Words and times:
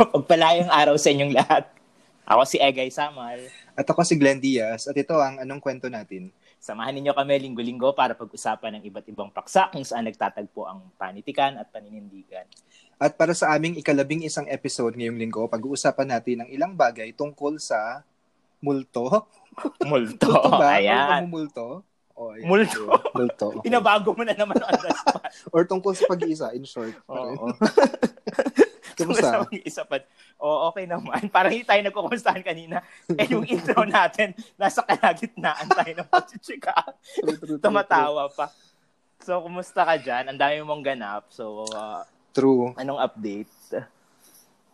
Pagpalayang 0.00 0.72
araw 0.72 0.96
sa 0.96 1.12
inyong 1.12 1.36
lahat. 1.36 1.68
Ako 2.24 2.48
si 2.48 2.56
Egay 2.56 2.88
Samal. 2.88 3.36
At 3.76 3.84
ako 3.84 4.00
si 4.00 4.16
Glenn 4.16 4.40
Diaz. 4.40 4.88
At 4.88 4.96
ito 4.96 5.12
ang 5.20 5.36
anong 5.44 5.60
kwento 5.60 5.92
natin. 5.92 6.32
Samahan 6.56 6.96
ninyo 6.96 7.12
kami 7.12 7.36
linggo-linggo 7.36 7.92
para 7.92 8.16
pag-usapan 8.16 8.80
ng 8.80 8.82
iba't 8.88 9.06
ibang 9.12 9.28
paksa 9.28 9.68
kung 9.68 9.84
saan 9.84 10.08
nagtatagpo 10.08 10.64
ang 10.64 10.88
panitikan 10.96 11.56
at 11.60 11.68
paninindigan. 11.68 12.48
At 12.96 13.16
para 13.16 13.36
sa 13.36 13.52
aming 13.52 13.76
ikalabing 13.80 14.24
isang 14.24 14.48
episode 14.48 14.96
ngayong 14.96 15.20
linggo, 15.20 15.48
pag-uusapan 15.48 16.16
natin 16.16 16.44
ang 16.44 16.48
ilang 16.48 16.72
bagay 16.72 17.12
tungkol 17.12 17.60
sa 17.60 18.04
multo. 18.64 19.28
Multo. 19.84 20.28
multo 20.32 20.32
ba? 20.56 20.80
Ayan. 20.80 21.28
Multo? 21.28 21.68
Oh, 22.16 22.36
ayan. 22.36 22.44
Multo. 22.48 22.84
multo. 23.16 23.46
Okay. 23.60 23.68
Inabago 23.68 24.16
mo 24.16 24.24
na 24.24 24.36
naman 24.36 24.60
on 24.60 24.80
the 24.80 24.92
spot. 24.96 25.28
Or 25.52 25.64
tungkol 25.64 25.92
sa 25.96 26.08
pag-iisa, 26.08 26.52
in 26.56 26.68
short. 26.68 26.92
Oo. 27.08 27.52
Kamusta? 29.04 29.44
Kung 29.46 29.62
isa 29.64 29.82
pa. 29.84 29.96
Oo, 30.40 30.72
okay 30.72 30.84
naman. 30.88 31.20
Parang 31.34 31.52
hindi 31.52 31.64
tayo 31.64 31.80
nagkukumustahan 31.84 32.42
kanina. 32.44 32.80
Eh, 33.12 33.26
yung 33.30 33.44
intro 33.44 33.84
natin, 33.90 34.32
nasa 34.56 34.80
kalagitnaan 34.84 35.68
tayo 35.68 35.92
ng 36.00 36.08
true, 36.08 37.60
Tumatawa 37.60 38.28
pa. 38.32 38.48
So, 39.20 39.44
kumusta 39.44 39.84
ka 39.84 40.00
dyan? 40.00 40.32
Ang 40.32 40.38
dami 40.40 40.64
mong 40.64 40.82
ganap. 40.84 41.28
So, 41.28 41.68
uh, 41.76 42.02
True. 42.32 42.72
anong 42.80 43.00
update? 43.04 43.52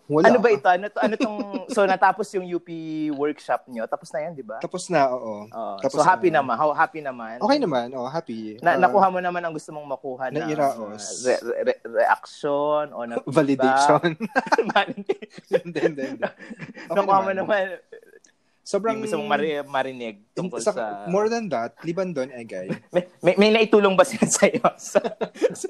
Wala. 0.07 0.31
Ano 0.31 0.39
ba 0.39 0.49
ito? 0.49 0.69
Ano, 0.71 0.87
to, 0.87 0.99
ano 1.03 1.15
tong, 1.17 1.39
so, 1.67 1.83
natapos 1.83 2.31
yung 2.33 2.47
UP 2.47 2.69
workshop 3.13 3.67
nyo. 3.67 3.91
Tapos 3.91 4.15
na 4.15 4.23
yan, 4.23 4.33
di 4.33 4.47
ba? 4.47 4.63
Tapos 4.63 4.87
na, 4.87 5.11
oo. 5.11 5.51
Oo. 5.51 5.77
Tapos 5.83 5.99
so, 5.99 6.07
happy 6.07 6.31
na. 6.31 6.39
naman. 6.39 6.55
How 6.55 6.71
happy 6.71 7.03
naman? 7.03 7.43
Okay 7.43 7.59
naman, 7.59 7.91
oh, 7.91 8.07
happy. 8.07 8.55
Na, 8.63 8.75
Ah, 8.75 8.79
nakuha 8.79 9.11
mo 9.11 9.19
naman 9.19 9.43
ang 9.43 9.51
gusto 9.51 9.75
mong 9.75 9.89
makuha 9.89 10.31
na 10.31 10.47
Nairaos. 10.47 11.27
re- 11.27 11.43
re- 11.43 11.63
re- 11.67 11.83
reaction 11.85 12.95
o 12.95 13.03
na 13.03 13.19
validation. 13.27 14.15
Hindi, 15.57 15.81
hindi, 15.83 16.03
hindi. 16.07 16.27
Nakuha 16.95 17.19
mo 17.21 17.31
naman. 17.35 17.83
Sobrang, 18.67 18.99
yung 18.99 19.07
gusto 19.07 19.15
mong 19.17 19.31
mari- 19.31 19.63
marinig 19.63 20.27
tungkol 20.35 20.59
sa, 20.59 20.75
sa... 20.75 21.07
More 21.07 21.31
than 21.31 21.47
that, 21.47 21.79
liban 21.81 22.11
doon, 22.11 22.35
Egay. 22.35 22.67
May, 22.91 23.07
may, 23.23 23.35
may 23.39 23.51
naitulong 23.53 23.95
ba 23.95 24.03
sila 24.03 24.27
sa'yo? 24.27 24.59
Sa, 24.83 24.99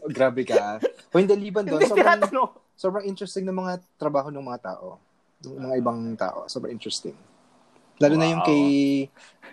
Oh, 0.00 0.08
grabe 0.08 0.42
ka. 0.42 0.80
O 1.12 1.20
hindi, 1.20 1.36
liban 1.36 1.69
doon, 1.69 1.84
sobrang, 1.84 2.24
sobrang 2.72 3.05
interesting 3.05 3.44
ng 3.44 3.52
mga 3.55 3.72
trabaho 3.94 4.33
ng 4.33 4.41
mga 4.41 4.61
tao. 4.72 4.97
Ng 5.44 5.61
mga 5.62 5.77
ibang 5.77 6.00
tao. 6.17 6.48
Sobrang 6.48 6.72
interesting. 6.72 7.12
Lalo 7.97 8.17
na 8.17 8.27
yung 8.27 8.41
Wow. 8.41 8.48
kay... 8.48 8.64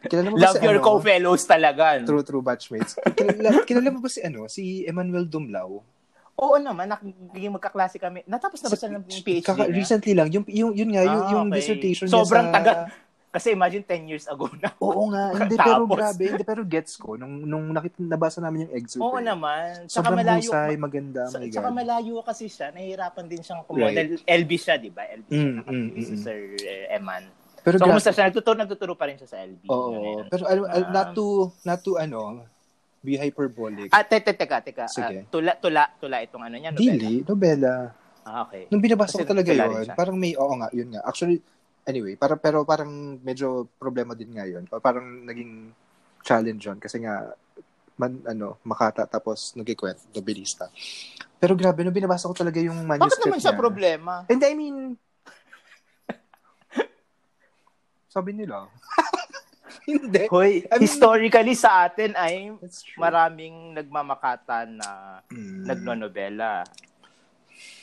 Kilala 0.03 0.27
mo 0.31 0.35
ba 0.35 0.41
Love 0.41 0.55
si 0.55 0.63
your 0.63 0.75
ano? 0.75 0.85
co-fellows 0.85 1.43
talaga. 1.43 1.83
no? 1.95 2.05
True, 2.05 2.23
true 2.23 2.39
batchmates. 2.41 2.95
kilala, 3.11 3.63
kilala 3.63 3.87
mo 3.87 3.99
ba 3.99 4.07
si 4.07 4.19
ano? 4.19 4.47
Si 4.47 4.63
Emmanuel 4.83 5.27
Dumlao? 5.27 5.83
Oo 6.33 6.55
naman, 6.57 6.87
nagiging 7.29 7.51
magkaklase 7.51 7.99
kami. 7.99 8.23
Natapos 8.23 8.57
na 8.57 8.67
ba 8.67 8.75
siya 8.75 8.89
ng 8.89 9.03
PhD 9.03 9.43
Kaka- 9.43 9.67
niya? 9.67 9.75
recently 9.75 10.13
lang. 10.13 10.27
Yung, 10.27 10.43
yung, 10.45 10.71
yun 10.73 10.89
nga, 10.89 11.03
yung, 11.03 11.21
Ah, 11.21 11.29
yung 11.29 11.47
okay. 11.47 11.55
dissertation 11.57 12.07
Sobrang 12.07 12.47
niya 12.47 12.51
sa... 12.51 12.57
tagal. 12.57 12.75
Kasi 13.33 13.49
imagine 13.49 13.81
10 13.81 14.05
years 14.05 14.25
ago 14.29 14.45
na. 14.61 14.69
Oo 14.85 15.09
nga, 15.09 15.33
hindi 15.41 15.57
pero 15.57 15.89
grabe, 15.89 16.23
hindi 16.29 16.45
pero 16.45 16.61
gets 16.61 16.93
ko 17.01 17.17
nung 17.17 17.41
nung 17.41 17.73
nakita 17.73 17.97
nabasa 17.97 18.37
namin 18.37 18.69
yung 18.69 18.73
excerpt. 18.77 19.01
Oo 19.01 19.17
eh. 19.17 19.25
naman. 19.25 19.89
Sobrang 19.89 20.21
malayo. 20.21 20.53
husay, 20.53 20.77
maganda, 20.77 21.25
Sa, 21.25 21.41
my 21.41 21.49
God. 21.49 21.73
malayo 21.73 22.21
kasi 22.21 22.45
siya, 22.45 22.69
nahihirapan 22.69 23.25
din 23.25 23.41
siyang 23.41 23.65
Right. 23.65 23.89
kumodel. 23.89 24.07
LB 24.21 24.51
siya, 24.53 24.75
di 24.77 24.93
ba? 24.93 25.01
LB 25.09 25.27
siya, 25.33 25.49
Mm, 25.49 25.65
mm, 25.65 25.87
si 25.97 26.13
mm. 26.13 26.21
Sir 26.21 26.39
eh, 26.61 26.93
Eman. 26.93 27.23
Pero 27.63 27.75
so, 27.81 27.89
kumusta 27.89 28.11
siya? 28.13 28.29
Nagtuturo, 28.29 28.53
nagtuturo 28.53 28.93
pa 28.93 29.09
rin 29.09 29.17
siya 29.17 29.25
sa 29.25 29.41
LB. 29.41 29.65
Oo, 29.65 29.89
Ngayon. 29.89 30.25
pero 30.29 30.43
al- 30.45 30.69
al- 30.69 30.85
Um, 30.85 30.93
not 30.93 31.07
to 31.17 31.25
not 31.65 31.79
to 31.81 31.91
ano, 31.97 32.45
be 33.01 33.17
hyperbolic. 33.17 33.89
Ah, 33.89 34.05
te, 34.05 34.21
te, 34.21 34.37
teka, 34.37 34.61
teka. 34.61 34.85
Sige. 34.85 35.25
Ah, 35.25 35.31
tula, 35.33 35.57
tula, 35.57 35.89
tula 35.97 36.21
itong 36.21 36.45
ano 36.45 36.53
niya, 36.53 36.69
nobela. 36.69 36.85
Dili, 36.93 37.13
nobela. 37.25 37.73
Ah, 38.23 38.45
okay. 38.45 38.69
Nung 38.69 38.79
binabasa 38.79 39.17
ko 39.17 39.25
talaga 39.25 39.49
yun, 39.49 39.89
parang 39.97 40.15
may, 40.15 40.37
oo 40.37 40.53
nga, 40.53 40.69
yun 40.69 40.93
nga. 40.93 41.01
Actually, 41.01 41.41
anyway, 41.83 42.13
para, 42.13 42.35
pero 42.35 42.63
parang 42.63 42.89
medyo 43.19 43.47
problema 43.75 44.11
din 44.11 44.31
nga 44.31 44.43
yun. 44.43 44.63
Pa- 44.65 44.79
Parang 44.79 45.03
naging 45.23 45.71
challenge 46.19 46.61
yun 46.61 46.77
kasi 46.77 46.99
nga, 46.99 47.35
man, 47.93 48.23
ano, 48.25 48.57
makata 48.63 49.03
tapos 49.05 49.53
nagkikwent, 49.53 49.99
novelista. 50.09 50.71
Pero 51.37 51.53
grabe, 51.53 51.83
nung 51.83 51.91
binabasa 51.91 52.25
ko 52.25 52.33
talaga 52.33 52.57
yung 52.57 52.79
Bakit 52.79 52.89
manuscript 52.89 53.27
naman 53.27 53.39
siya 53.39 53.51
niya. 53.51 53.59
problema? 53.59 54.13
And 54.25 54.41
I 54.41 54.53
mean, 54.53 54.77
sabi 58.07 58.31
nila. 58.31 58.69
Hindi. 59.89 60.29
Hoy, 60.29 60.63
I 60.63 60.77
mean- 60.77 60.85
historically 60.85 61.57
sa 61.57 61.83
atin 61.83 62.13
ay 62.15 62.53
maraming 62.95 63.73
nagmamakatan 63.73 64.79
na 64.79 64.89
Mm. 65.27 65.65
nagnonobela. 65.65 66.63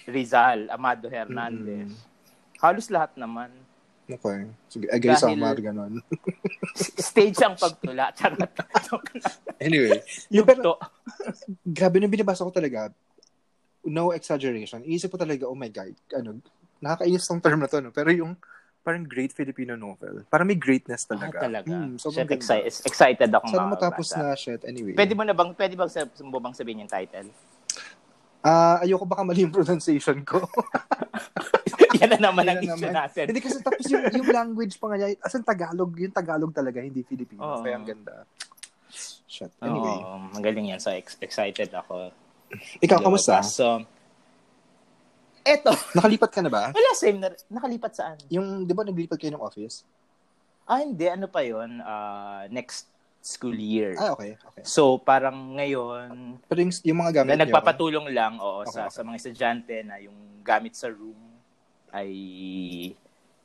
Rizal, 0.07 0.67
Amado 0.69 1.07
Hernandez. 1.07 1.91
Mm. 1.91 1.99
Halos 2.59 2.89
lahat 2.89 3.13
naman. 3.15 3.51
Okay. 4.11 4.41
Sige, 4.67 4.87
agay 4.87 5.13
Dahil- 5.13 5.23
Samar, 5.39 5.57
ganon. 5.57 6.03
Stage 7.07 7.39
ang 7.39 7.55
pagtula. 7.55 8.11
Charot. 8.11 8.51
anyway, 9.57 10.03
Yung 10.35 10.43
pero- 10.45 10.83
grabe 11.79 11.97
nung 11.97 12.11
binabasa 12.11 12.43
ko 12.43 12.51
talaga, 12.51 12.91
no 13.83 14.11
exaggeration, 14.11 14.83
iisip 14.83 15.09
ko 15.09 15.17
talaga, 15.17 15.45
oh 15.45 15.55
my 15.55 15.69
God, 15.69 15.95
ano, 16.13 16.43
nakakainis 16.79 17.25
tong 17.25 17.39
term 17.39 17.59
na 17.59 17.67
to, 17.67 17.79
no? 17.79 17.91
Pero 17.91 18.11
yung 18.11 18.35
parang 18.81 19.05
great 19.05 19.31
Filipino 19.31 19.77
novel, 19.77 20.25
parang 20.27 20.45
may 20.45 20.57
greatness 20.57 21.05
Ah, 21.05 21.13
talaga. 21.13 21.39
talaga. 21.45 21.69
Hmm, 21.71 21.95
Shit, 21.97 22.31
excited, 22.31 22.73
excited 22.83 23.29
akong 23.29 23.53
Sana 23.53 23.69
matapos 23.69 24.09
na 24.13 24.33
shit. 24.35 24.65
Anyway. 24.65 24.97
Pwede 24.97 25.13
mo 25.13 25.23
na 25.23 25.33
bang, 25.33 25.53
pwede 25.53 25.77
bang, 25.77 25.89
sab- 25.89 26.17
mo 26.19 26.41
bang 26.41 26.53
sabihin 26.53 26.83
yung 26.83 26.91
title? 26.91 27.29
Ah, 28.41 28.81
ayoko 28.81 29.05
baka 29.05 29.21
mali 29.21 29.45
yung 29.45 29.53
pronunciation 29.53 30.25
ko. 30.25 30.41
Yan 32.01 32.11
na 32.15 32.19
naman 32.31 32.45
ang 32.47 32.61
na 32.63 32.65
issue 32.65 32.91
natin. 32.91 33.25
Hindi 33.31 33.43
kasi 33.43 33.59
tapos 33.59 33.85
yung, 33.91 34.05
yung 34.15 34.29
language 34.31 34.75
pa 34.79 34.87
nga 34.93 34.97
niya, 35.01 35.09
as 35.19 35.35
in 35.35 35.43
Tagalog, 35.43 35.91
yung 35.99 36.15
Tagalog 36.15 36.53
talaga, 36.55 36.79
hindi 36.79 37.03
Filipino. 37.03 37.43
Oo. 37.43 37.63
Kaya 37.63 37.75
ang 37.75 37.87
ganda. 37.87 38.27
Shit. 39.27 39.51
Anyway. 39.63 39.99
Oo, 40.03 40.19
magaling 40.35 40.75
yan. 40.75 40.81
So, 40.83 40.91
ex- 40.95 41.19
excited 41.23 41.71
ako. 41.75 42.15
Ikaw, 42.83 42.99
kamusta? 43.03 43.43
So, 43.47 43.83
eto. 45.47 45.71
Nakalipat 45.99 46.31
ka 46.31 46.41
na 46.43 46.51
ba? 46.51 46.63
Wala, 46.71 46.91
same 46.95 47.19
na. 47.19 47.31
Nakalipat 47.51 47.93
saan? 47.95 48.19
Yung, 48.31 48.67
di 48.67 48.75
ba 48.75 48.83
naglipat 48.83 49.19
kayo 49.19 49.35
ng 49.35 49.43
office? 49.43 49.87
Ah, 50.67 50.83
hindi. 50.83 51.07
Ano 51.11 51.27
pa 51.27 51.43
yon 51.43 51.83
Ah, 51.83 52.47
next 52.51 52.91
school 53.23 53.55
year. 53.55 53.95
Ah, 53.99 54.19
okay. 54.19 54.35
okay. 54.35 54.63
So, 54.67 54.99
parang 54.99 55.59
ngayon, 55.59 56.39
Pero 56.47 56.59
yung, 56.59 56.73
yung 56.83 56.99
mga 57.05 57.23
gamit 57.23 57.31
na 57.37 57.47
nagpapatulong 57.47 58.07
lang 58.11 58.41
oo, 58.41 58.67
Okay, 58.67 58.75
sa, 58.75 58.81
okay. 58.89 58.95
sa 58.97 59.01
mga 59.07 59.17
estudyante 59.21 59.77
na 59.87 59.97
yung 60.03 60.17
gamit 60.43 60.75
sa 60.75 60.89
room 60.91 61.30
ay 61.93 62.11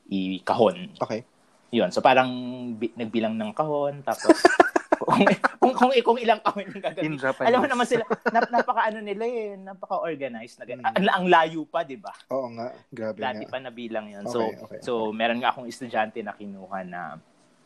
i-kahon. 0.05 0.93
Okay. 0.97 1.25
Yun. 1.71 1.89
So, 1.89 1.99
parang 1.99 2.29
bi- 2.73 2.93
nagbilang 2.93 3.33
ng 3.33 3.51
kahon. 3.51 3.99
Tapos, 4.01 4.37
kung, 5.01 5.25
kung, 5.59 5.73
kung, 5.73 5.91
kung 5.91 6.17
ilang 6.17 6.39
kahon 6.39 6.69
yung 6.69 6.77
In 6.77 7.17
gagawin. 7.17 7.17
Alam 7.41 7.59
mo 7.59 7.67
naman 7.67 7.85
sila, 7.85 8.03
nap, 8.27 8.47
napaka 8.47 8.87
ano 8.87 9.01
nila 9.01 9.23
eh, 9.23 9.57
napaka-organized. 9.57 10.55
Na, 10.57 10.65
Mm. 10.67 10.85
ang, 10.85 10.95
ang 11.11 11.25
layo 11.27 11.65
pa, 11.65 11.81
di 11.81 11.97
ba? 11.97 12.13
Oo 12.29 12.47
nga. 12.53 12.69
Grabe 12.87 13.17
Dati 13.17 13.43
nga. 13.43 13.49
pa 13.49 13.57
nabilang 13.59 14.07
yun. 14.07 14.23
Okay, 14.23 14.31
So, 14.31 14.39
okay, 14.61 14.79
so 14.79 14.91
meron 15.09 15.37
nga 15.37 15.51
akong 15.51 15.65
estudyante 15.65 16.21
na 16.21 16.31
kinuha 16.31 16.79
na 16.83 17.17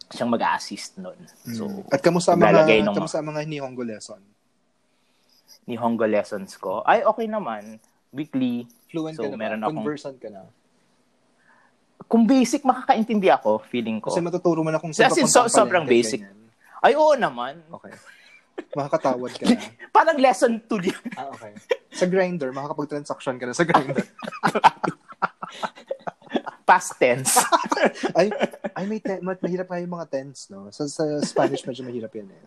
siyang 0.10 0.32
mag-assist 0.32 0.98
nun. 0.98 1.20
So, 1.46 1.68
Mm. 1.68 1.86
At 1.88 2.02
kamusta 2.02 2.34
mga, 2.34 2.66
ng- 2.82 2.96
kamusta 2.96 3.20
mga 3.20 3.46
Nihongo 3.46 3.84
lesson? 3.84 4.24
ni 5.66 5.78
Hongo 5.78 6.02
lessons 6.04 6.58
ko, 6.58 6.82
ay 6.82 7.06
okay 7.06 7.30
naman. 7.30 7.78
Weekly. 8.10 8.66
Fluent 8.90 9.14
So, 9.14 9.22
ka 9.22 9.30
na 9.30 9.38
ba? 9.38 9.38
meron 9.38 9.62
akong- 9.62 9.86
Conversant 9.86 10.18
ka 10.18 10.34
na? 10.34 10.50
Kung 12.06 12.24
basic, 12.24 12.64
makakaintindi 12.64 13.28
ako, 13.28 13.60
feeling 13.64 14.00
ko. 14.00 14.08
Kasi 14.08 14.22
matuturo 14.22 14.62
mo 14.62 14.70
na 14.70 14.78
kung 14.78 14.90
As 14.90 15.14
in, 15.14 15.26
so- 15.26 15.48
sobrang 15.48 15.84
basic. 15.84 16.22
ganyan. 16.22 16.38
Ay, 16.80 16.94
oo 16.94 17.12
naman. 17.14 17.60
Okay. 17.70 17.92
Makakatawad 18.72 19.32
ka 19.32 19.44
na. 19.50 19.60
Parang 19.90 20.16
lesson 20.16 20.58
2 20.62 20.80
yun. 20.86 21.04
ah, 21.14 21.28
okay. 21.30 21.52
Sa 21.92 22.06
grinder, 22.06 22.50
makakapag-transaction 22.50 23.36
ka 23.36 23.46
na 23.46 23.54
sa 23.54 23.64
grinder. 23.64 24.06
Past 26.64 26.96
tense. 26.96 27.34
ay, 28.20 28.30
ay 28.72 28.84
may 28.86 29.00
te- 29.00 29.20
ma- 29.20 29.34
mahirap 29.36 29.66
nga 29.66 29.82
yung 29.82 29.90
mga 29.92 30.08
tense, 30.08 30.48
no? 30.48 30.70
Sa, 30.70 30.86
sa 30.86 31.02
Spanish, 31.20 31.66
medyo 31.66 31.82
mahirap 31.82 32.14
yan 32.14 32.30
eh. 32.30 32.44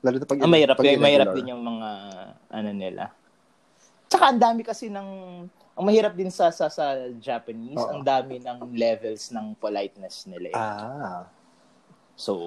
Lalo 0.00 0.16
na 0.16 0.24
pag, 0.24 0.38
Ah, 0.38 0.46
mahirap, 0.46 0.76
pag 0.78 0.86
yun, 0.86 1.02
mahirap 1.02 1.34
din 1.34 1.50
yung 1.50 1.62
mga 1.62 1.88
ano 2.48 2.70
nila. 2.70 3.10
Tsaka 4.06 4.30
ang 4.30 4.38
dami 4.38 4.62
kasi 4.62 4.86
ng 4.86 5.08
ang 5.74 5.84
mahirap 5.84 6.12
din 6.12 6.30
sa 6.30 6.48
sa, 6.48 6.66
sa 6.68 6.86
Japanese, 7.18 7.76
Oo. 7.76 7.90
ang 7.90 8.02
dami 8.02 8.38
ng 8.38 8.72
levels 8.72 9.28
ng 9.28 9.54
politeness 9.54 10.24
nila. 10.24 10.48
eh. 10.48 10.56
Ah. 10.56 11.26
So, 12.14 12.46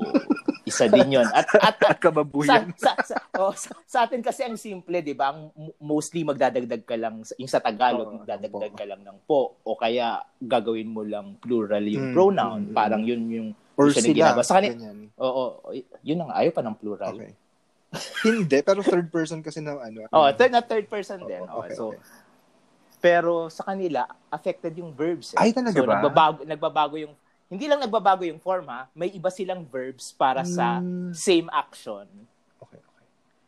isa 0.63 0.87
din 0.87 1.11
yun. 1.11 1.27
At, 1.27 1.43
at, 1.53 1.75
at 1.91 1.99
sa, 1.99 2.01
Kababuyan. 2.01 2.71
sa, 2.79 2.95
sa, 3.03 3.15
oh, 3.35 3.51
sa, 3.51 3.75
sa 3.83 3.97
atin 4.01 4.23
kasi 4.23 4.41
ang 4.41 4.55
simple, 4.55 4.95
di 4.97 5.11
ba? 5.11 5.35
Ang 5.35 5.51
mo- 5.51 5.75
mostly 5.77 6.23
magdadagdag 6.23 6.83
ka 6.83 6.95
lang, 6.95 7.19
sa- 7.21 7.35
yung 7.35 7.51
sa 7.51 7.59
Tagalog, 7.59 8.07
Oo, 8.07 8.17
magdadagdag 8.17 8.71
po. 8.71 8.79
ka 8.79 8.85
lang 8.87 9.03
ng 9.03 9.17
po. 9.27 9.59
O 9.61 9.75
kaya 9.75 10.23
gagawin 10.37 10.87
mo 10.87 11.03
lang 11.03 11.35
plural 11.35 11.83
yung 11.83 12.11
Mm, 12.11 12.13
pronoun. 12.13 12.61
mm, 12.61 12.69
mm. 12.71 12.75
Parang 12.75 13.03
yun 13.03 13.23
yung 13.27 13.49
Or 13.75 13.91
sila. 13.91 14.07
ginagawa. 14.09 14.41
Sa 14.41 14.55
kanila, 14.55 14.73
oo, 15.19 15.43
yun 16.01 16.23
ang 16.23 16.31
ayaw 16.31 16.49
pa 16.49 16.63
ng 16.63 16.73
plural. 16.73 17.11
Okay. 17.13 17.35
Hindi, 18.21 18.57
pero 18.61 18.79
third 18.81 19.07
person 19.07 19.39
kasi 19.39 19.59
na 19.59 19.75
ano. 19.77 20.07
Oh, 20.09 20.27
third 20.29 20.49
na 20.49 20.59
third 20.59 20.87
person 20.87 21.23
din. 21.23 21.39
Oo, 21.39 21.47
Oh, 21.49 21.59
okay, 21.61 21.71
so, 21.73 21.91
okay. 21.91 21.99
Pero 23.07 23.31
sa 23.47 23.63
kanila, 23.63 24.03
affected 24.27 24.73
yung 24.75 24.91
verbs. 24.91 25.31
Eh. 25.31 25.39
Ay, 25.39 25.55
talaga 25.55 25.73
so, 25.73 25.87
ba? 25.87 25.95
Nagbabago, 25.95 26.39
nagbabago 26.43 26.95
yung, 26.97 27.13
hindi 27.47 27.65
lang 27.65 27.79
nagbabago 27.79 28.27
yung 28.27 28.37
form 28.37 28.67
ha, 28.67 28.91
may 28.91 29.07
iba 29.09 29.31
silang 29.31 29.63
verbs 29.63 30.11
para 30.11 30.43
sa 30.43 30.83
Hmm. 30.83 31.15
same 31.15 31.47
action 31.47 32.03
Okay, 32.59 32.75
okay. 32.75 33.05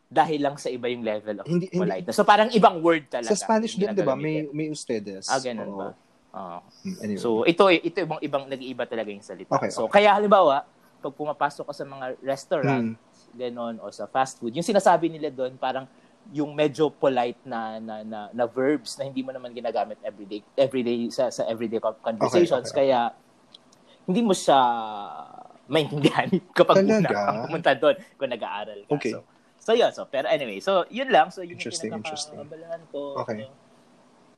dahil 0.07 0.39
lang 0.39 0.55
sa 0.55 0.71
iba 0.71 0.87
yung 0.87 1.03
level 1.03 1.35
of 1.35 1.45
Hindi- 1.45 1.67
hindi- 1.67 1.75
politeness. 1.75 2.15
So 2.15 2.23
parang 2.23 2.47
ibang 2.51 2.79
word 2.79 3.11
talaga. 3.11 3.27
Sa 3.29 3.37
Spanish 3.37 3.75
din, 3.75 3.91
di 3.91 3.99
ba? 3.99 4.15
May, 4.15 4.47
may 4.49 4.71
ustedes. 4.71 5.27
Ah, 5.27 5.43
ganun 5.43 5.67
Oo. 5.67 5.77
ba? 5.77 5.89
Hmm, 6.29 6.61
Anyway. 7.03 7.19
So 7.19 7.43
ito 7.43 7.67
ito 7.67 7.99
ibang 7.99 8.21
ibang 8.21 8.43
nag-iiba 8.45 8.85
talaga 8.85 9.09
yung 9.09 9.25
salita. 9.25 9.51
Okay, 9.51 9.67
so 9.67 9.89
kaya 9.89 10.13
halimbawa, 10.13 10.63
pag 10.99 11.11
pumapasok 11.11 11.67
ka 11.67 11.73
sa 11.73 11.83
mga 11.83 12.05
restaurant, 12.21 12.93
Hmm. 12.93 13.35
ganon 13.35 13.75
o 13.77 13.89
sa 13.89 14.05
fast 14.05 14.37
food, 14.37 14.53
yung 14.53 14.63
sinasabi 14.63 15.09
nila 15.09 15.27
doon 15.27 15.53
parang 15.55 15.83
yung 16.29 16.53
medyo 16.53 16.93
polite 16.93 17.41
na 17.41 17.81
na 17.81 17.95
na, 18.05 18.19
na 18.29 18.45
verbs 18.45 19.01
na 19.01 19.09
hindi 19.09 19.25
mo 19.25 19.33
naman 19.33 19.49
ginagamit 19.49 19.97
everyday 20.05 20.45
everyday 20.53 21.09
sa 21.09 21.33
sa 21.33 21.41
everyday 21.49 21.81
co- 21.81 21.97
conversations 22.05 22.69
Okay, 22.69 22.73
okay. 22.73 22.93
kaya 22.93 22.99
hindi 24.05 24.21
mo 24.21 24.33
siya 24.33 24.59
maintindihan 25.69 26.27
kapag 26.57 26.81
una 26.81 26.97
Talaga? 27.01 27.13
kang 27.13 27.39
pumunta 27.45 27.71
doon 27.77 27.95
kung 28.17 28.29
nag-aaral 28.33 28.79
ka. 28.89 28.91
Okay. 28.97 29.13
So, 29.13 29.21
so 29.61 29.71
yun. 29.77 29.91
So, 29.93 30.09
pero 30.09 30.25
anyway, 30.25 30.57
so 30.57 30.83
yun 30.89 31.13
lang. 31.13 31.29
So, 31.29 31.45
yun 31.45 31.61
Interesting, 31.61 31.93
yung 31.93 32.01
interesting. 32.01 32.41
ko. 32.89 33.21
Okay. 33.21 33.45
So, 33.45 33.53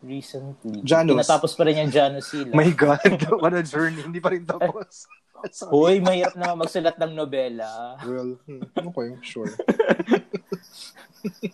recently. 0.04 0.81
Janus. 0.83 1.13
Tinatapos 1.16 1.51
pa 1.56 1.63
rin 1.63 1.88
yung 1.88 1.92
Janus 1.94 2.28
Sila. 2.28 2.51
My 2.51 2.69
God, 2.74 3.00
what 3.42 3.54
a 3.54 3.63
journey. 3.63 4.01
Hindi 4.01 4.19
pa 4.19 4.33
rin 4.33 4.44
tapos. 4.44 5.07
Hoy, 5.74 5.98
mahirap 5.98 6.38
naman 6.38 6.68
magsulat 6.68 7.01
ng 7.01 7.18
nobela. 7.18 7.98
Well, 8.06 8.38
hmm, 8.45 8.62
okay, 8.78 9.10
sure. 9.25 9.50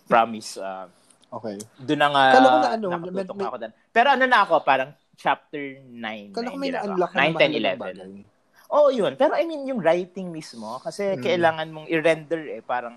Promise. 0.06 0.56
Uh, 0.56 0.86
Okay. 1.28 1.60
doon 1.76 2.00
na 2.00 2.08
nga 2.08 2.22
Kala 2.32 2.46
ko 2.46 2.56
na 2.56 2.68
ano, 2.72 2.86
nakatutok 2.88 3.36
may- 3.36 3.48
ako 3.52 3.56
doon. 3.60 3.72
Pero 3.92 4.08
ano 4.08 4.24
na 4.24 4.38
ako, 4.42 4.54
parang 4.64 4.90
chapter 5.12 5.60
9. 5.84 6.32
Kala 6.32 6.48
ko 6.48 6.56
may 6.56 6.72
na-unlock 6.72 7.12
na 7.12 7.20
9, 7.20 7.28
10, 7.28 7.28
mahalagang 7.28 7.52
11. 7.52 7.76
bagay. 7.76 8.10
Oo, 8.68 8.88
yun. 8.88 9.12
Pero 9.12 9.32
I 9.32 9.44
mean, 9.44 9.62
yung 9.64 9.76
writing 9.78 10.28
mismo, 10.28 10.80
kasi 10.80 11.14
Mm. 11.14 11.20
kailangan 11.20 11.68
mong 11.68 11.86
i-render 11.86 12.42
eh, 12.48 12.62
parang, 12.62 12.96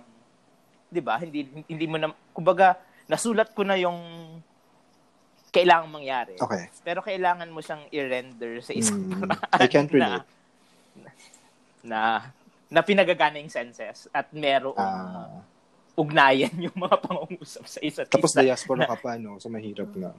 di 0.87 0.99
ba, 0.99 1.19
hindi, 1.19 1.43
hindi 1.65 1.85
mo 1.85 1.99
na, 1.99 2.07
kumbaga, 2.31 2.79
nasulat 3.05 3.51
ko 3.51 3.63
na 3.63 3.75
yung 3.75 3.99
kailangan 5.51 5.91
mangyari. 5.91 6.39
Okay. 6.39 6.71
Pero 6.81 7.03
kailangan 7.03 7.51
mo 7.51 7.59
siyang 7.59 7.83
i-render 7.89 8.63
sa 8.63 8.71
isang 8.71 9.11
Mm, 9.11 9.27
I 9.59 9.67
can't 9.67 9.91
relate. 9.91 10.23
Na, 10.95 11.11
na, 11.83 11.99
na 12.69 12.79
pinagagana 12.79 13.35
yung 13.35 13.51
senses 13.51 14.07
at 14.09 14.31
merong 14.31 14.79
Ah, 14.79 15.43
ugnayan 15.93 16.53
yung 16.65 16.75
mga 16.75 16.97
pangungusap 16.99 17.63
sa 17.65 17.79
isa't 17.79 18.07
tapos 18.07 18.31
isa. 18.31 18.41
diaspora 18.41 18.85
ka 18.85 18.97
pa, 18.97 19.15
no? 19.15 19.37
So, 19.37 19.47
mahirap 19.47 19.91
na. 19.93 20.15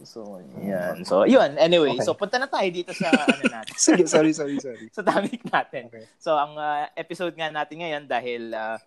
So, 0.00 0.38
yan. 0.62 1.02
So, 1.02 1.26
yun. 1.26 1.58
Anyway, 1.58 1.98
Okay. 1.98 2.06
so 2.06 2.14
punta 2.14 2.38
na 2.38 2.46
tayo 2.46 2.70
dito 2.70 2.94
sa 2.94 3.10
ano 3.34 3.44
natin. 3.44 3.74
Sige, 3.74 4.06
sorry, 4.06 4.30
sorry, 4.30 4.56
sorry. 4.58 4.86
sa 4.96 5.02
topic 5.02 5.42
natin. 5.44 5.90
Okay. 5.90 6.06
So, 6.16 6.32
ang 6.32 6.54
uh, 6.54 6.86
episode 6.94 7.34
nga 7.34 7.50
natin 7.50 7.82
ngayon 7.82 8.04
dahil 8.06 8.54
uh, 8.54 8.78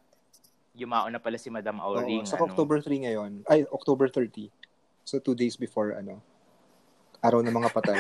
yumao 0.72 1.12
na 1.12 1.20
pala 1.20 1.36
si 1.36 1.52
Madam 1.52 1.78
Oo, 1.78 2.00
Auring. 2.00 2.24
sa 2.24 2.40
ano, 2.40 2.48
October 2.48 2.80
3 2.80 3.06
ngayon. 3.06 3.32
Ay, 3.46 3.68
October 3.68 4.08
30. 4.08 4.48
So, 5.04 5.20
two 5.20 5.36
days 5.36 5.54
before, 5.54 5.94
ano, 5.94 6.24
araw 7.20 7.44
ng 7.44 7.52
mga 7.52 7.70
patay. 7.70 8.00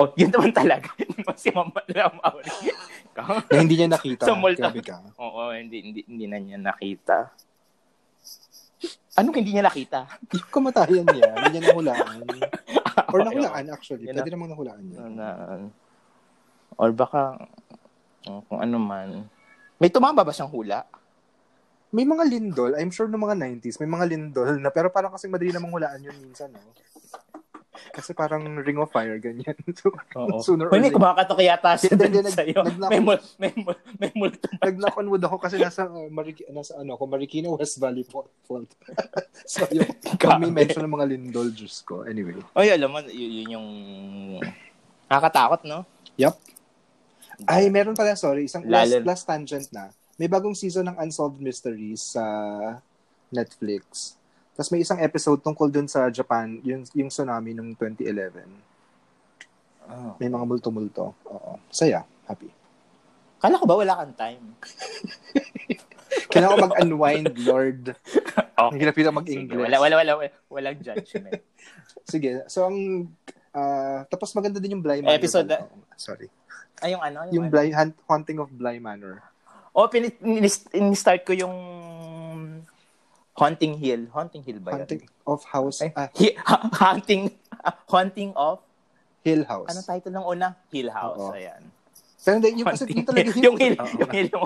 Oh, 0.00 0.08
yun 0.20 0.32
naman 0.32 0.50
talaga. 0.56 0.88
si 1.36 1.52
Madam 1.52 2.12
Auring. 2.24 2.72
na 3.52 3.60
hindi 3.60 3.74
niya 3.76 3.88
nakita. 3.92 4.24
Sa 4.24 4.32
multo. 4.32 4.64
Grabe 4.64 4.80
ka. 4.80 5.04
Oo, 5.20 5.52
hindi, 5.52 5.84
hindi, 5.84 6.00
hindi 6.08 6.24
na 6.24 6.38
niya 6.40 6.56
nakita. 6.56 7.28
Anong 9.20 9.36
hindi 9.44 9.52
niya 9.52 9.68
nakita? 9.68 10.08
Yung 10.32 10.48
kamatayan 10.48 11.04
niya, 11.04 11.28
hindi 11.36 11.60
niya 11.60 11.62
nahulaan. 11.68 12.24
Or 13.12 13.20
nahulaan, 13.20 13.64
actually. 13.68 14.08
Yun 14.08 14.16
Pwede 14.16 14.32
namang 14.32 14.56
nahulaan 14.56 14.84
niya. 14.88 14.98
Na, 15.12 15.28
or 16.80 16.96
baka, 16.96 17.36
oh, 18.24 18.40
kung 18.48 18.64
ano 18.64 18.80
man. 18.80 19.28
May 19.76 19.92
tumama 19.92 20.24
ba 20.24 20.32
siyang 20.32 20.48
hula? 20.48 20.88
May 21.92 22.06
mga 22.06 22.24
lindol, 22.24 22.72
I'm 22.78 22.88
sure 22.94 23.10
no 23.10 23.18
mga 23.18 23.36
90s, 23.60 23.82
may 23.82 23.90
mga 23.90 24.06
lindol 24.14 24.56
na, 24.62 24.70
pero 24.70 24.88
parang 24.88 25.10
kasi 25.12 25.26
madali 25.26 25.50
namang 25.50 25.74
hulaan 25.74 26.00
yun 26.00 26.14
minsan, 26.22 26.48
no? 26.54 26.62
Kasi 27.90 28.12
parang 28.12 28.44
ring 28.60 28.78
of 28.78 28.92
fire, 28.92 29.16
ganyan. 29.16 29.56
So, 29.80 29.90
Oo. 30.14 30.44
sooner 30.44 30.68
or 30.68 30.76
later. 30.76 30.92
kumakatok 30.92 31.40
yata 31.40 31.72
siya 31.74 31.96
Hindi, 31.96 32.04
dun 32.04 32.12
hindi, 32.12 32.20
nag- 32.28 32.36
sa'yo. 32.36 32.60
May, 32.92 33.00
mul, 33.00 33.18
may, 33.40 33.52
mul, 33.56 33.76
may 33.96 34.10
multo 34.12 34.46
pa. 34.46 34.60
Nag-knock 34.68 34.96
on 35.00 35.08
wood 35.08 35.24
ako 35.24 35.36
kasi 35.40 35.56
nasa, 35.56 35.88
uh, 35.88 36.08
Mariki, 36.12 36.44
nasa 36.52 36.76
ano, 36.76 36.94
ako, 36.94 37.04
Marikina 37.08 37.48
West 37.48 37.80
Valley 37.80 38.04
Fault. 38.04 38.28
so, 39.48 39.64
yung, 39.72 39.88
pag 40.20 40.38
may 40.38 40.52
mention 40.52 40.84
ng 40.84 40.94
mga 40.94 41.06
lindol, 41.16 41.48
Diyos 41.48 41.80
ko. 41.82 42.04
Anyway. 42.04 42.36
Oy, 42.52 42.68
alam 42.68 42.92
mo, 42.92 43.00
yun, 43.08 43.30
yun 43.32 43.48
yung 43.56 43.68
nakakatakot, 45.08 45.64
no? 45.66 45.82
Yup. 46.20 46.36
Ay, 47.48 47.72
meron 47.72 47.96
pala, 47.96 48.12
sorry. 48.14 48.44
Isang 48.46 48.68
last, 48.68 48.92
Lalo- 48.92 49.06
last 49.08 49.24
tangent 49.24 49.68
na. 49.72 49.88
May 50.20 50.28
bagong 50.28 50.52
season 50.52 50.84
ng 50.92 51.00
Unsolved 51.00 51.40
Mysteries 51.40 52.12
sa 52.12 52.22
Netflix. 53.32 54.19
Tapos 54.60 54.76
may 54.76 54.84
isang 54.84 55.00
episode 55.00 55.40
tungkol 55.40 55.72
dun 55.72 55.88
sa 55.88 56.12
Japan, 56.12 56.60
yung, 56.60 56.84
yung 56.92 57.08
tsunami 57.08 57.56
nung 57.56 57.72
2011. 57.72 58.44
Oh. 59.88 60.12
May 60.20 60.28
mga 60.28 60.44
multo-multo. 60.44 61.16
Oo. 61.32 61.56
Saya. 61.72 62.04
Happy. 62.28 62.52
Kala 63.40 63.56
ko 63.56 63.64
ba 63.64 63.80
wala 63.80 64.04
kang 64.04 64.12
time? 64.20 64.44
Kailangan 66.28 66.52
ko 66.52 66.64
mag-unwind, 66.68 67.32
Lord. 67.40 67.96
Ang 68.60 68.76
hirap 68.76 69.00
hirap 69.00 69.16
mag-English. 69.16 69.64
wala, 69.64 69.80
wala, 69.80 69.94
wala, 69.96 70.12
wala, 70.20 70.32
walang 70.52 70.76
judgment. 70.84 71.40
Sige. 72.04 72.44
So, 72.52 72.68
ang... 72.68 73.08
ah, 73.56 74.04
tapos 74.12 74.36
maganda 74.36 74.60
din 74.60 74.76
yung 74.76 74.84
Bly 74.84 75.00
Manor. 75.00 75.16
Episode 75.16 75.56
pala. 75.56 75.72
Sorry. 75.96 76.28
Ay, 76.84 76.92
yung 76.92 77.00
ano? 77.00 77.24
Yung 77.32 77.48
ano? 77.48 77.52
Bly, 77.56 77.72
Haunting 78.04 78.44
of 78.44 78.52
Bly 78.52 78.76
Manor. 78.76 79.24
Oh, 79.72 79.88
pin- 79.88 80.20
in- 80.20 80.92
start 81.00 81.24
ko 81.24 81.32
yung 81.32 81.56
Haunting 83.40 83.74
Hill. 83.74 84.12
Haunting 84.12 84.44
Hill 84.44 84.60
ba 84.60 84.70
yun? 84.70 84.84
Haunting 84.84 85.02
of 85.24 85.40
House... 85.46 85.80
Ay, 85.80 85.90
hi- 86.12 86.36
ha- 86.38 86.68
haunting, 86.76 87.32
haunting 87.92 88.36
of, 88.36 88.60
Hill 89.20 89.44
House. 89.44 89.68
ano 89.68 89.80
title 89.80 90.12
ng 90.12 90.26
una? 90.26 90.56
Hill 90.68 90.88
House. 90.88 91.16
Oo. 91.18 91.32
Ayan. 91.32 91.60
Pero 92.20 92.36
hindi, 92.36 92.52
yung 92.54 92.68
kasi 92.68 92.84
yung 92.86 93.04
talaga 93.04 93.32
Hill. 93.32 93.40
yung 93.42 93.56
Hill. 93.56 93.76
Yung 93.96 94.10
Hill. 94.10 94.28
Yung, 94.28 94.44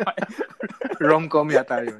Rom-com 1.10 1.46
yata 1.48 1.82
yun. 1.82 1.98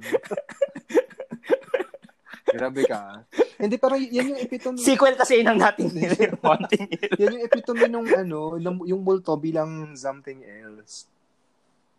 Grabe 2.46 2.82
ka. 2.84 3.26
Hindi, 3.58 3.74
pero 3.76 3.94
yan 3.94 4.30
yung 4.30 4.40
epitome. 4.40 4.78
sequel 4.78 5.14
kasi 5.14 5.42
yun 5.42 5.50
ang 5.50 5.58
natin 5.58 5.90
Hill. 5.90 6.14
Yung 6.14 6.38
Haunting 6.46 6.86
Hill. 6.88 7.10
yan 7.16 7.30
yung 7.32 7.44
epitome 7.44 7.86
nung 7.86 8.06
ano, 8.06 8.38
nung- 8.56 8.86
yung 8.86 9.02
multo 9.02 9.34
bilang 9.34 9.94
something 9.94 10.42
else. 10.42 11.10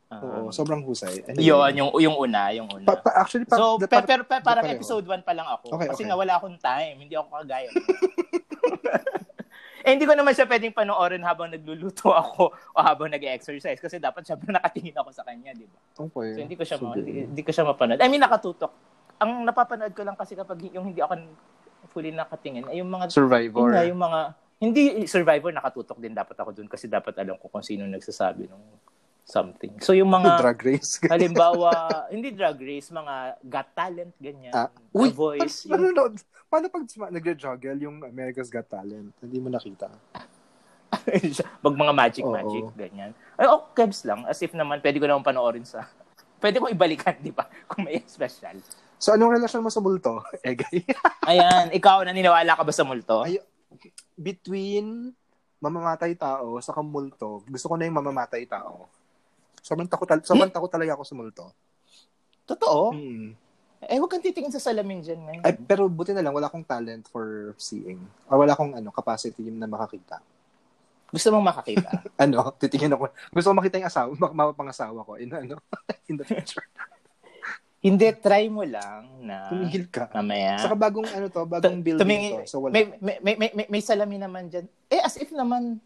Oo, 0.05 0.53
sobrang 0.53 0.85
husay. 0.85 1.25
Anyway. 1.25 1.49
Ah. 1.49 1.67
yun, 1.67 1.71
yung, 1.75 1.89
yung 1.97 2.15
una. 2.15 2.53
Yung 2.53 2.69
una. 2.69 2.85
Pa- 2.85 3.01
pa- 3.01 3.15
actually, 3.17 3.43
pa, 3.43 3.57
So, 3.57 3.77
pa- 3.77 3.89
pe- 3.89 4.05
pero 4.05 4.21
pe- 4.21 4.39
parang 4.39 4.63
pareho. 4.63 4.77
episode 4.77 5.01
1 5.03 5.25
pa 5.25 5.33
lang 5.33 5.49
ako. 5.49 5.73
Okay, 5.73 5.87
kasi 5.89 6.01
okay. 6.01 6.09
nga 6.09 6.17
wala 6.17 6.33
akong 6.37 6.57
time. 6.57 6.95
Hindi 6.99 7.13
ako 7.13 7.27
kagaya. 7.33 7.69
eh, 9.81 9.89
hindi 9.89 10.05
ko 10.05 10.13
naman 10.13 10.33
siya 10.33 10.45
pwedeng 10.45 10.73
panoorin 10.73 11.21
habang 11.21 11.49
nagluluto 11.49 12.09
ako 12.13 12.53
o 12.53 12.77
habang 12.79 13.09
nag-exercise 13.09 13.77
kasi 13.77 13.97
dapat 13.97 14.25
syempre 14.25 14.49
nakatingin 14.49 14.93
ako 14.95 15.09
sa 15.09 15.21
kanya, 15.21 15.53
di 15.53 15.65
ba? 15.65 15.77
Okay. 15.99 16.29
So, 16.33 16.41
hindi 16.41 16.55
ko 16.55 16.63
siya, 16.63 16.77
ma- 16.79 16.93
Sige. 16.93 17.01
hindi, 17.01 17.11
hindi 17.25 17.41
ko 17.41 17.51
siya 17.51 17.65
mapanood. 17.65 17.99
I 17.99 18.07
mean, 18.07 18.21
nakatutok. 18.21 18.71
Ang 19.15 19.41
napapanood 19.43 19.93
ko 19.93 20.01
lang 20.01 20.13
kasi 20.13 20.33
kapag 20.33 20.57
yung 20.69 20.89
hindi 20.89 21.01
ako 21.01 21.17
fully 21.89 22.09
nakatingin, 22.09 22.65
ay 22.65 22.77
yung 22.77 22.89
mga, 22.89 23.09
Survivor. 23.09 23.69
yun 23.69 23.73
nga, 23.73 23.83
yung 23.85 24.01
mga, 24.01 24.19
hindi, 24.55 24.81
Survivor, 25.05 25.51
nakatutok 25.51 25.97
din 25.97 26.13
dapat 26.13 26.33
ako 26.33 26.49
dun 26.51 26.65
kasi 26.67 26.85
dapat 26.85 27.13
alam 27.15 27.37
ko 27.37 27.45
kung 27.47 27.61
sino 27.61 27.85
nagsasabi 27.85 28.45
ng 28.45 28.61
something. 29.25 29.73
So, 29.81 29.97
yung 29.97 30.13
mga, 30.13 30.37
Drag 30.45 30.61
race. 30.61 31.01
halimbawa, 31.09 31.89
hindi 32.13 32.29
drag 32.31 32.61
race, 32.61 32.93
mga 32.93 33.41
got 33.41 33.73
talent, 33.73 34.13
ganyan. 34.21 34.53
Ah, 34.53 34.69
uy, 34.93 35.09
voice. 35.09 35.65
Paano, 35.65 35.89
Yung, 35.89 35.97
paano, 35.97 36.15
paano 36.47 36.65
pag 36.69 36.85
nagre-juggle 37.09 37.77
yung 37.81 38.05
America's 38.05 38.53
Got 38.53 38.69
Talent? 38.69 39.11
Hindi 39.19 39.37
mo 39.41 39.49
nakita. 39.49 39.89
pag 41.65 41.75
mga 41.75 41.93
magic 41.93 42.23
magic, 42.23 42.63
ganyan. 42.77 43.11
Ay, 43.35 43.49
oh, 43.49 43.67
kebs 43.73 44.05
lang. 44.05 44.23
As 44.29 44.39
if 44.39 44.53
naman, 44.53 44.79
pwede 44.79 45.01
ko 45.01 45.09
naman 45.09 45.25
panoorin 45.25 45.65
sa, 45.65 45.89
pwede 46.43 46.61
ko 46.61 46.69
ibalikan, 46.69 47.17
di 47.19 47.33
ba? 47.33 47.49
Kung 47.67 47.83
may 47.83 48.05
special. 48.05 48.61
So, 48.95 49.17
anong 49.17 49.41
relasyon 49.41 49.65
mo 49.65 49.73
sa 49.73 49.83
multo? 49.83 50.23
Egay. 50.45 50.85
Ayan, 51.27 51.73
ikaw, 51.73 52.05
naniniwala 52.05 52.55
ka 52.55 52.63
ba 52.63 52.71
sa 52.71 52.87
multo? 52.87 53.25
Ay, 53.25 53.41
between 54.15 55.11
mamamatay 55.59 56.15
tao 56.15 56.61
sa 56.61 56.71
multo, 56.79 57.43
gusto 57.49 57.67
ko 57.67 57.75
na 57.75 57.89
yung 57.89 57.99
mamamatay 57.99 58.47
tao. 58.47 58.87
Sobrang 59.65 59.89
takot, 59.89 60.05
tal- 60.05 60.21
sobrang 60.21 60.53
takot 60.53 60.69
talaga 60.69 60.93
ako 60.93 61.01
sa 61.01 61.17
multo. 61.17 61.45
Totoo? 62.45 62.93
Hmm. 62.93 63.33
Eh, 63.81 63.97
huwag 63.97 64.09
kang 64.09 64.21
titingin 64.21 64.53
sa 64.53 64.61
salamin 64.61 65.01
dyan, 65.01 65.17
man. 65.19 65.41
Ay, 65.41 65.57
pero 65.57 65.89
buti 65.89 66.13
na 66.13 66.21
lang, 66.21 66.33
wala 66.33 66.45
akong 66.45 66.61
talent 66.63 67.09
for 67.09 67.53
seeing. 67.55 67.97
Or 68.29 68.37
wala 68.37 68.53
akong 68.53 68.77
ano, 68.77 68.93
capacity 68.93 69.41
na 69.49 69.65
makakita. 69.65 70.21
Gusto 71.09 71.33
mong 71.33 71.49
makakita? 71.49 71.89
Ano, 72.21 72.53
titingin 72.55 72.93
ako. 72.93 73.09
Gusto 73.33 73.47
ko 73.49 73.55
makita 73.55 73.81
yung 73.81 73.89
asawa, 73.89 74.09
mapapangasawa 74.13 75.01
ko 75.01 75.17
in, 75.17 75.33
ano, 75.33 75.57
in 76.09 76.15
the 76.15 76.25
future. 76.25 76.65
Hindi, 77.81 78.09
try 78.17 78.49
mo 78.49 78.65
lang 78.65 79.21
na 79.21 79.45
Tumigil 79.45 79.85
ka. 79.89 80.09
mamaya. 80.11 80.57
Saka 80.57 80.73
bagong 80.73 81.05
ano 81.05 81.25
to, 81.27 81.41
bagong 81.45 81.81
building 81.81 82.01
tumingin- 82.01 82.41
to. 82.41 82.49
So 82.49 82.57
wala. 82.61 82.73
may, 82.73 82.83
may, 82.97 83.17
may, 83.21 83.33
may, 83.35 83.49
may, 83.53 83.65
may 83.69 83.81
salamin 83.81 84.21
naman 84.21 84.49
dyan. 84.49 84.65
Eh, 84.89 84.97
as 84.97 85.17
if 85.17 85.29
naman. 85.29 85.77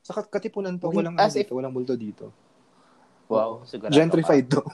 Saka 0.00 0.24
katipunan 0.26 0.76
to, 0.76 0.88
walang 0.88 1.16
as 1.16 1.32
ano 1.32 1.36
if- 1.36 1.44
dito, 1.44 1.52
walang 1.52 1.72
multo 1.72 1.92
dito. 1.92 2.32
Wow, 3.32 3.52
sigurado 3.64 3.92
Gentrified 3.92 4.46
to. 4.48 4.60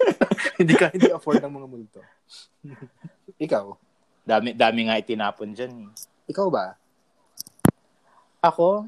Hindi 0.60 0.74
ka 0.76 0.92
hindi 0.92 1.08
afford 1.08 1.40
ng 1.40 1.52
mga 1.52 1.66
multo. 1.66 2.00
Ikaw? 3.44 3.64
ka. 3.64 3.78
Dami, 4.20 4.52
dami 4.52 4.80
nga 4.84 5.00
itinapon 5.00 5.56
dyan. 5.56 5.88
eh. 5.88 5.88
Ikaw 6.28 6.46
ba? 6.52 6.76
Ako? 8.40 8.84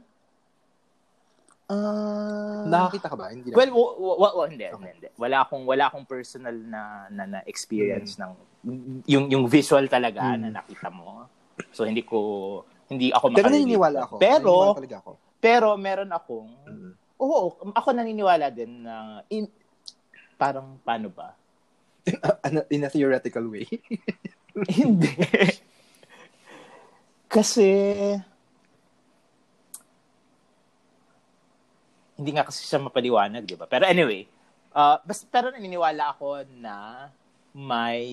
Ah... 1.67 2.69
Nakakita 2.69 3.09
ka 3.09 3.17
ba? 3.17 3.33
Hindi 3.33 3.49
na. 3.49 3.57
Well, 3.57 3.71
w- 3.73 3.97
w- 3.97 4.19
w- 4.21 4.51
hindi, 4.53 4.67
Okay. 4.69 4.93
hindi. 4.93 5.09
Wala 5.17 5.37
akong 5.41 5.65
wala 5.65 5.85
akong 5.89 6.05
personal 6.05 6.53
na 6.55 6.81
na, 7.09 7.23
na 7.25 7.39
experience 7.49 8.21
ng 8.21 8.33
yung 9.09 9.33
yung 9.33 9.45
visual 9.49 9.89
talaga 9.89 10.21
Mm. 10.23 10.39
na 10.39 10.61
nakita 10.61 10.93
mo. 10.93 11.27
So 11.73 11.89
hindi 11.89 12.05
ko 12.05 12.19
hindi 12.87 13.09
ako 13.09 13.33
pero 13.33 13.49
makarelate. 13.49 13.57
naniniwala 13.57 13.99
ako. 14.05 14.15
Pero 14.21 14.53
naniniwala 14.77 14.99
ako. 15.01 15.13
pero 15.41 15.67
meron 15.75 16.11
akong 16.13 16.51
Mm. 16.69 16.93
Oo, 17.23 17.55
ako 17.71 17.89
naniniwala 17.95 18.51
din 18.51 18.83
na 18.83 19.23
in, 19.31 19.47
parang 20.35 20.83
paano 20.83 21.09
ba? 21.09 21.39
Ano, 22.47 22.67
in 22.75 22.83
a 22.83 22.91
theoretical 22.91 23.47
way. 23.47 23.63
hindi. 24.83 25.15
Kasi 27.31 27.71
hindi 32.19 32.31
nga 32.35 32.47
kasi 32.47 32.67
siya 32.67 32.83
mapaliwanag, 32.83 33.47
di 33.47 33.55
ba? 33.55 33.71
Pero 33.71 33.87
anyway, 33.87 34.27
uh, 34.75 34.99
bas, 35.03 35.23
pero 35.31 35.55
naniniwala 35.55 36.15
ako 36.15 36.45
na 36.59 37.09
may 37.53 38.09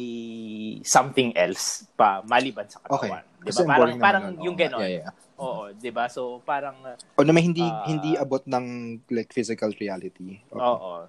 something 0.83 1.31
else 1.31 1.87
pa 1.95 2.19
maliban 2.27 2.67
sa 2.67 2.79
Okay. 2.83 3.07
katawan. 3.07 3.23
Di 3.39 3.47
Kasi 3.49 3.61
ba? 3.61 3.65
ang 3.65 3.69
Parang, 3.69 3.89
naman 3.95 4.03
parang 4.03 4.23
yung 4.43 4.55
Oo, 4.55 4.61
gano'n. 4.61 4.81
Yeah, 4.83 5.03
yeah. 5.07 5.11
Oo, 5.39 5.71
di 5.71 5.89
ba? 5.89 6.05
So, 6.07 6.43
parang, 6.43 6.75
O 7.15 7.23
na 7.23 7.31
may 7.31 7.41
hindi 7.41 7.63
Ah. 7.63 7.85
hindi 7.85 8.13
abot 8.13 8.43
ng 8.43 8.65
like 9.09 9.31
physical 9.31 9.71
reality. 9.73 10.43
Okay. 10.45 10.59
oo. 10.59 11.07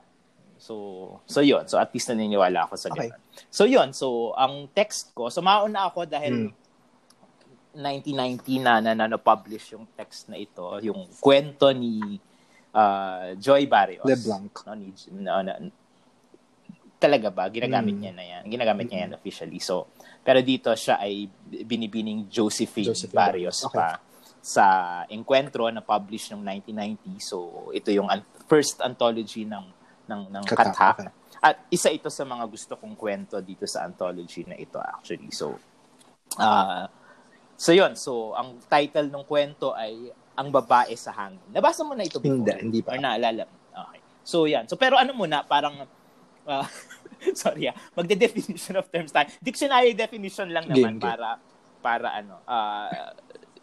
So, 0.56 0.74
so 1.24 1.40
yun. 1.40 1.64
So, 1.66 1.76
at 1.76 1.88
least 1.90 2.08
naniniwala 2.08 2.68
ako 2.68 2.74
sa 2.76 2.88
Okay. 2.88 3.08
gano'n. 3.08 3.20
So, 3.48 3.64
yun. 3.64 3.90
So, 3.90 4.36
ang 4.36 4.68
text 4.70 5.10
ko, 5.10 5.26
so 5.28 5.40
mauna 5.40 5.88
ako 5.88 6.04
dahil 6.04 6.52
Hmm. 6.52 6.54
1990 7.72 8.58
na 8.58 8.78
na, 8.78 8.92
na 8.92 9.06
na-publish 9.08 9.72
yung 9.72 9.86
text 9.94 10.26
na 10.26 10.36
ito, 10.36 10.62
yung 10.80 11.06
kwento 11.16 11.70
ni 11.70 12.18
uh, 12.70 13.34
Joy 13.36 13.66
Barrios. 13.66 14.02
LeBlanc. 14.04 14.52
No, 14.66 14.74
ni, 14.74 14.90
no, 15.12 15.38
na, 15.40 15.52
talaga 16.98 17.32
ba? 17.32 17.48
Ginagamit 17.48 17.96
Mm. 17.96 18.00
niya 18.00 18.12
na 18.12 18.24
yan. 18.26 18.42
Ginagamit 18.44 18.86
niya 18.86 19.00
yan 19.06 19.12
officially. 19.14 19.56
So, 19.56 19.88
pero 20.20 20.44
dito 20.44 20.68
siya 20.70 21.00
ay 21.00 21.24
binibining 21.64 22.28
Josephine, 22.28 22.92
Josephine 22.92 23.16
Barrios 23.16 23.56
Barrios. 23.56 23.58
Okay. 23.64 23.78
pa 23.80 24.09
sa 24.40 24.64
Encuentro 25.12 25.68
na 25.68 25.84
publish 25.84 26.32
noong 26.32 26.44
1990. 26.64 27.20
So, 27.20 27.68
ito 27.70 27.92
yung 27.92 28.08
an- 28.08 28.24
first 28.48 28.80
anthology 28.80 29.44
ng 29.44 29.64
ng 30.08 30.22
ng 30.32 30.44
Kata, 30.48 30.72
kata. 30.72 30.88
okay. 30.96 31.08
At 31.40 31.64
isa 31.72 31.88
ito 31.88 32.08
sa 32.08 32.24
mga 32.24 32.44
gusto 32.48 32.76
kong 32.76 32.96
kwento 32.96 33.40
dito 33.40 33.64
sa 33.64 33.84
anthology 33.84 34.44
na 34.44 34.56
ito 34.56 34.76
actually. 34.76 35.32
So, 35.32 35.56
ah 36.36 36.88
so 37.56 37.76
yun. 37.76 37.92
So, 37.96 38.32
ang 38.32 38.56
title 38.64 39.12
ng 39.12 39.24
kwento 39.28 39.76
ay 39.76 40.12
Ang 40.40 40.48
Babae 40.48 40.96
sa 40.96 41.12
Hangin. 41.12 41.44
Nabasa 41.52 41.84
mo 41.84 41.92
na 41.92 42.00
ito 42.00 42.16
before? 42.16 42.40
Hindi, 42.40 42.52
hindi 42.64 42.80
pa. 42.80 42.96
Or 42.96 43.00
naalala 43.00 43.44
mo? 43.44 43.56
Okay. 43.76 44.00
So, 44.24 44.48
yan. 44.48 44.64
So, 44.64 44.80
pero 44.80 44.96
ano 44.96 45.12
muna, 45.12 45.44
parang, 45.44 45.84
ah, 46.48 46.64
sorry 47.36 47.68
ah, 47.68 47.76
magde-definition 47.92 48.80
of 48.80 48.88
terms 48.88 49.12
tayo. 49.12 49.28
Dictionary 49.44 49.92
definition 49.92 50.48
lang 50.48 50.64
naman 50.64 50.96
Game, 50.96 50.96
game. 50.96 51.12
para, 51.12 51.28
para 51.84 52.08
ano, 52.16 52.40
ah, 52.48 53.12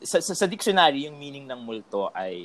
sa, 0.02 0.22
sa, 0.22 0.34
sa 0.34 0.46
dictionary, 0.46 1.10
yung 1.10 1.18
meaning 1.18 1.46
ng 1.46 1.58
multo 1.58 2.10
ay, 2.14 2.38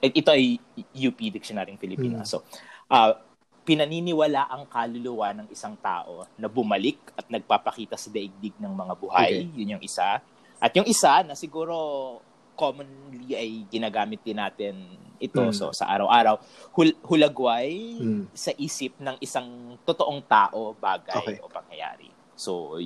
ito 0.00 0.30
ay 0.32 0.56
UP 0.92 1.18
Dictionary 1.18 1.72
ng 1.72 1.80
Filipino. 1.80 2.20
Hmm. 2.20 2.28
So, 2.28 2.44
ah, 2.88 3.16
pinaniniwala 3.64 4.52
ang 4.52 4.68
kaluluwa 4.68 5.32
ng 5.32 5.48
isang 5.48 5.72
tao 5.80 6.28
na 6.36 6.52
bumalik 6.52 7.00
at 7.16 7.24
nagpapakita 7.32 7.96
sa 7.96 8.12
daigdig 8.12 8.52
ng 8.60 8.72
mga 8.76 8.94
buhay. 9.00 9.48
Okay. 9.48 9.56
Yun 9.56 9.80
yung 9.80 9.84
isa. 9.84 10.20
At 10.60 10.72
yung 10.76 10.84
isa 10.84 11.24
na 11.24 11.32
siguro 11.32 12.20
commonly 12.54 13.34
ay 13.34 13.64
ginagamit 13.66 14.20
din 14.22 14.38
natin 14.38 14.74
ito 15.18 15.40
Mm. 15.42 15.50
so 15.50 15.72
sa 15.74 15.90
araw-araw 15.90 16.38
hul- 16.76 16.98
hulagway 17.02 17.98
Mm. 17.98 18.24
sa 18.30 18.52
isip 18.54 18.94
ng 19.00 19.16
isang 19.18 19.74
totoong 19.82 20.22
tao, 20.22 20.76
bagay 20.76 21.18
Okay. 21.18 21.36
o 21.42 21.50
pangyayari. 21.50 22.12
So 22.36 22.78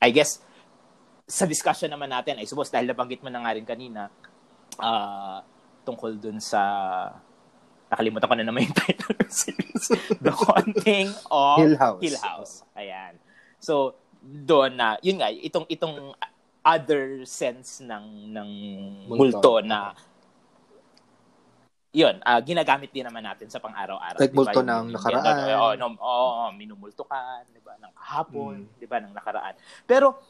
I 0.00 0.08
guess 0.10 0.40
sa 1.26 1.44
discussion 1.44 1.90
naman 1.90 2.06
natin, 2.06 2.38
I 2.38 2.46
suppose 2.46 2.70
dahil 2.70 2.86
nabanggit 2.86 3.18
mo 3.18 3.28
na 3.28 3.42
nga 3.42 3.52
rin 3.52 3.66
kanina 3.66 4.06
ah, 4.78 5.42
tungkol 5.82 6.14
dun 6.16 6.38
sa 6.38 6.62
nakalimutan 7.90 8.30
ko 8.30 8.34
na 8.38 8.46
naman 8.46 8.62
yung 8.66 8.76
title 8.78 9.14
ng 9.18 9.30
series. 9.30 9.84
The 10.22 10.30
Haunting 10.30 11.10
of 11.26 11.58
Hill 11.58 11.76
House. 11.78 12.02
Hill 12.02 12.18
House. 12.18 12.52
Ayan. 12.74 13.18
So, 13.58 13.98
doon 14.22 14.78
na, 14.78 14.98
yun 15.02 15.18
nga, 15.18 15.30
itong, 15.30 15.66
itong 15.66 16.14
other 16.62 17.22
sense 17.22 17.78
ng, 17.78 18.34
ng 18.34 18.50
multo, 19.06 19.38
Multo. 19.38 19.52
na 19.62 19.94
yun, 21.96 22.20
ah, 22.22 22.42
ginagamit 22.44 22.92
din 22.92 23.06
naman 23.06 23.24
natin 23.24 23.48
sa 23.48 23.56
pang-araw-araw. 23.56 24.20
Like 24.20 24.28
di 24.28 24.36
ba? 24.36 24.40
multo 24.44 24.60
Yung- 24.60 24.68
ng 24.68 24.84
yung 24.84 24.94
nakaraan. 25.00 25.36
Oo, 25.56 25.68
no, 25.80 25.86
oo, 25.96 26.44
minumulto 26.52 27.02
ka, 27.08 27.40
di 27.48 27.62
ba, 27.64 27.72
ng 27.80 27.92
kahapon, 27.96 28.68
Mm. 28.68 28.76
di 28.76 28.86
ba, 28.86 28.96
ng 29.00 29.14
nakaraan. 29.16 29.54
Pero, 29.88 30.20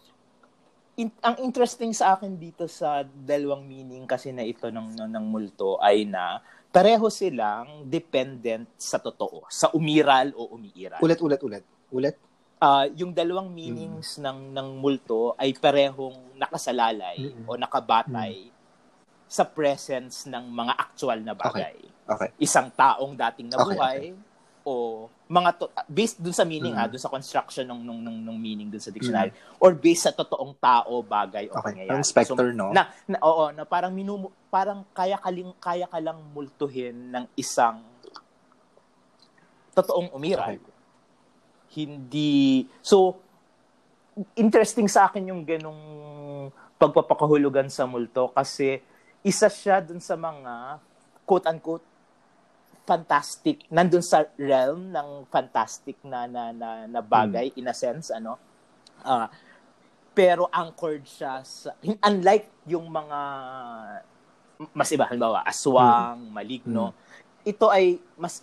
in- 0.96 1.20
ang 1.20 1.36
interesting 1.44 1.92
sa 1.92 2.16
akin 2.16 2.40
dito 2.40 2.64
sa 2.66 3.04
dalawang 3.04 3.68
meaning 3.68 4.08
kasi 4.08 4.32
na 4.32 4.42
ito 4.42 4.72
ng, 4.72 4.96
ng, 4.96 5.10
ng 5.12 5.26
multo 5.28 5.76
ay 5.78 6.08
na 6.08 6.40
pareho 6.72 7.08
silang 7.12 7.84
dependent 7.84 8.68
sa 8.76 9.00
totoo, 9.00 9.44
sa 9.48 9.72
umiral 9.76 10.32
o 10.36 10.56
umiiral. 10.56 11.00
Ulit, 11.00 11.20
ulit, 11.20 11.40
ulit. 11.44 11.64
Ulit? 11.92 12.16
Ah, 12.56 12.88
yung 12.96 13.12
dalawang 13.12 13.52
meanings 13.52 14.16
ng 14.16 14.56
ng 14.56 14.68
multo 14.80 15.36
ay 15.36 15.52
parehong 15.52 16.36
nakasalalay 16.40 17.20
Mm-mm. 17.20 17.44
o 17.44 17.60
nakabatay 17.60 18.48
sa 19.28 19.44
presence 19.44 20.24
ng 20.24 20.44
mga 20.48 20.72
actual 20.72 21.20
na 21.20 21.36
bagay. 21.36 21.76
Okay. 22.08 22.30
Isang 22.40 22.72
taong 22.72 23.12
dating 23.12 23.52
Okay, 23.52 23.56
nabuhay 23.60 24.00
o 24.66 25.06
mga 25.30 25.50
to- 25.54 25.70
based 25.86 26.18
dun 26.18 26.34
sa 26.34 26.42
meaning 26.42 26.74
ha, 26.74 26.90
Mm. 26.90 26.90
dun 26.90 26.98
sa 26.98 27.06
construction 27.06 27.62
ng 27.62 27.80
nung 27.80 28.02
nung, 28.02 28.18
nung 28.18 28.34
meaning 28.34 28.66
dun 28.66 28.82
sa 28.82 28.90
dictionary 28.90 29.30
or 29.62 29.70
based 29.70 30.02
sa 30.02 30.12
totoong 30.12 30.58
tao, 30.58 30.98
bagay 31.00 31.46
o 31.46 31.54
Okay. 31.54 31.64
pangyayari. 31.70 31.90
Parang 31.94 32.02
specter, 32.04 32.46
no? 32.50 32.74
Na, 32.74 32.90
na 33.06 33.18
oo, 33.22 33.54
na 33.54 33.62
parang 33.62 33.94
minumu, 33.94 34.34
parang 34.50 34.82
kaya 34.90 35.14
kaling 35.16 35.54
kaya 35.56 35.86
ka 35.86 36.02
lang 36.02 36.18
multuhin 36.34 37.14
ng 37.14 37.24
isang 37.34 37.78
totoong 39.72 40.10
umiral. 40.10 40.58
Okay. 40.58 40.74
Hindi 41.76 42.32
so 42.82 43.22
interesting 44.34 44.88
sa 44.88 45.06
akin 45.06 45.30
yung 45.30 45.46
ganong 45.46 45.82
pagpapakahulugan 46.74 47.68
sa 47.68 47.86
multo 47.86 48.32
kasi 48.32 48.80
isa 49.22 49.46
siya 49.46 49.78
dun 49.78 50.00
sa 50.00 50.16
mga 50.16 50.80
quote-unquote 51.22 51.84
fantastic, 52.86 53.66
nandun 53.66 54.00
sa 54.00 54.30
realm 54.38 54.94
ng 54.94 55.26
fantastic 55.26 55.98
na 56.06 56.30
na 56.30 56.54
na, 56.54 56.86
na 56.86 57.02
bagay 57.02 57.50
in 57.58 57.66
a 57.66 57.74
sense 57.74 58.14
ano. 58.14 58.38
Ah, 59.02 59.26
pero 60.16 60.48
anchored 60.48 61.04
siya 61.04 61.42
sa 61.42 61.74
unlike 61.82 62.64
yung 62.70 62.88
mga 62.88 63.20
mas 64.72 64.88
iba 64.88 65.04
halimbawa 65.04 65.44
aswang, 65.44 66.32
maligno. 66.32 66.96
Ito 67.44 67.68
ay 67.68 68.00
mas 68.16 68.40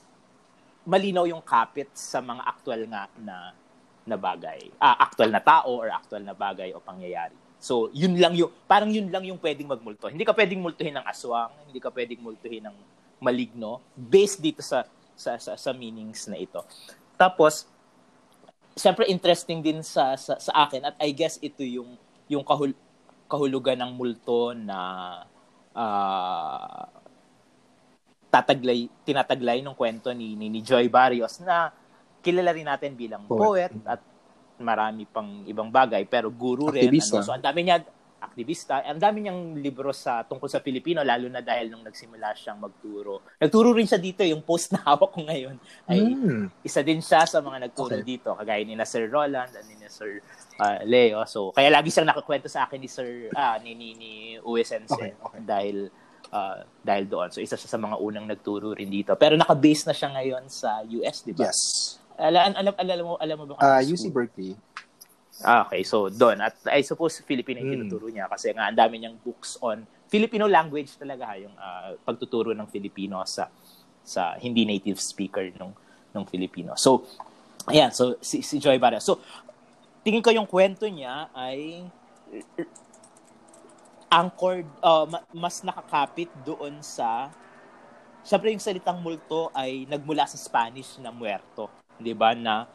malinaw 0.84 1.26
yung 1.26 1.42
kapit 1.42 1.90
sa 1.96 2.20
mga 2.20 2.44
aktual 2.44 2.84
nga 2.92 3.08
na 3.18 3.56
na 4.04 4.20
bagay. 4.20 4.70
Ah, 4.78 5.00
aktual 5.08 5.32
na 5.32 5.40
tao 5.40 5.80
or 5.80 5.88
aktual 5.88 6.22
na 6.22 6.36
bagay 6.36 6.76
o 6.76 6.84
pangyayari. 6.84 7.34
So, 7.64 7.88
yun 7.96 8.20
lang 8.20 8.36
yung 8.36 8.52
parang 8.68 8.92
yun 8.92 9.08
lang 9.08 9.24
yung 9.24 9.40
pwedeng 9.40 9.72
magmulto. 9.72 10.12
Hindi 10.12 10.28
ka 10.28 10.36
pwedeng 10.36 10.60
multuhin 10.60 11.00
ng 11.00 11.08
aswang, 11.08 11.56
hindi 11.72 11.80
ka 11.80 11.88
pwedeng 11.96 12.20
multuhin 12.20 12.68
ng 12.68 12.76
maligno 13.24 13.80
based 13.96 14.44
dito 14.44 14.60
sa 14.60 14.84
sa 15.16 15.40
sa, 15.40 15.56
sa 15.56 15.72
meanings 15.72 16.28
na 16.28 16.36
ito. 16.36 16.60
Tapos 17.16 17.72
Siyempre 18.74 19.06
interesting 19.06 19.62
din 19.62 19.86
sa, 19.86 20.18
sa 20.18 20.42
sa 20.42 20.66
akin 20.66 20.82
at 20.90 20.98
I 20.98 21.14
guess 21.14 21.38
ito 21.38 21.62
yung 21.62 21.94
yung 22.26 22.42
kahul, 22.42 22.74
kahulugan 23.30 23.78
ng 23.78 23.92
multo 23.94 24.58
na 24.58 24.78
ah, 25.78 26.90
tataglay 28.34 28.90
tinataglay 29.06 29.62
ng 29.62 29.78
kwento 29.78 30.10
ni, 30.10 30.34
ni 30.34 30.50
ni 30.50 30.66
Joy 30.66 30.90
Barrios 30.90 31.38
na 31.46 31.70
kilala 32.26 32.50
rin 32.50 32.66
natin 32.66 32.98
bilang 32.98 33.30
Poet. 33.30 33.70
poet 33.70 33.72
at 33.86 34.02
marami 34.58 35.06
pang 35.06 35.46
ibang 35.46 35.70
bagay 35.70 36.10
pero 36.10 36.34
guru 36.34 36.74
rin 36.74 36.90
Aktivista. 36.90 37.22
ano 37.22 37.26
so 37.30 37.34
ang 37.38 37.46
dami 37.46 37.62
niya 37.62 37.86
aktivista. 38.24 38.80
Ang 38.82 38.98
dami 38.98 39.22
niyang 39.22 39.54
libro 39.56 39.92
sa 39.92 40.24
tungkol 40.24 40.48
sa 40.48 40.60
Pilipino 40.60 41.04
lalo 41.04 41.28
na 41.28 41.40
dahil 41.40 41.68
nung 41.68 41.84
nagsimula 41.84 42.32
siyang 42.34 42.58
magturo. 42.58 43.22
Nagturo 43.38 43.72
rin 43.72 43.84
siya 43.84 44.00
dito 44.00 44.24
yung 44.24 44.40
post 44.40 44.72
na 44.72 44.80
hawak 44.82 45.12
ko 45.12 45.22
ngayon 45.22 45.56
ay 45.86 46.00
Mm. 46.02 46.48
isa 46.62 46.80
din 46.80 47.00
siya 47.00 47.24
sa 47.24 47.40
mga 47.40 47.68
nagturo 47.68 48.00
Okay. 48.00 48.08
dito 48.08 48.32
kagaya 48.32 48.64
ni 48.64 48.74
na 48.74 48.88
Sir 48.88 49.08
Roland 49.08 49.52
at 49.52 49.66
ni 49.66 49.76
na 49.76 49.88
Sir 49.88 50.24
ah, 50.58 50.80
Leo. 50.82 51.22
So 51.26 51.52
kaya 51.52 51.68
lagi 51.68 51.92
siyang 51.92 52.08
nakakwento 52.08 52.48
sa 52.48 52.64
akin 52.64 52.80
ni 52.80 52.88
Sir 52.88 53.30
ah 53.34 53.60
ni 53.60 53.76
ni, 53.76 53.94
ni 53.94 54.12
Uwe 54.40 54.64
Sensei 54.64 55.12
Okay, 55.12 55.12
okay. 55.20 55.42
dahil 55.44 55.92
ah, 56.30 56.64
dahil 56.80 57.06
doon. 57.06 57.30
So 57.30 57.40
isa 57.40 57.54
siya 57.54 57.68
sa 57.68 57.78
mga 57.78 58.00
unang 58.00 58.26
nagturo 58.26 58.74
rin 58.74 58.90
dito. 58.90 59.14
Pero 59.14 59.36
naka-base 59.36 59.86
na 59.86 59.94
siya 59.94 60.10
ngayon 60.12 60.48
sa 60.48 60.82
US, 60.82 61.22
di 61.22 61.32
ba? 61.32 61.46
Yes. 61.46 61.60
Alam, 62.14 62.54
alam, 62.54 62.74
alam 62.78 63.06
mo, 63.06 63.14
alam 63.18 63.36
mo 63.38 63.46
ba? 63.50 63.54
Uh, 63.58 63.82
anong 63.82 63.90
UC 63.90 64.06
school? 64.06 64.14
Berkeley. 64.14 64.54
Ah, 65.44 65.68
okay. 65.68 65.84
So, 65.84 66.08
doon. 66.08 66.40
At 66.40 66.56
I 66.72 66.82
suppose 66.82 67.20
Filipino 67.22 67.60
yung 67.60 67.70
Mm. 67.70 67.76
tinuturo 67.84 68.08
niya 68.08 68.32
kasi 68.32 68.50
nga 68.56 68.72
ang 68.72 68.78
dami 68.78 68.98
niyang 69.00 69.20
books 69.20 69.60
on 69.60 69.84
Filipino 70.08 70.48
language 70.48 70.96
talaga 70.96 71.30
ha, 71.30 71.36
yung 71.38 71.54
ah, 71.60 71.94
pagtuturo 72.02 72.56
ng 72.56 72.68
Filipino 72.72 73.20
sa 73.28 73.52
sa 74.04 74.36
hindi 74.40 74.64
native 74.64 75.00
speaker 75.00 75.44
ng 75.54 75.72
ng 76.14 76.24
Filipino. 76.28 76.76
So, 76.80 77.04
ayan. 77.68 77.92
So, 77.92 78.18
si, 78.24 78.40
si 78.44 78.60
Joy 78.60 78.78
Barra. 78.80 79.04
So, 79.04 79.20
tingin 80.04 80.22
ko 80.22 80.30
yung 80.32 80.48
kwento 80.48 80.86
niya 80.88 81.32
ay 81.34 81.84
anchored, 84.14 84.70
uh, 84.86 85.10
ma- 85.10 85.26
mas 85.34 85.66
nakakapit 85.66 86.30
doon 86.46 86.80
sa 86.86 87.34
Siyempre 88.24 88.56
yung 88.56 88.64
salitang 88.64 89.04
multo 89.04 89.52
ay 89.52 89.84
nagmula 89.84 90.24
sa 90.24 90.40
Spanish 90.40 90.96
na 91.04 91.12
muerto, 91.12 91.68
'di 92.00 92.16
ba? 92.16 92.32
Na 92.32 92.72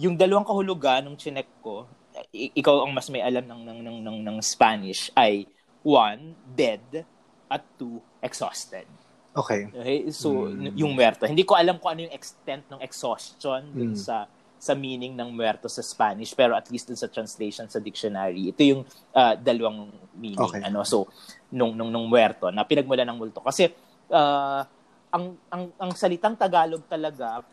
yung 0.00 0.16
dalawang 0.16 0.48
kahulugan 0.48 1.04
ng 1.04 1.16
chinek 1.20 1.44
ko, 1.60 1.84
ikaw 2.32 2.84
ang 2.84 2.92
mas 2.92 3.08
may 3.08 3.24
alam 3.24 3.44
ng 3.44 3.62
ng 3.64 3.78
ng 3.84 3.98
ng, 4.04 4.18
ng 4.24 4.38
Spanish 4.44 5.08
ay 5.16 5.48
one, 5.80 6.36
dead 6.44 7.06
at 7.48 7.64
two, 7.80 8.00
exhausted. 8.20 8.84
Okay. 9.32 9.70
Okay? 9.72 10.10
So 10.12 10.50
Mm. 10.52 10.76
yung 10.76 10.92
muerto. 10.92 11.24
Hindi 11.24 11.46
ko 11.46 11.56
alam 11.56 11.80
kung 11.80 11.96
ano 11.96 12.04
yung 12.04 12.14
extent 12.14 12.68
ng 12.68 12.80
exhaustion 12.84 13.64
dun 13.72 13.94
Mm. 13.94 13.96
sa 13.96 14.28
sa 14.58 14.74
meaning 14.74 15.14
ng 15.14 15.30
muerto 15.30 15.70
sa 15.70 15.86
Spanish 15.86 16.34
pero 16.34 16.58
at 16.58 16.66
least 16.66 16.90
dun 16.90 16.98
sa 16.98 17.06
translation 17.06 17.70
sa 17.70 17.78
dictionary 17.78 18.50
ito 18.50 18.58
yung 18.66 18.82
ah, 19.14 19.38
dalawang 19.38 19.86
meaning 20.18 20.50
Okay. 20.50 20.66
ano 20.66 20.82
so 20.82 21.06
nung 21.54 21.78
nung 21.78 21.94
nung 21.94 22.10
muerto 22.10 22.50
na 22.50 22.66
pinagmula 22.66 23.06
ng 23.06 23.14
multo 23.14 23.38
kasi 23.38 23.70
ah, 24.10 24.66
ang 25.14 25.38
ang 25.46 25.70
ang 25.78 25.90
salitang 25.94 26.34
Tagalog 26.34 26.82
talaga 26.90 27.46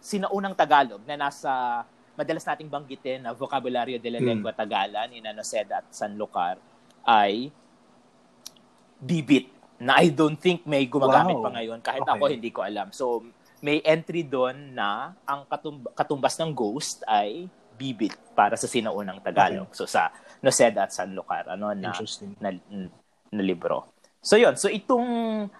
sinaunang 0.00 0.56
Tagalog 0.56 1.04
na 1.04 1.28
nasa 1.28 1.84
madalas 2.16 2.42
nating 2.42 2.66
banggitin 2.66 3.20
na 3.20 3.30
vocabulary 3.30 3.96
de 3.96 4.08
la 4.08 4.18
Mm. 4.18 4.26
lengua 4.26 4.52
Tagala 4.52 5.04
ni 5.06 5.20
Nanoceda 5.20 5.80
at 5.80 5.92
Sanlocar 5.92 6.56
ay 7.04 7.52
bibit 8.96 9.52
na 9.76 10.00
I 10.00 10.08
don't 10.08 10.34
think 10.34 10.64
may 10.64 10.88
gumagamit 10.88 11.36
Wow. 11.36 11.44
pa 11.44 11.50
ngayon 11.52 11.78
kahit 11.80 12.00
Okay. 12.02 12.12
ako 12.16 12.24
hindi 12.26 12.50
ko 12.50 12.64
alam. 12.64 12.88
So 12.90 13.20
may 13.60 13.84
entry 13.84 14.24
doon 14.24 14.72
na 14.72 15.12
ang 15.22 15.44
katum- 15.44 15.92
katumbas 15.92 16.36
ng 16.36 16.52
ghost 16.52 17.04
ay 17.04 17.48
bibit 17.76 18.16
para 18.32 18.56
sa 18.56 18.64
sinaunang 18.64 19.20
Tagalog. 19.20 19.68
So 19.72 19.84
sa 19.84 20.08
Noceda 20.40 20.88
at 20.88 20.96
Sanlocar 20.96 21.44
ano 21.46 21.68
na 21.72 21.92
Interesting. 21.92 22.32
na, 22.40 22.56
na 23.28 23.42
libro. 23.44 23.92
So 24.24 24.34
yun, 24.34 24.56
so 24.56 24.66
itong 24.66 25.06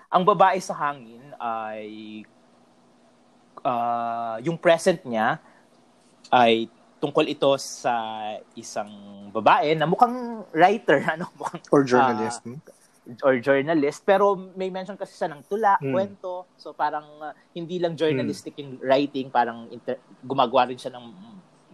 ang 0.09 0.23
babae 0.25 0.57
sa 0.59 0.73
hangin 0.75 1.23
ay 1.37 1.85
ah, 3.63 4.41
yung 4.41 4.57
present 4.57 5.05
niya 5.05 5.39
ay 6.31 6.67
tungkol 6.97 7.27
ito 7.27 7.53
sa 7.57 7.95
isang 8.53 8.89
babae 9.31 9.75
na 9.75 9.85
mukhang 9.85 10.17
writer, 10.51 11.05
ano, 11.15 11.29
mukhang 11.35 11.61
Or 11.69 11.83
journalist. 11.83 12.41
hmm? 12.43 12.59
or 13.23 13.39
journalist 13.39 14.03
pero 14.03 14.35
may 14.35 14.67
mention 14.67 14.99
kasi 14.99 15.15
siya 15.15 15.31
ng 15.31 15.47
tula, 15.47 15.79
Mm. 15.79 15.95
kwento. 15.95 16.51
So 16.59 16.75
parang 16.75 17.07
uh, 17.21 17.31
hindi 17.55 17.79
lang 17.79 17.95
journalistic 17.95 18.59
yung 18.59 18.83
writing, 18.83 19.31
parang 19.31 19.71
inter- 19.71 20.03
gumagawa 20.21 20.67
rin 20.67 20.75
siya 20.75 20.91
ng 20.91 21.07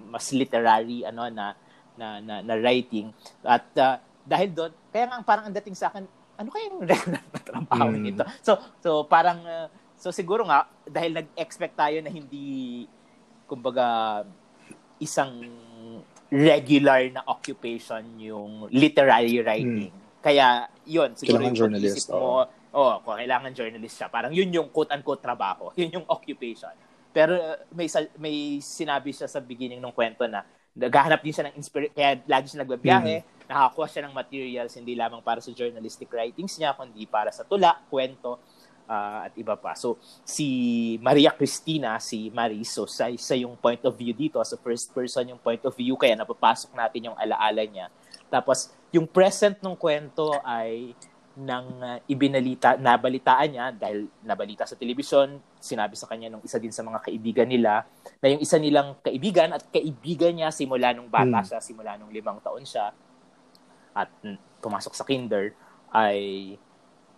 mas 0.06 0.28
literary 0.28 1.08
ano 1.08 1.24
na 1.32 1.56
na 1.96 2.20
na, 2.20 2.34
na 2.42 2.54
writing. 2.54 3.08
At 3.40 3.64
uh, 3.74 3.96
dahil 4.22 4.52
doon, 4.52 4.72
kaya 4.92 5.08
nga 5.08 5.24
parang 5.24 5.48
ang 5.48 5.56
dating 5.56 5.72
sa 5.72 5.88
akin, 5.88 6.04
ano 6.36 6.48
kaya 6.52 6.68
yung 6.68 6.84
regular 6.90 7.24
na 7.24 7.40
trabaho 7.40 7.88
Mm. 7.88 8.02
nito? 8.02 8.24
So 8.44 8.52
so 8.76 8.90
parang 9.08 9.40
uh, 9.40 9.72
so 9.96 10.12
siguro 10.12 10.44
nga 10.44 10.68
dahil 10.84 11.16
nag-expect 11.16 11.80
tayo 11.80 11.96
na 12.04 12.12
hindi 12.12 12.84
kumbaga 13.48 14.20
isang 15.02 15.42
regular 16.32 17.12
na 17.12 17.20
occupation 17.28 18.00
yung 18.16 18.70
literary 18.72 19.42
writing. 19.44 19.92
Kaya, 20.22 20.70
yun, 20.88 21.12
siguro 21.18 21.42
Kailangan 21.42 21.50
yung 21.50 21.58
journalist, 21.58 22.06
mo, 22.08 22.46
oh, 22.72 22.94
kung 23.04 23.20
kailangan 23.20 23.50
journalist 23.52 23.94
siya, 24.00 24.08
parang 24.08 24.32
yun 24.32 24.48
yung 24.48 24.72
quote-unquote 24.72 25.20
trabaho, 25.20 25.68
yun 25.80 25.92
yung 26.00 26.06
occupation. 26.08 26.72
Pero 27.12 27.36
uh, 27.36 27.60
may 27.76 27.84
may 28.16 28.36
sinabi 28.64 29.12
siya 29.12 29.28
sa 29.28 29.44
beginning 29.44 29.84
ng 29.84 29.92
kwento 29.92 30.24
na 30.24 30.46
naghahanap 30.72 31.20
din 31.20 31.34
siya 31.36 31.52
ng 31.52 31.54
inspiration, 31.60 31.92
kaya 31.92 32.16
lagi 32.24 32.48
siya 32.48 32.64
nagbabiyahe, 32.64 33.14
nakakuha 33.44 33.86
siya 33.92 34.02
ng 34.08 34.16
materials 34.16 34.72
hindi 34.80 34.96
lamang 34.96 35.20
para 35.20 35.44
sa 35.44 35.52
journalistic 35.52 36.08
writings 36.08 36.56
niya, 36.56 36.72
kundi 36.72 37.04
para 37.04 37.28
sa 37.28 37.44
tula, 37.44 37.76
kwento, 37.92 38.40
ah, 38.92 39.24
at 39.24 39.32
iba 39.40 39.56
pa. 39.56 39.72
So, 39.72 39.96
si 40.20 40.46
Maria 41.00 41.32
Cristina, 41.32 41.96
si 41.96 42.28
Maris, 42.28 42.68
so 42.68 42.84
sa, 42.84 43.08
sa 43.16 43.32
yung 43.32 43.56
point 43.56 43.80
of 43.88 43.96
view 43.96 44.12
dito, 44.12 44.36
sa 44.44 44.60
first 44.60 44.92
person 44.92 45.32
yung 45.32 45.40
point 45.40 45.64
of 45.64 45.72
view, 45.72 45.96
kaya 45.96 46.12
napapasok 46.12 46.76
natin 46.76 47.08
yung 47.08 47.16
alaala 47.16 47.64
niya. 47.64 47.88
Tapos, 48.28 48.68
yung 48.92 49.08
present 49.08 49.56
ng 49.64 49.72
kwento 49.72 50.36
ay 50.44 50.92
nang 51.32 51.80
uh, 51.80 51.96
ibinalita, 52.04 52.76
nabalitaan 52.76 53.48
niya 53.48 53.66
dahil 53.72 54.04
nabalita 54.20 54.68
sa 54.68 54.76
telebisyon, 54.76 55.40
sinabi 55.56 55.96
sa 55.96 56.04
kanya 56.04 56.28
nung 56.28 56.44
isa 56.44 56.60
din 56.60 56.68
sa 56.68 56.84
mga 56.84 57.08
kaibigan 57.08 57.48
nila 57.48 57.88
na 58.20 58.26
yung 58.28 58.42
isa 58.44 58.60
nilang 58.60 59.00
kaibigan 59.00 59.48
at 59.56 59.64
kaibigan 59.72 60.36
niya 60.36 60.52
simula 60.52 60.92
nung 60.92 61.08
bata 61.08 61.40
Hmm. 61.40 61.48
siya, 61.48 61.58
simula 61.64 61.96
nung 61.96 62.12
limang 62.12 62.36
taon 62.44 62.68
siya 62.68 62.92
at 63.96 64.12
mm, 64.20 64.60
pumasok 64.60 64.92
sa 64.92 65.08
kinder 65.08 65.56
ay 65.88 66.52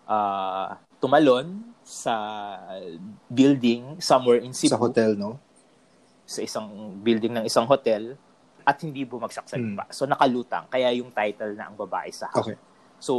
ah, 0.06 0.78
tumalon 1.04 1.60
sa 1.84 2.16
building 3.28 4.00
somewhere 4.00 4.40
in 4.40 4.56
Cebu 4.56 4.72
Sa 4.72 4.80
hotel, 4.80 5.12
no? 5.14 5.36
sa 6.24 6.40
isang 6.40 6.64
building 7.04 7.36
ng 7.36 7.44
isang 7.44 7.68
hotel 7.68 8.16
at 8.64 8.80
hindi 8.80 9.04
bumagsak 9.04 9.44
sa 9.44 9.60
Hmm. 9.60 9.76
lupa. 9.76 9.84
So 9.92 10.08
nakalutang. 10.08 10.64
Kaya 10.72 10.88
yung 10.96 11.12
title 11.12 11.52
na 11.52 11.68
ang 11.68 11.76
babae 11.76 12.08
sa 12.08 12.32
hangin. 12.32 12.56
Okay. 12.56 12.58
So 12.96 13.14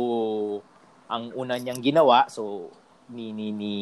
ang 1.05 1.29
una 1.37 1.61
niyang 1.61 1.85
ginawa, 1.85 2.25
so 2.25 2.73
ni 3.13 3.29
ni 3.29 3.53
ni 3.53 3.73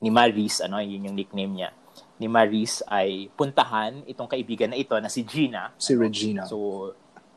ni 0.00 0.08
Maris, 0.08 0.64
ano, 0.64 0.80
yun 0.80 1.12
yung 1.12 1.16
nickname 1.20 1.52
niya. 1.52 1.70
Ni 2.16 2.24
Maris 2.24 2.80
ay 2.88 3.28
puntahan 3.36 4.00
itong 4.08 4.32
kaibigan 4.32 4.72
na 4.72 4.80
ito 4.80 4.96
na 4.96 5.12
si 5.12 5.28
Gina. 5.28 5.76
Si 5.76 5.92
Regina. 5.92 6.48
So 6.48 6.88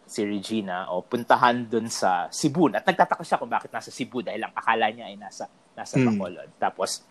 si 0.07 0.23
Regina 0.23 0.87
o 0.95 1.03
puntahan 1.03 1.67
dun 1.67 1.91
sa 1.91 2.31
Cebu. 2.31 2.71
At 2.71 2.87
nagtataka 2.87 3.19
siya 3.27 3.35
kung 3.35 3.51
bakit 3.51 3.67
nasa 3.75 3.91
Cebu 3.91 4.23
dahil 4.23 4.39
ang 4.47 4.55
akala 4.55 4.87
niya 4.95 5.11
ay 5.11 5.19
nasa 5.19 5.51
nasa 5.75 5.95
Hmm. 5.95 6.07
Bacolod. 6.09 6.49
Tapos 6.57 7.03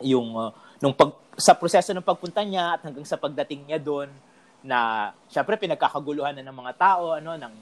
yung 0.00 0.32
uh, 0.32 0.50
nung 0.78 0.94
pag 0.94 1.10
sa 1.34 1.54
proseso 1.54 1.90
ng 1.90 2.02
pagpunta 2.02 2.42
niya 2.42 2.74
at 2.74 2.82
hanggang 2.82 3.02
sa 3.02 3.18
pagdating 3.18 3.66
niya 3.66 3.78
doon 3.78 4.10
na 4.58 5.10
syempre 5.26 5.54
pinagkakaguluhan 5.54 6.34
na 6.34 6.42
ng 6.42 6.56
mga 6.56 6.72
tao 6.74 7.14
ano 7.14 7.34
ng 7.34 7.54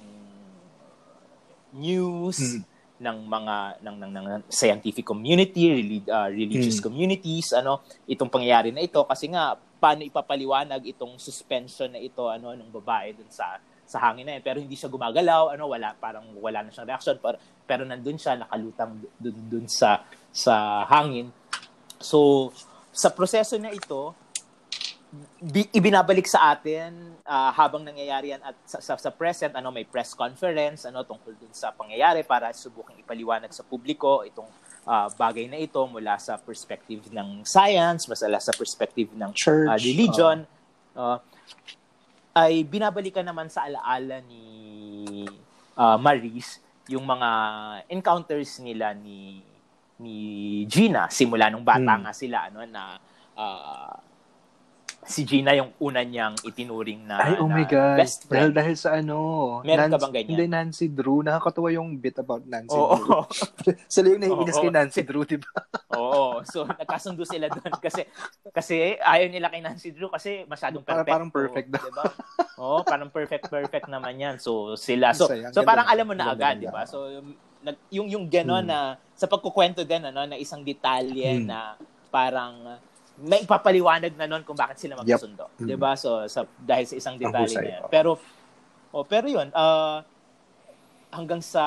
news 1.76 2.38
Hmm. 2.40 2.62
ng 2.96 3.18
mga 3.28 3.56
ng, 3.84 3.96
ng, 4.00 4.12
ng 4.16 4.26
scientific 4.48 5.04
community, 5.04 5.68
relig- 5.68 6.08
uh, 6.08 6.32
religious 6.32 6.80
Hmm. 6.80 6.88
communities, 6.88 7.52
ano, 7.52 7.84
itong 8.08 8.32
pangyayari 8.32 8.72
na 8.72 8.80
ito 8.80 9.04
kasi 9.04 9.28
nga 9.28 9.52
paano 9.76 10.00
ipapaliwanag 10.00 10.80
itong 10.88 11.20
suspension 11.20 11.92
na 11.92 12.00
ito 12.00 12.24
ano 12.24 12.56
ng 12.56 12.72
babae 12.72 13.12
dun 13.12 13.28
sa 13.28 13.60
sa 13.86 14.00
hangin 14.02 14.24
na 14.26 14.34
yun. 14.34 14.42
pero 14.42 14.58
hindi 14.58 14.74
siya 14.74 14.88
gumagalaw, 14.88 15.52
ano, 15.52 15.68
wala 15.68 15.92
parang 15.94 16.24
wala 16.40 16.64
na 16.64 16.72
siyang 16.72 16.88
reaction 16.88 17.20
pero 17.20 17.36
pero 17.62 17.84
nandun 17.84 18.16
siya 18.16 18.40
nakalutang 18.40 18.96
dun, 19.20 19.36
dun 19.46 19.66
sa 19.68 20.00
sa 20.36 20.84
hangin. 20.84 21.32
So 21.96 22.52
sa 22.92 23.08
proseso 23.08 23.56
na 23.56 23.72
ito, 23.72 24.12
bi- 25.40 25.72
ibinabalik 25.72 26.28
sa 26.28 26.52
atin 26.52 27.16
ah, 27.24 27.52
habang 27.56 27.80
nangyayari 27.80 28.36
yan 28.36 28.42
at 28.44 28.56
sa, 28.68 28.78
sa, 28.84 28.92
sa 29.00 29.08
present 29.08 29.56
ano 29.56 29.72
may 29.72 29.88
press 29.88 30.12
conference 30.12 30.84
ano 30.84 31.04
tungkol 31.04 31.32
dun 31.36 31.52
sa 31.56 31.72
pangyayari 31.72 32.20
para 32.20 32.52
subukang 32.52 32.98
ipaliwanag 33.00 33.48
sa 33.52 33.64
publiko 33.64 34.26
itong 34.28 34.48
ah, 34.84 35.08
bagay 35.16 35.48
na 35.48 35.56
ito 35.56 35.80
mula 35.88 36.20
sa 36.20 36.36
perspective 36.36 37.08
ng 37.08 37.42
science, 37.48 38.04
mula 38.04 38.40
sa 38.40 38.52
perspective 38.52 39.08
ng 39.16 39.30
Church. 39.32 39.72
ah, 39.72 39.80
religion 39.80 40.36
ah, 40.92 41.18
ay 42.36 42.60
binabalikan 42.68 43.24
naman 43.24 43.48
sa 43.48 43.64
alaala 43.64 44.20
ni 44.28 44.44
ah, 45.80 45.96
Maris 45.96 46.60
yung 46.86 47.02
mga 47.02 47.28
encounters 47.90 48.62
nila 48.62 48.94
ni 48.94 49.42
ni 49.98 50.16
Gina 50.66 51.08
simula 51.08 51.48
nung 51.48 51.64
bata 51.64 51.96
Hmm. 51.96 52.04
nga 52.04 52.12
sila 52.12 52.48
ano 52.48 52.60
na 52.64 53.00
ah, 53.32 53.96
si 55.02 55.22
Gina 55.22 55.54
yung 55.54 55.70
una 55.78 56.02
niyang 56.02 56.34
itinuring 56.42 57.06
na, 57.06 57.22
Ay, 57.22 57.38
oh 57.38 57.46
na 57.46 57.54
my 57.54 57.64
God. 57.64 57.94
best 57.94 58.26
Dahil, 58.26 58.50
friend. 58.50 58.58
dahil 58.58 58.74
sa 58.74 58.90
ano, 58.92 59.16
Meron 59.62 59.86
ka 59.86 59.86
Nancy- 59.86 60.02
bang 60.02 60.14
ganyan? 60.16 60.30
Hindi, 60.34 60.44
Nancy 60.50 60.86
Drew. 60.90 61.22
Nakakatawa 61.22 61.68
yung 61.70 61.94
bit 61.94 62.18
about 62.18 62.42
Nancy 62.42 62.74
Oo. 62.74 62.98
Drew. 62.98 63.22
Sila 63.86 64.06
yung 64.10 64.18
naiinis 64.20 64.56
Oo. 64.56 64.62
kay 64.66 64.72
Nancy 64.74 65.00
Drew, 65.00 65.22
di 65.22 65.38
ba? 65.38 65.52
Oo. 65.96 66.42
So, 66.42 66.66
nagkasundo 66.66 67.22
sila 67.22 67.46
doon 67.46 67.70
kasi 67.78 68.02
kasi 68.50 68.98
ayaw 68.98 69.30
nila 69.30 69.46
kay 69.46 69.62
Nancy 69.62 69.94
Drew 69.94 70.10
kasi 70.10 70.42
masyadong 70.44 70.82
Para- 70.82 71.06
perfect. 71.06 71.14
parang 71.14 71.30
perfect 71.30 71.68
daw. 71.70 71.82
Diba? 71.86 72.04
Oo, 72.58 72.78
parang 72.82 73.08
perfect, 73.08 73.46
perfect 73.46 73.86
naman 73.86 74.18
yan. 74.18 74.34
So, 74.36 74.74
sila. 74.74 75.14
So, 75.14 75.30
Ang 75.30 75.30
saya. 75.30 75.44
Ang 75.46 75.54
so 75.54 75.62
parang 75.62 75.86
alam 75.86 76.02
mo 76.02 76.18
na 76.18 76.34
agad, 76.34 76.58
di 76.58 76.66
ba? 76.66 76.82
So, 76.82 77.06
yung, 77.94 78.10
yung 78.10 78.24
gano'n 78.26 78.66
Hmm. 78.66 78.74
na, 78.74 78.78
sa 79.16 79.26
pagkukwento 79.26 79.80
din, 79.82 80.04
ano, 80.04 80.28
na 80.28 80.36
isang 80.36 80.60
detalye 80.60 81.40
Hmm. 81.40 81.48
na 81.48 81.58
parang 82.12 82.76
may 83.16 83.40
ipapaliwanag 83.42 84.12
na 84.12 84.28
nun 84.28 84.44
kung 84.44 84.54
bakit 84.54 84.76
sila 84.76 84.92
magkasundo. 84.92 85.48
Hmm. 85.56 85.64
Di 85.64 85.74
ba? 85.74 85.96
So, 85.96 86.28
sa, 86.28 86.44
dahil 86.60 86.84
sa 86.84 86.94
isang 86.94 87.16
detalye 87.16 87.56
na 87.56 87.70
yan. 87.80 87.82
Pero, 87.88 88.20
oh, 88.92 89.04
pero 89.08 89.24
yun, 89.24 89.48
ah, 89.56 90.04
hanggang 91.08 91.40
sa 91.40 91.64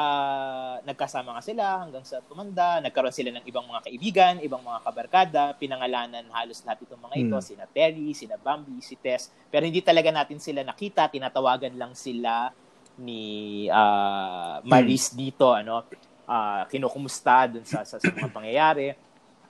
nagkasama 0.86 1.34
nga 1.34 1.42
sila, 1.42 1.82
hanggang 1.82 2.06
sa 2.06 2.22
tumanda, 2.22 2.78
nagkaroon 2.86 3.10
sila 3.10 3.34
ng 3.34 3.50
ibang 3.50 3.66
mga 3.66 3.82
kaibigan, 3.82 4.34
ibang 4.46 4.62
mga 4.62 4.80
kabarkada, 4.86 5.44
pinangalanan 5.58 6.22
halos 6.30 6.62
lahat 6.62 6.86
itong 6.86 7.02
mga 7.02 7.16
ito, 7.18 7.34
Mm. 7.34 7.42
sina 7.42 7.66
Terry, 7.66 8.14
sina 8.14 8.38
Bambi, 8.38 8.78
si 8.86 8.94
Tess, 8.94 9.34
pero 9.50 9.66
hindi 9.66 9.82
talaga 9.82 10.14
natin 10.14 10.38
sila 10.38 10.62
nakita, 10.62 11.10
tinatawagan 11.10 11.74
lang 11.82 11.98
sila 11.98 12.54
ni 13.02 13.66
ah, 13.74 14.62
Maris 14.62 15.18
dito, 15.18 15.50
ano, 15.50 15.82
ah, 16.30 16.70
kinukumusta 16.70 17.50
dun 17.50 17.66
sa, 17.66 17.82
sa, 17.82 17.98
sa 17.98 18.06
mga 18.06 18.30
pangyayari, 18.30 18.94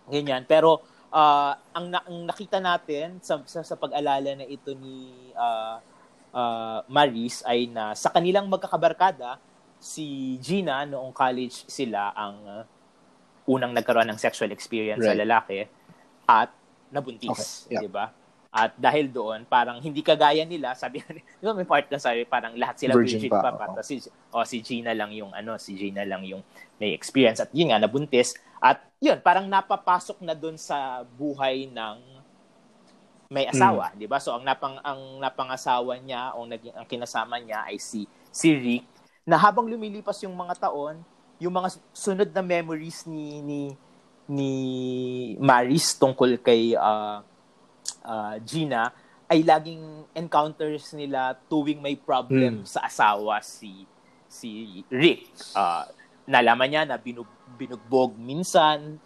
ganyan. 0.08 0.48
Pero 0.48 0.80
ah, 1.12 1.60
ang, 1.76 1.92
na- 1.92 2.06
ang 2.08 2.24
nakita 2.24 2.64
natin 2.64 3.20
sa, 3.20 3.44
sa, 3.44 3.60
sa 3.62 3.76
pag-alala 3.76 4.40
na 4.40 4.48
ito 4.48 4.72
ni 4.74 5.12
ah, 5.36 5.84
ah, 6.32 6.80
Maris 6.88 7.44
ay 7.44 7.68
na 7.68 7.92
sa 7.92 8.08
kanilang 8.08 8.48
magkakabarkada, 8.48 9.36
si 9.80 10.36
Gina 10.40 10.84
noong 10.84 11.16
college 11.16 11.64
sila 11.72 12.12
ang 12.12 12.36
uh, 12.44 12.64
unang 13.48 13.72
nagkaroon 13.72 14.12
ng 14.12 14.20
sexual 14.20 14.52
experience 14.52 15.00
sa 15.00 15.16
Right. 15.16 15.24
lalaki 15.24 15.60
at 16.28 16.52
nabuntis, 16.92 17.64
Okay, 17.64 17.80
yeah. 17.80 17.82
'di 17.82 17.90
ba? 17.90 18.12
At 18.50 18.74
dahil 18.82 19.14
doon, 19.14 19.46
parang 19.46 19.78
hindi 19.78 20.02
kagaya 20.02 20.42
nila, 20.42 20.74
sabi 20.74 21.06
di 21.14 21.46
ba 21.46 21.54
may 21.54 21.70
part 21.70 21.86
na 21.86 22.02
sabi 22.02 22.26
parang 22.26 22.58
lahat 22.58 22.82
sila 22.82 22.98
Virgin 22.98 23.22
virgin, 23.22 23.30
pa, 23.30 23.54
pa, 23.54 23.70
pa 23.70 23.86
si 23.86 24.02
oh, 24.34 24.42
si 24.42 24.66
Gina 24.66 24.90
lang 24.98 25.14
yung 25.14 25.30
ano, 25.38 25.62
si 25.62 25.78
Gina 25.78 26.02
lang 26.02 26.26
yung 26.26 26.42
may 26.82 26.98
experience 26.98 27.38
at 27.38 27.54
yun 27.54 27.70
nga 27.70 27.78
nabuntis. 27.78 28.34
At 28.58 28.82
yun 28.98 29.22
parang 29.22 29.46
napapasok 29.46 30.26
na 30.26 30.34
doon 30.34 30.58
sa 30.58 31.06
buhay 31.06 31.70
ng 31.70 31.98
may 33.30 33.46
asawa, 33.46 33.94
'di 33.94 34.10
ba? 34.10 34.18
So 34.18 34.34
ang 34.34 34.42
napang 34.42 34.82
ang 34.82 35.22
napangasawa 35.22 36.02
niya 36.02 36.34
o 36.34 36.50
naging 36.50 36.74
ang 36.74 36.90
kinasama 36.90 37.38
niya 37.38 37.70
ay 37.70 37.78
si 37.78 38.10
si 38.34 38.50
Rick 38.58 38.90
na 39.30 39.38
habang 39.38 39.70
lumilipas 39.70 40.18
yung 40.26 40.34
mga 40.34 40.58
taon, 40.58 41.06
yung 41.38 41.54
mga 41.54 41.78
sunod 41.94 42.34
na 42.34 42.42
memories 42.42 43.06
ni 43.06 43.46
ni 43.46 43.62
ni 44.26 44.52
Maris 45.38 45.94
tungkol 46.02 46.42
kay 46.42 46.74
ah, 46.74 47.22
ah, 48.10 48.36
Gina 48.42 48.90
ay 49.26 49.46
laging 49.46 49.82
encounters 50.12 50.90
nila 50.92 51.38
tuwing 51.46 51.78
may 51.78 51.94
problem 51.94 52.62
Hmm. 52.62 52.66
sa 52.66 52.82
asawa 52.84 53.38
si 53.40 53.86
si 54.26 54.50
Rick. 54.88 55.30
Ah, 55.54 55.86
nalaman 56.26 56.66
niya 56.68 56.84
na 56.84 56.98
binug, 56.98 57.30
binugbog 57.56 58.14
minsan, 58.16 58.98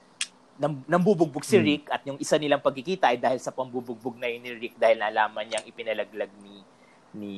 nam, 0.56 0.80
nambubugbog 0.86 1.44
si 1.44 1.56
Hmm. 1.56 1.66
Rick 1.66 1.84
at 1.90 2.02
yung 2.04 2.16
isa 2.18 2.36
nilang 2.36 2.60
pagkikita 2.60 3.08
ay 3.08 3.18
dahil 3.18 3.38
sa 3.38 3.52
pambubugbog 3.52 4.16
na 4.16 4.28
yun 4.28 4.40
ni 4.40 4.52
Rick 4.54 4.76
dahil 4.76 4.96
nalaman 4.98 5.44
niyang 5.44 5.66
ipinalaglag 5.66 6.32
ni 6.40 6.56
ni 7.14 7.34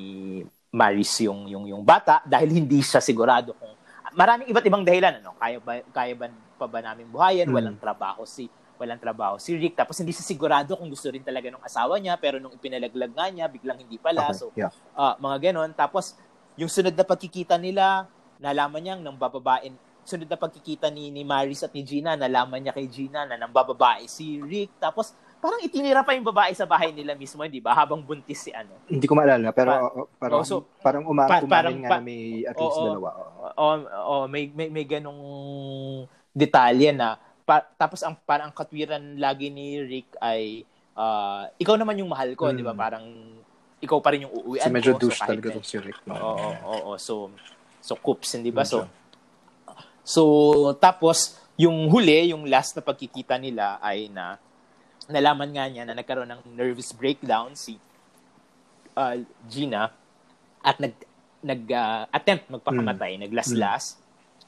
Maris 0.69 1.19
yung 1.19 1.45
yung 1.45 1.65
yung 1.65 1.81
bata 1.81 2.19
dahil 2.23 2.49
hindi 2.49 2.79
siya 2.79 2.99
sigurado 2.99 3.53
kung 3.53 3.71
maraming 4.11 4.47
iba't 4.47 4.63
ibang 4.63 4.83
dahilan 4.83 5.19
ano 5.19 5.31
kaya 5.35 5.57
ba 5.57 5.73
kaya 5.89 6.13
ba 6.13 6.27
pa 6.55 6.65
ba 6.65 6.79
namin 6.79 7.07
buhayin 7.07 7.45
Hmm. 7.45 7.55
walang 7.55 7.77
trabaho 7.77 8.23
si 8.23 8.47
walang 8.75 8.97
trabaho 8.97 9.35
si 9.35 9.53
Rick 9.53 9.75
tapos 9.75 9.95
hindi 9.95 10.11
siya 10.11 10.23
sigurado 10.23 10.75
kung 10.75 10.87
gusto 10.87 11.07
rin 11.07 11.21
talaga 11.21 11.47
ng 11.47 11.61
asawa 11.61 11.95
niya 11.95 12.15
pero 12.15 12.37
nung 12.37 12.51
ipinalaglag 12.51 13.09
nga 13.09 13.27
niya 13.27 13.45
biglang 13.45 13.77
hindi 13.77 13.95
pala 13.95 14.27
Okay, 14.27 14.35
so 14.35 14.45
yeah. 14.53 14.71
Ah, 14.91 15.15
mga 15.15 15.49
ganon. 15.49 15.71
Tapos, 15.71 16.15
yung 16.55 16.67
sunod 16.67 16.91
na 16.91 17.03
pagkikita 17.03 17.55
nila, 17.55 18.07
nalaman 18.37 18.79
niyang 18.79 19.01
nang 19.01 19.15
bababain, 19.15 19.75
sunod 20.01 20.25
na 20.25 20.35
pagkikita 20.35 20.87
ni, 20.87 21.09
ni 21.09 21.21
Maris 21.21 21.61
at 21.61 21.71
ni 21.71 21.81
Gina, 21.81 22.15
nalaman 22.15 22.59
niya 22.59 22.71
kay 22.71 22.87
Gina 22.87 23.23
na 23.23 23.35
nang 23.35 23.49
bababae 23.49 24.05
si 24.05 24.39
Rick. 24.39 24.71
Tapos, 24.77 25.11
parang 25.35 25.59
itinira 25.59 25.99
pa 25.99 26.13
yung 26.13 26.23
babae 26.23 26.51
sa 26.51 26.63
bahay 26.63 26.89
nila 26.89 27.11
mismo, 27.13 27.43
di 27.43 27.59
ba? 27.59 27.73
Habang 27.73 27.99
buntis 27.99 28.39
si 28.39 28.51
ano. 28.51 28.71
Hindi 28.87 29.03
ko 29.03 29.13
maalala, 29.13 29.51
pero 29.51 29.69
Pa- 29.69 29.83
uh, 29.93 30.07
parang, 30.17 30.39
Oh, 30.39 30.47
so, 30.47 30.55
parang 30.79 31.03
uma- 31.03 31.27
pa- 31.27 31.43
parang 31.43 31.75
nga 31.75 31.89
pa- 31.89 31.99
na 31.99 32.03
may 32.03 32.21
at 32.43 32.55
least 32.55 32.77
Oo. 32.77 32.85
dalawa. 32.87 33.09
oo. 33.13 33.45
O, 33.51 33.65
o 33.83 34.13
may, 34.25 34.47
may, 34.47 34.67
may 34.69 34.85
ganong 34.85 35.21
detalye 36.31 36.91
na, 36.91 37.19
pa, 37.45 37.61
tapos 37.77 38.01
ang, 38.01 38.17
parang 38.25 38.49
ang 38.49 38.55
katwiran 38.57 39.21
lagi 39.21 39.53
ni 39.53 39.79
Rick 39.79 40.17
ay, 40.19 40.65
ah, 40.97 41.47
ikaw 41.55 41.77
naman 41.77 42.01
yung 42.01 42.09
mahal 42.09 42.33
ko, 42.33 42.49
Mm. 42.49 42.57
di 42.57 42.63
ba? 42.65 42.73
Parang, 42.73 43.05
ikaw 43.79 44.01
pa 44.01 44.11
rin 44.11 44.25
yung 44.25 44.33
uuwian 44.33 44.65
So, 44.65 44.73
medyo 44.73 44.97
ko. 44.97 45.05
douche 45.05 45.21
kahit 45.21 45.29
talaga 45.37 45.47
tong 45.53 45.67
si 45.67 45.77
Rick. 45.77 45.99
Oo, 46.09 46.17
oo, 46.17 46.51
oo. 46.65 46.91
So, 46.97 47.29
so 47.79 47.93
coops, 47.95 48.33
hindi 48.33 48.49
ba? 48.49 48.65
So, 48.65 48.89
so, 50.01 50.21
tapos, 50.75 51.37
yung 51.55 51.87
huli, 51.87 52.33
yung 52.33 52.49
last 52.49 52.75
na 52.75 52.83
pagkikita 52.83 53.39
nila 53.39 53.79
ay 53.79 54.09
na 54.11 54.35
nalaman 55.05 55.53
nga 55.53 55.65
niya 55.69 55.85
na 55.85 55.93
nagkaroon 55.93 56.27
ng 56.27 56.41
nervous 56.57 56.89
breakdown 56.91 57.53
si 57.53 57.77
uh, 58.97 59.15
Gina 59.45 59.93
at 60.65 60.81
nag 60.81 60.97
nag 61.45 61.61
uh, 61.69 62.09
attempt 62.09 62.49
magpakamatay, 62.49 63.21
naglaslas 63.21 64.01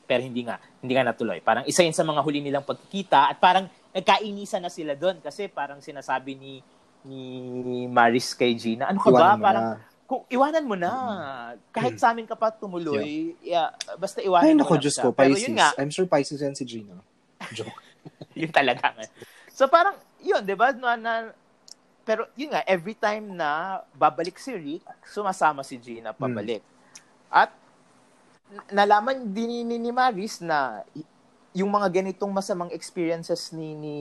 pero 0.08 0.24
hindi 0.24 0.42
nga 0.42 0.56
hindi 0.80 0.96
nga 0.96 1.04
natuloy. 1.06 1.44
Parang 1.44 1.68
isa 1.68 1.84
yun 1.84 1.92
sa 1.92 2.02
mga 2.02 2.24
huli 2.24 2.40
nilang 2.40 2.64
pagkikita 2.64 3.28
at 3.28 3.38
parang 3.38 3.68
nagkainisan 3.92 4.64
na 4.64 4.72
sila 4.72 4.96
doon 4.96 5.20
kasi 5.20 5.46
parang 5.46 5.78
sinasabi 5.78 6.34
ni 6.34 6.54
ni 7.04 7.22
Maris 7.86 8.32
kay 8.32 8.56
Gina, 8.56 8.88
ano 8.88 8.98
ka 8.98 9.08
ba? 9.08 9.36
Iwanan 9.36 9.38
mo 9.38 9.44
Parang 9.44 9.64
na. 9.64 9.76
kung 10.04 10.22
iwanan 10.28 10.66
mo 10.66 10.76
na. 10.76 10.92
Kahit 11.70 11.96
sa 11.98 12.12
amin 12.12 12.24
ka 12.24 12.34
pa 12.34 12.48
tumuloy, 12.50 13.32
yeah, 13.40 13.70
basta 13.96 14.20
iwanan 14.20 14.44
Ay, 14.44 14.56
mo 14.56 14.64
nako, 14.64 14.76
lang 14.76 14.82
Diyos 14.82 14.96
siya. 14.96 15.04
ko, 15.04 15.10
Pisces. 15.12 15.52
nga, 15.52 15.68
I'm 15.78 15.92
sure 15.92 16.08
Pisces 16.08 16.40
yan 16.40 16.52
si 16.52 16.64
Gina. 16.64 16.96
Joke. 17.56 17.76
yun 18.34 18.50
talaga. 18.50 18.92
nga. 18.92 19.04
So 19.52 19.68
parang, 19.68 19.96
yun, 20.20 20.44
di 20.44 20.52
ba? 20.52 20.72
Na, 20.72 20.96
na, 20.96 21.14
pero 22.04 22.28
yun 22.36 22.52
nga, 22.52 22.64
every 22.64 22.96
time 22.96 23.36
na 23.36 23.80
babalik 23.94 24.36
si 24.36 24.52
Rick, 24.52 24.84
sumasama 25.04 25.60
si 25.60 25.76
Gina 25.76 26.12
pabalik. 26.12 26.64
At 27.28 27.52
n- 27.52 27.60
nalaman 28.72 29.32
din 29.32 29.68
ni, 29.68 29.78
ni 29.78 29.92
Maris 29.92 30.40
na 30.40 30.82
yung 31.52 31.74
mga 31.74 31.90
ganitong 31.90 32.30
masamang 32.30 32.70
experiences 32.70 33.50
ni, 33.50 33.74
ni 33.74 33.94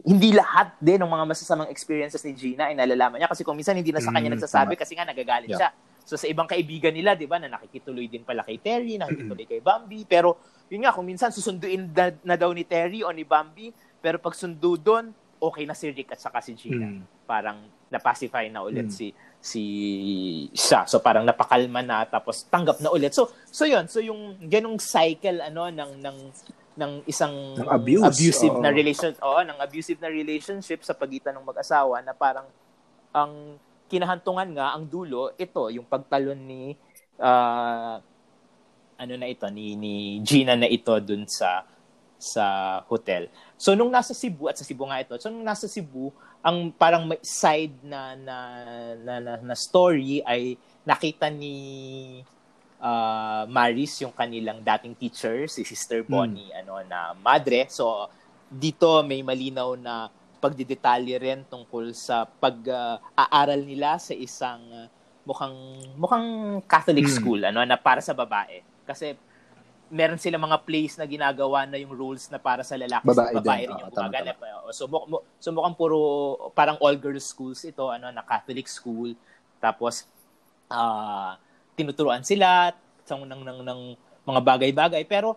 hindi 0.00 0.32
lahat 0.32 0.72
din 0.80 0.96
ng 0.96 1.10
mga 1.10 1.28
masasamang 1.28 1.68
experiences 1.68 2.24
ni 2.24 2.32
Gina 2.32 2.72
ay 2.72 2.74
nalalaman 2.74 3.20
niya 3.20 3.28
kasi 3.28 3.44
kung 3.44 3.52
minsan 3.54 3.76
hindi 3.76 3.92
na 3.92 4.00
sa 4.00 4.10
kanya 4.10 4.32
Mm, 4.32 4.36
nagsasabi 4.40 4.74
tama. 4.74 4.80
kasi 4.80 4.92
nga 4.96 5.04
nagagalit 5.04 5.52
Yeah. 5.52 5.60
siya. 5.60 5.70
So 6.02 6.16
sa 6.16 6.26
ibang 6.26 6.48
kaibigan 6.50 6.90
nila, 6.90 7.14
'di 7.14 7.30
ba, 7.30 7.38
na 7.38 7.46
nakikituloy 7.46 8.08
din 8.08 8.24
pala 8.24 8.42
kay 8.42 8.58
Terry, 8.58 8.98
nakikituloy 8.98 9.46
kay 9.46 9.60
Bambi, 9.60 10.02
pero 10.02 10.34
yun 10.66 10.82
nga 10.82 10.90
kung 10.90 11.06
minsan 11.06 11.30
susunduin 11.30 11.92
na, 11.92 12.10
na 12.24 12.34
daw 12.34 12.50
ni 12.50 12.64
Terry 12.64 13.04
o 13.04 13.12
ni 13.12 13.22
Bambi, 13.22 13.70
pero 14.00 14.18
pag 14.18 14.34
sundo 14.34 14.74
doon, 14.74 15.12
okay 15.38 15.62
na 15.62 15.76
si 15.76 15.92
Rick 15.92 16.10
at 16.10 16.18
saka 16.18 16.40
si 16.40 16.56
Gina. 16.56 16.90
Mm. 16.90 17.02
Parang 17.22 17.60
napacify 17.86 18.48
na 18.48 18.64
ulit 18.64 18.88
Mm. 18.88 18.94
si 18.94 19.12
si 19.42 19.62
siya. 20.54 20.86
So 20.86 21.02
parang 21.02 21.26
napakalma 21.26 21.82
na 21.82 22.06
tapos 22.06 22.46
tanggap 22.46 22.78
na 22.78 22.94
ulit. 22.94 23.10
So 23.10 23.26
so 23.50 23.66
yun, 23.66 23.90
so 23.90 23.98
yung 23.98 24.38
ganung 24.46 24.78
cycle 24.78 25.42
ano 25.42 25.66
ng 25.66 25.98
ng 25.98 26.18
ng 26.78 26.92
isang 27.10 27.58
Ng 27.58 27.68
abuse, 27.68 28.06
abusive 28.06 28.54
oo. 28.54 28.62
na 28.62 28.70
relation 28.70 29.12
oo, 29.18 29.40
ng 29.42 29.58
abusive 29.58 29.98
na 29.98 30.08
relationship 30.08 30.86
sa 30.86 30.94
pagitan 30.94 31.34
ng 31.36 31.44
mag-asawa 31.44 32.00
na 32.06 32.14
parang 32.14 32.46
ang 33.12 33.58
kinahantungan 33.90 34.48
nga 34.56 34.72
ang 34.72 34.88
dulo 34.88 35.36
ito 35.36 35.68
yung 35.68 35.84
pagtalon 35.84 36.38
ni 36.38 36.78
ah, 37.20 38.00
ano 38.96 39.14
na 39.18 39.26
ito 39.26 39.44
ni 39.50 39.74
ni 39.74 40.22
Gina 40.22 40.54
na 40.54 40.70
ito 40.70 40.94
dun 41.02 41.26
sa 41.26 41.66
sa 42.22 42.78
hotel. 42.86 43.26
So 43.58 43.74
nung 43.74 43.90
nasa 43.90 44.14
Cebu 44.14 44.46
at 44.46 44.54
sa 44.54 44.62
Cebu 44.62 44.86
nga 44.86 45.02
ito. 45.02 45.18
So 45.18 45.26
nung 45.26 45.42
nasa 45.42 45.66
Cebu, 45.66 46.14
ang 46.42 46.74
parang 46.74 47.06
may 47.06 47.22
side 47.22 47.78
na 47.86 48.18
na 48.18 48.36
na, 48.98 49.14
na, 49.22 49.32
na 49.38 49.54
story 49.54 50.18
ay 50.26 50.58
nakita 50.82 51.30
ni 51.30 51.54
ah, 52.82 53.46
Maris 53.46 54.02
yung 54.02 54.10
kanilang 54.10 54.58
dating 54.60 54.98
teacher, 54.98 55.46
si 55.46 55.62
Sister 55.62 56.02
Bonnie, 56.02 56.50
ano 56.50 56.82
na 56.82 57.14
madre. 57.14 57.70
So 57.70 58.10
dito 58.50 59.00
may 59.06 59.22
malinaw 59.22 59.78
na 59.78 60.10
pagdidetalye 60.42 61.16
rin 61.22 61.40
tungkol 61.46 61.94
sa 61.94 62.26
pag-aaral 62.26 63.62
nila 63.62 63.96
sa 64.02 64.12
isang 64.12 64.60
ah, 64.74 64.90
mukhang 65.22 65.54
mukhang 65.94 66.28
Catholic 66.66 67.06
Hmm. 67.06 67.14
school 67.14 67.40
ano 67.46 67.62
na 67.62 67.78
para 67.78 68.02
sa 68.02 68.10
babae. 68.10 68.66
Kasi 68.82 69.14
meron 69.92 70.16
sila 70.16 70.40
mga 70.40 70.64
plays 70.64 70.96
na 70.96 71.04
ginagawa 71.04 71.68
na 71.68 71.76
yung 71.76 71.92
rules 71.92 72.24
na 72.26 72.40
para 72.40 72.64
sa 72.64 72.74
lalaki 72.74 73.04
Babae 73.04 73.28
sa 73.28 73.36
babae 73.36 73.60
din. 73.60 73.68
rin 73.68 73.76
yung 73.78 73.92
gumaganap. 73.92 74.36
So, 74.72 74.88
muk- 74.88 75.04
mu- 75.06 75.24
so 75.36 75.52
mukhang 75.52 75.76
puro 75.76 75.98
parang 76.50 76.80
all 76.80 76.96
girls 76.96 77.28
schools 77.28 77.60
ito, 77.62 77.84
ano, 77.86 78.08
na 78.08 78.24
Catholic 78.24 78.64
school. 78.66 79.12
Tapos 79.58 80.08
ah 80.66 81.36
tinuturuan 81.72 82.24
sila 82.24 82.72
sa 83.04 83.14
ng, 83.14 83.28
ng, 83.28 83.58
ng 83.60 83.80
mga 84.24 84.40
bagay-bagay 84.40 85.04
pero 85.04 85.36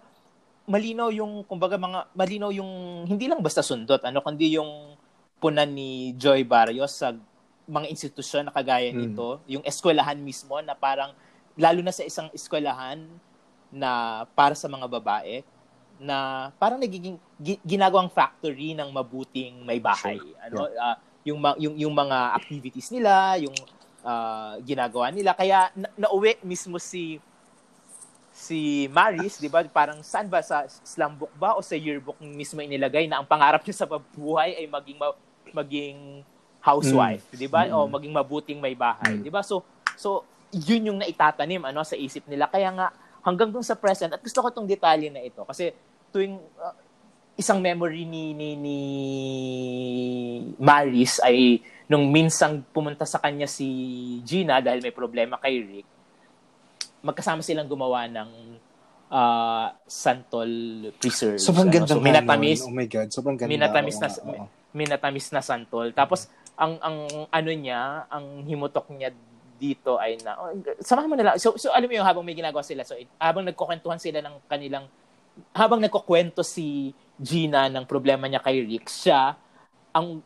malinaw 0.65 1.11
yung 1.11 1.43
kumbaga 1.43 1.75
mga 1.75 2.07
malinaw 2.11 2.49
yung 2.49 2.71
hindi 3.03 3.27
lang 3.27 3.43
basta 3.43 3.59
sundot 3.59 3.99
ano 3.99 4.19
kundi 4.19 4.55
yung 4.55 4.95
punan 5.37 5.67
ni 5.67 6.15
Joy 6.15 6.41
Barrios 6.41 6.95
sa 6.95 7.11
mga 7.65 7.89
institusyon 7.89 8.47
na 8.47 8.53
kagaya 8.53 8.89
Mm. 8.89 8.97
nito, 8.97 9.27
yung 9.45 9.61
eskwelahan 9.61 10.15
mismo 10.15 10.55
na 10.61 10.71
parang 10.71 11.11
lalo 11.55 11.81
na 11.81 11.89
sa 11.89 12.01
isang 12.01 12.29
eskwelahan 12.29 13.03
na 13.75 14.23
para 14.31 14.55
sa 14.55 14.71
mga 14.71 14.87
babae 14.87 15.43
na 15.99 16.49
parang 16.55 16.79
nagiging 16.79 17.19
gi- 17.35 17.59
ginagawang 17.63 18.07
factory 18.07 18.71
ng 18.71 18.87
mabuting 18.87 19.59
may 19.63 19.79
bahay. 19.79 20.15
Ano 20.39 20.67
ah, 20.75 20.95
yung, 21.27 21.39
ma- 21.39 21.59
yung 21.59 21.75
yung 21.75 21.91
mga 21.91 22.35
activities 22.35 22.91
nila, 22.91 23.35
yung 23.39 23.55
ah, 24.01 24.55
ginagawa 24.63 25.11
nila 25.11 25.35
kaya 25.35 25.71
na- 25.75 25.91
nauwi 25.97 26.39
mismo 26.39 26.79
si 26.79 27.19
si 28.35 28.87
Maris, 28.91 29.39
'di 29.39 29.47
ba? 29.47 29.63
Parang 29.63 30.03
saan 30.03 30.27
ba 30.27 30.43
sa 30.43 30.67
slumbook 30.83 31.31
ba 31.35 31.55
o 31.55 31.63
sa 31.63 31.75
yearbook 31.75 32.19
mismo 32.19 32.59
inilagay 32.59 33.07
na 33.07 33.23
ang 33.23 33.27
pangarap 33.27 33.63
niya 33.63 33.75
sa 33.79 33.87
buhay 33.87 34.59
ay 34.59 34.67
maging 34.67 34.99
ma- 34.99 35.19
maging 35.55 35.97
housewife, 36.59 37.23
'di 37.31 37.47
ba? 37.47 37.63
Mm. 37.63 37.71
O 37.71 37.87
maging 37.87 38.11
mabuting 38.11 38.59
may 38.59 38.75
bahay, 38.75 39.15
Mm. 39.15 39.23
'di 39.23 39.31
ba? 39.31 39.39
So 39.39 39.63
so 39.95 40.27
yun 40.51 40.91
yung 40.91 40.99
naitatanim 40.99 41.63
ano 41.63 41.79
sa 41.87 41.95
isip 41.95 42.27
nila. 42.27 42.51
Kaya 42.51 42.75
nga 42.75 42.87
hanggang 43.25 43.49
dun 43.49 43.65
sa 43.65 43.73
present 43.73 44.13
at 44.13 44.21
gusto 44.21 44.39
ko 44.39 44.53
tong 44.53 44.69
detalye 44.69 45.09
na 45.09 45.25
ito 45.25 45.41
kasi 45.43 45.73
tuwing 46.13 46.37
uh, 46.61 46.75
isang 47.35 47.59
memory 47.59 48.05
ni 48.05 48.31
ni 48.37 48.53
ni 48.55 48.79
Maris 50.61 51.19
ay 51.25 51.59
nung 51.89 52.07
minsang 52.13 52.61
pumunta 52.69 53.03
sa 53.03 53.17
kanya 53.17 53.49
si 53.49 53.67
Gina 54.23 54.61
dahil 54.61 54.79
may 54.85 54.93
problema 54.93 55.41
kay 55.41 55.59
Rick 55.59 55.87
magkasama 57.05 57.45
silang 57.45 57.69
gumawa 57.69 58.09
ng 58.09 58.57
uh, 59.13 59.67
Santol 59.85 60.49
Preserve. 60.97 61.37
Sobrang 61.37 61.69
ganda 61.69 61.93
so, 61.93 62.01
minatamis, 62.01 62.65
nun. 62.65 62.73
Oh 62.73 62.75
my 62.81 62.87
God, 62.89 63.07
sobrang 63.13 63.37
ganda. 63.37 63.51
minatamis 63.53 63.97
na 64.01 64.09
oo. 64.09 64.45
minatamis 64.73 65.27
na 65.29 65.41
Santol. 65.45 65.93
Tapos 65.93 66.25
ang 66.57 66.81
ang 66.81 66.97
ano 67.29 67.51
niya, 67.53 68.09
ang 68.09 68.41
himutok 68.47 68.89
niya 68.95 69.13
dito 69.55 69.95
ay 69.95 70.19
na 70.19 70.35
oh, 70.35 70.51
samahan 70.79 71.07
mo 71.07 71.15
na 71.15 71.25
lang. 71.31 71.35
So, 71.39 71.55
so 71.55 71.71
alam 71.71 71.87
mo 71.87 71.95
yung 71.95 72.07
habang 72.07 72.23
may 72.23 72.35
ginagawa 72.35 72.61
sila, 72.61 72.83
so 72.83 72.93
habang 73.15 73.47
nagkukwentuhan 73.47 73.97
sila 73.97 74.19
ng 74.19 74.35
kanilang 74.45 74.85
habang 75.51 75.83
nagkukwento 75.83 76.43
si 76.43 76.91
Gina 77.15 77.67
ng 77.67 77.87
problema 77.87 78.27
niya 78.27 78.39
kay 78.39 78.63
Rick, 78.63 78.87
siya 78.87 79.35
ang 79.91 80.19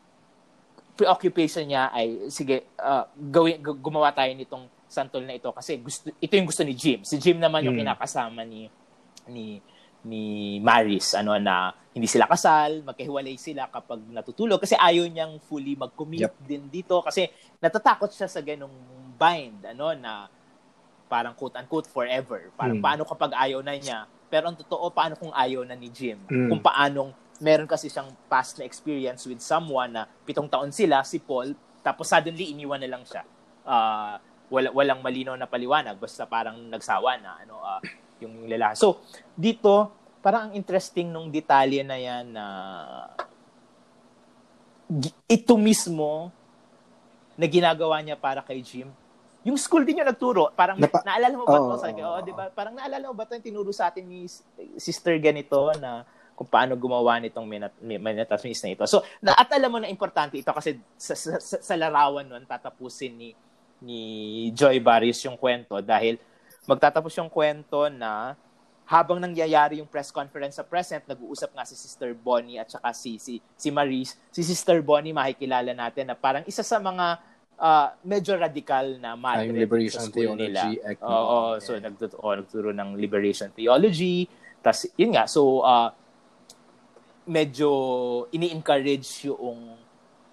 preoccupation 0.94 1.64
niya 1.64 1.88
ay 1.90 2.28
sige 2.28 2.76
uh, 2.76 3.06
gawin 3.16 3.58
gu- 3.58 3.78
gumawa 3.78 4.12
tayo 4.12 4.34
nitong 4.34 4.66
santol 4.84 5.22
na 5.22 5.32
ito 5.32 5.48
kasi 5.54 5.78
gusto 5.78 6.10
ito 6.12 6.32
yung 6.34 6.48
gusto 6.50 6.66
ni 6.66 6.74
Jim. 6.74 7.00
Si 7.02 7.16
Jim 7.16 7.38
naman 7.38 7.62
yung 7.62 7.78
Mm. 7.78 7.82
kinakasama 7.86 8.42
ni 8.42 8.66
ni 9.30 9.62
ni 10.02 10.22
Maris 10.58 11.14
ano 11.14 11.36
na 11.38 11.70
hindi 11.90 12.06
sila 12.06 12.26
kasal, 12.26 12.86
magkahiwalay 12.86 13.34
sila 13.34 13.66
kapag 13.66 13.98
natutulog 14.10 14.58
kasi 14.58 14.78
ayaw 14.78 15.06
niyang 15.06 15.38
fully 15.42 15.74
mag-commit 15.74 16.26
Yep. 16.26 16.34
din 16.46 16.62
dito 16.70 17.02
kasi 17.02 17.26
natatakot 17.58 18.10
siya 18.10 18.30
sa 18.30 18.38
ganong 18.40 18.72
bind 19.20 19.60
ano 19.68 19.92
na 19.92 20.32
parang 21.12 21.36
quote 21.36 21.60
unquote 21.60 21.84
forever. 21.86 22.48
Parang 22.56 22.80
Mm. 22.80 22.84
paano 22.84 23.02
kapag 23.04 23.36
ayaw 23.36 23.60
na 23.60 23.76
niya? 23.76 24.08
Pero 24.32 24.48
ang 24.48 24.56
totoo 24.56 24.88
paano 24.88 25.18
kung 25.18 25.34
ayaw 25.34 25.66
na 25.66 25.76
ni 25.76 25.92
Jim? 25.92 26.16
Mm. 26.24 26.48
Kung 26.48 26.62
paanong 26.64 27.10
meron 27.42 27.68
kasi 27.68 27.92
siyang 27.92 28.08
past 28.30 28.56
na 28.56 28.64
experience 28.64 29.26
with 29.26 29.42
someone 29.42 29.92
na 29.92 30.08
pitong 30.24 30.48
taon 30.48 30.72
sila 30.72 31.04
si 31.04 31.20
Paul 31.20 31.52
tapos 31.82 32.08
suddenly 32.08 32.52
iniwan 32.52 32.80
na 32.80 32.88
lang 32.96 33.04
siya. 33.04 33.24
Ah, 33.66 34.16
wala 34.48 34.72
walang 34.72 35.00
malinaw 35.00 35.36
na 35.36 35.46
paliwanag 35.46 35.98
basta 36.00 36.24
parang 36.24 36.56
nagsawa 36.70 37.20
na 37.20 37.36
ano 37.42 37.60
ah, 37.60 37.80
yung 38.22 38.46
lalaki. 38.48 38.78
So 38.80 39.02
dito 39.34 39.90
parang 40.20 40.48
ang 40.48 40.54
interesting 40.54 41.08
nung 41.08 41.28
detalye 41.28 41.80
na 41.82 41.96
yan 41.96 42.24
na 42.30 42.44
ito 45.26 45.54
mismo 45.56 46.28
na 47.34 47.46
ginagawa 47.48 48.02
niya 48.04 48.20
para 48.20 48.44
kay 48.44 48.60
Jim. 48.60 48.90
Yung 49.44 49.56
school 49.56 49.88
din 49.88 50.04
yung 50.04 50.10
nagturo. 50.10 50.52
Parang 50.52 50.76
Napa- 50.76 51.04
naalala 51.04 51.34
mo 51.34 51.44
ba 51.48 51.56
Oo, 51.56 51.72
ito? 51.72 51.80
Sabi 51.80 52.00
ko, 52.00 52.04
oh, 52.04 52.20
di 52.20 52.32
ba? 52.36 52.52
Parang 52.52 52.76
naalala 52.76 53.04
mo 53.08 53.14
ba 53.16 53.24
ito 53.24 53.36
yung 53.40 53.46
tinuro 53.46 53.70
sa 53.72 53.88
atin 53.88 54.04
ni 54.04 54.28
sister 54.76 55.16
ganito 55.16 55.72
na 55.80 56.04
kung 56.36 56.48
paano 56.48 56.72
gumawa 56.72 57.20
nitong 57.20 57.44
minat, 57.44 57.72
minatamis 57.80 58.64
na 58.64 58.72
ito. 58.72 58.84
So, 58.88 59.04
na, 59.20 59.36
at 59.36 59.48
alam 59.52 59.68
mo 59.68 59.78
na 59.80 59.92
importante 59.92 60.40
ito 60.40 60.48
kasi 60.52 60.80
sa, 60.96 61.12
sa, 61.12 61.36
sa, 61.36 61.56
sa 61.60 61.74
larawan 61.76 62.24
nun, 62.24 62.44
tatapusin 62.48 63.12
ni 63.12 63.30
ni 63.80 64.00
Joy 64.52 64.76
Barrios 64.80 65.20
yung 65.24 65.40
kwento 65.40 65.80
dahil 65.80 66.20
magtatapos 66.68 67.16
yung 67.16 67.32
kwento 67.32 67.88
na 67.88 68.36
habang 68.90 69.22
nangyayari 69.22 69.78
yung 69.78 69.86
press 69.86 70.10
conference 70.10 70.58
sa 70.58 70.66
present, 70.66 71.06
nag-uusap 71.06 71.54
nga 71.54 71.62
si 71.62 71.78
Sister 71.78 72.10
Bonnie 72.10 72.58
at 72.58 72.66
saka 72.66 72.90
si, 72.90 73.22
si, 73.22 73.38
si 73.54 73.70
Maris. 73.70 74.18
Si 74.34 74.42
Sister 74.42 74.82
Bonnie, 74.82 75.14
makikilala 75.14 75.70
natin 75.70 76.10
na 76.10 76.18
parang 76.18 76.42
isa 76.42 76.66
sa 76.66 76.82
mga 76.82 77.22
ah, 77.60 77.92
medyo 78.02 78.34
radical 78.34 78.96
na 78.96 79.12
Ah, 79.12 79.20
madre 79.20 79.46
dito 79.46 79.60
liberation 79.60 80.00
sa 80.00 80.08
school 80.08 80.32
theology. 80.32 80.48
nila. 80.80 80.96
Oo, 81.04 81.38
so 81.60 81.70
Yeah. 81.70 81.84
nagtuturo, 81.84 82.18
oh, 82.18 82.34
nagturo 82.34 82.68
ng 82.72 82.90
liberation 82.96 83.52
theology. 83.52 84.24
Tapos, 84.58 84.88
yun 84.94 85.12
nga, 85.12 85.24
so 85.26 85.60
ah, 85.62 85.92
medyo 87.26 87.70
ini-encourage 88.30 89.28
yung 89.28 89.76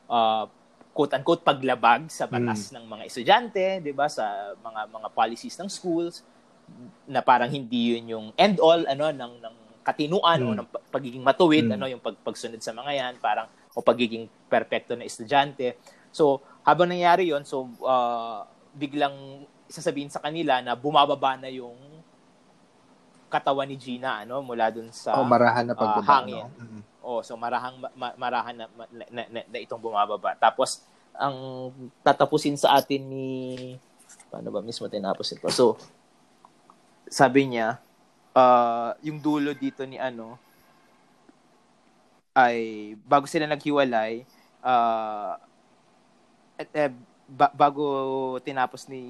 ah, 0.07 0.47
quote-unquote 0.95 1.43
paglabag 1.43 2.09
sa 2.09 2.25
batas 2.25 2.71
ng 2.71 2.81
mga 2.81 3.03
estudyante, 3.05 3.63
'di 3.79 3.91
ba, 3.91 4.07
sa 4.07 4.25
mga 4.57 4.87
mga 4.87 5.07
policies 5.11 5.53
ng 5.53 5.69
schools 5.69 6.25
na 7.05 7.21
parang 7.21 7.47
hindi 7.47 7.93
yun 7.93 8.05
yung 8.09 8.25
end 8.33 8.57
all 8.57 8.81
ano 8.83 9.07
ng 9.07 9.33
ng 9.37 9.55
katinuan 9.83 10.39
o 10.41 10.51
Mm. 10.51 10.57
ng 10.57 10.67
pa- 10.67 10.83
pagiging 10.89 11.21
matuwid 11.21 11.63
Mm. 11.63 11.75
ano 11.75 11.85
yung 11.87 12.01
pag, 12.01 12.17
pagsunod 12.17 12.59
sa 12.59 12.71
mga 12.71 12.91
yan 12.93 13.13
parang 13.19 13.45
o 13.71 13.79
pagiging 13.79 14.25
perpekto 14.47 14.97
na 14.97 15.05
estudyante. 15.05 15.77
So 16.09 16.41
habang 16.67 16.91
nangyari 16.91 17.31
yon 17.31 17.47
so 17.47 17.63
ah, 17.87 18.43
biglang 18.75 19.15
sasabihin 19.71 20.11
sa 20.11 20.19
kanila 20.19 20.59
na 20.59 20.75
bumababa 20.75 21.39
na 21.39 21.47
yung 21.47 21.75
katawan 23.27 23.67
ni 23.67 23.75
Gina 23.75 24.23
ano 24.23 24.39
mula 24.39 24.67
dun 24.67 24.91
sa 24.91 25.15
Oh, 25.15 25.27
marahan 25.27 25.63
na 25.63 25.75
ah, 25.75 25.79
pagbaba. 25.79 26.07
hangin. 26.23 26.43
no? 26.43 26.51
Mm. 26.59 26.81
Oh, 27.03 27.19
so 27.23 27.39
marahang 27.39 27.79
ma- 27.79 27.95
ma- 27.95 28.17
marahan 28.19 28.51
na, 28.51 28.65
ma- 28.71 28.91
na, 28.91 29.03
na, 29.07 29.21
na, 29.31 29.39
na 29.47 29.57
itong 29.63 29.79
bumababa. 29.79 30.35
Tapos 30.35 30.83
ang 31.15 31.71
tatapusin 32.03 32.59
sa 32.59 32.75
atin 32.75 32.99
ni 33.01 33.27
paano 34.27 34.51
ba 34.51 34.59
mismo 34.59 34.87
tinapos 34.87 35.31
ito? 35.31 35.47
So 35.47 35.79
sabi 37.07 37.47
niya 37.47 37.79
ah, 38.35 38.91
yung 38.99 39.23
dulo 39.23 39.55
dito 39.55 39.87
ni 39.87 39.95
ano 39.95 40.35
ay 42.37 42.59
bago 43.01 43.25
sila 43.25 43.47
naghiwalay 43.47 44.21
ah 44.61 45.39
et, 46.57 46.69
eh, 46.73 46.91
ba- 47.27 47.53
bago 47.53 47.85
tinapos 48.41 48.89
ni 48.89 49.01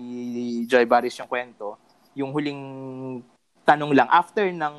Joy 0.67 0.83
Baris 0.86 1.15
yung 1.17 1.29
kwento, 1.29 1.79
yung 2.13 2.33
huling 2.33 2.62
tanong 3.63 3.91
lang 3.93 4.10
after 4.10 4.47
ng 4.47 4.75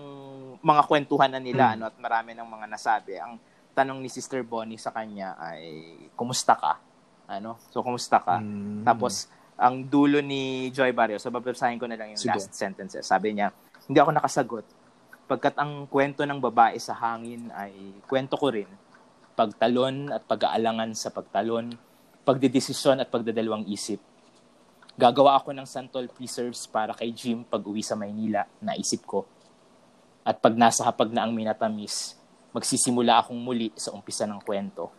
mga 0.59 0.83
kwentuhan 0.85 1.31
na 1.31 1.41
nila 1.41 1.71
Hmm. 1.71 1.75
ano 1.79 1.83
at 1.89 1.97
marami 2.01 2.35
ng 2.35 2.49
mga 2.49 2.67
nasabi, 2.67 3.15
ang 3.17 3.39
tanong 3.73 4.03
ni 4.03 4.11
Sister 4.11 4.43
Bonnie 4.43 4.81
sa 4.81 4.91
kanya 4.91 5.39
ay 5.39 5.95
kumusta 6.19 6.59
ka? 6.59 6.83
Ano? 7.31 7.61
So 7.71 7.85
kumusta 7.85 8.19
ka? 8.19 8.43
Mm. 8.43 8.83
Tapos 8.83 9.31
ang 9.55 9.87
dulo 9.87 10.19
ni 10.19 10.73
Joy 10.75 10.91
Barrio, 10.91 11.21
so 11.23 11.31
babasahin 11.31 11.79
ko 11.79 11.87
na 11.87 11.95
lang 11.95 12.11
yung 12.11 12.19
Sige. 12.19 12.35
last 12.35 12.51
sentences. 12.57 13.07
Sabi 13.07 13.39
niya, 13.39 13.55
hindi 13.87 13.99
ako 14.03 14.11
nakasagot. 14.19 14.67
Pagkat 15.29 15.55
ang 15.61 15.87
kwento 15.87 16.25
ng 16.27 16.41
babae 16.41 16.81
sa 16.81 16.97
hangin 16.97 17.53
ay 17.55 17.71
kwento 18.09 18.35
ko 18.35 18.51
rin. 18.51 18.67
Pagtalon 19.37 20.11
at 20.11 20.27
pag-aalangan 20.27 20.97
sa 20.99 21.15
pagtalon, 21.15 21.71
pagdedesisyon 22.29 23.01
at 23.01 23.09
pagdadalawang 23.09 23.65
isip. 23.73 23.97
Gagawa 25.01 25.41
ako 25.41 25.57
ng 25.57 25.65
Santol 25.65 26.13
Preserves 26.13 26.69
para 26.69 26.93
kay 26.93 27.09
Jim 27.09 27.41
pag 27.41 27.65
uwi 27.65 27.81
sa 27.81 27.97
Maynila, 27.97 28.45
naisip 28.61 29.09
ko. 29.09 29.25
At 30.29 30.37
pag 30.45 30.53
nasa 30.53 30.85
hapag 30.85 31.09
na 31.09 31.25
ang 31.25 31.33
minatamis, 31.33 32.21
magsisimula 32.53 33.25
akong 33.25 33.41
muli 33.41 33.73
sa 33.73 33.97
umpisa 33.97 34.29
ng 34.29 34.45
kwento. 34.45 34.93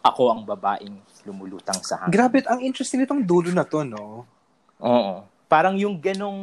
Ako 0.00 0.32
ang 0.32 0.48
babaeng 0.48 0.96
lumulutang 1.28 1.76
sa 1.84 2.00
hangin. 2.00 2.16
Grabe, 2.16 2.40
ang 2.48 2.64
interesting 2.64 3.04
nitong 3.04 3.20
dulo 3.20 3.52
na 3.52 3.68
to, 3.68 3.84
no? 3.84 4.24
Oo. 4.80 5.28
Parang 5.52 5.76
yung 5.76 6.00
ganong 6.00 6.40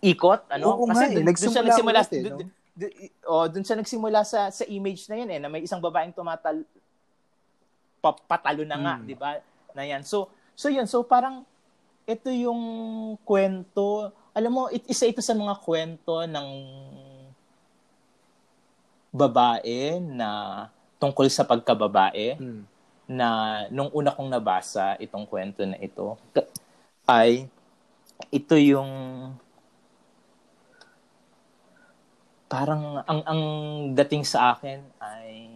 ikot, 0.00 0.48
ano? 0.48 0.64
Oo 0.72 0.88
nga 0.88 1.04
eh, 1.04 1.20
dun- 1.20 1.28
dun 1.28 1.36
siya 1.36 1.60
nagsimula 1.60 2.00
nagsimula, 2.00 2.00
ulit 2.00 2.08
eh, 2.08 2.22
dun, 2.24 2.32
no? 2.32 2.38
dun- 2.40 2.54
oh, 3.28 3.44
siya 3.50 3.76
nagsimula 3.76 4.20
sa 4.22 4.48
sa 4.54 4.64
image 4.64 5.10
na 5.10 5.16
yan 5.20 5.30
eh, 5.34 5.38
na 5.42 5.50
may 5.50 5.66
isang 5.66 5.82
babaeng 5.82 6.14
tumatal 6.14 6.62
pa, 7.98 8.14
patalo 8.14 8.62
na 8.62 8.78
nga, 8.78 8.94
Mm. 8.98 9.04
'di 9.04 9.14
ba? 9.14 9.30
Na 9.74 9.82
yan. 9.82 10.02
So, 10.02 10.28
so 10.54 10.68
yun, 10.68 10.86
so 10.86 11.02
parang 11.02 11.42
ito 12.04 12.30
yung 12.30 12.62
kwento 13.22 14.10
alam 14.32 14.54
mo, 14.54 14.62
it, 14.70 14.86
isa 14.86 15.02
ito 15.02 15.18
sa 15.18 15.34
mga 15.34 15.58
kwento 15.58 16.22
ng 16.22 16.48
babae 19.10 19.98
na 19.98 20.30
tungkol 21.02 21.26
sa 21.26 21.42
pagkababae 21.42 22.38
Mm. 22.38 22.62
na 23.08 23.28
nung 23.72 23.90
una 23.90 24.14
kong 24.14 24.30
nabasa 24.30 24.94
itong 25.00 25.26
kwento 25.26 25.64
na 25.66 25.74
ito 25.80 26.14
ay 27.08 27.48
ito 28.30 28.54
yung 28.54 28.90
parang 32.46 33.00
ang 33.04 33.20
ang 33.24 33.42
dating 33.96 34.24
sa 34.24 34.52
akin 34.54 34.80
ay 35.00 35.47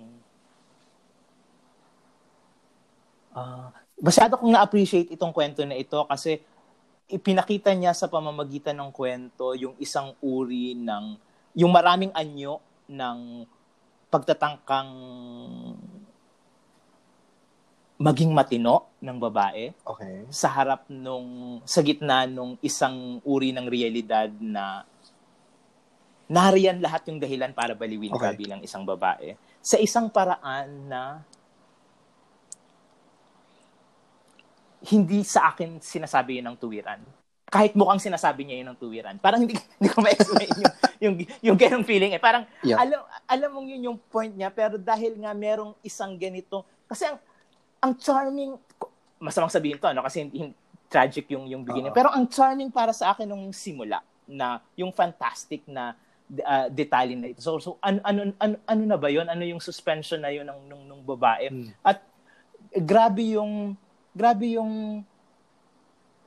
ah 3.33 3.73
masyado 4.03 4.37
kong 4.37 4.53
na-appreciate 4.53 5.13
itong 5.15 5.33
kwento 5.33 5.63
na 5.65 5.79
ito 5.79 6.05
kasi 6.07 6.43
ipinakita 7.09 7.73
niya 7.77 7.93
sa 7.93 8.09
pamamagitan 8.09 8.77
ng 8.79 8.91
kwento 8.91 9.53
yung 9.53 9.77
isang 9.77 10.17
uri 10.21 10.73
ng 10.77 11.17
yung 11.55 11.73
maraming 11.73 12.13
anyo 12.17 12.59
ng 12.89 13.45
pagtatangkang 14.09 14.91
maging 18.03 18.35
matino 18.35 18.91
ng 18.99 19.19
babae 19.21 19.71
Okay. 19.87 20.27
sa 20.33 20.51
harap 20.51 20.89
nung 20.91 21.61
sa 21.63 21.85
gitna 21.85 22.27
nung 22.27 22.59
isang 22.59 23.23
uri 23.23 23.55
ng 23.55 23.69
realidad 23.69 24.33
na 24.43 24.83
nariyan 26.27 26.81
lahat 26.81 27.07
yung 27.13 27.21
dahilan 27.21 27.53
para 27.53 27.77
baliwin 27.77 28.11
ka 28.11 28.33
Okay. 28.33 28.41
bilang 28.43 28.61
isang 28.65 28.83
babae 28.83 29.37
sa 29.63 29.79
isang 29.79 30.11
paraan 30.11 30.91
na 30.91 31.23
hindi 34.91 35.23
sa 35.23 35.55
akin 35.55 35.79
sinasabi 35.79 36.41
yun 36.43 36.53
ng 36.53 36.59
tuwiran. 36.59 36.99
Kahit 37.53 37.77
mukhang 37.77 38.01
sinasabi 38.01 38.49
niya 38.49 38.65
yun 38.65 38.69
ng 38.73 38.79
tuwiran. 38.81 39.15
Parang 39.21 39.45
hindi, 39.45 39.55
hindi 39.79 39.89
ko 39.93 40.01
ma-explain 40.01 40.51
yung, 40.57 40.75
yung, 40.99 41.15
yung 41.53 41.57
ganong 41.59 41.87
feeling 41.87 42.17
eh. 42.17 42.23
Parang, 42.23 42.49
Yeah. 42.65 42.81
alam, 42.81 43.05
alam 43.29 43.49
mong 43.53 43.69
yun 43.69 43.93
yung 43.93 43.99
point 44.11 44.33
niya, 44.33 44.49
pero 44.49 44.81
dahil 44.81 45.19
nga 45.21 45.31
merong 45.37 45.77
isang 45.85 46.17
ganito, 46.17 46.65
kasi 46.89 47.07
ang, 47.07 47.19
ang 47.83 47.93
charming, 47.99 48.57
masamang 49.21 49.53
sabihin 49.53 49.79
to, 49.79 49.87
ano, 49.87 50.03
kasi 50.03 50.25
hindi, 50.25 50.49
hindi- 50.49 50.59
tragic 50.93 51.25
yung, 51.33 51.49
yung 51.49 51.65
beginning. 51.65 51.93
Oo. 51.93 51.97
Pero 51.97 52.13
ang 52.13 52.29
charming 52.29 52.69
para 52.69 52.93
sa 52.93 53.17
akin 53.17 53.25
nung 53.25 53.49
simula, 53.53 54.05
na 54.29 54.63
yung 54.79 54.91
fantastic 54.95 55.65
na 55.67 55.95
uh, 56.41 56.67
detalye 56.71 57.19
na 57.19 57.29
ito. 57.31 57.41
So, 57.43 57.59
so 57.59 57.71
ano, 57.83 58.01
ano, 58.07 58.33
ano, 58.39 58.55
ano 58.65 58.83
na 58.87 58.99
ba 58.99 59.09
yun? 59.11 59.27
Ano 59.27 59.43
yung 59.43 59.61
suspension 59.61 60.23
na 60.23 60.31
yun 60.31 60.47
ng, 60.47 60.61
nung, 60.69 60.85
nung 60.87 61.03
babae? 61.03 61.51
Mm. 61.51 61.69
At 61.83 62.01
grabe 62.73 63.37
yung 63.37 63.75
grabe 64.13 64.57
yung 64.57 65.03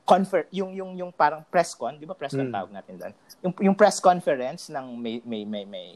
confer 0.06 0.46
yung 0.54 0.70
yung 0.70 0.90
yung 0.94 1.10
parang 1.10 1.42
press 1.50 1.74
con, 1.74 1.98
'di 1.98 2.06
ba 2.06 2.14
press 2.14 2.30
con 2.30 2.46
Mm. 2.46 2.54
tawag 2.54 2.70
natin 2.70 2.94
doon. 2.94 3.12
Yung 3.42 3.52
yung 3.70 3.76
press 3.76 3.98
conference 3.98 4.70
ng 4.70 4.86
may 4.94 5.18
may 5.26 5.42
may 5.42 5.64
may 5.66 5.86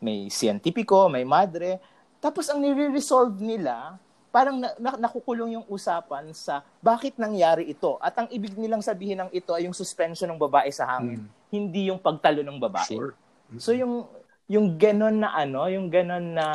may 0.00 0.18
scientifico, 0.32 1.10
may 1.10 1.26
madre, 1.26 1.76
tapos 2.22 2.48
ang 2.48 2.62
nire-resolve 2.62 3.36
nila 3.38 3.98
parang 4.28 4.60
na, 4.60 4.76
na, 4.76 5.08
nakukulong 5.08 5.56
yung 5.58 5.66
usapan 5.72 6.30
sa 6.36 6.60
bakit 6.84 7.16
nangyari 7.16 7.64
ito. 7.68 7.96
At 7.98 8.12
ang 8.16 8.28
ibig 8.28 8.54
nilang 8.54 8.84
sabihin 8.84 9.24
ng 9.24 9.30
ito 9.32 9.56
ay 9.56 9.64
yung 9.64 9.74
suspension 9.74 10.28
ng 10.28 10.38
babae 10.38 10.68
sa 10.68 10.84
hangin, 10.84 11.24
hindi 11.48 11.88
yung 11.88 11.96
pagtalo 11.96 12.44
ng 12.44 12.60
babae. 12.60 12.92
Sure. 12.92 13.12
So 13.56 13.72
yung 13.72 14.04
yung 14.48 14.76
ganon 14.76 15.24
na 15.24 15.32
ano, 15.32 15.64
yung 15.68 15.88
ganon 15.88 16.36
na 16.36 16.46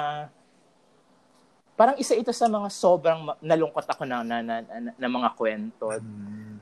parang 1.74 1.98
isa 1.98 2.14
ito 2.14 2.30
sa 2.30 2.46
mga 2.46 2.70
sobrang 2.70 3.34
nalungkot 3.40 3.86
ako 3.86 4.04
na 4.04 4.22
na, 4.22 4.40
na, 4.40 4.56
na, 4.62 4.92
na 4.94 5.08
mga 5.10 5.30
kwento 5.34 5.90
Mm. 5.90 6.58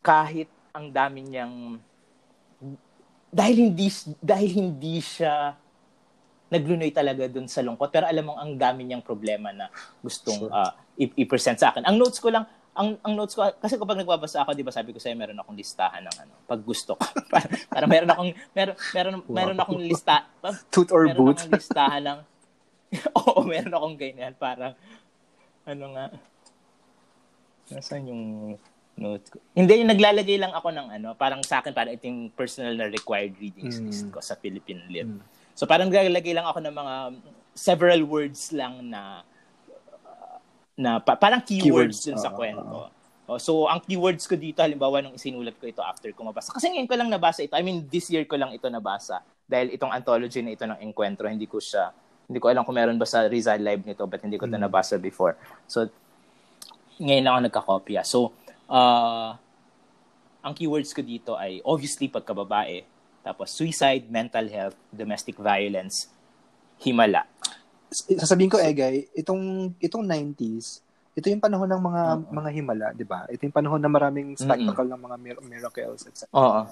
kahit 0.00 0.48
ang 0.70 0.88
dami 0.88 1.20
niyang 1.22 1.78
dahil 3.30 3.56
hindi 3.64 3.86
dahil 4.18 4.50
hindi 4.50 4.98
siya 4.98 5.54
naglunoy 6.50 6.90
talaga 6.90 7.30
dun 7.30 7.46
sa 7.46 7.62
lungkot 7.62 7.86
pero 7.88 8.10
alam 8.10 8.26
mo 8.26 8.34
ang 8.34 8.58
dami 8.58 8.82
niyang 8.82 9.02
problema 9.02 9.54
na 9.54 9.70
gustong 10.02 10.50
Sure. 10.50 10.74
i- 10.98 11.14
i-present 11.16 11.56
sa 11.56 11.70
akin. 11.70 11.86
Ang 11.86 11.96
notes 11.96 12.18
ko 12.18 12.26
lang 12.28 12.42
ang 12.70 12.98
ang 13.02 13.14
notes 13.14 13.34
ko 13.34 13.46
kasi 13.58 13.74
kapag 13.76 13.98
nagbabasa 13.98 14.42
ako, 14.42 14.54
'di 14.54 14.62
ba, 14.62 14.70
sabi 14.70 14.90
ko 14.90 14.98
sa'yo 14.98 15.14
meron 15.14 15.38
akong 15.38 15.54
listahan 15.54 16.06
ng 16.06 16.16
ano, 16.16 16.32
pag 16.46 16.58
gusto 16.60 16.94
ko. 16.94 17.02
para, 17.32 17.46
para 17.66 17.84
meron 17.86 18.10
akong 18.10 18.30
meron 18.50 18.74
meron 18.90 19.14
meron 19.26 19.58
akong 19.58 19.78
lista 19.80 20.26
Toot 20.70 20.90
or 20.90 21.06
meron 21.06 21.18
boot? 21.18 21.38
akong 21.38 21.54
listahan 21.60 22.02
ng 22.02 22.18
Oo, 23.18 23.46
meron 23.46 23.74
akong 23.74 23.96
ganyan 23.96 24.34
parang 24.34 24.74
ano 25.64 25.84
nga 25.94 26.06
Nasaan 27.70 28.10
yung 28.10 28.24
note 28.98 29.26
ko? 29.30 29.38
Hindi, 29.54 29.72
yung 29.78 29.90
naglalagay 29.94 30.36
lang 30.42 30.50
ako 30.50 30.74
ng 30.74 30.88
ano, 30.90 31.08
parang 31.14 31.38
sa 31.46 31.62
akin, 31.62 31.70
parang 31.70 31.94
ito 31.94 32.10
yung 32.10 32.34
personal 32.34 32.74
na 32.74 32.90
required 32.90 33.38
readings 33.38 33.78
Mm. 33.78 33.86
list 33.86 34.10
ko 34.10 34.18
sa 34.18 34.34
Philippine 34.34 34.82
Lit. 34.90 35.06
Mm. 35.06 35.22
So 35.54 35.70
parang 35.70 35.86
naglalagay 35.86 36.34
lang 36.34 36.50
ako 36.50 36.58
ng 36.66 36.74
mga 36.74 36.94
several 37.54 38.00
words 38.04 38.50
lang 38.50 38.90
na 38.90 39.22
uh, 40.02 40.36
na 40.74 40.98
pa- 40.98 41.14
parang 41.14 41.38
keywords, 41.38 42.02
Keywords, 42.02 42.10
dun 42.10 42.18
sa 42.18 42.34
oo, 42.34 42.38
kwento. 42.38 42.76
Oh, 43.30 43.38
so 43.38 43.70
ang 43.70 43.78
keywords 43.78 44.26
ko 44.26 44.34
dito 44.34 44.58
halimbawa 44.58 44.98
nung 44.98 45.14
isinulat 45.14 45.54
ko 45.54 45.70
ito 45.70 45.78
after 45.86 46.10
ko 46.10 46.26
mabasa. 46.26 46.50
Kasi 46.50 46.66
ngayon 46.66 46.90
ko 46.90 46.98
lang 46.98 47.06
nabasa 47.06 47.46
ito. 47.46 47.54
I 47.54 47.62
mean 47.62 47.86
this 47.86 48.10
year 48.10 48.26
ko 48.26 48.34
lang 48.34 48.50
ito 48.50 48.66
nabasa 48.66 49.22
dahil 49.46 49.70
itong 49.70 49.94
anthology 49.94 50.42
na 50.42 50.50
ito 50.50 50.66
ng 50.66 50.82
Encuentro 50.82 51.30
hindi 51.30 51.46
ko 51.46 51.62
siya 51.62 51.94
hindi 52.30 52.38
ko 52.38 52.46
alam 52.46 52.62
kung 52.62 52.78
meron 52.78 52.94
ba 52.94 53.02
sa 53.04 53.26
Rizal 53.26 53.58
Live 53.58 53.82
nito 53.82 54.06
but 54.06 54.22
hindi 54.22 54.38
ko 54.38 54.46
ito 54.46 54.54
Mm. 54.54 54.62
nabasa 54.62 54.94
before. 54.96 55.34
So 55.66 55.90
ngayon 56.96 57.26
lang 57.26 57.32
ako 57.34 57.42
nagkakopya. 57.42 58.00
So 58.06 58.30
uh, 58.70 59.34
ang 60.40 60.54
keywords 60.54 60.94
ko 60.94 61.02
dito 61.02 61.34
ay 61.34 61.58
obviously 61.60 62.06
pagkababae, 62.06 62.86
tapos 63.20 63.50
suicide, 63.50 64.06
mental 64.06 64.46
health, 64.46 64.78
domestic 64.88 65.34
violence, 65.34 66.06
himala. 66.78 67.26
sasabihin 67.90 68.48
ko 68.48 68.56
Egay, 68.56 69.10
itong 69.12 69.74
itong 69.76 70.06
90s, 70.06 70.78
ito 71.10 71.26
yung 71.26 71.42
panahon 71.42 71.66
ng 71.66 71.82
mga 71.82 72.02
Oo. 72.06 72.22
mga 72.30 72.50
himala, 72.54 72.86
'di 72.94 73.02
ba? 73.02 73.26
Ito 73.26 73.42
yung 73.42 73.52
panahon 73.52 73.82
na 73.82 73.90
maraming 73.90 74.38
spectacle 74.38 74.86
ng 74.86 75.02
mga 75.02 75.16
mir- 75.18 75.42
miracles 75.42 76.06
etc. 76.06 76.30
Oo. 76.30 76.62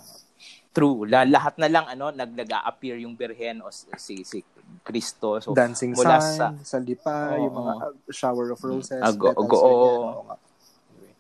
True. 0.78 1.02
La- 1.04 1.26
lahat 1.26 1.58
na 1.58 1.66
lang 1.66 1.84
ano 1.84 2.08
nag 2.08 2.30
nag-appear 2.32 2.96
yung 2.98 3.12
Birhen 3.12 3.58
o 3.60 3.68
si 3.68 4.22
si, 4.22 4.38
Cristo. 4.80 5.42
So 5.42 5.50
Dancing 5.52 5.90
mula 5.92 6.22
sign, 6.22 6.38
sa- 6.54 6.54
Sandipa, 6.62 7.34
Oo. 7.34 7.42
yung 7.42 7.54
mga 7.56 7.72
uh, 7.82 7.92
shower 8.08 8.46
of 8.48 8.60
roses, 8.60 9.00
Ago- 9.00 9.28
petals, 9.28 9.42
ago- 9.42 10.22
nga. 10.22 10.36
Anyway. 10.92 11.14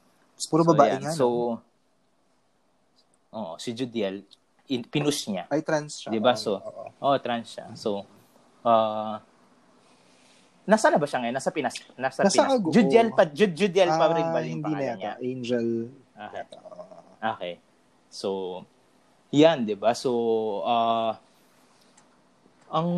Puro 0.46 0.62
so, 0.62 0.68
babae 0.70 0.88
yan. 0.88 1.02
nga. 1.02 1.12
So 1.12 1.26
oh, 3.30 3.54
si 3.56 3.70
Judiel 3.72 4.22
in, 4.66 4.84
pinus 4.84 5.26
niya. 5.26 5.48
Ay, 5.48 5.60
trans 5.60 5.98
siya. 5.98 6.10
Di 6.10 6.20
ba? 6.20 6.32
Oo, 6.32 6.38
So, 6.38 6.50
oo. 6.54 6.84
Oh, 7.02 7.16
trans 7.18 7.48
siya. 7.48 7.66
So 7.74 8.04
uh 8.62 9.16
Nasa 10.62 10.92
na 10.92 11.00
ba 11.00 11.08
siya 11.08 11.24
ngayon? 11.24 11.32
Nasa 11.32 11.48
Pinas. 11.48 11.80
Nasa, 11.96 12.20
Nasa 12.20 12.44
Pinas. 12.44 12.52
Ago- 12.52 12.68
Judiel 12.68 13.08
pa 13.10 13.24
Jud, 13.24 13.56
Judiel 13.56 13.88
pa 13.88 14.12
rin 14.12 14.28
ba 14.28 14.36
Ah, 14.36 14.44
yung 14.44 14.60
hindi 14.60 14.68
na 14.70 14.84
yata. 14.84 14.98
niya? 15.00 15.12
Angel. 15.18 15.68
Oo. 16.12 16.84
Okay. 17.32 17.54
So, 18.08 18.28
yan, 19.30 19.64
di 19.64 19.76
ba? 19.76 19.92
So, 19.92 20.10
ah 20.64 21.16
ang, 22.68 22.88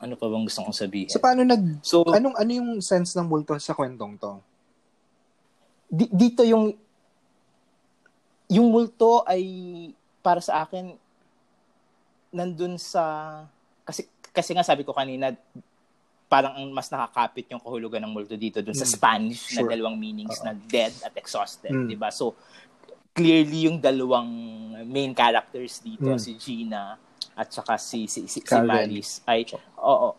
ano 0.00 0.14
pa 0.16 0.26
bang 0.26 0.44
gusto 0.48 0.64
kong 0.64 0.72
sabihin? 0.76 1.12
So, 1.12 1.20
paano 1.20 1.44
nag... 1.44 1.84
So, 1.84 2.00
Anong, 2.08 2.32
ano 2.34 2.50
yung 2.50 2.70
sense 2.80 3.12
ng 3.12 3.28
multo 3.28 3.52
sa 3.60 3.76
kwentong 3.76 4.16
to? 4.16 4.40
di- 5.92 6.08
dito 6.08 6.40
yung, 6.40 6.72
yung 8.48 8.72
multo 8.72 9.20
ay, 9.28 9.44
para 10.24 10.40
sa 10.40 10.64
akin, 10.64 10.96
nandun 12.32 12.80
sa, 12.80 13.04
kasi, 13.84 14.08
kasi 14.32 14.56
nga 14.56 14.64
sabi 14.64 14.88
ko 14.88 14.96
kanina, 14.96 15.36
parang 16.32 16.56
ang 16.56 16.72
mas 16.72 16.88
nakakapit 16.88 17.44
yung 17.52 17.60
kahulugan 17.60 18.00
ng 18.00 18.12
multo 18.16 18.32
dito 18.40 18.64
dun 18.64 18.72
sa 18.72 18.88
Mm. 18.88 18.92
Spanish 18.96 19.52
na 19.52 19.60
Sure. 19.60 19.68
dalawang 19.68 20.00
meanings 20.00 20.40
Oo. 20.40 20.48
na 20.48 20.56
dead 20.56 20.96
at 21.04 21.12
exhausted, 21.12 21.68
Mm. 21.68 21.92
di 21.92 21.96
ba? 22.00 22.08
So, 22.08 22.32
clearly 23.12 23.68
yung 23.68 23.78
dalawang 23.78 24.28
main 24.84 25.12
characters 25.12 25.78
dito, 25.78 26.08
Mm. 26.08 26.18
si 26.18 26.32
Gina 26.34 26.96
at 27.32 27.48
saka 27.48 27.76
si 27.76 28.04
si, 28.04 28.24
si, 28.24 28.40
si 28.40 28.40
Karen. 28.40 28.66
Maris 28.66 29.20
ay 29.24 29.44
oo. 29.78 30.10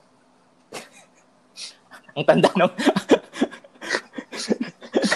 ang 2.15 2.23
tanda 2.23 2.49
ng 2.49 2.71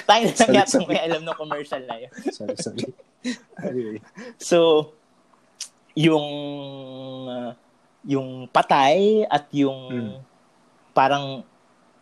Tayo 0.07 0.23
na 0.23 0.35
lang 0.39 0.51
yata 0.55 0.77
may 0.87 0.99
alam 1.03 1.21
ng 1.21 1.35
commercial 1.35 1.83
na 1.83 1.99
yun. 1.99 2.11
Sorry, 2.35 2.55
sorry. 2.55 2.87
anyway. 3.59 3.99
So, 4.39 4.91
yung 5.93 6.27
uh, 7.27 7.51
yung 8.07 8.47
patay 8.47 9.27
at 9.27 9.51
yung 9.51 9.79
Mm. 9.91 10.15
parang 10.95 11.43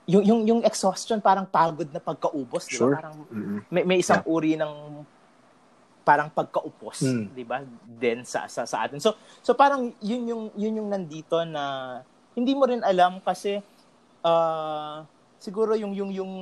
yung 0.06 0.22
yung 0.22 0.42
yung 0.46 0.62
exhaustion 0.62 1.18
parang 1.18 1.50
pagod 1.50 1.90
na 1.90 1.98
pagkaubos, 1.98 2.70
di 2.70 2.78
ba? 2.78 2.80
Sure. 2.80 2.94
Parang 2.94 3.26
Mm-mm. 3.26 3.60
may, 3.68 3.84
may 3.84 3.98
isang 4.00 4.22
uri 4.24 4.54
ng 4.54 5.02
parang 6.06 6.30
pagkaupos, 6.30 7.02
Mm. 7.02 7.26
'di 7.34 7.44
ba? 7.44 7.66
Din 7.84 8.22
sa, 8.22 8.46
sa 8.46 8.64
sa 8.64 8.86
atin. 8.86 9.02
So 9.02 9.12
so 9.42 9.52
parang 9.52 9.90
yun 10.00 10.24
yung 10.24 10.44
yun 10.54 10.78
yung 10.78 10.88
nandito 10.88 11.42
na 11.44 12.00
hindi 12.32 12.54
mo 12.54 12.64
rin 12.64 12.80
alam 12.80 13.18
kasi 13.20 13.58
ah, 14.22 15.02
siguro 15.38 15.74
yung 15.74 15.94
yung 15.94 16.12
yung 16.12 16.34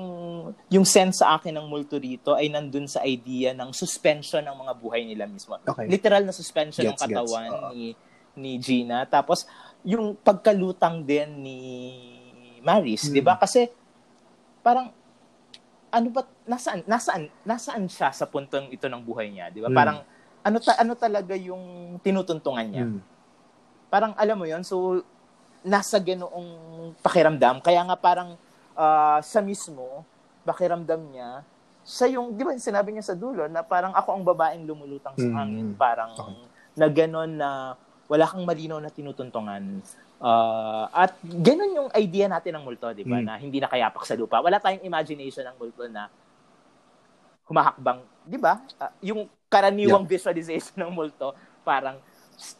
yung 0.70 0.86
sense 0.86 1.20
sa 1.20 1.36
akin 1.36 1.51
ng 1.53 1.68
multo 1.68 1.95
rito 1.95 2.36
ay 2.36 2.47
nandun 2.47 2.86
sa 2.86 3.03
idea 3.03 3.51
ng 3.51 3.72
suspension 3.72 4.39
ng 4.39 4.55
mga 4.57 4.74
buhay 4.76 5.03
nila 5.03 5.24
mismo. 5.26 5.55
Okay. 5.57 5.88
Literal 5.88 6.24
na 6.24 6.32
suspension 6.32 6.84
ng 6.84 6.93
Gets, 6.93 7.03
gets. 7.03 7.16
katawan 7.16 7.49
Oo. 7.49 7.70
ni 7.72 7.95
ni 8.34 8.57
Gina. 8.57 9.05
Tapos 9.05 9.47
yung 9.82 10.16
pagkalutang 10.18 11.03
din 11.03 11.39
ni 11.39 11.59
Maris, 12.59 13.07
Hmm. 13.07 13.11
'di 13.11 13.22
ba? 13.22 13.36
Kasi 13.36 13.68
parang 14.59 14.91
ano 15.93 16.09
ba 16.09 16.25
nasaan 16.43 16.81
nasaan 16.83 17.23
nasaan 17.45 17.85
siya 17.85 18.09
sa 18.09 18.25
puntong 18.25 18.73
ito 18.73 18.89
ng 18.89 18.99
buhay 18.99 19.29
niya, 19.29 19.53
'di 19.53 19.61
ba? 19.61 19.69
Hmm. 19.69 19.77
Parang 19.77 19.97
ano 20.43 20.57
ta, 20.59 20.73
ano 20.75 20.91
talaga 20.97 21.37
yung 21.37 21.95
tinutuntungan 22.03 22.67
niya 22.67 22.83
Mm. 22.83 22.99
parang 23.87 24.11
alam 24.17 24.35
mo 24.35 24.43
yon 24.43 24.59
so 24.59 24.99
nasa 25.63 25.95
ganoong 25.95 26.49
pakiramdam 26.99 27.61
kaya 27.61 27.79
nga 27.85 27.95
parang 27.95 28.35
ah, 28.73 29.21
siya 29.23 29.39
mismo 29.39 30.03
pakiramdam 30.43 30.99
niya 31.07 31.45
siya 31.85 32.17
yung 32.19 32.35
di 32.35 32.43
ba 32.43 32.51
sinabi 32.57 32.91
niya 32.91 33.05
sa 33.05 33.15
dulo 33.15 33.47
na 33.47 33.63
parang 33.63 33.95
ako 33.95 34.09
ang 34.19 34.23
babaeng 34.25 34.67
lumulutang 34.67 35.15
sa 35.15 35.23
Mm. 35.23 35.35
hangin 35.37 35.67
parang 35.77 36.11
Okay. 36.11 36.43
na 36.75 36.85
ganon 36.89 37.31
na 37.31 37.49
wala 38.09 38.27
kang 38.27 38.43
malinaw 38.43 38.83
na 38.83 38.91
tinutuntungan 38.91 39.79
Ah, 40.24 40.88
at 40.89 41.11
ganon 41.21 41.76
yung 41.76 41.89
idea 41.91 42.26
natin 42.26 42.55
ng 42.55 42.63
multo 42.63 42.88
di 42.89 43.03
ba 43.03 43.19
Mm. 43.19 43.26
na 43.28 43.34
hindi 43.36 43.59
nakayapak 43.59 44.07
sa 44.07 44.15
lupa. 44.15 44.39
Wala 44.39 44.55
tayong 44.55 44.80
imagination 44.82 45.43
ng 45.43 45.57
multo 45.57 45.84
na 45.86 46.07
humahakbang 47.43 47.99
di 48.24 48.39
ba? 48.39 48.63
Ah, 48.80 48.95
yung 48.99 49.28
karaniwang 49.45 50.07
visualization 50.07 50.80
ng 50.80 50.89
multo 50.89 51.36
parang 51.61 51.99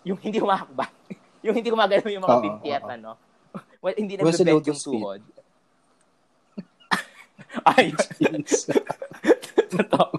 yung 0.04 0.20
hindi 0.20 0.38
humahakbang. 0.38 0.92
Yung 1.44 1.52
hindi 1.52 1.68
gumagalaw 1.68 2.08
yung 2.08 2.24
mga 2.24 2.36
Oo, 2.36 2.44
binti 2.44 2.70
at 2.72 2.84
oo. 2.84 2.96
ano. 2.96 3.12
Well, 3.84 3.92
hindi 4.00 4.16
Well, 4.16 4.32
nagbe-bend 4.32 4.64
lotus 4.64 4.80
yung 4.80 4.96
tuhod. 4.96 5.22
Ay 7.68 7.92
totoo. 9.68 10.16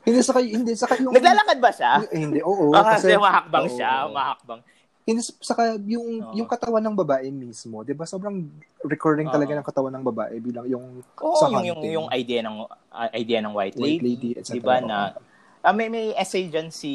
Hindi 0.00 0.20
sa 0.22 0.32
hindi 0.38 0.72
sa 0.74 0.86
yung 0.94 1.10
naglalakad 1.10 1.58
ba 1.58 1.70
siya? 1.70 1.92
Hindi 2.08 2.38
oo 2.40 2.70
Ah, 2.70 2.94
kasi 2.94 3.14
humahakbang 3.14 3.66
oo. 3.66 3.74
siya 3.74 3.90
humahakbang 4.06 4.60
Hindi 5.10 5.26
saka 5.42 5.74
yung 5.90 6.22
Oo. 6.22 6.34
yung 6.38 6.46
katawan 6.46 6.78
ng 6.86 6.94
babae 6.94 7.26
mismo, 7.34 7.82
'di 7.82 7.98
ba? 7.98 8.06
Sobrang 8.06 8.46
recurring 8.86 9.26
Oo. 9.26 9.34
talaga 9.34 9.58
ng 9.58 9.66
katawan 9.66 9.92
ng 9.98 10.06
babae 10.06 10.38
bilang 10.38 10.70
yung 10.70 11.02
Oo, 11.18 11.34
sa 11.34 11.50
yung, 11.50 11.66
yung, 11.66 11.80
hunting. 11.82 11.94
yung 11.98 12.06
idea 12.14 12.40
ng 12.46 12.56
ah, 12.94 13.10
idea 13.10 13.42
ng 13.42 13.50
white 13.50 13.74
lady, 13.74 13.98
White 13.98 14.06
lady, 14.06 14.30
etc. 14.38 14.54
di 14.54 14.60
ba 14.62 14.78
na 14.78 15.10
ah, 15.66 15.74
may 15.74 15.90
may 15.90 16.14
essay 16.14 16.46
dyan 16.46 16.70
si 16.70 16.92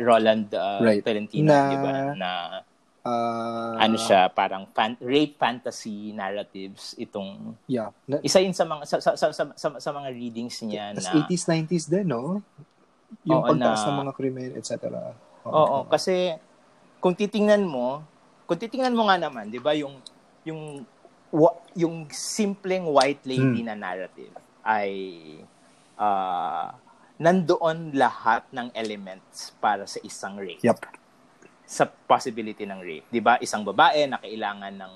Roland 0.00 0.48
ah, 0.56 0.80
Right. 0.80 1.04
Tolentino, 1.04 1.52
di 1.52 1.76
ba 1.76 1.92
na 2.16 2.30
Ah, 3.06 3.86
ano 3.86 3.94
siya 3.94 4.26
parang 4.34 4.66
fan, 4.74 4.98
rape 4.98 5.38
fantasy 5.38 6.10
narratives 6.10 6.98
itong 6.98 7.54
Yeah. 7.70 7.94
Na, 8.06 8.18
isa 8.22 8.38
yun 8.42 8.54
sa 8.54 8.66
mga 8.66 8.82
sa, 8.86 8.96
sa, 8.98 9.14
sa, 9.14 9.30
sa, 9.30 9.68
sa, 9.78 9.90
mga 9.94 10.10
readings 10.14 10.58
niya 10.62 10.90
na 10.94 11.10
80s 11.22 11.46
90s 11.46 11.86
din, 11.86 12.06
no? 12.10 12.42
Yung 13.26 13.42
Oo, 13.42 13.50
pagtaas 13.54 13.82
na- 13.82 13.90
ng 13.90 13.98
mga 14.06 14.12
krimen, 14.14 14.50
etc. 14.58 14.90
Oo, 15.46 15.86
kasi 15.86 16.34
kung 17.06 17.14
titingnan 17.14 17.62
mo, 17.62 18.02
kung 18.50 18.58
titingnan 18.58 18.90
mo 18.90 19.06
nga 19.06 19.14
naman, 19.14 19.46
'di 19.46 19.62
ba, 19.62 19.78
yung 19.78 20.02
yung 20.42 20.82
yung 21.78 22.10
simpleng 22.10 22.82
white 22.82 23.22
lady 23.22 23.62
Hmm. 23.62 23.70
na 23.70 23.78
narrative 23.78 24.34
ay 24.66 24.90
ah 25.94 26.74
nandoon 27.22 27.94
lahat 27.94 28.42
ng 28.50 28.74
elements 28.74 29.54
para 29.62 29.86
sa 29.86 30.02
isang 30.02 30.34
rape. 30.34 30.66
Yep. 30.66 30.82
Sa 31.62 31.86
possibility 31.86 32.66
ng 32.66 32.82
rape, 32.82 33.06
'di 33.06 33.22
ba? 33.22 33.38
Isang 33.38 33.62
babae 33.62 34.10
na 34.10 34.18
kailangan 34.18 34.74
ng 34.74 34.94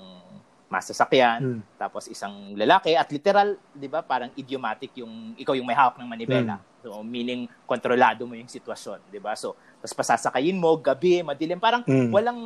masasakyan, 0.67 1.39
Hmm. 1.39 1.61
tapos 1.79 2.11
isang 2.11 2.59
lalaki 2.59 2.91
at 2.91 3.07
literal, 3.07 3.55
'di 3.71 3.87
ba, 3.87 4.03
parang 4.03 4.35
idiomatic 4.35 4.99
yung 4.99 5.31
ikaw 5.39 5.55
yung 5.55 5.67
may 5.67 5.79
hawak 5.79 5.95
ng 5.95 6.11
manibela. 6.11 6.59
So 6.83 6.99
meaning 7.07 7.47
kontrolado 7.63 8.27
mo 8.27 8.35
yung 8.35 8.51
sitwasyon, 8.51 8.99
'di 9.07 9.19
ba? 9.23 9.31
So 9.39 9.55
tapos 9.81 9.97
pasasakayin 9.97 10.55
mo 10.55 10.77
gabi, 10.77 11.19
madilim, 11.19 11.57
parang 11.57 11.81
Mm. 11.83 12.13
walang 12.13 12.41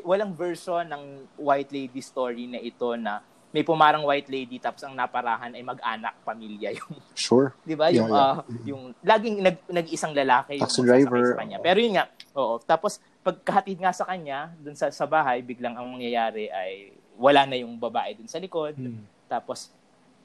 walang 0.00 0.32
version 0.32 0.80
ng 0.82 1.02
white 1.36 1.68
lady 1.68 2.00
story 2.00 2.48
na 2.48 2.56
ito 2.56 2.96
na 2.96 3.20
may 3.50 3.60
pumarang 3.60 4.00
white 4.00 4.26
lady 4.26 4.56
tapos 4.56 4.80
ang 4.80 4.94
naparahan 4.94 5.52
ay 5.52 5.60
mag-anak, 5.60 6.16
pamilya 6.24 6.72
yung 6.72 6.94
Sure. 7.18 7.52
'di 7.62 7.74
ba? 7.74 7.90
Yung 7.90 8.08
Yeah, 8.08 8.16
yeah. 8.16 8.32
ah, 8.32 8.64
yung 8.64 8.82
laging 9.02 9.36
nag 9.40 9.56
nag-isang 9.66 10.14
lalaki 10.14 10.56
yung 10.56 10.64
Taxi 10.64 10.80
magsasakay 10.80 11.04
driver, 11.04 11.24
sa 11.26 11.38
kanya. 11.38 11.58
Pero 11.58 11.78
yun 11.78 11.92
nga, 11.94 12.04
oo. 12.32 12.54
Tapos 12.62 12.92
pagkahatid 13.20 13.76
nga 13.76 13.92
sa 13.92 14.08
kanya 14.08 14.54
dun 14.56 14.72
sa 14.72 14.88
sa 14.88 15.04
bahay, 15.04 15.42
biglang 15.42 15.76
ang 15.76 15.84
mangyayari 15.90 16.48
ay 16.48 16.94
wala 17.20 17.44
na 17.44 17.58
yung 17.58 17.76
babae 17.76 18.16
dun 18.16 18.30
sa 18.30 18.40
likod. 18.40 18.72
Hmm. 18.72 19.04
Tapos 19.28 19.68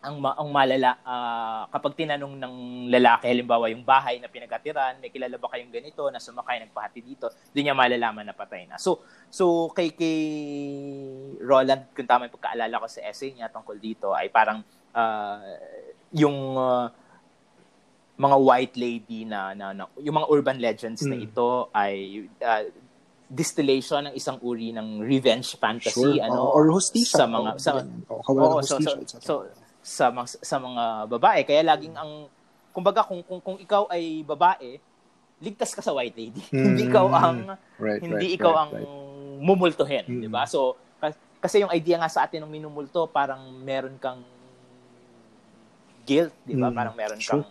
ang 0.05 0.17
ma- 0.17 0.37
ang 0.37 0.49
malala 0.49 1.01
ah, 1.01 1.65
kapag 1.67 1.97
tinanong 1.97 2.37
ng 2.37 2.55
lalaki 2.87 3.25
halimbawa 3.25 3.65
yung 3.67 3.81
bahay 3.83 4.17
na 4.17 4.29
pinagkatiran, 4.29 4.97
may 4.97 5.09
kilala 5.09 5.35
ba 5.35 5.49
kayong 5.49 5.73
ganito 5.73 6.05
na 6.07 6.17
sumakay 6.17 6.61
nagpahati 6.61 7.01
dito, 7.01 7.25
doon 7.49 7.63
niya 7.63 7.73
malalaman 7.73 8.21
na 8.23 8.31
patay 8.31 8.69
na. 8.69 8.77
So 8.77 9.01
so 9.27 9.45
kay 9.69 9.91
kay 9.91 10.19
Roland 11.41 11.89
kung 11.91 12.05
tama 12.05 12.25
yung 12.25 12.35
pagkaalala 12.37 12.77
ko 12.77 12.87
sa 12.87 13.01
essay 13.03 13.33
niya 13.33 13.49
tungkol 13.49 13.77
dito 13.77 14.13
ay 14.13 14.29
parang 14.29 14.61
ah, 14.93 15.41
yung 16.13 16.37
ah, 16.55 16.87
mga 18.15 18.37
white 18.39 18.75
lady 18.77 19.27
na, 19.27 19.51
na, 19.51 19.73
na- 19.73 19.91
yung 19.99 20.15
mga 20.15 20.29
urban 20.29 20.55
legends 20.55 21.03
na 21.03 21.19
Mm. 21.19 21.25
ito 21.25 21.49
ay 21.73 21.95
ah, 22.39 22.63
distillation 23.25 24.05
ng 24.05 24.13
isang 24.13 24.37
uri 24.39 24.69
ng 24.69 25.01
revenge 25.01 25.57
fantasy 25.57 25.97
Sure. 25.97 26.21
ano 26.21 26.45
Oo, 26.45 26.53
or 26.53 26.65
hostisya. 26.71 27.17
sa 27.19 27.25
mga 27.25 27.49
Oo, 27.51 27.59
sa, 27.59 27.71
Oo, 27.73 28.61
ng 28.61 28.63
so, 28.63 28.75
so, 28.77 28.93
so, 29.19 29.33
sa 29.85 30.09
mga 30.09 30.41
sa 30.41 30.57
mga 30.57 30.83
babae 31.05 31.45
kaya 31.45 31.61
laging 31.61 31.93
ang 31.93 32.25
kumbaga 32.73 33.05
kung 33.05 33.21
kung, 33.21 33.37
kung 33.37 33.57
ikaw 33.61 33.85
ay 33.85 34.25
babae 34.25 34.81
ligtas 35.37 35.77
ka 35.77 35.85
sa 35.85 35.93
white 35.93 36.17
lady 36.17 36.41
hindi 36.65 36.89
ikaw 36.89 37.05
ang 37.07 37.53
right, 37.77 38.01
hindi 38.01 38.33
right, 38.33 38.37
ikaw 38.41 38.49
right, 38.49 38.61
ang 38.65 38.71
right. 38.73 38.89
mumultuhin 39.39 40.05
Mm. 40.09 40.21
di 40.25 40.29
ba 40.31 40.49
so 40.49 40.73
kas- 40.97 41.21
kasi 41.37 41.61
yung 41.61 41.69
idea 41.69 42.01
nga 42.01 42.09
sa 42.09 42.25
atin 42.25 42.41
ng 42.41 42.49
minumulto 42.49 43.05
parang 43.05 43.45
meron 43.61 43.93
kang 44.01 44.25
guilt 46.01 46.33
di 46.41 46.57
ba 46.57 46.69
Mm, 46.69 46.75
parang 46.75 46.95
meron 46.95 47.19
sure. 47.21 47.41
kang 47.41 47.45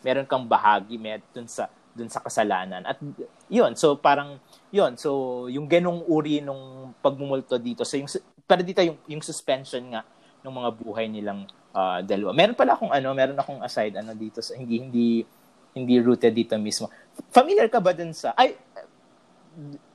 meron 0.00 0.26
kang 0.26 0.44
bahagi 0.44 0.96
met 0.96 1.22
dun 1.30 1.46
sa 1.46 1.66
dun 1.90 2.06
sa 2.06 2.18
kasalanan 2.18 2.82
at 2.82 2.98
yun 3.46 3.74
so 3.74 3.94
parang 3.94 4.38
yun 4.70 4.94
so 4.94 5.44
yung 5.46 5.66
ganong 5.66 6.02
uri 6.06 6.38
nung 6.38 6.90
pagmumulto 6.98 7.58
dito 7.58 7.82
so 7.82 7.94
yung 7.94 8.10
pero 8.42 8.62
dito 8.62 8.78
yung 8.80 8.98
yung 9.06 9.22
suspension 9.22 9.82
nga 9.86 10.02
ng 10.40 10.50
mga 10.50 10.70
buhay 10.72 11.06
nilang 11.06 11.44
ah, 11.74 12.00
dalawa 12.02 12.30
meron 12.34 12.56
pala 12.58 12.74
akong 12.74 12.92
ano 12.92 13.08
meron 13.14 13.38
akong 13.38 13.60
aside 13.62 13.94
ano 13.98 14.14
dito 14.14 14.42
sa 14.42 14.58
hindi 14.58 14.80
hindi 14.82 15.06
hindi 15.70 15.94
rooted 16.02 16.34
dito 16.34 16.58
mismo 16.58 16.90
familiar 17.30 17.70
ka 17.70 17.78
ba 17.78 17.94
dun 17.94 18.10
sa 18.10 18.34
ay 18.34 18.58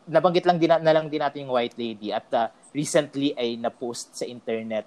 nabanggit 0.06 0.46
lang 0.46 0.62
din 0.62 0.70
na, 0.70 0.94
lang 0.94 1.10
din 1.10 1.20
natin 1.20 1.48
yung 1.48 1.54
white 1.58 1.76
lady 1.76 2.14
at 2.14 2.28
ah, 2.36 2.48
recently 2.72 3.34
ay 3.36 3.58
na-post 3.58 4.14
sa 4.14 4.26
internet 4.28 4.86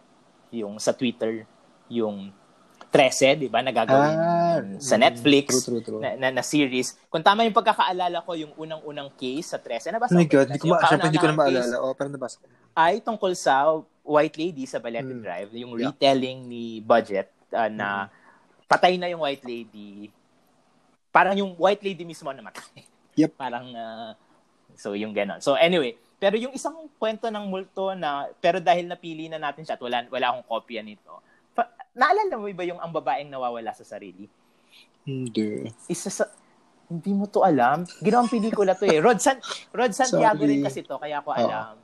yung 0.54 0.78
sa 0.78 0.94
Twitter 0.94 1.44
yung 1.92 2.32
13, 2.88 3.36
'di 3.36 3.48
ba, 3.52 3.60
nagagawin 3.60 4.16
Ah, 4.16 4.58
sa 4.80 4.96
mm, 4.96 5.02
Netflix 5.04 5.46
True, 5.60 5.64
true, 5.76 5.82
true. 5.84 6.00
na, 6.00 6.16
na, 6.16 6.28
na 6.40 6.44
series. 6.44 6.96
Kung 7.12 7.20
tama 7.20 7.44
yung 7.44 7.52
pagkakaalala 7.52 8.24
ko, 8.24 8.32
yung 8.32 8.56
unang-unang 8.56 9.12
case 9.12 9.52
sa 9.52 9.60
13, 9.60 9.92
nabasa 9.92 10.16
Oh 10.16 10.24
my 10.24 10.24
ko 10.24 10.40
God, 10.40 10.46
hindi 10.48 10.60
ko 10.64 10.66
ma- 10.72 10.80
syempre 10.88 11.06
hindi 11.12 11.20
ko 11.20 11.28
na 11.28 11.36
maalala. 11.36 11.76
Oh, 11.84 11.92
pero 11.92 12.08
nabasa 12.08 12.40
ko. 12.40 12.48
Ay 12.72 13.04
tungkol 13.04 13.32
sa 13.36 13.76
White 14.08 14.36
Lady 14.36 14.64
sa 14.64 14.80
Balete 14.80 15.12
Mm. 15.12 15.20
Drive, 15.20 15.50
yung 15.52 15.72
Yeah. 15.76 15.92
retelling 15.92 16.48
ni 16.48 16.80
Budget 16.80 17.28
ah, 17.52 17.68
na 17.68 18.08
patay 18.64 18.96
na 18.96 19.06
yung 19.06 19.20
White 19.20 19.44
Lady. 19.44 20.08
Parang 21.08 21.36
yung 21.36 21.52
White 21.54 21.84
Lady 21.84 22.02
mismo 22.02 22.28
namatay. 22.28 22.84
Yep. 23.14 23.32
Parang 23.42 23.68
ah, 23.72 24.16
so 24.74 24.92
yung 24.92 25.12
ganon. 25.12 25.40
So 25.40 25.54
anyway, 25.54 25.92
pero 26.16 26.34
yung 26.34 26.52
isang 26.52 26.74
kwento 26.96 27.28
ng 27.28 27.44
multo 27.46 27.92
na 27.92 28.32
pero 28.36 28.58
dahil 28.58 28.88
napili 28.88 29.28
na 29.28 29.38
natin 29.38 29.62
siya 29.62 29.76
at 29.76 29.82
wala 29.82 30.08
wala 30.08 30.26
akong 30.32 30.46
kopya 30.48 30.80
nito. 30.80 31.20
Pa, 31.52 31.68
naalala 31.92 32.34
mo 32.34 32.48
ba 32.48 32.64
yung 32.64 32.80
ang 32.80 32.90
babaeng 32.90 33.28
nawawala 33.28 33.70
sa 33.70 33.84
sarili? 33.84 34.24
Hindi. 35.04 35.68
Isa 35.86 36.08
sa 36.08 36.28
hindi 36.88 37.12
mo 37.12 37.28
to 37.28 37.44
alam. 37.44 37.84
Ginawang 38.00 38.28
pelikula 38.28 38.72
to 38.72 38.88
eh. 38.88 38.96
Rod, 38.96 39.20
San, 39.20 39.36
Rod 39.70 39.92
Santiago 39.98 40.40
Sorry. 40.40 40.56
rin 40.56 40.64
kasi 40.64 40.80
to, 40.80 40.96
kaya 40.96 41.20
ko 41.20 41.36
alam. 41.36 41.76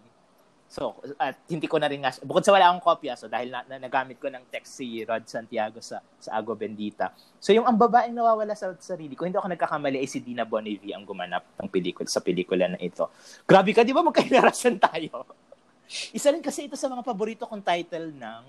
So, 0.69 0.99
at 1.23 1.39
hindi 1.47 1.71
ko 1.71 1.79
na 1.79 1.87
rin 1.87 2.03
nga, 2.03 2.11
bukod 2.27 2.43
sa 2.43 2.51
wala 2.51 2.73
akong 2.73 2.83
kopya, 2.83 3.15
so 3.15 3.31
dahil 3.31 3.53
na, 3.53 3.63
na, 3.69 3.79
nagamit 3.79 4.19
ko 4.19 4.27
ng 4.27 4.51
text 4.51 4.75
si 4.81 5.07
Rod 5.07 5.23
Santiago 5.23 5.79
sa, 5.79 6.03
sa 6.19 6.35
Agua 6.35 6.59
Bendita. 6.59 7.15
So, 7.39 7.55
yung 7.55 7.63
ang 7.63 7.79
babaeng 7.79 8.11
nawawala 8.11 8.59
sa 8.59 8.75
sarili 8.83 9.15
ko, 9.15 9.23
hindi 9.23 9.39
ako 9.39 9.55
nagkakamali, 9.55 10.03
ay 10.03 10.09
si 10.11 10.19
Dina 10.19 10.43
Bonnevie 10.43 10.91
ang 10.91 11.07
gumanap 11.07 11.47
ng 11.63 11.69
pelikula, 11.71 12.11
sa 12.11 12.19
pelikula 12.19 12.67
na 12.75 12.81
ito. 12.83 13.07
Grabe 13.47 13.71
ka, 13.71 13.87
di 13.87 13.95
ba 13.95 14.03
magkainarasyon 14.03 14.75
tayo? 14.83 15.23
Isa 16.17 16.35
rin 16.35 16.43
kasi 16.43 16.67
ito 16.67 16.75
sa 16.75 16.91
mga 16.91 17.07
paborito 17.07 17.47
kong 17.47 17.63
title 17.63 18.11
ng 18.11 18.43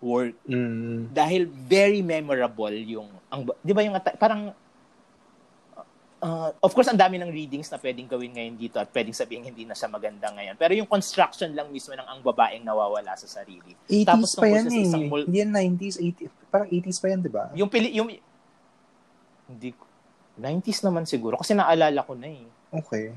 work 0.00 0.32
Mm. 0.48 1.12
dahil 1.12 1.44
very 1.44 2.00
memorable 2.00 2.72
yung 2.72 3.12
ang 3.28 3.44
di 3.60 3.72
ba 3.76 3.84
yung 3.84 3.92
parang 4.16 4.48
uh, 6.20 6.50
of 6.60 6.72
course, 6.72 6.88
ang 6.88 7.00
dami 7.00 7.16
ng 7.16 7.32
readings 7.32 7.68
na 7.72 7.80
pwedeng 7.80 8.06
gawin 8.06 8.32
ngayon 8.32 8.54
dito 8.56 8.76
at 8.76 8.88
pwedeng 8.92 9.16
sabihin 9.16 9.44
hindi 9.44 9.64
na 9.64 9.74
siya 9.74 9.88
maganda 9.88 10.28
ngayon. 10.30 10.54
Pero 10.56 10.72
yung 10.76 10.88
construction 10.88 11.50
lang 11.52 11.72
mismo 11.72 11.96
ng 11.96 12.06
ang 12.06 12.20
babaeng 12.20 12.64
nawawala 12.64 13.16
sa 13.16 13.26
sarili. 13.26 13.74
80s 13.88 14.06
Tapos 14.06 14.30
pa 14.36 14.46
yan 14.46 14.64
sa 14.68 14.76
eh. 14.76 14.84
isang 14.84 15.04
mul- 15.08 15.26
Hindi 15.26 15.38
yan 15.42 15.52
90s, 15.52 15.96
80s. 15.98 16.30
Parang 16.48 16.68
80s 16.68 16.98
pa 17.00 17.06
yan, 17.08 17.18
di 17.20 17.32
ba? 17.32 17.44
Yung 17.56 17.70
pili, 17.72 17.88
yung, 17.96 18.08
hindi, 19.50 19.68
ko- 19.74 19.88
90s 20.40 20.80
naman 20.86 21.04
siguro 21.04 21.36
kasi 21.36 21.52
naalala 21.52 22.00
ko 22.04 22.16
na 22.16 22.28
eh. 22.28 22.46
Okay. 22.70 23.12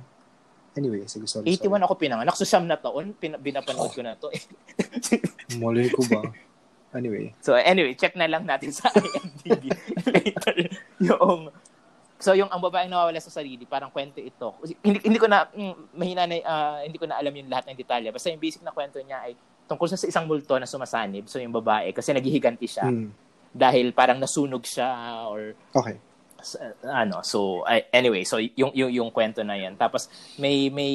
Anyway, 0.74 1.06
sige, 1.06 1.30
sorry. 1.30 1.46
81 1.54 1.86
ako 1.86 1.94
pinanganak. 2.02 2.34
So, 2.34 2.50
siyam 2.50 2.66
na 2.66 2.82
taon, 2.82 3.14
pin, 3.14 3.38
binapanood 3.38 3.94
ko 3.94 4.02
na 4.02 4.18
to. 4.18 4.34
sorry. 4.34 5.22
Mali 5.62 5.86
ko 5.94 6.02
ba? 6.10 6.34
Anyway. 6.94 7.34
so, 7.42 7.54
anyway, 7.58 7.94
check 7.94 8.14
na 8.14 8.30
lang 8.30 8.46
natin 8.46 8.70
sa 8.74 8.90
IMDb 8.98 9.74
later 10.06 10.56
yung 11.02 11.50
So 12.24 12.32
yung 12.32 12.48
ang 12.48 12.58
babaeng 12.58 12.88
nawawala 12.88 13.20
sa 13.20 13.28
sarili, 13.30 13.68
parang 13.68 13.92
kwento 13.92 14.18
ito. 14.18 14.56
Hindi, 14.80 15.04
hindi 15.04 15.20
ko 15.20 15.28
na 15.28 15.44
mm, 15.46 15.76
mahina 15.92 16.24
na 16.24 16.36
ah, 16.42 16.80
hindi 16.80 16.96
ko 16.96 17.04
na 17.04 17.20
alam 17.20 17.30
yung 17.30 17.52
lahat 17.52 17.68
ng 17.68 17.76
detalye. 17.76 18.10
Basta 18.10 18.32
yung 18.32 18.40
basic 18.40 18.64
na 18.64 18.72
kwento 18.72 18.96
niya 18.98 19.20
ay 19.22 19.36
tungkol 19.66 19.88
sa 19.88 20.00
isang 20.00 20.24
multo 20.24 20.56
na 20.56 20.64
sumasanib. 20.64 21.28
So 21.28 21.38
yung 21.38 21.52
babae 21.52 21.92
kasi 21.92 22.12
naghihiganti 22.12 22.64
siya 22.66 22.88
Hmm. 22.88 23.12
dahil 23.52 23.92
parang 23.92 24.18
nasunog 24.18 24.64
siya 24.64 24.88
or 25.28 25.52
Okay. 25.70 26.00
s- 26.40 26.58
ano 26.82 27.22
so 27.22 27.40
I- 27.64 27.88
anyway 27.90 28.24
so 28.24 28.36
yung 28.36 28.72
yung 28.72 28.90
yung 28.90 29.10
kwento 29.10 29.40
na 29.40 29.56
yan 29.56 29.76
tapos 29.76 30.08
may 30.36 30.68
may 30.68 30.92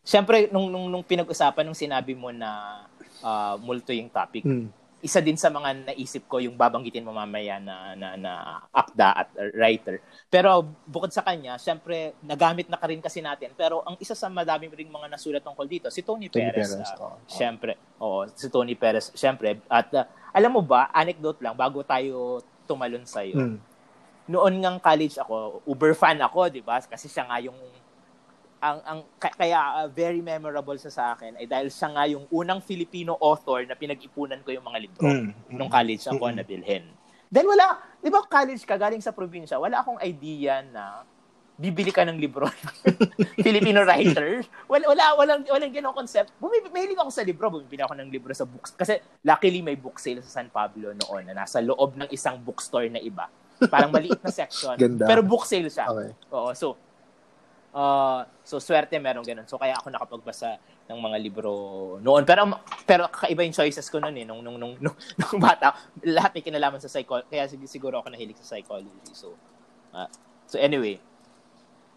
syempre 0.00 0.48
nung 0.48 0.68
nung, 0.68 0.86
nung 0.86 1.02
pinag-usapan 1.02 1.60
nung 1.62 1.76
sinabi 1.76 2.12
mo 2.12 2.30
na 2.30 2.80
ah, 3.20 3.58
multo 3.58 3.90
yung 3.90 4.08
topic 4.08 4.44
Hmm. 4.44 4.68
Isa 5.04 5.20
din 5.20 5.36
sa 5.36 5.52
mga 5.52 5.92
naisip 5.92 6.24
ko 6.24 6.40
yung 6.40 6.56
babanggitin 6.56 7.04
mo 7.04 7.12
mamaya 7.12 7.60
na 7.60 7.92
na, 7.92 8.08
na 8.16 8.32
akda 8.72 9.08
at 9.12 9.28
writer 9.52 10.00
pero 10.32 10.64
bukod 10.88 11.12
sa 11.12 11.20
kanya 11.20 11.60
syempre 11.60 12.16
nagamit 12.24 12.66
na 12.72 12.80
ka 12.80 12.88
rin 12.88 13.04
kasi 13.04 13.20
natin 13.20 13.52
pero 13.52 13.84
ang 13.84 14.00
isa 14.00 14.16
sa 14.16 14.32
madami 14.32 14.72
ring 14.72 14.88
mga 14.88 15.12
nasulat 15.12 15.44
tungkol 15.44 15.68
dito 15.68 15.92
si 15.92 16.00
Tony, 16.00 16.32
Tony 16.32 16.48
Perez, 16.48 16.72
Perez, 16.72 16.90
ah, 16.96 17.12
oo. 17.12 17.16
syempre 17.28 17.76
oo 18.00 18.24
si 18.32 18.48
Tony 18.48 18.72
Perez 18.72 19.12
syempre 19.12 19.60
at 19.68 19.92
ah, 19.92 20.08
alam 20.32 20.56
mo 20.56 20.64
ba 20.64 20.88
anecdote 20.92 21.44
lang 21.44 21.54
bago 21.54 21.84
tayo 21.84 22.40
tumalon 22.64 23.04
sa 23.04 23.20
iyo 23.22 23.36
Hmm. 23.36 23.60
noon 24.26 24.58
ngang 24.58 24.82
college 24.82 25.22
ako, 25.22 25.62
uber 25.70 25.94
fan 25.94 26.18
ako, 26.18 26.50
'di 26.50 26.58
ba? 26.58 26.82
Kasi 26.82 27.06
siya 27.06 27.30
nga 27.30 27.38
yung 27.38 27.54
ang 28.68 28.78
ang 28.82 28.98
ka- 29.16 29.34
kaya 29.34 29.58
uh, 29.76 29.88
very 29.88 30.18
memorable 30.18 30.74
sa 30.76 30.88
sa 30.88 31.04
akin 31.12 31.34
ay 31.34 31.46
dahil 31.46 31.68
siya 31.68 31.88
nga 31.88 32.04
yung 32.04 32.24
unang 32.28 32.58
Filipino 32.60 33.14
author 33.16 33.62
na 33.62 33.74
pinag-ipunan 33.74 34.40
ko 34.40 34.50
yung 34.50 34.64
mga 34.64 34.78
libro 34.80 35.04
Hmm. 35.04 35.30
nung 35.48 35.68
college 35.68 36.02
ako 36.04 36.24
Mm-mm. 36.24 36.36
na 36.36 36.42
bilhin. 36.42 36.84
Then 37.26 37.44
wala, 37.44 37.66
'di 37.98 38.08
ba 38.08 38.22
college 38.22 38.62
ka 38.62 38.74
galing 38.76 39.00
sa 39.00 39.10
probinsya, 39.10 39.56
wala 39.56 39.80
akong 39.80 39.98
idea 40.00 40.62
na 40.62 41.02
bibili 41.56 41.88
ka 41.88 42.04
ng 42.04 42.20
libro 42.20 42.44
Filipino 43.40 43.80
writer. 43.82 44.44
Wala 44.66 44.84
wala 44.86 45.04
walang 45.16 45.42
walang 45.46 45.72
ganong 45.72 45.96
concept. 45.96 46.30
Bumibili 46.36 46.68
mahilig 46.68 46.98
ako 46.98 47.10
sa 47.10 47.22
libro, 47.22 47.48
bumibili 47.48 47.80
ako 47.80 47.96
ng 47.96 48.08
libro 48.08 48.30
sa 48.30 48.44
books 48.44 48.72
kasi 48.72 48.96
luckily 49.22 49.60
may 49.60 49.74
book 49.74 49.96
sale 49.96 50.20
sa 50.20 50.36
San 50.36 50.48
Pablo 50.48 50.92
noon 50.92 51.24
na 51.24 51.34
nasa 51.34 51.58
loob 51.58 51.96
ng 51.96 52.08
isang 52.10 52.36
bookstore 52.36 52.86
na 52.86 53.00
iba. 53.00 53.26
Parang 53.66 53.88
maliit 53.88 54.20
na 54.20 54.28
section. 54.28 54.76
Ganda. 54.82 55.08
Pero 55.08 55.24
book 55.24 55.42
sale 55.42 55.66
siya. 55.66 55.88
Okay. 55.88 56.12
Oo, 56.28 56.52
so 56.52 56.76
uh, 57.76 58.24
so 58.40 58.56
swerte 58.56 58.96
meron 58.96 59.22
ganun. 59.22 59.44
So 59.44 59.60
kaya 59.60 59.76
ako 59.76 59.92
nakapagbasa 59.92 60.56
ng 60.88 60.98
mga 60.98 61.16
libro 61.20 61.52
noon. 62.00 62.24
Pero 62.24 62.48
pero 62.88 63.12
kakaiba 63.12 63.44
yung 63.44 63.56
choices 63.56 63.86
ko 63.92 64.00
noon 64.00 64.16
eh 64.16 64.24
nung 64.24 64.40
nung 64.40 64.56
nung, 64.56 64.74
nung, 64.84 64.96
nung 64.96 65.38
bata. 65.38 65.76
Lahat 66.00 66.32
may 66.32 66.40
kinalaman 66.40 66.80
sa 66.80 66.88
psychology. 66.88 67.28
Kaya 67.28 67.44
sig- 67.44 67.68
siguro 67.68 68.00
ako 68.00 68.08
nahilig 68.08 68.40
sa 68.40 68.56
psychology. 68.56 68.90
So 69.12 69.36
ah, 69.92 70.08
so 70.48 70.56
anyway, 70.56 70.96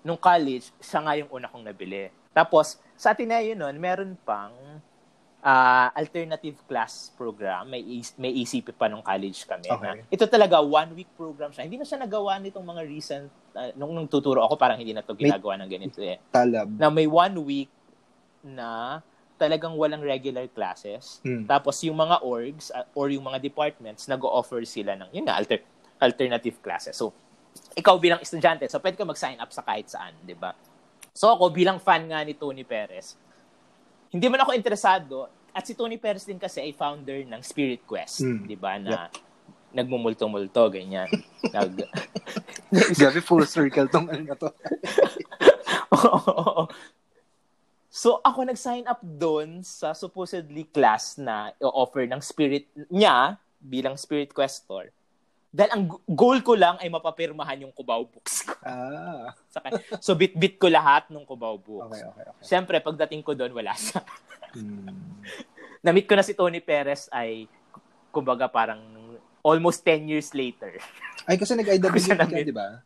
nung 0.04 0.20
college, 0.20 0.76
siya 0.84 1.00
nga 1.00 1.16
yung 1.16 1.32
una 1.32 1.48
kong 1.48 1.64
nabili. 1.64 2.12
Tapos 2.36 2.78
sa 3.00 3.16
Ateneo 3.16 3.56
noon, 3.56 3.80
meron 3.80 4.20
pang 4.28 4.84
ah, 5.40 5.88
alternative 5.96 6.60
class 6.68 7.12
program. 7.16 7.72
May 7.72 8.04
may 8.20 8.32
ECP 8.44 8.76
pa 8.76 8.92
nung 8.92 9.04
college 9.04 9.48
kami. 9.48 9.72
Okay. 9.72 10.04
Na, 10.04 10.08
ito 10.12 10.26
talaga 10.28 10.60
one 10.60 10.92
week 10.96 11.12
program 11.16 11.52
siya. 11.56 11.64
Hindi 11.64 11.80
na 11.80 11.88
siya 11.88 12.00
nagawa 12.00 12.40
nitong 12.44 12.66
mga 12.66 12.82
recent 12.88 13.28
ah, 13.56 13.72
nung 13.76 13.96
nung 13.96 14.08
tuturo 14.08 14.44
ako 14.44 14.60
parang 14.60 14.80
hindi 14.80 14.92
na 14.92 15.04
to 15.04 15.16
May- 15.16 15.32
ginagawa 15.32 15.56
ng 15.64 15.70
ganito 15.72 16.00
eh. 16.04 16.20
Talab. 16.32 16.68
Na 16.76 16.92
may 16.92 17.08
one 17.08 17.36
week 17.44 17.72
na 18.44 19.00
talagang 19.40 19.72
walang 19.80 20.04
regular 20.04 20.44
classes. 20.52 21.24
Hmm. 21.24 21.48
Tapos 21.48 21.80
yung 21.88 21.96
mga 21.96 22.20
orgs 22.20 22.76
ah, 22.76 22.84
or 22.92 23.08
yung 23.08 23.24
mga 23.24 23.40
departments 23.40 24.12
nag-offer 24.12 24.68
sila 24.68 25.00
ng 25.00 25.10
yun 25.16 25.24
nga 25.24 25.40
alter, 25.40 25.64
alternative 26.04 26.60
classes. 26.60 27.00
So 27.00 27.16
ikaw 27.80 27.96
bilang 27.96 28.20
estudyante, 28.20 28.68
so 28.68 28.84
pwede 28.84 29.00
ka 29.00 29.08
mag-sign 29.08 29.40
up 29.40 29.50
sa 29.56 29.64
kahit 29.64 29.88
saan, 29.88 30.12
'di 30.28 30.36
ba? 30.36 30.52
So 31.16 31.32
ako 31.32 31.52
bilang 31.52 31.80
fan 31.80 32.12
nga 32.12 32.22
ni 32.24 32.36
Tony 32.36 32.68
Perez, 32.68 33.16
hindi 34.10 34.26
man 34.26 34.41
ako 34.41 34.51
interesado 34.51 35.16
at 35.49 35.64
si 35.64 35.74
Tony 35.74 35.97
Perez 35.97 36.24
din 36.24 36.38
kasi 36.38 36.60
ay 36.60 36.72
founder 36.72 37.26
ng 37.26 37.41
Spirit 37.41 37.82
Quest, 37.84 38.22
Mm. 38.22 38.45
'di 38.45 38.55
ba? 38.55 38.78
Na 38.78 39.10
nagmumulto-multo 39.72 40.66
ganyan. 40.70 41.10
Nag 41.53 41.74
Grabe, 42.97 43.20
full 43.20 43.45
circle 43.45 43.86
tong 43.88 44.10
ano 44.10 44.24
na 44.24 44.36
to. 44.36 44.49
Oo. 45.99 46.66
so, 47.89 48.22
ako 48.22 48.45
nag-sign 48.45 48.86
up 48.86 49.01
doon 49.01 49.62
sa 49.62 49.93
supposedly 49.93 50.66
class 50.66 51.18
na 51.18 51.53
i-offer 51.57 52.05
ng 52.05 52.22
spirit 52.22 52.66
niya 52.89 53.38
bilang 53.57 53.97
spirit 53.97 54.32
questor. 54.32 54.93
Dahil 55.50 55.72
ang 55.74 55.84
goal 56.06 56.45
ko 56.45 56.54
lang 56.54 56.78
ay 56.78 56.93
mapapirmahan 56.93 57.66
yung 57.66 57.74
Cubao 57.74 58.06
books 58.06 58.45
ko. 58.45 58.54
Ah. 58.62 59.34
Sa. 59.54 59.66
So, 59.97 60.14
bit-bit 60.14 60.62
ko 60.62 60.70
lahat 60.70 61.10
ng 61.10 61.26
Cubao 61.26 61.58
books. 61.58 61.97
Okay, 61.97 62.06
okay, 62.06 62.26
okay. 62.30 62.43
Siyempre, 62.45 62.78
pagdating 62.78 63.26
ko 63.26 63.34
doon, 63.34 63.50
wala 63.58 63.74
siya. 63.74 64.06
Hmm. 64.54 64.93
Na-meet 65.86 66.06
ko 66.06 66.14
na 66.14 66.22
si 66.22 66.38
Tony 66.38 66.62
Perez 66.62 67.10
ay, 67.10 67.50
kumbaga, 68.14 68.45
parang 68.45 68.78
almost 69.41 69.82
10 69.82 70.06
years 70.06 70.30
later. 70.38 70.78
Ay, 71.26 71.41
kasi 71.41 71.58
nag-IWG 71.58 71.97
Kasi 71.97 72.14
ka, 72.14 72.30
di 72.30 72.54
ba? 72.54 72.86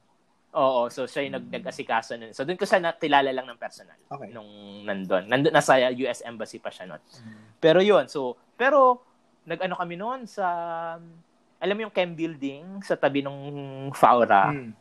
Oo, 0.54 0.86
so 0.88 1.10
siya 1.10 1.26
yung 1.26 1.36
nag- 1.42 1.50
nag-asikaso 1.50 2.16
nun. 2.16 2.32
So, 2.32 2.46
doon 2.46 2.62
ko 2.62 2.64
siya 2.64 2.80
nakilala 2.80 3.34
lang 3.34 3.50
ng 3.50 3.60
personal. 3.60 3.98
Okay. 4.08 4.30
nung 4.32 4.86
nandun. 4.86 5.26
Nandun, 5.26 5.52
nasa 5.52 5.82
US 5.90 6.22
Embassy 6.24 6.62
pa 6.62 6.70
siya 6.70 6.88
nun. 6.88 7.02
Pero 7.58 7.82
yun, 7.84 8.06
so, 8.06 8.38
pero, 8.56 9.02
nag-ano 9.44 9.76
kami 9.76 9.96
noon 9.98 10.30
sa, 10.30 10.46
alam 11.64 11.74
mo 11.74 11.82
yung 11.82 11.96
Chem 11.96 12.12
Building 12.12 12.84
sa 12.84 12.94
tabi 12.94 13.24
ng 13.24 13.38
Faura. 13.94 14.52
Hmm. 14.52 14.76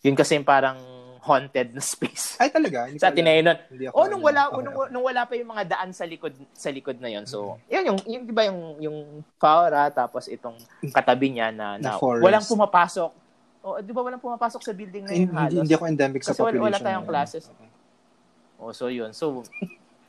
Yun 0.00 0.16
kasi 0.16 0.34
yung 0.34 0.48
parang 0.48 0.80
haunted 1.20 1.74
na 1.74 1.82
space. 1.82 2.38
Ay, 2.38 2.48
talaga? 2.48 2.86
Hindi 2.86 2.96
sa. 2.96 3.10
Hindi 3.10 3.84
ako 3.84 3.92
Oh, 3.92 4.06
nung 4.06 4.22
wala, 4.22 4.48
Okay, 4.48 4.62
nung, 4.62 4.74
okay. 4.78 4.88
nung 4.94 5.04
wala 5.04 5.20
pa 5.26 5.34
yung 5.34 5.50
mga 5.50 5.64
daan 5.66 5.90
sa 5.90 6.06
likod 6.06 6.32
sa 6.54 6.70
likod 6.70 6.96
na 6.96 7.10
yun. 7.10 7.26
So, 7.26 7.58
yun 7.66 7.82
yung, 7.84 7.98
yung 8.06 8.22
di 8.24 8.32
ba 8.32 8.46
yung 8.46 8.60
yung 8.80 8.96
Faura 9.36 9.90
tapos 9.90 10.24
itong 10.26 10.54
katabi 10.88 11.34
niya 11.34 11.50
na, 11.50 11.76
Na 11.76 11.98
walang 11.98 12.46
pumapasok. 12.46 13.10
Oh, 13.60 13.82
di 13.82 13.90
ba 13.90 14.00
walang 14.00 14.22
pumapasok 14.22 14.62
sa 14.62 14.70
building 14.70 15.02
na 15.02 15.10
yun 15.10 15.26
Hindi, 15.26 15.34
halos? 15.34 15.60
hindi 15.60 15.74
ako 15.74 15.84
endemic 15.84 16.22
sa 16.22 16.30
Kasi 16.30 16.40
population. 16.40 16.64
wala 16.64 16.78
tayong 16.78 17.02
yun. 17.02 17.10
classes. 17.10 17.44
Okay. 17.50 17.70
Oh, 18.56 18.70
so 18.70 18.86
yun. 18.86 19.10
So, 19.10 19.42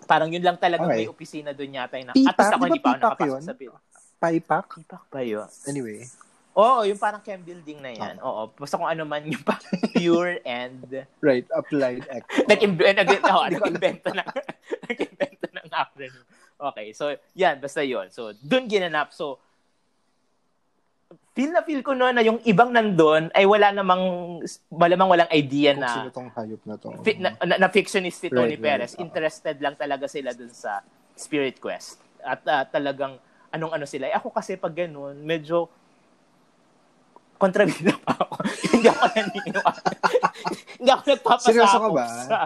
parang 0.06 0.30
yun 0.30 0.40
lang 0.40 0.56
talaga 0.56 0.86
Okay. 0.86 1.04
may 1.04 1.10
opisina 1.10 1.50
doon 1.52 1.74
yata. 1.74 1.98
Na, 2.00 2.14
at 2.14 2.38
least 2.38 2.54
ako 2.54 2.64
hindi 2.64 2.80
pa 2.80 2.94
ako 2.94 3.02
nakapasok 3.02 3.28
yun? 3.28 3.42
sa 3.42 3.54
building. 3.58 3.87
Paipak? 4.18 4.66
Pipak 4.76 5.04
ba 5.08 5.22
yun? 5.22 5.46
Anyway. 5.64 6.06
Oo, 6.58 6.82
yung 6.82 6.98
parang 6.98 7.22
chem 7.22 7.38
building 7.38 7.78
na 7.78 7.94
yan. 7.94 8.16
Oo. 8.18 8.50
Basta 8.52 8.82
kung 8.82 8.90
ano 8.90 9.06
man 9.06 9.22
yung 9.22 9.46
pa- 9.46 9.62
pure 9.94 10.42
and 10.42 11.06
Right, 11.22 11.46
applied 11.54 12.02
act. 12.10 12.26
nag-invent, 12.50 12.98
nag, 12.98 13.10
oh, 13.24 13.46
nag-invento 13.54 14.10
ng 14.10 14.28
nag-invento 14.90 15.48
ng 15.54 15.68
acronym. 15.70 16.26
Okay, 16.58 16.88
so 16.92 17.14
yan, 17.38 17.62
basta 17.62 17.86
yun. 17.86 18.10
So, 18.10 18.34
dun 18.34 18.66
ginanap. 18.66 19.14
So, 19.14 19.38
feel 21.38 21.54
na 21.54 21.62
feel 21.62 21.86
ko 21.86 21.94
no 21.94 22.10
na 22.10 22.26
yung 22.26 22.42
ibang 22.42 22.74
nandun 22.74 23.30
ay 23.32 23.46
wala 23.46 23.70
namang, 23.70 24.02
malamang 24.74 25.06
walang 25.06 25.30
idea 25.30 25.78
Kung 25.78 25.86
na 25.86 25.94
sino 25.94 26.10
tong 26.10 26.30
hayop 26.34 26.62
na 26.66 26.76
to. 26.76 26.90
fi- 27.06 27.22
na, 27.22 27.38
na, 27.38 27.56
na 27.62 27.70
fictionist 27.70 28.18
si 28.18 28.28
Tony 28.28 28.58
Right, 28.58 28.66
right. 28.74 28.82
Perez. 28.82 28.98
Oo. 28.98 29.06
Interested 29.06 29.62
lang 29.62 29.78
talaga 29.78 30.10
sila 30.10 30.34
dun 30.34 30.50
sa 30.50 30.82
Spirit 31.14 31.62
Quest. 31.62 32.02
At 32.26 32.42
ah, 32.44 32.66
talagang 32.66 33.22
anong 33.52 33.74
ano 33.74 33.86
sila. 33.88 34.10
Eh, 34.12 34.16
ako 34.16 34.34
kasi 34.34 34.60
pag 34.60 34.76
ganun, 34.76 35.24
medyo 35.24 35.72
kontrabida 37.38 37.94
pa 38.02 38.18
ako. 38.18 38.36
hindi 38.74 38.88
ako 38.90 39.04
naniniwala. 39.14 39.82
hindi 40.82 40.90
ako 40.90 41.02
nagpapasakop 41.06 41.50
Seryoso 41.54 41.78
ka 41.78 41.90
ba? 41.94 42.06
sa... 42.26 42.38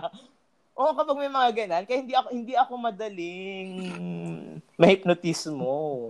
Oo, 0.81 0.97
kapag 0.97 1.17
may 1.19 1.31
mga 1.31 1.49
ganun. 1.53 1.83
Kaya 1.85 1.97
hindi 2.01 2.13
ako, 2.15 2.27
hindi 2.31 2.53
ako 2.57 2.73
madaling 2.79 3.69
mahipnotismo. 4.79 6.07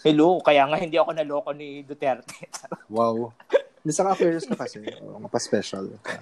Hello, 0.00 0.40
kaya 0.40 0.64
nga 0.64 0.78
hindi 0.80 0.96
ako 0.96 1.10
naloko 1.12 1.50
ni 1.52 1.84
Duterte. 1.84 2.48
Wow. 2.88 3.36
Hindi 3.84 3.92
sa 3.92 4.08
affairs 4.08 4.48
ka 4.48 4.56
kasi. 4.56 4.80
Oo, 5.04 5.28
pa-special. 5.28 5.92
ka. 6.00 6.16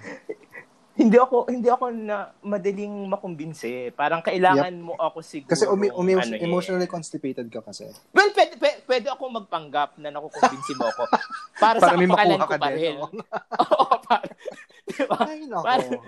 Hindi 0.93 1.17
ako 1.17 1.49
hindi 1.49 1.65
ako 1.67 1.89
na 1.89 2.29
madaling 2.39 3.09
makumbinse. 3.09 3.89
Parang 3.97 4.21
kailangan 4.21 4.73
mo 4.77 4.93
ako 4.93 5.25
siguro. 5.25 5.49
Kasi 5.49 5.65
umi, 5.65 5.89
umi, 5.89 6.13
ano 6.13 6.37
eh. 6.37 6.45
emotionally 6.45 6.85
constipated 6.85 7.49
ka 7.49 7.65
kasi. 7.65 7.89
Well, 8.13 8.29
pwede, 8.29 8.61
pwede, 8.61 8.77
pwede 8.85 9.07
ako 9.09 9.23
magpanggap 9.41 9.97
na 9.97 10.13
nakukumbinsi 10.13 10.77
mo 10.77 10.85
ako. 10.87 11.03
Para, 11.63 11.77
sa 11.81 11.89
Para 11.89 11.97
may 11.97 12.05
kapakalan 12.05 12.37
makuha 12.37 12.45
ko 12.45 12.53
ka 12.53 12.57
pa 12.61 12.69
rin. 12.71 12.95
oo. 13.01 13.85
Para, 14.05 14.25
Diba? 14.83 15.15
Ay, 15.17 15.39
nako. 15.49 15.65
Parang- 15.65 16.03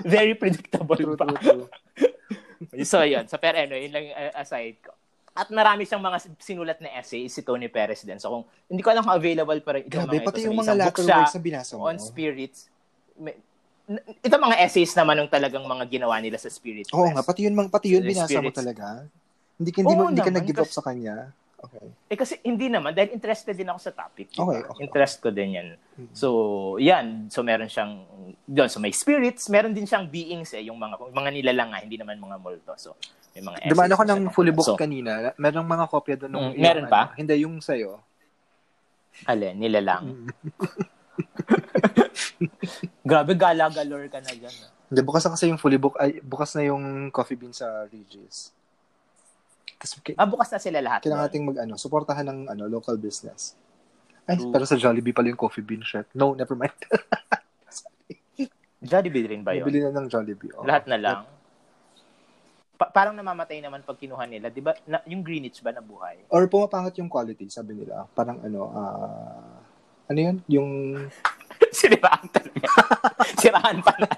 Very 0.04 0.34
predictable 0.34 0.96
True, 0.96 1.16
ba? 1.16 1.28
true, 1.28 1.68
true. 2.72 2.84
so, 2.84 3.04
yun. 3.04 3.24
So, 3.28 3.36
pero 3.36 3.60
ano, 3.60 3.76
yun 3.76 3.92
lang 3.92 4.12
uh, 4.12 4.32
aside 4.40 4.80
ko. 4.80 4.92
At 5.30 5.48
marami 5.48 5.86
siyang 5.86 6.02
mga 6.02 6.18
sinulat 6.36 6.78
na 6.82 6.90
essay 6.98 7.28
si 7.28 7.40
Tony 7.40 7.68
Perez 7.68 8.02
din. 8.02 8.18
So, 8.18 8.28
kung 8.32 8.44
hindi 8.66 8.82
ko 8.82 8.90
alam 8.90 9.04
kung 9.04 9.14
available 9.14 9.60
pa 9.62 9.76
rin 9.76 9.86
itong 9.86 10.08
Grabe, 10.08 10.16
mga 10.20 10.26
pati 10.26 10.40
ito. 10.40 10.46
Yung 10.50 10.56
mga 10.56 10.64
isang 10.66 10.78
book 10.78 10.84
latter 10.90 11.04
siya 11.04 11.16
words 11.16 11.32
na 11.32 11.40
binasa 11.40 11.72
mo. 11.76 11.82
on 11.86 11.96
spirits. 11.96 12.60
May, 13.20 13.34
ito 14.18 14.34
mga 14.34 14.56
essays 14.60 14.94
naman 14.94 15.18
ng 15.18 15.28
talagang 15.28 15.62
mga 15.62 15.84
ginawa 15.90 16.16
nila 16.16 16.38
sa 16.38 16.48
Spirit 16.48 16.88
Oo 16.88 17.04
Quest. 17.04 17.12
nga, 17.12 17.22
pati 17.22 17.40
yun, 17.44 17.54
mang- 17.54 17.68
pati 17.68 17.88
yun 17.90 18.02
binasa 18.02 18.32
mo 18.32 18.48
spirits. 18.48 18.56
talaga. 18.56 18.86
Hindi, 19.54 19.70
ka- 19.70 19.80
hindi, 19.82 19.94
mo, 19.94 20.00
Oo 20.00 20.08
hindi 20.08 20.18
ka 20.18 20.26
naman, 20.26 20.38
nag-give 20.40 20.62
up 20.62 20.70
sa 20.70 20.80
kanya. 20.80 21.16
Okay. 21.60 21.86
Eh 22.08 22.16
kasi 22.16 22.40
hindi 22.40 22.72
naman, 22.72 22.96
dahil 22.96 23.12
interested 23.12 23.52
din 23.52 23.68
ako 23.68 23.80
sa 23.82 23.92
topic. 23.92 24.32
diba? 24.32 24.40
Okay, 24.42 24.60
okay. 24.64 24.80
Interest 24.80 25.20
ko 25.20 25.28
din 25.28 25.50
yan. 25.52 25.68
Mhm. 25.92 26.08
So, 26.10 26.28
yan. 26.80 27.28
So, 27.28 27.42
meron 27.42 27.68
siyang, 27.68 28.00
doon, 28.48 28.68
so 28.68 28.80
may 28.80 28.88
spirits, 28.90 29.44
meron 29.46 29.76
din 29.76 29.84
siyang 29.84 30.08
beings 30.08 30.56
eh, 30.56 30.64
yung 30.64 30.80
mga, 30.80 30.96
mga 31.12 31.30
nilalang 31.30 31.68
nga, 31.68 31.84
hindi 31.84 32.00
naman 32.00 32.16
mga 32.16 32.40
multo. 32.40 32.72
So, 32.78 32.96
may 33.30 33.44
mga 33.44 33.58
essays 33.60 33.70
Dumaan 33.70 33.92
ako 33.92 34.04
ng 34.06 34.20
fully 34.30 34.50
booked 34.50 34.72
So, 34.72 34.80
kanina. 34.80 35.36
Merong 35.36 35.68
mga 35.68 35.84
kopya 35.86 36.16
doon 36.16 36.32
nung 36.32 36.48
Mm, 36.48 36.56
meron 36.56 36.86
pa? 36.88 37.00
ano. 37.04 37.18
Hindi, 37.18 37.34
yung 37.38 37.60
sa'yo. 37.60 38.00
alin, 39.26 39.60
nilalang. 39.60 40.32
Grabe, 43.08 43.32
gala-galore 43.34 44.08
ka 44.08 44.18
na 44.18 44.32
dyan. 44.32 44.54
ah. 44.62 44.70
Hindi, 44.86 45.00
bukas 45.00 45.22
na 45.22 45.32
kasi 45.32 45.46
yung 45.46 45.56
fully 45.56 45.76
book. 45.76 45.94
Ay, 45.96 46.18
bukas 46.18 46.52
na 46.52 46.62
yung 46.64 46.82
coffee 47.10 47.34
bean 47.34 47.52
sa 47.52 47.86
Regis. 47.86 48.50
Kasi 49.76 49.96
Ah, 50.14 50.26
bukas 50.26 50.50
na 50.50 50.58
sila 50.58 50.78
lahat. 50.78 51.00
kailangan 51.00 51.24
nating 51.26 51.44
mag, 51.44 51.58
ano, 51.58 51.74
suportahan 51.74 52.26
ng 52.26 52.38
ano, 52.48 52.64
local 52.66 52.96
business. 52.96 53.54
Ay, 54.26 54.36
True. 54.36 54.50
pero 54.50 54.64
sa 54.64 54.74
Jollibee 54.74 55.10
pala 55.10 55.26
yung 55.26 55.38
coffee 55.38 55.62
bean 55.62 55.80
shit. 55.80 56.04
No, 56.12 56.34
never 56.34 56.52
mind. 56.52 56.74
Jollibee 58.80 59.28
rin 59.28 59.44
ba 59.44 59.52
yun? 59.52 59.62
Nabili 59.62 59.80
na 59.82 59.92
ng 59.94 60.08
Jollibee. 60.08 60.52
oo. 60.54 60.64
Lahat 60.64 60.88
na 60.88 60.96
lang. 60.96 61.18
Pa- 62.74 62.88
parang 62.88 63.12
namamatay 63.12 63.60
naman 63.60 63.84
pag 63.84 63.94
kinuha 63.94 64.24
nila. 64.24 64.48
Di 64.48 64.58
ba, 64.58 64.72
na, 64.88 65.04
yung 65.04 65.20
Greenwich 65.20 65.60
ba 65.60 65.68
nabuhay? 65.68 66.24
Or 66.28 66.48
pumapangat 66.48 66.96
yung 66.96 67.06
quality, 67.06 67.44
sabi 67.46 67.76
nila. 67.76 68.08
Parang 68.10 68.40
ano, 68.40 68.60
ah, 68.72 69.60
ano 70.08 70.18
yun? 70.18 70.36
Yung, 70.48 70.68
Siraan 71.80 72.26
talaga. 72.30 72.68
Siraan 73.42 73.78
pala. 73.80 74.08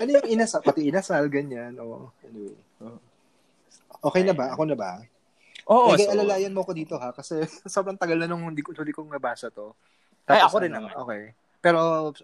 ano 0.00 0.08
yung 0.08 0.28
inasal? 0.28 0.60
Pati 0.62 0.86
inasal, 0.86 1.26
ganyan. 1.32 1.74
O, 1.80 2.12
anyway. 2.24 2.56
Okay 4.00 4.22
na 4.24 4.32
ba? 4.32 4.56
Ako 4.56 4.64
na 4.64 4.76
ba? 4.76 5.00
Oo, 5.68 5.92
Lagay 5.94 6.08
so- 6.08 6.12
alalayan 6.16 6.56
mo 6.56 6.64
ko 6.64 6.72
dito 6.72 6.96
ha 6.96 7.12
kasi 7.12 7.44
sobrang 7.74 8.00
tagal 8.00 8.16
na 8.16 8.26
nung 8.26 8.48
hindi 8.48 8.64
ko 8.64 8.72
huli 8.72 8.90
kong 8.90 9.12
nabasa 9.12 9.52
to. 9.52 9.76
Ay, 10.30 10.40
ako 10.40 10.62
rin 10.62 10.72
ano, 10.72 10.88
naman. 10.88 10.94
Okay. 11.04 11.22
Pero 11.60 11.80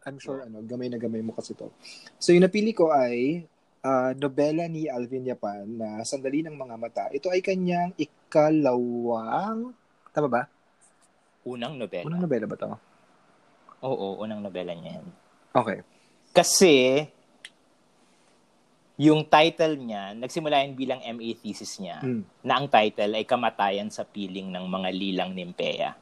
I'm 0.08 0.16
sure 0.16 0.40
ano, 0.46 0.64
gamay 0.64 0.88
na 0.88 0.96
gamay 0.96 1.20
mo 1.20 1.36
kasi 1.36 1.52
to. 1.52 1.68
So 2.16 2.32
yung 2.32 2.46
napili 2.46 2.72
ko 2.72 2.88
ay 2.94 3.44
ah, 3.84 4.16
nobela 4.16 4.64
ni 4.66 4.88
Alvin 4.88 5.28
Yapan 5.28 5.68
na 5.68 5.88
Sandali 6.02 6.40
ng 6.42 6.56
Mga 6.56 6.76
Mata. 6.80 7.04
Ito 7.12 7.28
ay 7.28 7.44
kanyang 7.44 7.92
ikalawang 7.98 9.76
Tama 10.16 10.32
ba? 10.32 10.42
Unang 11.44 11.76
nobela. 11.76 12.08
Unang 12.08 12.24
nobela 12.24 12.48
ba 12.48 12.56
to? 12.56 12.72
Oo, 13.80 14.20
unang 14.20 14.40
nobela 14.40 14.72
niya 14.72 14.98
yan. 14.98 15.06
Okay. 15.52 15.78
Kasi, 16.30 17.04
yung 18.96 19.24
title 19.24 19.76
niya, 19.76 20.12
nagsimula 20.12 20.56
yan 20.58 20.72
bilang 20.72 21.00
MA 21.02 21.32
thesis 21.34 21.76
niya, 21.76 22.00
Mm. 22.00 22.24
na 22.40 22.52
ang 22.54 22.66
title 22.66 23.12
ay 23.12 23.24
Kamatayan 23.24 23.88
sa 23.88 24.02
Piling 24.02 24.48
ng 24.48 24.64
Mga 24.64 24.88
Lilang 24.90 25.30
Nimpeya. 25.32 25.92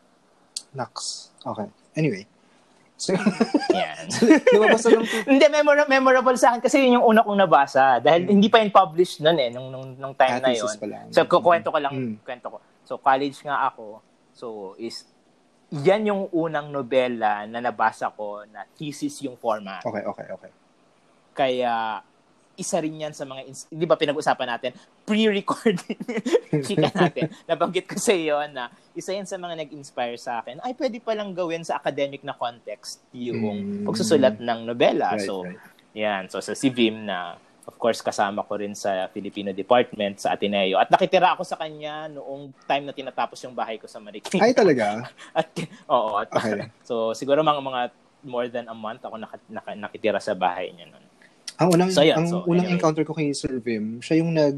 Nax. 0.70 0.95
Okay. 1.41 1.66
Anyway. 1.95 2.22
So, 2.95 3.11
Yan. 3.75 4.07
lumabas 4.55 4.87
na 4.87 4.91
nung 4.93 5.07
Hindi, 5.27 5.45
memora- 5.51 5.91
memorable 5.91 6.39
sa 6.39 6.55
akin 6.55 6.62
kasi 6.62 6.79
yun 6.79 7.03
yung 7.03 7.07
una 7.09 7.27
kong 7.27 7.35
nabasa. 7.37 7.99
Dahil 7.99 8.31
hindi 8.31 8.47
pa 8.47 8.62
yun 8.62 8.70
published 8.70 9.18
nun 9.18 9.35
eh, 9.35 9.51
nung, 9.51 9.66
nung, 9.68 9.99
nung 9.99 10.14
time 10.14 10.39
na 10.39 10.55
yun. 10.55 10.62
thesis 10.62 10.79
pa 10.79 10.87
lang. 10.87 11.11
So, 11.11 11.27
kukwento 11.27 11.75
ko 11.75 11.79
lang, 11.79 11.91
Mm. 11.93 12.14
kwento 12.22 12.47
ko. 12.49 12.59
So, 12.85 12.95
college 12.97 13.43
nga 13.43 13.66
ako. 13.66 13.99
So, 14.31 14.47
is, 14.79 15.03
yan 15.75 16.07
yung 16.07 16.22
unang 16.31 16.70
nobela 16.70 17.43
na 17.45 17.59
nabasa 17.59 18.07
ko 18.09 18.47
na 18.47 18.62
thesis 18.75 19.18
yung 19.22 19.35
format. 19.35 19.83
Okay, 19.83 20.07
okay, 20.07 20.27
okay. 20.31 20.51
Kaya, 21.35 21.99
isa 22.55 22.79
rin 22.79 22.95
yan 22.97 23.11
sa 23.11 23.27
mga, 23.27 23.43
ins- 23.45 23.66
di 23.66 23.83
ba 23.83 23.99
pinag-usapan 23.99 24.47
natin, 24.47 24.70
pre-recording, 25.03 25.99
chika 26.64 26.87
natin, 26.95 27.27
nabanggit 27.45 27.91
ko 27.91 27.99
sa 27.99 28.14
iyo 28.14 28.39
na 28.47 28.70
isa 28.95 29.11
yan 29.11 29.27
sa 29.27 29.35
mga 29.35 29.59
nag-inspire 29.59 30.14
sa 30.14 30.39
akin, 30.39 30.62
ay 30.62 30.79
pwede 30.79 31.03
palang 31.03 31.35
gawin 31.35 31.66
sa 31.66 31.75
academic 31.75 32.22
na 32.22 32.31
context 32.33 33.03
yung 33.11 33.43
Mm. 33.43 33.83
pagsusulat 33.83 34.39
ng 34.39 34.59
nobela. 34.62 35.18
Right, 35.18 35.27
so, 35.27 35.43
right. 35.43 35.59
yan. 35.93 36.31
So, 36.31 36.39
sa 36.39 36.55
si 36.55 36.70
Vim 36.70 37.03
na, 37.03 37.35
of 37.65 37.77
course, 37.77 37.99
kasama 37.99 38.45
ko 38.45 38.57
rin 38.57 38.73
sa 38.73 39.09
Filipino 39.09 39.51
Department 39.51 40.19
sa 40.19 40.33
Ateneo. 40.33 40.77
At 40.77 40.89
nakitira 40.89 41.33
ako 41.33 41.43
sa 41.43 41.57
kanya 41.57 42.09
noong 42.09 42.53
time 42.65 42.85
na 42.85 42.93
tinatapos 42.93 43.41
yung 43.41 43.53
bahay 43.53 43.81
ko 43.81 43.85
sa 43.85 43.99
Marikina. 43.99 44.41
Ay, 44.41 44.53
talaga? 44.53 45.09
At, 45.39 45.49
oo. 45.87 46.17
At, 46.17 46.29
Okay. 46.31 46.69
So, 46.89 47.12
siguro 47.12 47.41
mga 47.41 47.61
mga 47.61 47.81
more 48.25 48.49
than 48.49 48.67
a 48.67 48.77
month 48.77 49.01
ako 49.01 49.17
naka, 49.17 49.37
naka, 49.49 49.73
nakitira 49.75 50.21
sa 50.21 50.33
bahay 50.33 50.71
niya 50.71 50.89
nun. 50.89 51.05
Ang 51.55 51.69
unang, 51.71 51.89
So, 51.89 52.01
yun. 52.01 52.17
ang 52.17 52.27
So, 52.27 52.45
unang 52.45 52.67
anyway. 52.67 52.77
encounter 52.77 53.05
ko 53.05 53.12
kay 53.12 53.33
Sir 53.33 53.57
Vim, 53.59 54.01
siya 54.01 54.21
yung 54.21 54.33
nag, 54.33 54.57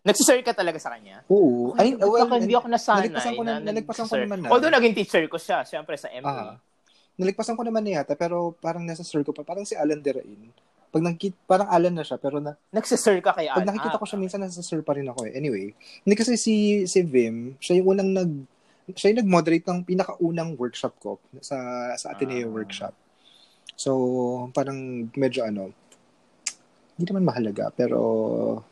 Nagsisir 0.00 0.38
ka 0.40 0.54
talaga 0.54 0.78
sa 0.78 0.94
kanya? 0.94 1.26
oo. 1.26 1.74
Ay, 1.74 1.98
baka 1.98 2.38
hindi 2.38 2.54
ako 2.54 2.70
nasanay. 2.70 3.10
Nalagpasan 3.10 3.32
ko, 3.34 3.42
na, 3.42 3.52
na 3.58 3.66
nalagpasan 3.66 4.06
ko 4.06 4.14
naman 4.14 4.38
na. 4.38 4.48
Although 4.54 4.70
naging 4.70 4.94
teacher 4.94 5.26
ko 5.26 5.34
siya, 5.34 5.66
syempre 5.66 5.98
sa 5.98 6.06
MA. 6.14 6.30
Ah. 6.30 6.54
Nalagpasan 7.18 7.58
ko 7.58 7.66
naman 7.66 7.82
na 7.82 7.98
yata, 7.98 8.14
pero 8.14 8.54
parang 8.54 8.86
nasa 8.86 9.02
sir 9.02 9.26
ko 9.26 9.34
pa. 9.34 9.42
Parang 9.42 9.66
si 9.66 9.74
Alan 9.74 9.98
Derain. 9.98 10.46
Pag 10.86 11.02
nagkit, 11.02 11.34
parang 11.44 11.68
Alan 11.68 11.92
na 11.92 12.02
siya, 12.02 12.16
pero 12.16 12.38
na, 12.38 12.54
Nagsisir 12.70 13.18
ka 13.20 13.32
kay 13.32 13.46
pag 13.46 13.60
Alan. 13.60 13.68
nakikita 13.68 13.96
Ah, 13.96 14.00
ko 14.00 14.06
siya, 14.06 14.16
minsan 14.16 14.40
nasa 14.40 14.60
sir 14.60 14.80
pa 14.80 14.94
rin 14.94 15.04
ako 15.04 15.26
eh. 15.26 15.32
Anyway, 15.34 15.72
hindi 16.02 16.14
kasi 16.14 16.36
si, 16.36 16.54
si 16.84 17.02
Vim, 17.02 17.54
siya 17.58 17.78
yung 17.78 17.92
unang 17.92 18.10
nag, 18.12 18.30
siya 18.92 19.10
yung 19.12 19.20
nag-moderate 19.20 19.66
ng 19.66 19.80
pinakaunang 19.82 20.54
workshop 20.54 20.94
ko 20.96 21.18
sa, 21.38 21.58
sa 21.94 22.12
Ateneo 22.12 22.48
Ah. 22.48 22.54
workshop. 22.54 22.94
So, 23.74 23.90
parang 24.50 25.10
medyo 25.12 25.44
ano, 25.44 25.74
hindi 26.96 27.12
naman 27.12 27.28
mahalaga, 27.28 27.68
pero 27.76 28.00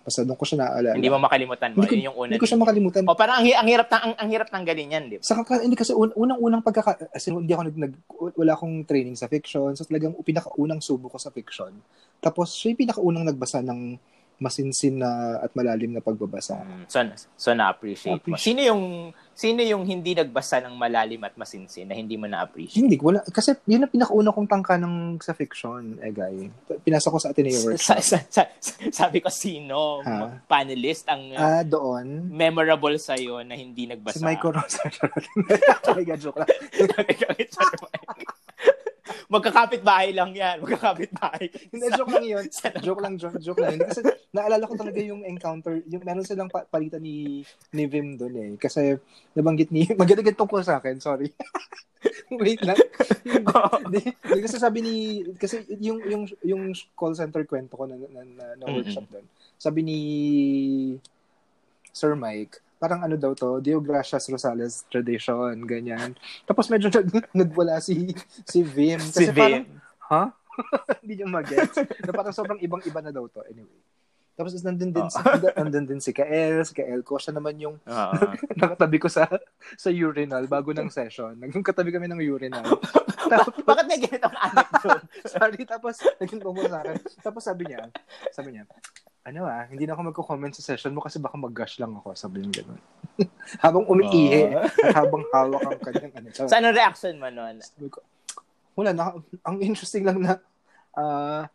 basta 0.01 0.25
doon 0.25 0.41
ko 0.41 0.49
siya 0.49 0.65
naaalala. 0.65 0.97
Hindi 0.97 1.13
mo 1.13 1.21
makalimutan 1.21 1.77
mo. 1.77 1.85
Hindi 1.85 1.89
ko- 1.89 1.95
Yun 1.95 2.07
yung 2.09 2.17
una. 2.17 2.29
Hindi 2.33 2.41
ko 2.41 2.49
siya 2.49 2.57
makalimutan. 2.57 3.03
O 3.05 3.13
parang 3.13 3.37
ang, 3.37 3.45
ang 3.45 3.69
hirap 3.69 3.89
ang, 3.93 4.15
ang 4.17 4.29
hirap 4.33 4.49
tanggalin 4.49 4.95
yan, 4.97 5.05
di 5.13 5.17
ba? 5.21 5.23
Sa 5.23 5.37
hindi 5.61 5.77
kasi 5.77 5.93
un, 5.93 6.09
unang-unang 6.09 6.65
pagkaka 6.65 7.13
as 7.13 7.25
in, 7.29 7.37
hindi 7.37 7.53
ako 7.53 7.63
nag, 7.69 7.77
nag 7.77 7.93
wala 8.33 8.53
akong 8.57 8.89
training 8.89 9.13
sa 9.13 9.29
fiction. 9.29 9.77
So 9.77 9.85
talagang 9.85 10.17
pinakaunang 10.25 10.81
subo 10.81 11.13
ko 11.13 11.21
sa 11.21 11.29
fiction. 11.29 11.77
Tapos 12.17 12.57
siya 12.57 12.73
yung 12.73 12.81
pinakaunang 12.89 13.29
nagbasa 13.29 13.61
ng 13.61 14.01
masinsin 14.41 14.99
na 14.99 15.39
at 15.39 15.53
malalim 15.55 15.93
na 15.93 16.01
pagbabasa. 16.01 16.59
Mm, 16.59 16.85
So, 16.89 16.99
so 17.37 17.49
na-appreciate 17.53 18.09
mo. 18.11 18.35
Na-appreciate. 18.35 18.41
Sino 18.41 18.61
yung 18.65 18.83
sino 19.35 19.61
yung 19.61 19.83
hindi 19.83 20.15
nagbasa 20.15 20.59
ng 20.61 20.73
malalim 20.73 21.21
at 21.21 21.35
masinsin 21.35 21.85
na 21.85 21.95
hindi 21.95 22.15
mo 22.15 22.25
na-appreciate? 22.25 22.79
Hindi, 22.79 22.97
wala. 22.97 23.21
Kasi 23.25 23.55
yun 23.65 23.83
ang 23.83 23.91
pinakauna 23.91 24.31
kong 24.31 24.47
tangka 24.47 24.75
ng 24.75 25.19
sa 25.19 25.35
fiction, 25.35 25.99
eh, 25.99 26.11
guy. 26.11 26.49
Pinasa 26.81 27.11
ko 27.11 27.19
sa 27.19 27.31
Ateneo 27.31 27.53
Sa, 27.53 27.67
Workshop. 27.69 27.99
sa, 28.01 28.17
sa- 28.25 28.51
sabi 28.89 29.19
ko 29.19 29.29
sino 29.29 30.01
Ha? 30.01 30.47
panelist 30.47 31.05
ang 31.07 31.35
uh, 31.35 31.61
Ah, 31.61 31.63
doon. 31.63 32.31
memorable 32.31 32.95
sa 32.97 33.19
na 33.43 33.55
hindi 33.55 33.85
nagbasa. 33.85 34.19
Si 34.19 34.25
Michael 34.25 34.55
Rosa. 34.55 34.83
Sorry, 35.85 36.07
joke 36.17 36.39
lang. 36.39 36.49
Magkakapit 39.35 39.83
bahay 39.83 40.15
lang 40.15 40.31
yan. 40.31 40.63
Magkakapit 40.63 41.11
bahay. 41.19 41.51
Hindi, 41.75 41.87
joke 41.99 42.15
lang 42.15 42.27
yun. 42.27 42.45
Joke 42.79 43.03
lang, 43.03 43.15
joke, 43.19 43.39
joke 43.43 43.59
lang. 43.59 43.75
Hindi, 43.75 43.91
kasi 43.91 44.01
naalala 44.31 44.71
ko 44.71 44.79
talaga 44.79 45.01
yung 45.03 45.27
encounter, 45.27 45.83
yung 45.91 46.07
meron 46.07 46.23
silang 46.23 46.47
pa- 46.47 46.67
palitan 46.71 47.03
ni, 47.03 47.43
ni 47.75 47.85
Vim 47.91 48.15
doon 48.15 48.35
eh. 48.39 48.51
Kasi 48.55 48.95
nabanggit 49.35 49.75
ni, 49.75 49.91
maganda 50.01 50.23
tungkol 50.31 50.63
sa 50.63 50.79
akin, 50.79 51.03
sorry. 51.03 51.35
Wait 52.43 52.63
lang. 52.63 52.79
Hindi, 53.85 54.15
hindi, 54.23 54.41
kasi 54.47 54.57
sabi 54.63 54.79
ni, 54.81 54.95
kasi 55.35 55.67
yung, 55.83 55.99
yung, 56.07 56.23
yung 56.47 56.63
call 56.95 57.19
center 57.19 57.43
kwento 57.43 57.75
ko 57.75 57.91
na, 57.91 57.99
na, 57.99 58.23
na, 58.23 58.45
na 58.61 58.67
workshop 58.71 59.07
doon, 59.11 59.27
sabi 59.59 59.81
ni 59.83 59.99
Sir 61.95 62.15
Mike, 62.19 62.59
parang 62.77 63.01
ano 63.03 63.17
daw 63.17 63.33
to, 63.33 63.59
Dio 63.61 63.81
Gracias 63.81 64.29
Rosales 64.29 64.85
tradition, 64.89 65.55
ganyan. 65.65 66.13
Tapos 66.45 66.69
medyo 66.69 66.91
nag, 66.91 67.09
nagwala 67.33 67.81
si 67.81 68.13
si 68.45 68.61
Vim. 68.61 69.01
Si 69.01 69.25
Kasi 69.25 69.33
parang, 69.33 69.65
Vim. 69.65 69.81
ha? 70.13 70.23
Hindi 71.03 71.15
niya 71.19 71.29
mag-gets. 71.29 71.77
na 71.81 72.13
parang 72.15 72.35
sobrang 72.35 72.61
ibang-iba 72.63 73.01
na 73.03 73.11
daw 73.11 73.27
to. 73.27 73.43
Anyway. 73.51 73.81
Tapos 74.35 74.51
nandun 74.67 74.91
din, 74.91 75.07
si, 75.07 75.19
nandun 75.63 75.87
din 75.87 76.01
si 76.03 76.11
Kael, 76.11 76.67
si 76.67 76.75
Kael 76.75 77.07
ko. 77.07 77.23
Siya 77.23 77.31
naman 77.39 77.55
yung 77.63 77.79
Oo. 77.79 78.15
nakatabi 78.61 78.99
ko 78.99 79.07
sa 79.07 79.31
sa 79.79 79.89
urinal 79.95 80.51
bago 80.51 80.75
ng 80.75 80.91
session. 80.91 81.39
Nagkatabi 81.39 81.95
kami 81.95 82.11
ng 82.11 82.19
urinal. 82.19 82.67
Tapos, 83.31 83.55
Bakit 83.63 83.85
may 83.87 83.99
ganitong 84.03 84.35
anecdote? 84.37 85.07
sorry, 85.31 85.63
tapos 85.63 85.95
naging 86.19 86.43
sa 86.43 86.79
akin. 86.83 86.97
Tapos 87.23 87.43
sabi 87.47 87.63
niya, 87.71 87.87
sabi 88.35 88.59
niya, 88.59 88.67
ano 89.25 89.49
ah, 89.49 89.65
hindi 89.65 89.89
na 89.89 89.97
ako 89.97 90.13
magko-comment 90.13 90.53
sa 90.53 90.61
session 90.61 90.93
mo 90.93 91.01
kasi 91.01 91.17
baka 91.17 91.41
mag-gush 91.41 91.81
lang 91.81 91.97
ako. 91.97 92.13
Sabi 92.13 92.45
niya 92.45 92.61
gano'n. 92.61 92.81
habang 93.65 93.85
umiihi 93.89 94.53
Oh. 94.53 94.61
at 94.61 94.95
habang 95.01 95.25
hawak 95.33 95.65
ang 95.65 95.81
kanyang 95.81 96.15
ano. 96.21 96.29
Sabi, 96.29 96.49
So, 96.53 96.57
anong 96.61 96.77
reaction 96.77 97.15
mo 97.17 97.29
ko, 97.89 98.01
wala 98.77 98.91
na, 98.93 99.17
ang 99.49 99.57
interesting 99.65 100.05
lang 100.05 100.21
na, 100.21 100.37
ah, 100.93 101.49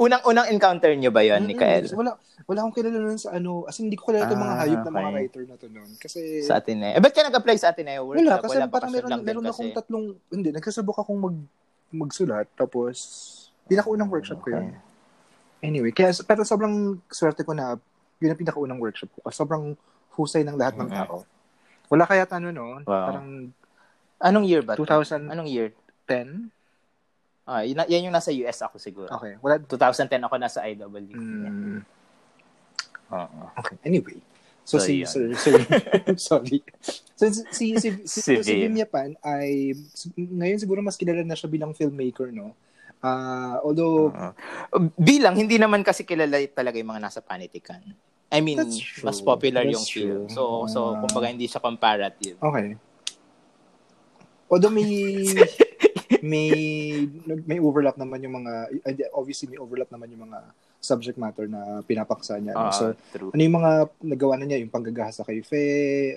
Unang-unang 0.00 0.48
encounter 0.48 0.96
nyo 0.96 1.12
ba 1.12 1.20
yon 1.20 1.44
ni 1.44 1.52
mm, 1.52 1.60
Kael? 1.60 1.84
Wala, 1.92 2.16
wala 2.48 2.58
akong 2.64 2.72
kilala 2.80 3.04
nun 3.04 3.20
sa 3.20 3.36
ano, 3.36 3.68
as 3.68 3.76
in, 3.84 3.92
hindi 3.92 4.00
ko 4.00 4.08
kilala 4.08 4.32
itong 4.32 4.40
mga 4.40 4.54
Ah, 4.56 4.60
hayop 4.64 4.80
na 4.80 4.90
mga 4.96 4.96
okay. 4.96 5.12
writer 5.20 5.42
na 5.44 5.54
to 5.60 5.66
nun. 5.68 5.90
Kasi, 6.00 6.20
Sa 6.40 6.56
Ateneo. 6.56 6.96
Eh, 6.96 7.00
ba't 7.04 7.12
ka 7.12 7.20
nag-apply 7.20 7.56
sa 7.60 7.68
Ateneo 7.68 8.08
workshop? 8.08 8.24
wala, 8.24 8.40
kasi 8.40 8.56
parang 8.56 8.72
bakasyon 8.72 8.96
meron, 8.96 9.20
meron 9.20 9.44
kasi. 9.44 9.52
akong 9.52 9.72
tatlong, 9.76 10.06
hindi, 10.32 10.48
nagsasabok 10.56 11.04
akong 11.04 11.20
mag, 11.20 11.36
magsulat, 11.92 12.48
tapos, 12.56 12.96
pinakaunang 13.68 14.08
workshop 14.08 14.40
ko 14.40 14.48
yun. 14.56 14.72
Anyway, 15.60 15.92
kaya, 15.92 16.12
pero 16.24 16.40
sobrang 16.42 16.96
swerte 17.12 17.44
ko 17.44 17.52
na, 17.52 17.76
yun 18.20 18.32
ang 18.32 18.40
pinakaunang 18.40 18.80
workshop 18.80 19.12
ko. 19.12 19.20
Kasi 19.28 19.36
sobrang 19.36 19.76
husay 20.16 20.44
ng 20.44 20.56
lahat 20.56 20.76
ng 20.80 20.88
tao. 20.88 21.24
Wala 21.92 22.04
kaya 22.08 22.24
ano, 22.28 22.48
no? 22.52 22.80
Wow. 22.84 23.06
Parang 23.08 23.28
Anong 24.20 24.44
year 24.44 24.60
ba? 24.60 24.76
to? 24.76 24.84
2010? 24.84 25.32
Anong 25.32 25.48
year? 25.48 25.72
Ah, 27.50 27.64
yun, 27.64 27.82
yan 27.88 28.06
yung 28.06 28.14
nasa 28.14 28.30
US 28.30 28.62
ako 28.62 28.76
siguro. 28.76 29.08
Okay, 29.10 29.34
wala. 29.40 29.58
2010 29.58 30.22
ako 30.22 30.34
nasa 30.36 30.62
IW. 30.68 31.16
Mm, 31.16 31.82
Oo. 33.10 33.40
okay, 33.58 33.74
anyway. 33.82 34.18
So, 34.62 34.78
So, 34.78 34.86
si, 34.86 35.02
sir, 35.02 35.34
sir, 35.34 35.58
sorry. 36.30 36.62
So, 37.18 37.26
si, 37.26 37.42
si, 37.50 37.66
si, 37.80 37.88
si, 38.06 38.20
Si 38.22 38.32
si 38.38 38.52
Vim. 38.54 38.70
Vim 38.70 38.86
Yapan 38.86 39.18
ay, 39.24 39.74
ngayon 40.14 40.62
siguro 40.62 40.78
mas 40.78 40.94
kilala 40.94 41.26
na 41.26 41.34
siya 41.34 41.50
bilang 41.50 41.74
filmmaker, 41.74 42.30
no? 42.30 42.54
Ah, 43.00 43.56
although, 43.60 44.12
Oo. 44.12 44.32
Bilang, 44.94 45.32
hindi 45.32 45.56
naman 45.56 45.80
kasi 45.80 46.04
kilala 46.04 46.36
talaga 46.46 46.76
yung 46.76 46.90
mga 46.90 47.02
nasa 47.02 47.20
panitikan. 47.20 47.80
I 48.30 48.38
mean, 48.38 48.60
mas 49.02 49.18
popular 49.20 49.64
That's 49.64 49.74
yung 49.74 49.86
film. 49.86 50.22
true. 50.22 50.30
So, 50.30 50.42
so 50.66 50.94
Ah. 50.94 51.00
kumbaga 51.00 51.26
hindi 51.26 51.44
siya 51.44 51.58
comparative. 51.58 52.36
okay. 52.38 52.76
Although 54.46 54.70
may, 54.70 54.86
may, 56.22 56.50
may 57.44 57.58
overlap 57.58 57.94
naman 57.94 58.18
yung 58.20 58.34
mga, 58.36 58.52
obviously 59.12 59.46
may 59.46 59.58
overlap 59.58 59.88
naman 59.88 60.10
yung 60.10 60.26
mga 60.26 60.42
subject 60.76 61.14
matter 61.14 61.44
na 61.44 61.80
pinapaksa 61.82 62.36
niya. 62.36 62.54
Ah, 62.54 62.72
so, 62.72 62.90
true. 63.10 63.30
ano 63.30 63.40
yung 63.40 63.56
mga 63.56 63.72
nagawa 64.00 64.34
na 64.34 64.44
niya? 64.44 64.58
Yung 64.58 64.72
panggagahasa 64.72 65.22
kay 65.22 65.38
Fe, 65.40 65.66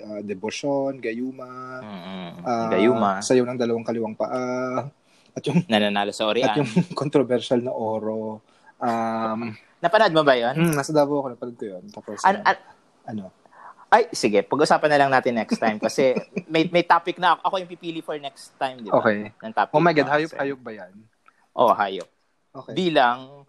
uh, 0.00 0.18
Devotion, 0.20 0.98
Gayuma, 0.98 1.78
Mm-mm. 1.80 2.28
ah, 2.42 2.68
Gayuma, 2.68 3.10
Sayaw 3.20 3.44
ng 3.44 3.60
dalawang 3.60 3.84
kaliwang 3.84 4.16
paa, 4.16 4.88
at 5.34 5.42
yung 5.44 5.66
nananalo 5.66 6.14
sa 6.14 6.24
at 6.24 6.30
Orian. 6.30 6.56
yung 6.62 6.70
controversial 7.00 7.58
na 7.58 7.74
oro. 7.74 8.38
Um, 8.78 9.54
Napanood 9.82 10.14
mo 10.14 10.22
ba 10.22 10.38
yun? 10.38 10.54
mm, 10.54 10.72
nasa 10.72 10.94
Davao 10.94 11.20
ako, 11.20 11.28
napanood 11.34 11.58
ko 11.58 11.66
yun. 11.66 11.84
Tapos, 11.90 12.22
An- 12.22 12.40
an- 12.46 12.64
ano? 13.04 13.34
ay, 13.94 14.10
sige, 14.10 14.42
pag-usapan 14.42 14.90
na 14.90 14.98
lang 15.06 15.10
natin 15.12 15.38
next 15.38 15.54
time 15.54 15.78
kasi 15.78 16.18
may 16.52 16.66
may 16.66 16.82
topic 16.82 17.14
na 17.18 17.38
ako. 17.38 17.40
Ako 17.46 17.54
yung 17.62 17.70
pipili 17.70 18.00
for 18.02 18.18
next 18.18 18.50
time, 18.58 18.82
di 18.82 18.90
ba? 18.90 18.98
Okay. 18.98 19.30
Ng 19.30 19.54
topic 19.54 19.70
Oh 19.70 19.82
my 19.82 19.94
God, 19.94 20.10
hayop, 20.10 20.32
hayop 20.34 20.58
ba 20.58 20.72
yan? 20.74 20.92
Oh, 21.54 21.70
hayop. 21.70 22.10
Okay. 22.50 22.74
Bilang, 22.74 23.46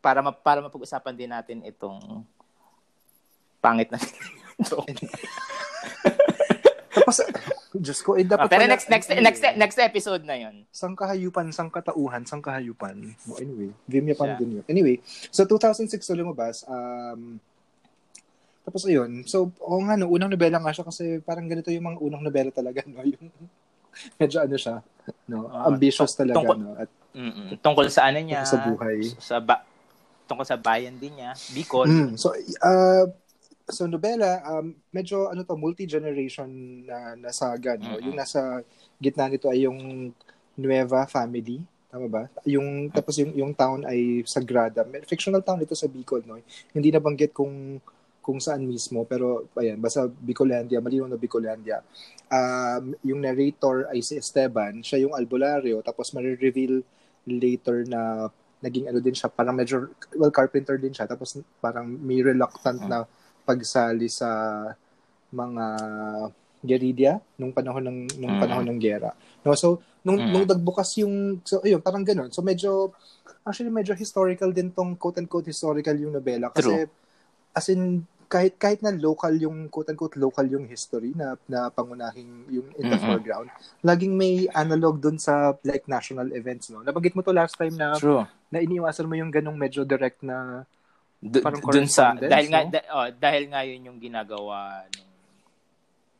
para 0.00 0.20
ma- 0.20 0.32
para 0.36 0.64
mapag-usapan 0.64 1.12
din 1.12 1.28
natin 1.28 1.60
itong 1.64 2.24
pangit 3.60 3.88
na. 3.92 4.00
Tapos, 6.94 7.16
Diyos 7.74 8.00
ko, 8.00 8.14
eh, 8.14 8.22
dapat 8.22 8.46
Ah, 8.46 8.48
pero 8.48 8.62
pala- 8.62 8.72
next 8.72 8.86
next 8.86 9.08
anyway, 9.08 9.24
next 9.24 9.42
next 9.56 9.78
episode 9.78 10.22
na 10.22 10.34
'yon. 10.34 10.62
Sang 10.70 10.94
kahayupan, 10.94 11.50
sang 11.50 11.68
katauhan, 11.68 12.22
sang 12.22 12.38
kahayupan. 12.38 12.94
Oh, 13.26 13.36
anyway, 13.36 13.74
Yapan 13.84 14.14
Siya. 14.30 14.38
din 14.38 14.50
yun. 14.54 14.64
Anyway, 14.66 14.96
so 15.28 15.42
2006 15.42 15.90
to 16.00 16.14
lumabas. 16.14 16.62
Um, 16.64 17.42
tapos 18.62 18.86
ayun, 18.86 19.22
so, 19.24 19.52
oo 19.60 19.78
nga, 19.82 19.92
no, 19.94 20.08
unang 20.08 20.30
nobela 20.30 20.56
nga 20.56 20.72
siya 20.72 20.86
kasi 20.86 21.20
parang 21.20 21.44
ganito 21.44 21.68
yung 21.68 21.84
mga 21.84 21.98
unang 22.00 22.22
nobela 22.22 22.48
talaga, 22.48 22.80
no? 22.86 23.04
Yung, 23.12 23.28
medyo 24.16 24.40
ano 24.40 24.56
siya, 24.56 24.80
no? 25.28 25.46
Ah, 25.46 25.68
ambitious 25.68 26.14
talaga, 26.14 26.40
tungkol- 26.40 26.58
no? 26.58 26.72
At 26.74 26.88
Mm. 27.14 27.62
Tungkol 27.62 27.86
sa 27.86 28.10
ano 28.10 28.18
niya? 28.18 28.42
sa 28.42 28.58
buhay. 28.58 29.06
Sa 29.22 29.38
ba- 29.38 29.62
tungkol 30.26 30.42
sa 30.42 30.58
bayan 30.58 30.98
din 30.98 31.14
niya, 31.14 31.30
Bicol. 31.54 31.86
Mm, 31.86 32.18
so, 32.18 32.34
uh, 32.58 33.06
so 33.68 33.88
nobela, 33.88 34.44
um, 34.44 34.76
medyo 34.92 35.28
ano 35.32 35.44
to, 35.44 35.56
multi-generation 35.56 36.48
na, 36.84 37.16
na 37.16 37.30
saga, 37.32 37.76
no? 37.80 37.96
Mm-mm. 37.96 38.10
Yung 38.10 38.16
nasa 38.16 38.60
gitna 39.00 39.28
nito 39.28 39.48
ay 39.48 39.64
yung 39.64 40.12
Nueva 40.54 41.08
family, 41.08 41.64
tama 41.90 42.06
ba? 42.06 42.22
Yung, 42.46 42.92
tapos 42.92 43.18
yung, 43.18 43.32
yung 43.34 43.52
town 43.56 43.82
ay 43.88 44.22
Sagrada. 44.28 44.84
Fictional 45.08 45.42
town 45.42 45.62
ito 45.64 45.74
sa 45.74 45.88
Bicol, 45.88 46.22
no? 46.26 46.38
Hindi 46.76 46.92
nabanggit 46.92 47.32
kung 47.32 47.80
kung 48.24 48.40
saan 48.40 48.64
mismo, 48.64 49.04
pero 49.04 49.52
ayan, 49.60 49.76
basta 49.76 50.08
Bicolandia, 50.08 50.80
malinaw 50.80 51.12
na 51.12 51.20
Bicolandia. 51.20 51.84
Um, 52.32 52.96
yung 53.04 53.20
narrator 53.20 53.84
ay 53.92 54.00
si 54.00 54.16
Esteban, 54.16 54.80
siya 54.80 55.04
yung 55.04 55.12
albularyo, 55.12 55.84
tapos 55.84 56.16
marireveal 56.16 56.80
later 57.28 57.84
na 57.84 58.32
naging 58.64 58.88
ano 58.88 59.04
din 59.04 59.12
siya, 59.12 59.28
parang 59.28 59.52
medyo, 59.52 59.92
well, 60.16 60.32
carpenter 60.32 60.80
din 60.80 60.96
siya, 60.96 61.04
tapos 61.04 61.36
parang 61.60 61.84
may 61.84 62.24
reluctant 62.24 62.80
na 62.88 63.04
pagsali 63.44 64.08
sa 64.08 64.28
mga 65.30 65.64
guerrilla 66.64 67.20
nung 67.36 67.52
panahon 67.52 67.84
ng 67.84 67.98
nung 68.18 68.34
Mm. 68.36 68.40
panahon 68.40 68.66
ng 68.72 68.80
gera. 68.80 69.12
No, 69.44 69.52
so 69.52 69.78
nung 70.00 70.16
Mm. 70.16 70.30
nung 70.32 70.46
nagbukas 70.48 70.96
yung 70.98 71.44
so 71.44 71.60
ayun, 71.60 71.84
parang 71.84 72.00
ganoon. 72.02 72.32
So 72.32 72.40
medyo 72.40 72.90
actually 73.44 73.68
medyo 73.68 73.92
historical 73.92 74.48
din 74.48 74.72
tong 74.72 74.96
quote 74.96 75.20
unquote 75.20 75.44
historical 75.44 75.92
yung 75.94 76.16
nobela 76.16 76.48
kasi 76.48 76.88
as 77.52 77.68
in 77.68 78.00
kahit 78.24 78.56
kahit 78.56 78.80
na 78.80 78.88
local 78.90 79.30
yung 79.36 79.68
quote 79.68 79.92
unquote 79.92 80.16
local 80.16 80.48
yung 80.48 80.64
history 80.64 81.12
na 81.12 81.36
na 81.44 81.68
pangunahing 81.68 82.48
yung 82.48 82.66
in 82.74 82.88
the 82.88 82.96
Mm-mm. 82.96 83.04
foreground, 83.04 83.48
laging 83.84 84.16
may 84.16 84.48
analog 84.50 84.96
dun 84.96 85.20
sa 85.20 85.52
like 85.62 85.84
national 85.84 86.32
events 86.32 86.72
no. 86.72 86.80
Nabanggit 86.80 87.12
mo 87.12 87.20
to 87.20 87.36
last 87.36 87.54
time 87.54 87.76
na 87.76 87.92
True. 87.94 88.24
na 88.48 88.58
iniwasan 88.58 89.04
mo 89.04 89.14
yung 89.14 89.28
ganong 89.28 89.54
medyo 89.54 89.84
direct 89.84 90.24
na 90.24 90.64
D- 91.24 91.40
Parang 91.40 91.64
dun 91.64 91.88
sa 91.88 92.12
dahil 92.12 92.46
nga 92.46 92.60
no? 92.60 92.68
da- 92.68 92.88
oh, 92.92 93.08
dahil 93.10 93.48
nga 93.48 93.64
yun 93.64 93.80
yung 93.82 93.98
ginagawa 93.98 94.84
nung 94.90 95.08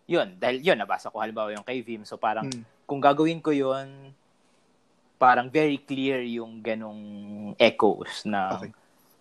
yun 0.06 0.28
dahil 0.34 0.56
yun 0.62 0.76
nabasa 0.76 1.08
ko 1.08 1.18
halimbawa 1.18 1.52
yung 1.52 1.60
kay 1.62 1.80
Vim 1.80 2.02
so 2.02 2.16
parang 2.16 2.44
Mm. 2.46 2.64
kung 2.82 2.98
gagawin 2.98 3.38
ko 3.38 3.50
yun 3.50 3.88
parang 5.14 5.48
very 5.48 5.76
clear 5.78 6.20
yung 6.22 6.58
ganong 6.58 7.00
echoes 7.58 8.24
na 8.24 8.56
Okay. 8.58 8.72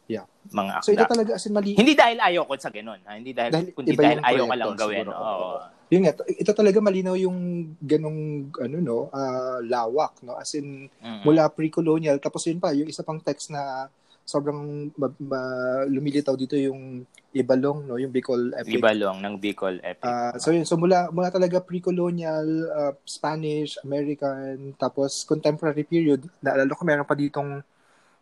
Yeah. 0.06 0.28
mga 0.50 0.72
So 0.80 0.92
ito 0.92 1.00
akda. 1.00 1.12
talaga 1.12 1.32
as 1.34 1.44
in 1.44 1.52
mali 1.52 1.74
Hindi 1.74 1.94
dahil 1.94 2.18
ayaw 2.18 2.44
ko 2.44 2.54
sa 2.58 2.68
ganun, 2.70 3.00
ha? 3.02 3.16
Hindi 3.16 3.32
dahil, 3.32 3.52
Dahil 3.52 3.68
kundi 3.72 3.92
dahil 3.94 4.20
ayaw 4.20 4.44
proyekto, 4.46 4.60
lang 4.60 4.76
gawin. 4.78 4.98
siguro. 5.02 5.12
Oo. 5.14 5.52
yun 5.86 6.02
nga, 6.02 6.14
ito 6.26 6.52
talaga 6.54 6.78
malinaw 6.80 7.16
yung 7.16 7.38
ganong 7.80 8.20
ano 8.58 8.76
no, 8.78 8.98
ah, 9.10 9.62
lawak 9.62 10.20
no 10.22 10.36
as 10.36 10.52
in 10.54 10.90
Mm-mm. 10.90 11.22
mula 11.24 11.48
pre-colonial 11.48 12.18
tapos 12.18 12.44
yun 12.44 12.58
pa 12.58 12.72
yung 12.72 12.90
isa 12.90 13.00
pang 13.00 13.16
text 13.18 13.48
na 13.50 13.88
sobrang 14.24 14.91
ma- 14.95 15.19
ma- 15.19 15.84
lumilitaw 15.86 16.36
dito 16.36 16.55
yung 16.55 17.03
Ibalong 17.34 17.89
no, 17.89 17.97
yung 17.97 18.13
Bicol 18.13 18.53
epic. 18.53 18.78
Ibalong 18.78 19.17
ng 19.17 19.36
Bicol 19.41 19.82
Epic. 19.82 20.05
Ah, 20.05 20.38
so 20.38 20.53
yun, 20.53 20.69
so 20.69 20.78
mula 20.78 21.09
mula 21.09 21.34
talaga 21.34 21.57
pre-colonial, 21.57 22.45
ah, 22.69 22.93
Spanish, 23.03 23.82
American, 23.82 24.78
tapos 24.78 25.26
contemporary 25.26 25.82
period, 25.82 26.30
naalala 26.45 26.78
ko 26.78 26.86
meron 26.86 27.09
pa 27.09 27.17
ditong 27.17 27.65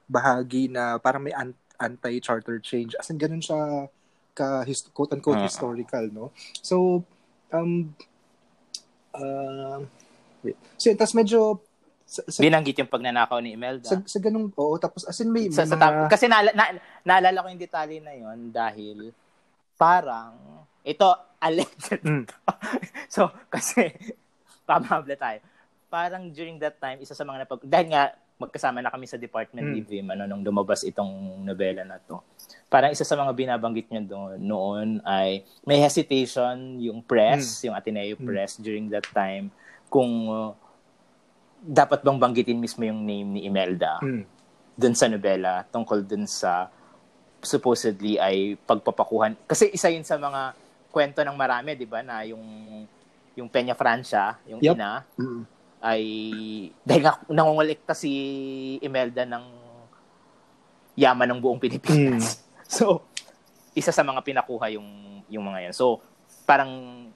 bahagi 0.08 0.72
na 0.72 0.96
parang 0.96 1.28
may 1.28 1.36
an- 1.36 1.60
anti-charter 1.76 2.64
change. 2.64 2.96
As 2.96 3.12
in, 3.12 3.20
ganun 3.20 3.44
siya 3.44 3.92
ka 4.32 4.64
quote-unquote 4.96 5.44
Ah. 5.44 5.48
historical, 5.52 6.08
no? 6.08 6.32
So, 6.64 7.04
um, 7.52 7.92
uh, 9.12 9.84
wait. 10.40 10.56
So, 10.80 10.88
yun, 10.88 10.96
tapos 10.96 11.20
medyo 11.20 11.60
sa, 12.12 12.28
sa, 12.28 12.40
Binanggit 12.40 12.76
yung 12.76 12.92
pagnanakaw 12.92 13.40
ni 13.40 13.56
Imelda. 13.56 13.88
sa, 13.88 13.96
sa 14.04 14.20
ganung, 14.20 14.52
oo, 14.52 14.76
tapos 14.76 15.08
as 15.08 15.16
in 15.18 15.32
may, 15.32 15.48
sa, 15.48 15.64
may 15.64 15.64
sa 15.66 15.76
mga- 15.76 15.80
top, 15.80 16.12
kasi 16.12 16.26
naala, 16.28 16.52
na, 16.52 16.66
naalala 17.02 17.40
ko 17.40 17.48
yung 17.48 17.64
detalye 17.64 18.00
na 18.00 18.12
yon 18.14 18.52
dahil 18.52 19.16
parang 19.76 20.36
ito 20.84 21.08
alleged 21.40 22.02
Mm. 22.02 22.26
so 23.08 23.22
kasi 23.48 23.90
pamabla 24.68 25.16
tayo 25.16 25.40
parang 25.88 26.30
during 26.30 26.58
that 26.58 26.78
time 26.78 27.00
isa 27.00 27.14
sa 27.14 27.24
mga 27.24 27.46
napag 27.46 27.64
dahil 27.64 27.88
nga 27.90 28.04
magkasama 28.38 28.80
na 28.80 28.90
kami 28.90 29.06
sa 29.06 29.16
department 29.16 29.72
Mm. 29.72 29.86
Vim 29.86 30.08
ano 30.08 30.26
nung 30.26 30.42
lumabas 30.42 30.82
itong 30.84 31.10
nobela 31.42 31.82
na 31.82 31.98
to 31.98 32.22
parang 32.68 32.90
isa 32.90 33.02
sa 33.02 33.16
mga 33.16 33.32
binabanggit 33.32 33.88
niya 33.88 34.04
doon 34.04 34.38
noon 34.38 34.88
ay 35.02 35.42
may 35.64 35.78
hesitation 35.78 36.54
yung 36.78 37.00
press 37.00 37.62
yung 37.62 37.74
Ateneo 37.74 38.14
Mm. 38.16 38.26
press 38.26 38.58
during 38.58 38.86
that 38.88 39.06
time 39.08 39.48
kung 39.88 40.10
uh, 40.26 40.52
dapat 41.62 42.02
bang 42.02 42.18
banggitin 42.18 42.58
mismo 42.58 42.82
yung 42.82 43.02
name 43.02 43.30
ni 43.32 43.42
Imelda 43.46 44.02
Mm. 44.02 44.26
dun 44.74 44.96
sa 44.96 45.06
nobela 45.06 45.62
tungkol 45.70 46.02
dun 46.02 46.26
sa 46.26 46.68
supposedly 47.38 48.18
ay 48.18 48.54
pagpapakuhan. 48.60 49.34
Kasi 49.46 49.70
isa 49.70 49.90
yun 49.90 50.02
sa 50.02 50.14
mga 50.16 50.54
kwento 50.90 51.22
ng 51.22 51.34
marami, 51.34 51.74
di 51.74 51.86
ba, 51.86 52.02
na 52.02 52.22
yung 52.22 52.42
yung 53.32 53.48
Peña 53.48 53.74
Francia, 53.74 54.38
yung 54.44 54.60
Yup. 54.60 54.76
ina, 54.76 55.06
Mm. 55.16 55.44
ay 55.82 56.04
dahil 56.82 57.02
nga 57.02 57.14
nangungulikta 57.26 57.94
si 57.94 58.12
Imelda 58.80 59.24
ng 59.24 59.46
yaman 60.94 61.28
ng 61.28 61.40
buong 61.40 61.58
Pilipinas. 61.58 62.42
So, 62.72 63.04
isa 63.76 63.92
sa 63.92 64.00
mga 64.00 64.24
pinakuha 64.24 64.72
yung 64.72 64.88
yung 65.28 65.44
mga 65.44 65.68
yan. 65.68 65.74
So, 65.74 66.00
parang 66.52 66.72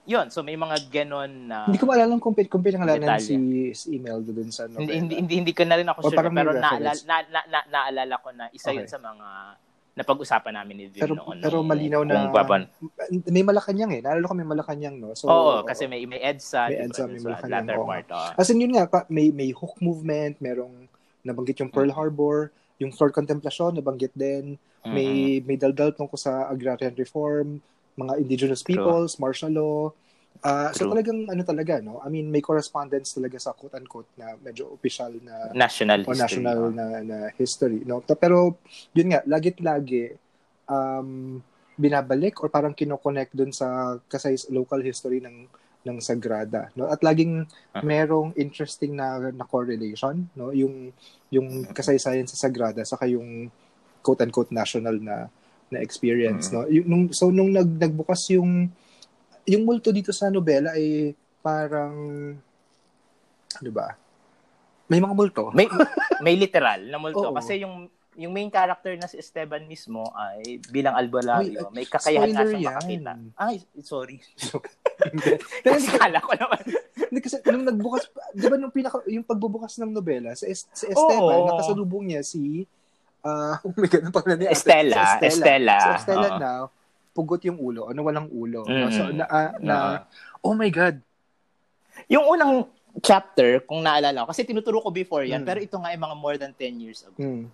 yun. 0.06 0.30
So 0.30 0.40
may 0.40 0.56
mga 0.56 0.78
ganon 0.88 1.50
na 1.50 1.66
Hindi 1.66 1.76
ko 1.76 1.86
maalala 1.86 2.16
kung, 2.18 2.38
kung 2.38 2.64
pinangalanan 2.64 3.20
si, 3.20 3.36
si 3.74 3.98
email 3.98 4.22
doon 4.22 4.48
sa 4.48 4.64
novela. 4.66 4.80
hindi, 4.80 4.94
hindi, 4.96 5.14
hindi, 5.18 5.34
hindi 5.42 5.54
ko 5.54 5.66
na 5.66 5.76
rin 5.76 5.88
ako 5.88 6.00
sure, 6.04 6.16
pero 6.16 6.30
naalala, 6.30 6.92
na, 7.04 7.16
na, 7.26 7.40
na, 7.44 7.60
naalala 7.68 8.16
ko 8.22 8.30
na 8.32 8.46
isa 8.50 8.70
yun 8.70 8.86
Okay. 8.86 8.94
sa 8.94 9.02
mga 9.02 9.28
napag-usapan 9.96 10.54
namin 10.54 10.76
ni 10.76 10.86
Vim 10.92 11.02
Pero, 11.02 11.16
noon. 11.16 11.40
pero 11.40 11.64
malinaw 11.64 12.04
na 12.04 12.28
papan- 12.28 12.68
may 13.26 13.42
Malacanang 13.42 13.96
eh. 13.96 14.02
Naalala 14.04 14.28
ko 14.28 14.36
may 14.36 14.44
Malacanang, 14.44 14.96
no? 15.00 15.16
So, 15.16 15.26
Oo, 15.26 15.64
kasi 15.64 15.88
may, 15.88 16.04
may 16.04 16.20
EDSA, 16.20 16.68
May 16.68 16.84
EDSA, 16.84 17.02
dun 17.02 17.10
may 17.10 17.22
Malacanang, 17.24 17.64
latter 17.64 17.78
oo. 17.80 17.88
part. 17.88 18.08
oo. 18.12 18.30
As 18.36 18.52
in, 18.52 18.60
yun 18.60 18.76
nga, 18.76 18.86
pa, 18.86 19.08
may, 19.08 19.32
may 19.32 19.56
hook 19.56 19.80
movement, 19.80 20.36
merong 20.38 20.84
nabanggit 21.24 21.64
yung 21.64 21.72
Pearl 21.72 21.90
Mm. 21.90 21.96
Harbor, 21.96 22.52
yung 22.78 22.92
Fort 22.92 23.16
Contemplacion, 23.16 23.72
nabanggit 23.72 24.12
din. 24.14 24.60
May, 24.84 25.40
may 25.42 25.56
daldal 25.56 25.96
tungkol 25.96 26.20
sa 26.20 26.46
agrarian 26.46 26.94
reform, 26.94 27.58
mga 27.96 28.14
indigenous 28.20 28.62
True. 28.62 28.76
peoples, 28.76 29.18
martial 29.20 29.52
law. 29.52 29.80
So 30.76 30.86
True. 30.86 30.92
talagang 30.94 31.26
ano 31.32 31.42
talaga, 31.42 31.82
no? 31.82 32.04
I 32.06 32.12
mean, 32.12 32.30
may 32.30 32.44
correspondence 32.44 33.16
talaga 33.18 33.40
sa 33.42 33.56
quote-unquote 33.56 34.14
na 34.20 34.38
medyo 34.38 34.70
official 34.76 35.16
na 35.24 35.50
national 35.56 36.06
o 36.06 36.12
history. 36.14 36.22
national 36.22 36.58
oo. 36.60 36.74
na, 36.76 36.86
na 37.02 37.18
history. 37.34 37.82
No? 37.88 38.04
Pero, 38.06 38.60
yun 38.94 39.10
nga, 39.16 39.26
lagit-lagi, 39.26 40.14
um, 40.70 41.42
binabalik 41.76 42.40
or 42.40 42.48
parang 42.48 42.72
kinoconnect 42.72 43.36
dun 43.36 43.52
sa 43.52 44.00
kasay 44.08 44.36
local 44.52 44.80
history 44.80 45.20
ng 45.20 45.44
ng 45.86 45.98
Sagrada 46.02 46.72
no 46.74 46.88
at 46.90 47.04
laging 47.04 47.46
Ah. 47.76 47.84
merong 47.84 48.32
interesting 48.40 48.96
na 48.96 49.30
na 49.30 49.44
correlation 49.46 50.24
no 50.34 50.56
yung 50.56 50.90
yung 51.30 51.68
kasaysayan 51.76 52.26
sa 52.26 52.48
Sagrada 52.48 52.82
saka 52.88 53.06
yung 53.12 53.52
quote 54.02 54.24
unquote 54.24 54.56
national 54.56 54.98
na 55.04 55.28
na 55.74 55.82
experience 55.82 56.54
no 56.54 56.66
yung, 56.70 56.86
nung, 56.86 57.04
so 57.10 57.34
nung 57.34 57.50
nag, 57.50 57.68
nagbukas 57.68 58.30
yung 58.34 58.70
yung 59.46 59.64
multo 59.66 59.94
dito 59.94 60.14
sa 60.14 60.30
nobela 60.30 60.74
ay 60.74 61.14
parang 61.42 61.96
ano 63.56 63.72
ba 63.74 63.94
may 64.86 65.02
mga 65.02 65.16
multo 65.18 65.50
May 65.54 65.66
may 66.22 66.38
literal 66.38 66.86
na 66.86 66.98
multo 67.02 67.34
Oo. 67.34 67.36
kasi 67.36 67.62
yung 67.62 67.90
yung 68.16 68.32
main 68.32 68.48
character 68.48 68.96
na 68.96 69.12
si 69.12 69.20
Esteban 69.20 69.68
mismo 69.68 70.08
ay 70.16 70.64
bilang 70.72 70.96
albularyo, 70.96 71.68
may 71.76 71.84
kakayahan 71.84 72.32
nga 72.32 72.48
siyang 72.48 72.64
yan. 72.64 72.72
makakita. 72.72 73.14
Ay, 73.36 73.56
sorry. 73.84 74.24
Pero 75.60 75.76
Kasi 75.76 75.92
kala 76.00 76.24
ko 76.24 76.32
naman. 76.32 76.64
Hindi 77.12 77.20
kasi 77.20 77.44
nung 77.52 77.68
nagbukas, 77.68 78.08
'di 78.32 78.48
ba 78.48 78.56
nung 78.56 78.72
pinaka 78.72 79.04
yung 79.12 79.28
pagbubukas 79.28 79.76
ng 79.84 79.92
nobela 79.92 80.32
sa 80.32 80.48
sa 80.48 80.86
Esteban, 80.88 81.44
Oo. 81.44 81.48
nakasalubong 81.52 82.08
niya 82.08 82.24
si 82.24 82.64
ah 83.26 83.58
oh 83.66 83.74
my 83.74 83.88
god, 83.88 84.04
ang 84.04 84.14
pangalan 84.14 84.38
niya? 84.40 84.52
Estela, 84.52 85.18
Si 85.18 85.26
Estela. 85.26 85.76
Si 85.76 85.90
Estela 86.00 86.28
Oo. 86.28 86.38
na 86.38 86.50
pugot 87.10 87.42
yung 87.42 87.58
ulo, 87.58 87.90
ano 87.90 88.00
walang 88.02 88.30
ulo. 88.30 88.62
no? 88.62 88.88
Mhm. 88.88 88.92
So 88.92 89.02
na, 89.10 89.26
ah, 89.26 89.52
na 89.58 89.76
Oo. 89.76 89.98
oh 90.44 90.56
my 90.56 90.70
god. 90.70 91.02
Yung 92.06 92.28
unang 92.28 92.68
chapter, 93.00 93.60
kung 93.62 93.82
naalala 93.82 94.24
ko, 94.24 94.28
kasi 94.30 94.44
tinuturo 94.44 94.80
ko 94.80 94.88
before 94.88 95.24
yan, 95.24 95.42
Mm. 95.42 95.48
pero 95.48 95.60
ito 95.60 95.76
nga 95.76 95.90
ay 95.90 95.98
mga 95.98 96.16
more 96.16 96.38
than 96.38 96.52
10 96.52 96.76
years 96.78 97.04
ago. 97.04 97.16
Hmm. 97.16 97.48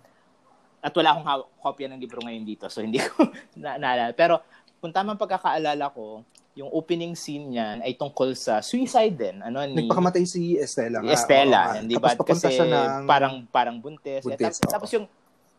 At 0.78 0.90
wala 0.92 1.14
akong 1.14 1.26
haw- 1.26 1.48
kopya 1.58 1.86
ng 1.88 1.98
libro 1.98 2.18
ngayon 2.20 2.44
dito, 2.44 2.66
so 2.66 2.78
hindi 2.78 2.98
ko 3.02 3.26
na- 3.54 3.74
naalala. 3.74 4.12
Pero 4.12 4.42
kung 4.78 4.90
tamang 4.90 5.16
pagkakaalala 5.16 5.90
ko, 5.90 6.22
yung 6.52 6.68
opening 6.68 7.16
scene 7.16 7.48
niyan 7.48 7.80
ay 7.80 7.96
tungkol 7.96 8.36
sa 8.36 8.60
suicide 8.60 9.14
din. 9.14 9.36
Ano, 9.40 9.64
ni 9.64 9.82
Nagpakamatay 9.82 10.22
si 10.22 10.54
Estela. 10.54 11.00
nga. 11.00 11.10
Estela, 11.10 11.60
nga. 11.64 11.80
hindi 11.80 11.94
ba? 11.96 12.12
Kasi 12.12 12.60
ng 12.60 13.08
parang 13.08 13.34
parang 13.48 13.76
buntis. 13.78 14.20
Buntis, 14.20 14.58
tapos, 14.58 14.60
oo. 14.60 14.70
tapos 14.70 14.90
yung 14.92 15.06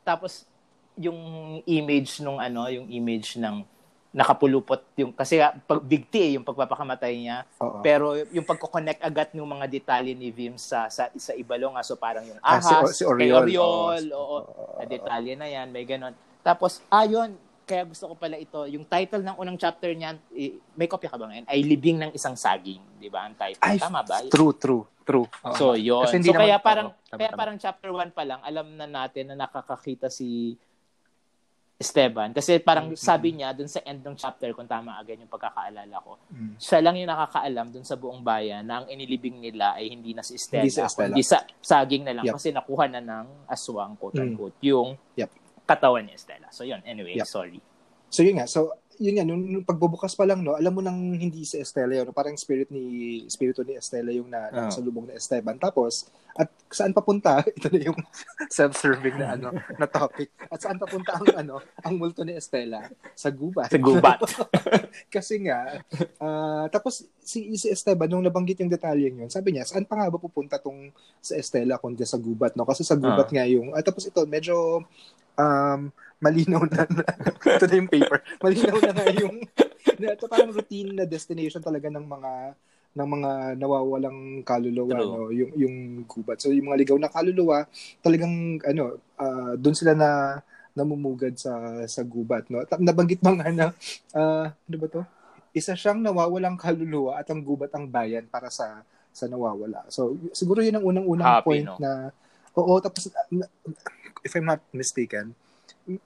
tapos 0.04 0.45
yung 0.93 1.18
image 1.66 2.22
nung 2.22 2.38
ano, 2.38 2.70
yung 2.70 2.86
image 2.88 3.36
ng 3.36 3.66
nakapulupot 4.14 4.78
yung 4.93 5.10
kasi 5.10 5.41
pag 5.66 5.82
big 5.82 6.06
T 6.06 6.22
eh, 6.22 6.32
yung 6.38 6.45
pagpapakamatay 6.45 7.18
niya. 7.18 7.49
Oo. 7.58 7.82
Pero 7.82 8.14
yung 8.30 8.45
pagko-connect 8.45 9.01
agad 9.01 9.34
ng 9.34 9.41
mga 9.41 9.66
detalye 9.66 10.14
ni 10.14 10.30
Vim 10.30 10.54
sa 10.54 10.86
sa, 10.86 11.10
sa 11.10 11.34
ibalo 11.34 11.74
nga 11.74 11.82
so 11.82 11.97
parang 11.97 12.22
yung 12.22 12.38
Ah, 12.38 12.62
si- 12.62 12.70
ahas, 12.70 12.93
si 12.93 13.04
Oriol, 13.04 13.18
kay 13.18 13.58
Oriol, 13.58 14.04
oo. 14.14 14.38
oo, 14.45 14.78
na 14.78 14.86
detalye 14.86 15.34
na 15.34 15.49
yan, 15.49 15.74
may 15.74 15.82
ganon. 15.82 16.14
Tapos 16.45 16.86
ayon 16.93 17.34
kaya 17.64 17.88
gusto 17.88 18.06
ko 18.06 18.14
pala 18.14 18.36
ito, 18.38 18.60
yung 18.68 18.84
title 18.84 19.24
ng 19.24 19.39
unang 19.39 19.56
chapter 19.56 19.89
niyan, 19.89 20.20
may 20.76 20.86
kopya 20.86 21.10
ka 21.10 21.18
ba 21.18 21.32
ngayon? 21.32 21.47
Ay 21.47 21.64
Libing 21.64 21.95
ng 21.97 22.12
Isang 22.14 22.36
Saging, 22.36 22.84
di 22.99 23.08
ba? 23.08 23.26
Ang 23.26 23.34
title. 23.34 23.64
Ay, 23.64 23.80
Tama 23.80 24.04
ba? 24.04 24.20
True, 24.28 24.54
true, 24.54 24.84
true. 25.04 25.28
Oo. 25.43 25.54
So, 25.54 25.66
yun. 25.74 26.01
Kasi 26.01 26.18
hindi 26.18 26.30
so, 26.30 26.36
kaya 26.36 26.56
naman- 26.56 26.64
parang, 26.64 26.88
oo, 26.89 26.99
tama, 27.06 27.18
kaya 27.18 27.30
tama. 27.30 27.39
parang 27.39 27.56
chapter 27.58 27.89
1 27.89 28.10
pa 28.10 28.24
lang, 28.24 28.39
alam 28.41 28.68
na 28.72 28.88
natin 28.88 29.24
na 29.30 29.45
nakakakita 29.45 30.08
si 30.08 30.56
Esteban. 31.76 32.32
Kasi 32.32 32.60
parang 32.60 32.89
Mm-hmm. 32.89 33.01
sabi 33.01 33.30
niya 33.34 33.51
dun 33.51 33.68
sa 33.68 33.82
end 33.82 33.99
ng 33.99 34.16
chapter, 34.16 34.47
kung 34.54 34.64
tama 34.66 34.95
agad 34.95 35.18
yung 35.18 35.28
pagkakaalala 35.28 35.95
ko, 35.99 36.16
Mm. 36.30 36.56
siya 36.56 36.80
lang 36.80 36.95
yung 36.95 37.10
nakakaalam 37.10 37.68
dun 37.70 37.84
sa 37.84 37.93
buong 37.93 38.24
bayan 38.24 38.64
na 38.64 38.80
ang 38.80 38.88
inilibing 38.88 39.38
nila 39.38 39.76
ay 39.76 39.89
hindi 39.89 40.14
na 40.14 40.22
si 40.22 40.34
Estela, 40.34 40.64
Hindi 40.64 40.72
si 40.72 40.80
Estela. 40.80 41.12
kundi 41.12 41.22
sa, 41.22 41.43
saging 41.60 42.04
na 42.04 42.14
lang 42.14 42.24
Yep. 42.24 42.34
kasi 42.34 42.47
nakuha 42.49 42.86
na 42.88 43.01
ng 43.01 43.26
aswang, 43.45 43.93
quote-unquote, 43.93 44.56
Mm. 44.56 44.66
yung 44.66 44.89
Yep. 45.14 45.30
katawan 45.66 46.04
ni 46.04 46.14
Estela. 46.14 46.47
So, 46.49 46.64
yun. 46.64 46.80
Anyway, 46.84 47.18
Yep. 47.18 47.28
sorry. 47.28 47.60
So 48.08 48.22
yun 48.22 48.38
nga, 48.38 48.45
so 48.45 48.78
yun 49.00 49.16
nga, 49.18 49.26
nung, 49.26 49.41
nung 49.41 49.66
pagbubukas 49.66 50.14
pa 50.14 50.26
lang, 50.28 50.41
no, 50.41 50.58
alam 50.58 50.74
mo 50.74 50.82
nang 50.82 50.98
hindi 51.16 51.46
si 51.46 51.58
Estela 51.62 51.98
yun, 51.98 52.10
parang 52.14 52.38
spirit 52.38 52.70
ni, 52.70 53.24
spirito 53.32 53.66
ni 53.66 53.78
Estela 53.78 54.14
yung 54.14 54.30
na, 54.30 54.50
Ah. 54.54 54.70
sa 54.70 54.84
lubong 54.84 55.10
ni 55.10 55.18
Esteban. 55.18 55.58
Tapos, 55.58 56.10
at 56.34 56.50
saan 56.74 56.94
papunta, 56.94 57.41
ito 57.58 57.70
na 57.70 57.80
yung 57.94 58.00
self-serving 58.58 59.18
na 59.18 59.38
ano, 59.38 59.54
na 59.78 59.86
topic. 59.86 60.34
At 60.50 60.62
saan 60.62 60.82
papunta 60.82 61.18
ang 61.18 61.28
ano, 61.34 61.56
ang 61.82 61.94
multo 61.98 62.26
ni 62.26 62.34
Estela? 62.34 62.89
Sa 63.14 63.30
gubat. 63.30 63.70
Sa 63.70 63.78
gubat. 63.82 64.20
Kasi 65.14 65.46
nga, 65.46 65.82
ah, 66.18 66.66
tapos 66.70 67.06
si, 67.22 67.54
si 67.58 67.70
Esteban, 67.70 68.10
nung 68.10 68.26
nabanggit 68.26 68.62
yung 68.62 68.72
detalyeng 68.74 69.26
yun, 69.26 69.30
sabi 69.30 69.54
niya, 69.54 69.66
saan 69.66 69.86
pa 69.86 69.98
nga 69.98 70.10
ba 70.10 70.18
pupunta 70.18 70.58
tong 70.58 70.89
sa 71.22 71.38
Estela 71.38 71.78
kundi 71.78 72.06
sa 72.06 72.18
gubat, 72.18 72.58
no? 72.58 72.66
Kasi 72.66 72.82
sa 72.82 72.98
gubat 72.98 73.30
nga 73.30 73.46
yung, 73.46 73.74
at 73.78 73.86
tapos 73.86 74.10
ito, 74.10 74.22
medyo 74.26 74.82
um, 75.38 75.82
malinaw 76.24 76.63
na, 76.71 76.88
na. 76.88 77.03
Ito 77.59 77.67
na 77.67 77.76
yung 77.76 77.91
paper, 77.91 78.19
malinaw 78.39 78.78
na 78.80 78.91
nga 78.95 79.05
yung, 79.11 79.38
na, 79.99 80.15
ito 80.15 80.26
parang 80.32 80.55
routine 80.55 80.95
na 80.95 81.05
destination 81.05 81.59
talaga 81.59 81.91
ng 81.91 82.05
mga 82.07 82.32
ng 82.93 83.09
mga 83.09 83.32
nawawalang 83.57 84.45
kaluluwa 84.45 84.93
True. 84.93 85.09
no? 85.09 85.30
Yung 85.34 85.51
yung 85.57 85.76
gubat. 86.05 86.38
So 86.38 86.53
yung 86.53 86.69
mga 86.69 86.86
ligaw 86.86 86.97
na 87.01 87.09
kaluluwa 87.09 87.65
talagang 88.05 88.61
ano 88.61 89.01
ah, 89.17 89.57
doon 89.57 89.74
sila 89.74 89.97
na 89.97 90.39
namumugad 90.78 91.34
sa 91.34 91.84
sa 91.89 92.05
gubat 92.05 92.53
no? 92.53 92.61
Ta- 92.69 92.82
nabanggit 92.82 93.21
mo 93.26 93.34
nga 93.34 93.49
na 93.49 93.74
ah, 94.13 94.53
ano 94.53 94.76
ba 94.78 94.88
to? 94.88 95.01
Isa 95.57 95.74
siyang 95.74 96.05
nawawalang 96.05 96.57
kaluluwa 96.57 97.17
at 97.17 97.26
ang 97.34 97.41
gubat 97.41 97.74
ang 97.74 97.89
bayan 97.89 98.30
para 98.30 98.53
sa 98.53 98.86
sa 99.13 99.26
nawawala. 99.26 99.89
So 99.89 100.17
siguro 100.34 100.61
yun 100.61 100.78
ang 100.78 100.86
unang-unang 100.86 101.41
Happy, 101.41 101.45
point 101.45 101.65
no? 101.65 101.78
na 101.82 102.13
oo 102.53 102.74
tapos 102.78 103.09
if 104.21 104.32
I'm 104.38 104.45
not 104.45 104.61
mistaken 104.69 105.34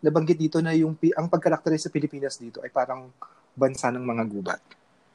nabanggit 0.02 0.38
dito 0.38 0.58
na 0.60 0.74
yung 0.74 0.98
ang 1.14 1.28
pagkarakterize 1.30 1.90
sa 1.90 1.94
Pilipinas 1.94 2.42
dito 2.42 2.62
ay 2.66 2.74
parang 2.74 3.14
bansa 3.54 3.94
ng 3.94 4.02
mga 4.02 4.24
gubat 4.30 4.62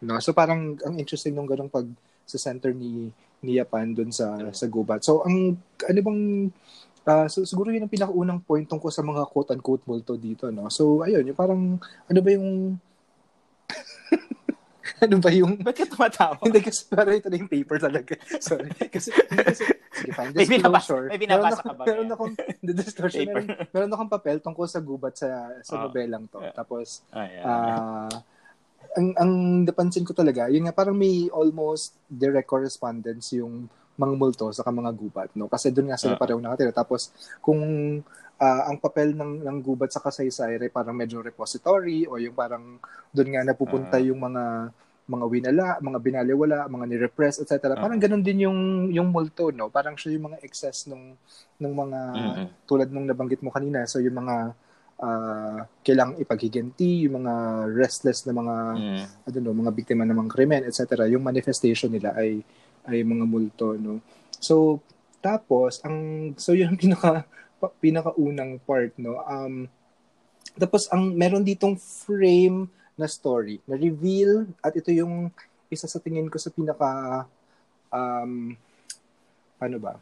no 0.03 0.19
so 0.19 0.35
parang 0.35 0.79
ang 0.83 0.95
interesting 0.99 1.35
nung 1.35 1.47
ganung 1.47 1.71
pag 1.71 1.87
sa 2.23 2.39
center 2.39 2.71
ni 2.71 3.11
ni 3.43 3.59
Japan 3.59 3.91
doon 3.91 4.15
sa 4.15 4.39
sa 4.55 4.67
gubat 4.71 5.03
so 5.03 5.23
ang 5.27 5.59
ano 5.87 6.01
bang 6.03 6.23
ah, 7.07 7.27
so, 7.27 7.43
siguro 7.43 7.75
yun 7.75 7.83
ang 7.83 7.91
pinakaunang 7.91 8.41
point 8.43 8.67
tungkol 8.67 8.91
sa 8.95 9.03
mga 9.03 9.27
quote-unquote 9.27 9.85
multo 9.91 10.15
dito, 10.15 10.47
no? 10.55 10.71
So, 10.71 11.03
ayun, 11.03 11.27
yung 11.27 11.39
parang, 11.39 11.63
ano 11.83 12.19
ba 12.23 12.31
yung, 12.31 12.79
ano 15.03 15.17
ba 15.19 15.31
yung, 15.31 15.59
Ba't 15.59 15.75
ka 15.75 15.85
tumatawa? 15.85 16.39
hindi 16.41 16.59
kasi 16.59 16.87
parang 16.87 17.15
ito 17.15 17.27
na 17.27 17.37
yung 17.37 17.51
paper 17.51 17.79
talaga. 17.81 18.15
Sorry. 18.39 18.71
Kasi, 18.87 19.11
kasi 19.11 19.63
sige, 19.91 20.11
fine. 20.11 20.33
May 20.33 20.47
Disclosure. 20.47 21.07
may 21.09 21.19
binabasa 21.19 21.61
ka 21.61 21.73
ba 21.73 21.83
Meron 21.85 22.09
akong, 22.09 22.33
the 22.61 22.73
disclosure, 22.73 23.23
meron, 23.23 23.47
meron 23.69 23.91
akong 23.91 24.13
papel 24.13 24.39
tungkol 24.39 24.65
sa 24.65 24.79
gubat 24.79 25.15
sa, 25.15 25.29
sa 25.61 25.75
Ah. 25.77 25.83
nobelang 25.85 26.27
to. 26.27 26.39
Yeah. 26.39 26.55
Tapos, 26.55 27.03
Ayan. 27.11 27.43
ah, 27.43 28.11
ang, 28.93 29.09
ang 29.17 29.33
napansin 29.65 30.03
ko 30.03 30.13
talaga, 30.13 30.47
yun 30.47 30.65
nga, 30.65 30.73
parang 30.73 30.95
may 30.95 31.27
almost 31.29 31.99
direct 32.05 32.47
correspondence 32.47 33.33
yung 33.33 33.67
mga 33.95 34.15
multo 34.15 34.49
sa 34.51 34.65
mga 34.65 34.91
gubat, 34.93 35.29
no? 35.35 35.47
Kasi 35.47 35.69
doon 35.69 35.91
nga 35.91 35.99
sila 35.99 36.15
Ah. 36.15 36.21
pareho 36.21 36.39
nakatira. 36.39 36.71
Tapos, 36.71 37.11
kung 37.39 37.61
ah, 38.37 38.67
ang 38.67 38.75
papel 38.77 39.15
ng, 39.15 39.39
ng 39.41 39.59
gubat 39.61 39.87
sa 39.89 40.01
kasaysay 40.01 40.59
ay 40.59 40.67
parang 40.67 40.93
medyo 40.93 41.23
repository 41.23 42.05
o 42.05 42.19
yung 42.19 42.35
parang 42.35 42.75
doon 43.09 43.29
nga 43.31 43.43
napupunta 43.45 43.97
Ah. 43.97 44.03
yung 44.03 44.19
mga 44.19 44.75
mga 45.03 45.25
winala, 45.27 45.67
mga 45.79 45.99
binaliwala, 45.99 46.59
mga 46.67 46.85
ni-repress, 46.87 47.43
etc. 47.43 47.75
Parang 47.75 47.99
Ah. 47.99 48.03
ganun 48.03 48.23
din 48.23 48.47
yung 48.47 48.59
yung 48.89 49.11
multo, 49.11 49.51
no? 49.51 49.67
Parang 49.67 49.99
siya 49.99 50.15
yung 50.15 50.31
mga 50.31 50.39
excess 50.41 50.87
nung 50.87 51.19
ng 51.59 51.73
mga 51.75 52.01
Mm-mm. 52.15 52.47
tulad 52.65 52.89
nung 52.89 53.05
nabanggit 53.05 53.43
mo 53.43 53.51
kanina. 53.51 53.83
So 53.85 53.99
yung 53.99 54.15
mga 54.17 54.55
ah, 54.99 55.67
kailangang 55.83 56.23
ipaghiganti, 56.23 57.11
yung 57.11 57.19
mga 57.19 57.35
restless 57.75 58.23
na 58.23 58.33
mga 58.33 58.55
Mm. 58.73 59.03
I 59.03 59.29
don't 59.29 59.43
know, 59.43 59.51
mga 59.53 59.75
biktima 59.75 60.07
ng 60.07 60.15
mga 60.17 60.31
krimen, 60.31 60.63
etc. 60.63 60.81
Yung 61.11 61.27
manifestation 61.27 61.91
nila 61.91 62.15
ay 62.15 62.39
ay 62.87 63.03
mga 63.03 63.27
multo, 63.27 63.75
no. 63.75 63.99
So 64.39 64.79
tapos 65.19 65.83
ang 65.83 65.99
so 66.39 66.55
yun 66.55 66.71
ang 66.71 66.79
pinaka 66.83 67.27
pinakaunang 67.79 68.63
part, 68.63 68.95
no. 68.97 69.19
Um 69.23 69.67
tapos 70.55 70.87
ang 70.87 71.11
meron 71.13 71.43
ditong 71.43 71.75
frame 71.75 72.71
na 72.97 73.09
story, 73.09 73.59
na 73.65 73.77
reveal 73.77 74.47
at 74.61 74.77
ito 74.77 74.93
yung 74.93 75.33
isa 75.73 75.89
sa 75.89 75.99
tingin 75.99 76.29
ko 76.29 76.37
sa 76.37 76.53
pinaka 76.53 77.25
um 77.89 78.53
ano 79.63 79.77
ba? 79.79 79.95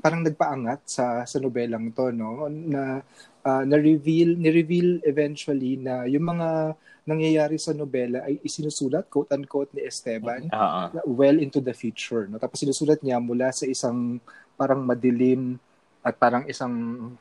Parang 0.00 0.24
nagpaangat 0.24 0.80
sa 0.88 1.04
sa 1.28 1.36
nobelang 1.36 1.92
to, 1.92 2.08
no? 2.12 2.48
Na 2.48 3.04
uh, 3.44 3.62
na-reveal, 3.64 4.36
ni-reveal 4.36 5.00
eventually 5.04 5.76
na 5.76 6.04
yung 6.04 6.24
mga 6.28 6.76
nangyayari 7.08 7.56
sa 7.56 7.72
nobela 7.72 8.22
ay 8.28 8.38
isinusulat, 8.44 9.08
quote-unquote, 9.08 9.72
ni 9.74 9.82
Esteban 9.88 10.46
Uh-uh. 10.52 11.02
well 11.08 11.36
into 11.40 11.58
the 11.58 11.72
future. 11.72 12.28
No? 12.28 12.38
Tapos 12.38 12.60
sinusulat 12.60 13.00
niya 13.00 13.18
mula 13.18 13.50
sa 13.50 13.64
isang 13.66 14.20
parang 14.54 14.84
madilim 14.84 15.56
at 16.00 16.14
parang 16.14 16.44
isang 16.44 16.72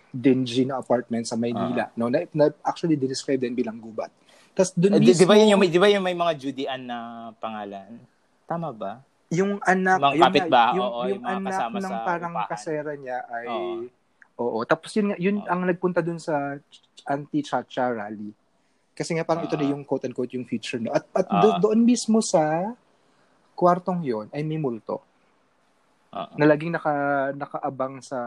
dingy 0.09 0.63
na 0.63 0.77
apartment 0.77 1.23
sa 1.23 1.36
Maynila. 1.36 1.91
No? 1.93 2.07
Na, 2.07 2.23
na 2.32 2.47
actually 2.61 2.95
describe 2.95 3.38
din 3.38 3.51
bilang 3.51 3.75
gubat. 3.75 4.07
Tapos 4.51 4.71
doon 4.73 4.95
Eh, 4.95 4.99
Di, 4.99 5.05
mismo, 5.05 5.19
di 5.19 5.25
ba 5.25 5.36
yun 5.36 5.47
yung, 5.49 5.61
di 5.61 5.80
ba 5.80 5.88
yung 5.88 6.01
may 6.01 6.13
mga 6.13 6.34
Judean 6.36 6.82
na 6.84 6.97
pangalan? 7.38 7.99
Tama 8.45 8.71
ba? 8.71 8.93
yung 9.30 9.61
anak, 9.61 9.97
Mga 9.99 10.09
yung, 10.09 10.25
kapitbahay, 10.25 10.73
yung, 10.73 10.82
oo, 10.82 11.01
yung 11.01 11.05
yung 11.05 11.21
mga 11.21 11.38
anak 11.38 11.51
kasama 11.53 11.77
ng 11.77 11.86
sa 11.86 11.99
parang 12.01 12.34
upahan. 12.34 12.49
kasera 12.49 12.91
niya 12.97 13.19
ay 13.30 13.45
Oo. 13.45 13.73
Oo. 14.39 14.59
Tapos 14.65 14.89
yun, 14.91 15.07
yun 15.17 15.38
Oo. 15.38 15.45
ang 15.45 15.61
nagpunta 15.61 16.01
dun 16.01 16.17
sa 16.17 16.57
anti-chacha 17.05 17.93
rally. 17.93 18.34
Kasi 18.91 19.13
nga 19.13 19.21
parang 19.21 19.45
ito 19.45 19.53
na 19.53 19.63
Ah. 19.63 19.71
yung 19.71 19.86
quote-unquote 19.86 20.34
yung 20.34 20.43
feature. 20.43 20.82
No? 20.82 20.89
At, 20.89 21.05
at 21.13 21.27
Ah. 21.27 21.41
do- 21.41 21.59
doon 21.61 21.80
mismo 21.80 22.19
sa 22.19 22.73
kwartong 23.53 24.01
yon 24.01 24.27
ay 24.32 24.41
may 24.41 24.57
multo 24.57 24.97
Oo. 26.09 26.34
na 26.34 26.45
laging 26.47 26.73
naka, 26.73 26.93
nakaabang 27.32 28.01
sa 28.01 28.17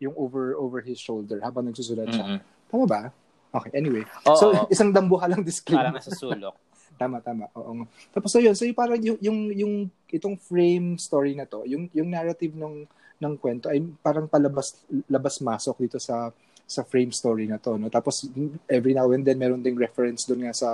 yung 0.00 0.16
over 0.16 0.56
over 0.56 0.80
his 0.80 0.96
shoulder 0.96 1.38
habang 1.44 1.68
nagsusulat 1.68 2.08
siya. 2.08 2.26
Mm-mm. 2.36 2.40
Tama 2.72 2.84
ba? 2.88 3.02
Okay, 3.50 3.70
anyway. 3.74 4.02
Oo, 4.26 4.38
so, 4.38 4.46
oo. 4.54 4.66
isang 4.70 4.94
dambuhalang 4.94 5.42
Parang 5.42 5.50
disclaimer. 5.50 5.94
nasa 5.94 6.14
sulok. 6.14 6.56
Tama, 7.00 7.16
tama. 7.24 7.48
Oo. 7.56 7.88
Tapos 8.12 8.28
so 8.28 8.44
yun, 8.44 8.52
so 8.52 8.68
yung 8.68 8.76
parang 8.76 9.00
yung, 9.00 9.16
yung, 9.24 9.38
yung 9.56 9.74
itong 10.12 10.36
frame 10.36 11.00
story 11.00 11.32
na 11.32 11.48
to, 11.48 11.64
yung, 11.64 11.88
yung 11.96 12.12
narrative 12.12 12.52
ng, 12.52 12.84
ng 13.16 13.34
kwento 13.40 13.72
ay 13.72 13.80
parang 14.04 14.28
palabas, 14.28 14.76
labas-masok 15.08 15.76
dito 15.80 15.96
sa 15.96 16.28
sa 16.70 16.86
frame 16.86 17.10
story 17.10 17.50
na 17.50 17.58
to. 17.58 17.74
No? 17.74 17.90
Tapos 17.90 18.30
every 18.70 18.94
now 18.94 19.10
and 19.10 19.26
then 19.26 19.40
meron 19.42 19.58
ding 19.58 19.74
reference 19.74 20.22
doon 20.22 20.46
nga 20.46 20.54
sa 20.54 20.70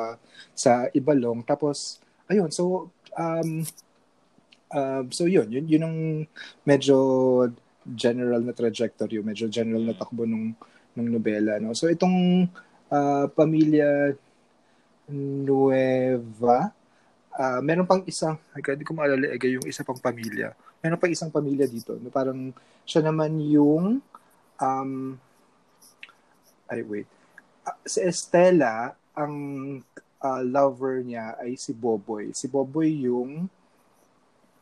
sa 0.53 0.93
Ibalong. 0.93 1.41
Tapos 1.41 2.05
ayun, 2.29 2.53
so 2.53 2.93
um 3.17 3.65
uh, 4.77 5.03
so 5.09 5.25
yun, 5.25 5.49
yun 5.49 5.65
yun 5.65 5.83
ang 5.89 5.97
medyo 6.69 6.97
general 7.95 8.43
na 8.43 8.57
trajectory, 8.57 9.23
medyo 9.23 9.47
general 9.47 9.85
na 9.87 9.95
takbo 9.95 10.27
nung 10.27 10.57
ng 10.97 11.09
nobela, 11.13 11.61
no. 11.61 11.77
So 11.77 11.87
itong 11.93 12.49
ah, 12.91 13.29
pamilya 13.31 14.17
Nueva. 15.07 16.75
Ah, 17.37 17.61
meron 17.63 17.87
pang 17.87 18.03
isang, 18.09 18.41
hindi 18.57 18.83
ko 18.83 18.97
maalala 18.97 19.31
eh, 19.31 19.39
yung 19.39 19.69
isa 19.69 19.87
pang 19.87 20.01
pamilya. 20.01 20.57
Meron 20.83 20.99
pang 20.99 21.13
isang 21.13 21.31
pamilya 21.31 21.69
dito. 21.69 21.95
No, 22.01 22.11
parang 22.11 22.51
siya 22.83 23.05
naman 23.05 23.39
yung, 23.39 24.01
um, 24.59 24.91
ay 26.67 26.83
wait, 26.83 27.07
Ah, 27.67 27.75
si 27.83 27.99
Estela, 27.99 28.95
ang 29.11 29.35
ah, 30.23 30.39
lover 30.47 31.03
niya 31.03 31.35
ay 31.43 31.59
si 31.59 31.75
Boboy. 31.75 32.31
Si 32.31 32.47
Boboy 32.47 33.11
yung 33.11 33.51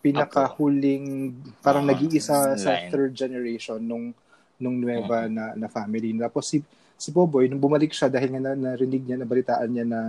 pinakahuling, 0.04 1.32
parang 1.64 1.88
Ah, 1.88 1.96
nag-iisa 1.96 2.52
sa 2.60 2.70
third 2.92 3.16
generation 3.16 3.80
nung 3.80 4.12
nung 4.60 4.76
Nueva 4.76 5.26
na, 5.26 5.56
na 5.56 5.66
family. 5.66 6.12
Tapos 6.20 6.44
si 6.46 6.60
si 6.94 7.08
Boboy, 7.10 7.48
nung 7.48 7.58
bumalik 7.58 7.90
siya 7.90 8.12
dahil 8.12 8.36
nga 8.36 8.42
na, 8.44 8.52
narinig 8.54 9.02
niya, 9.02 9.16
nabalitaan 9.18 9.70
niya 9.72 9.86
na 9.88 10.00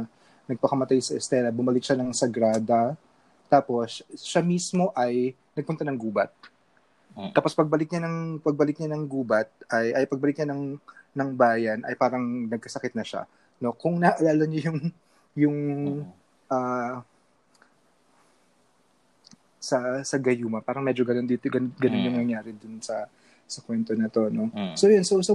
nagpakamatay 0.46 1.02
si 1.02 1.18
Estela, 1.18 1.50
bumalik 1.50 1.82
siya 1.82 1.98
ng 1.98 2.14
Sagrada. 2.14 2.94
Tapos, 3.50 4.06
siya 4.14 4.46
mismo 4.46 4.94
ay 4.94 5.34
nagpunta 5.58 5.82
ng 5.82 5.98
gubat. 5.98 6.30
Mm. 7.16 7.32
Tapos 7.32 7.56
pagbalik 7.56 7.90
niya 7.90 8.04
ng 8.06 8.44
pagbalik 8.44 8.76
niya 8.78 8.92
ng 8.92 9.04
gubat 9.08 9.48
ay 9.72 9.96
ay 9.96 10.04
pagbalik 10.06 10.36
niya 10.36 10.52
ng 10.52 10.76
ng 11.16 11.30
bayan 11.34 11.80
ay 11.88 11.96
parang 11.96 12.22
nagkasakit 12.52 12.92
na 12.92 13.08
siya. 13.08 13.24
No, 13.64 13.72
kung 13.72 14.04
naalala 14.04 14.44
niyo 14.46 14.70
yung 14.70 14.80
yung 15.36 15.58
Mm. 16.04 16.04
ah, 16.52 17.02
sa 19.66 20.06
sa 20.06 20.22
Gayuma, 20.22 20.62
parang 20.62 20.86
medyo 20.86 21.02
ganun 21.02 21.26
dito, 21.26 21.50
ganun, 21.50 21.74
ganun 21.74 21.98
Mm. 21.98 22.06
yung 22.06 22.18
nangyari 22.22 22.54
dun 22.54 22.78
sa 22.86 23.10
sa 23.46 23.62
kwento 23.66 23.94
na 23.98 24.10
to, 24.10 24.30
no. 24.30 24.54
Mm. 24.54 24.74
So 24.78 24.86
yun, 24.90 25.02
so, 25.02 25.22
so 25.26 25.34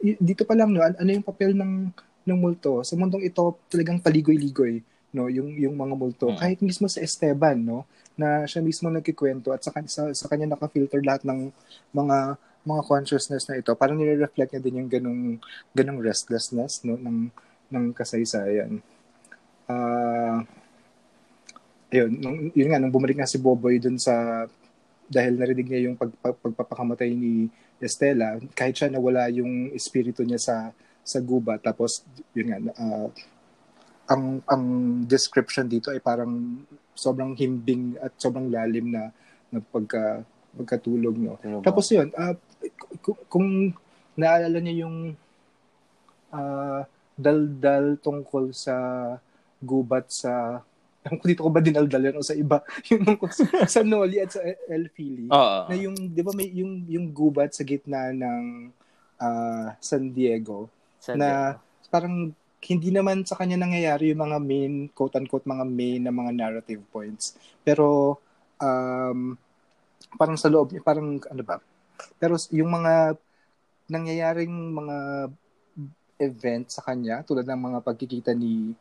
dito 0.00 0.44
pa 0.44 0.52
lang 0.52 0.72
no, 0.72 0.84
an- 0.84 0.96
ano 1.00 1.10
yung 1.16 1.24
papel 1.24 1.56
ng 1.56 1.88
ng 2.28 2.38
multo? 2.38 2.84
Sa 2.84 2.92
mundong 2.96 3.24
ito 3.24 3.56
talagang 3.72 4.04
paligoy-ligoy 4.04 4.84
no? 5.16 5.32
Yung 5.32 5.56
yung 5.56 5.72
mga 5.72 5.94
multo. 5.96 6.26
Mm. 6.28 6.36
kahit 6.36 6.58
mismo 6.60 6.84
sa 6.92 7.00
Esteban 7.00 7.56
no? 7.64 7.88
Na 8.20 8.44
siya 8.44 8.60
mismo 8.60 8.92
nagkikwento 8.92 9.54
at 9.54 9.64
sa, 9.64 9.72
sa, 9.88 10.12
sa 10.12 10.26
kanya 10.28 10.52
naka-filter 10.52 11.00
lahat 11.00 11.24
ng 11.24 11.48
mga 11.96 12.36
mga 12.68 12.82
consciousness 12.84 13.48
na 13.48 13.56
ito. 13.56 13.72
Parang 13.78 13.96
nire-reflect 13.96 14.52
niya 14.52 14.60
din 14.60 14.78
yung 14.84 14.90
ganung 14.92 15.22
ganung 15.72 16.00
restlessness 16.04 16.84
no? 16.84 17.00
Ng 17.00 17.32
ng 17.72 17.84
kasaysayan. 17.96 18.84
Ah 19.68 20.44
ayun 21.88 22.12
nung, 22.20 22.38
yun 22.52 22.68
nga 22.68 22.80
nung 22.80 22.92
bumalik 22.92 23.16
nga 23.16 23.28
si 23.28 23.40
Boboy 23.40 23.80
dun 23.80 23.96
sa 23.96 24.44
dahil 25.08 25.40
narinig 25.40 25.68
niya 25.68 25.88
yung 25.88 25.96
pag, 25.96 26.12
pag- 26.20 26.36
pagpapakamatay 26.36 27.08
ni 27.16 27.48
Estela 27.80 28.36
kahit 28.52 28.76
siya 28.76 28.92
nawala 28.92 29.32
yung 29.32 29.72
espiritu 29.72 30.20
niya 30.20 30.40
sa 30.40 30.56
sa 31.00 31.18
gubat 31.24 31.64
tapos 31.64 32.04
yun 32.36 32.52
nga 32.52 32.58
ah, 32.76 33.08
ang 34.08 34.44
ang 34.44 34.64
description 35.08 35.64
dito 35.64 35.88
ay 35.88 36.00
parang 36.00 36.60
sobrang 36.92 37.32
himbing 37.32 37.96
at 38.04 38.12
sobrang 38.20 38.52
lalim 38.52 38.92
na 38.92 39.08
na 39.48 39.64
pagka 39.64 40.20
pagkatulog 40.52 41.16
no? 41.16 41.40
Tulog 41.40 41.64
tapos 41.64 41.88
yun 41.88 42.12
ah, 42.12 42.36
kung, 43.00 43.20
kung 43.32 43.48
naalala 44.12 44.60
niyo 44.60 44.84
yung 44.84 44.96
ah, 46.36 46.84
daldal 47.16 47.96
tungkol 48.04 48.52
sa 48.52 48.76
gubat 49.64 50.12
sa 50.12 50.62
Ewan 51.08 51.18
ko 51.18 51.24
dito 51.24 51.40
ko 51.40 51.50
ba 51.50 51.64
dinaldal 51.64 52.04
yun 52.04 52.20
o 52.20 52.24
sa 52.24 52.36
iba? 52.36 52.60
Yung 52.92 53.08
sa, 53.64 53.80
Noli 53.80 54.20
at 54.20 54.36
sa 54.36 54.44
El 54.68 54.92
Fili 54.92 55.32
Oo. 55.32 55.58
na 55.64 55.74
yung 55.74 55.96
'di 55.96 56.20
ba 56.20 56.36
may 56.36 56.52
yung 56.52 56.84
yung 56.84 57.08
gubat 57.16 57.56
sa 57.56 57.64
gitna 57.64 58.12
ng 58.12 58.68
ah, 59.16 59.72
San 59.80 60.12
Diego 60.12 60.68
Sa 61.00 61.16
na 61.16 61.56
parang 61.88 62.36
hindi 62.58 62.90
naman 62.92 63.24
sa 63.24 63.38
kanya 63.40 63.56
nangyayari 63.56 64.12
yung 64.12 64.28
mga 64.28 64.38
main 64.42 64.74
quote 64.92 65.16
unquote 65.16 65.48
mga 65.48 65.64
main 65.64 66.04
na 66.04 66.12
mga 66.12 66.36
narrative 66.36 66.84
points. 66.92 67.38
Pero 67.64 68.20
um 68.60 69.38
parang 70.20 70.36
sa 70.36 70.52
loob 70.52 70.76
parang 70.84 71.16
ano 71.32 71.42
ba? 71.42 71.56
Pero 72.20 72.36
yung 72.52 72.68
mga 72.68 73.16
nangyayaring 73.88 74.52
mga 74.52 74.96
event 76.18 76.66
sa 76.68 76.82
kanya 76.84 77.22
tulad 77.22 77.46
ng 77.46 77.62
mga 77.72 77.78
pagkikita 77.80 78.34
ni 78.34 78.74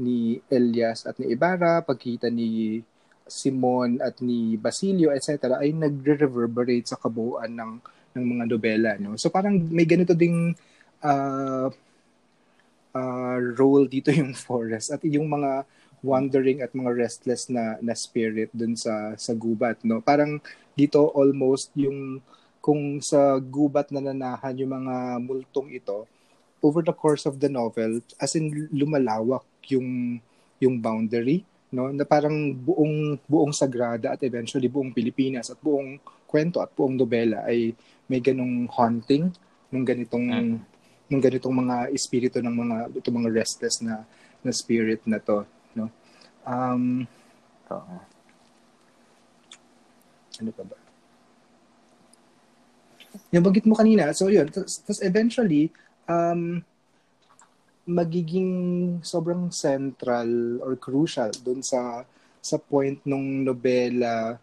ni 0.00 0.40
Elias 0.48 1.04
at 1.04 1.18
ni 1.20 1.32
Ibarra, 1.32 1.84
pagkikita 1.84 2.32
ni 2.32 2.80
Simon 3.28 4.00
at 4.02 4.18
ni 4.20 4.56
Basilio, 4.58 5.12
etc. 5.14 5.60
ay 5.60 5.72
nagre-reverberate 5.72 6.88
sa 6.88 6.98
kabuuan 7.00 7.52
ng 7.52 7.72
ng 8.12 8.24
mga 8.24 8.44
nobela, 8.48 8.92
no? 9.00 9.16
So 9.16 9.32
parang 9.32 9.56
may 9.72 9.88
ganito 9.88 10.12
ding 10.12 10.52
ah, 11.00 11.72
ah, 12.92 13.38
role 13.56 13.88
dito 13.88 14.12
yung 14.20 14.36
forest 14.36 14.92
at 14.92 15.00
yung 15.06 15.28
mga 15.28 15.64
wandering 16.02 16.60
at 16.66 16.74
mga 16.74 16.92
restless 16.98 17.46
na 17.46 17.78
na 17.78 17.94
spirit 17.94 18.50
dun 18.52 18.74
sa 18.74 19.14
sa 19.16 19.32
gubat, 19.32 19.80
no? 19.86 20.02
Parang 20.02 20.42
dito 20.76 21.08
almost 21.14 21.72
yung 21.78 22.20
kung 22.62 23.02
sa 23.02 23.38
gubat 23.42 23.90
na 23.90 23.98
nanahan 23.98 24.54
yung 24.54 24.72
mga 24.82 25.18
multong 25.18 25.68
ito, 25.74 26.06
over 26.62 26.80
the 26.80 26.94
course 26.94 27.26
of 27.26 27.42
the 27.42 27.50
novel, 27.50 27.98
as 28.22 28.38
in 28.38 28.70
lumalawak 28.70 29.42
yung 29.68 30.22
yung 30.62 30.78
boundary, 30.78 31.42
no? 31.74 31.90
Na 31.90 32.06
parang 32.06 32.54
buong 32.54 33.18
buong 33.26 33.50
Sagrada 33.50 34.14
at 34.14 34.22
eventually 34.22 34.70
buong 34.70 34.94
Pilipinas 34.94 35.50
at 35.50 35.58
buong 35.58 35.98
kwento 36.30 36.62
at 36.62 36.70
buong 36.72 36.94
nobela 36.94 37.42
ay 37.44 37.74
may 38.06 38.22
ganong 38.22 38.70
haunting 38.70 39.28
ng 39.74 39.84
ganitong 39.84 40.26
Mm. 40.30 40.56
ng 41.12 41.20
ganitong 41.20 41.52
mga 41.52 41.76
espiritu 41.92 42.38
ng 42.40 42.54
mga 42.56 42.76
itong 43.02 43.16
mga 43.20 43.30
restless 43.34 43.82
na 43.84 44.06
na 44.40 44.50
spirit 44.54 45.02
na 45.04 45.18
to, 45.18 45.44
no? 45.74 45.90
Um, 46.46 47.04
Oo. 47.68 47.96
ano 50.40 50.50
pa 50.56 50.64
ba? 50.64 50.76
Yung 53.32 53.44
bagit 53.44 53.68
mo 53.68 53.76
kanina, 53.76 54.08
so 54.16 54.32
yun, 54.32 54.48
tapos 54.48 54.80
eventually, 55.04 55.68
um, 56.12 56.42
magiging 57.88 58.50
sobrang 59.02 59.50
central 59.50 60.60
or 60.62 60.76
crucial 60.78 61.32
dun 61.42 61.64
sa 61.64 62.06
sa 62.42 62.58
point 62.58 62.98
nung 63.06 63.46
nobela, 63.46 64.38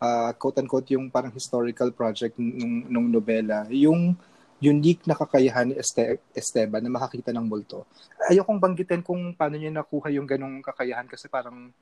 uh, 0.00 0.30
quote-unquote 0.36 0.92
yung 0.94 1.08
parang 1.08 1.32
historical 1.32 1.88
project 1.92 2.36
nung, 2.36 2.84
nung 2.88 3.08
nobela, 3.08 3.64
yung 3.72 4.12
unique 4.60 5.06
na 5.06 5.14
kakayahan 5.16 5.72
ni 5.72 5.74
Este- 5.78 6.20
Esteban 6.34 6.82
na 6.82 6.92
makakita 6.92 7.32
ng 7.32 7.46
multo. 7.46 7.86
Ayokong 8.28 8.60
banggitin 8.60 9.00
kung 9.00 9.32
paano 9.32 9.56
niya 9.56 9.70
nakuha 9.70 10.12
yung 10.12 10.26
ganong 10.26 10.60
kakayahan 10.60 11.06
kasi 11.06 11.30
parang 11.30 11.72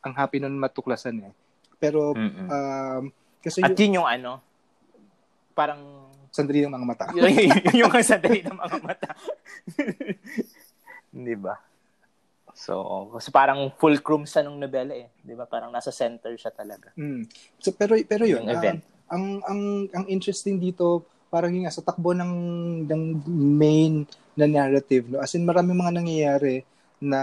ang 0.00 0.14
happy 0.14 0.38
nun 0.40 0.56
matuklasan 0.56 1.28
eh. 1.28 1.32
Pero 1.76 2.14
um, 2.16 3.02
kasi 3.42 3.60
At 3.60 3.74
yun 3.76 3.98
yung 4.00 4.08
ano, 4.08 4.40
parang 5.52 6.07
sandali 6.30 6.64
ng 6.64 6.74
mga 6.74 6.86
mata. 6.86 7.04
yun, 7.16 7.30
yun 7.32 7.80
yung 7.84 7.92
ang 7.92 8.04
sandali 8.04 8.40
ng 8.44 8.56
mga 8.56 8.76
mata. 8.84 9.10
Di 11.28 11.36
ba? 11.36 11.56
So, 12.58 13.06
kasi 13.14 13.30
parang 13.30 13.70
fulcrum 13.78 14.26
sa 14.26 14.42
nung 14.42 14.58
nobela 14.58 14.90
eh. 14.90 15.08
Di 15.22 15.38
ba? 15.38 15.46
Parang 15.46 15.70
nasa 15.70 15.94
center 15.94 16.34
siya 16.34 16.50
talaga. 16.50 16.90
Mm. 16.98 17.30
So 17.62 17.70
pero 17.70 17.94
pero 18.02 18.26
yun, 18.26 18.42
Yung 18.42 18.50
event. 18.50 18.80
ah, 18.82 19.14
ang 19.14 19.24
ang 19.46 19.60
ang 19.94 20.04
interesting 20.10 20.58
dito 20.58 21.06
parang 21.30 21.54
yung 21.54 21.70
sa 21.70 21.84
takbo 21.84 22.12
ng 22.12 22.34
ng 22.88 23.02
main 23.30 24.02
na 24.34 24.50
narrative 24.50 25.06
no. 25.06 25.22
As 25.22 25.32
in 25.38 25.46
marami 25.46 25.70
mga 25.70 26.02
nangyayari 26.02 26.66
na 26.98 27.20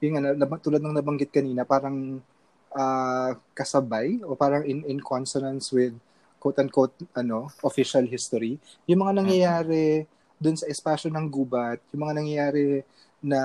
yung 0.00 0.16
nga, 0.16 0.32
na, 0.32 0.46
tulad 0.60 0.80
ng 0.80 0.96
nabanggit 0.96 1.32
kanina, 1.32 1.64
parang 1.64 2.20
ah, 2.76 3.32
kasabay 3.56 4.20
o 4.28 4.36
parang 4.36 4.62
in 4.68 4.84
in 4.84 5.00
consonance 5.00 5.72
with 5.72 5.96
quote 6.40 6.58
unquote 6.64 6.96
ano, 7.12 7.52
official 7.60 8.08
history. 8.08 8.56
Yung 8.88 9.04
mga 9.04 9.20
nangyayari 9.20 10.08
doon 10.40 10.56
sa 10.56 10.66
espasyo 10.66 11.12
ng 11.12 11.28
gubat, 11.28 11.84
yung 11.92 12.08
mga 12.08 12.16
nangyayari 12.16 12.80
na 13.20 13.40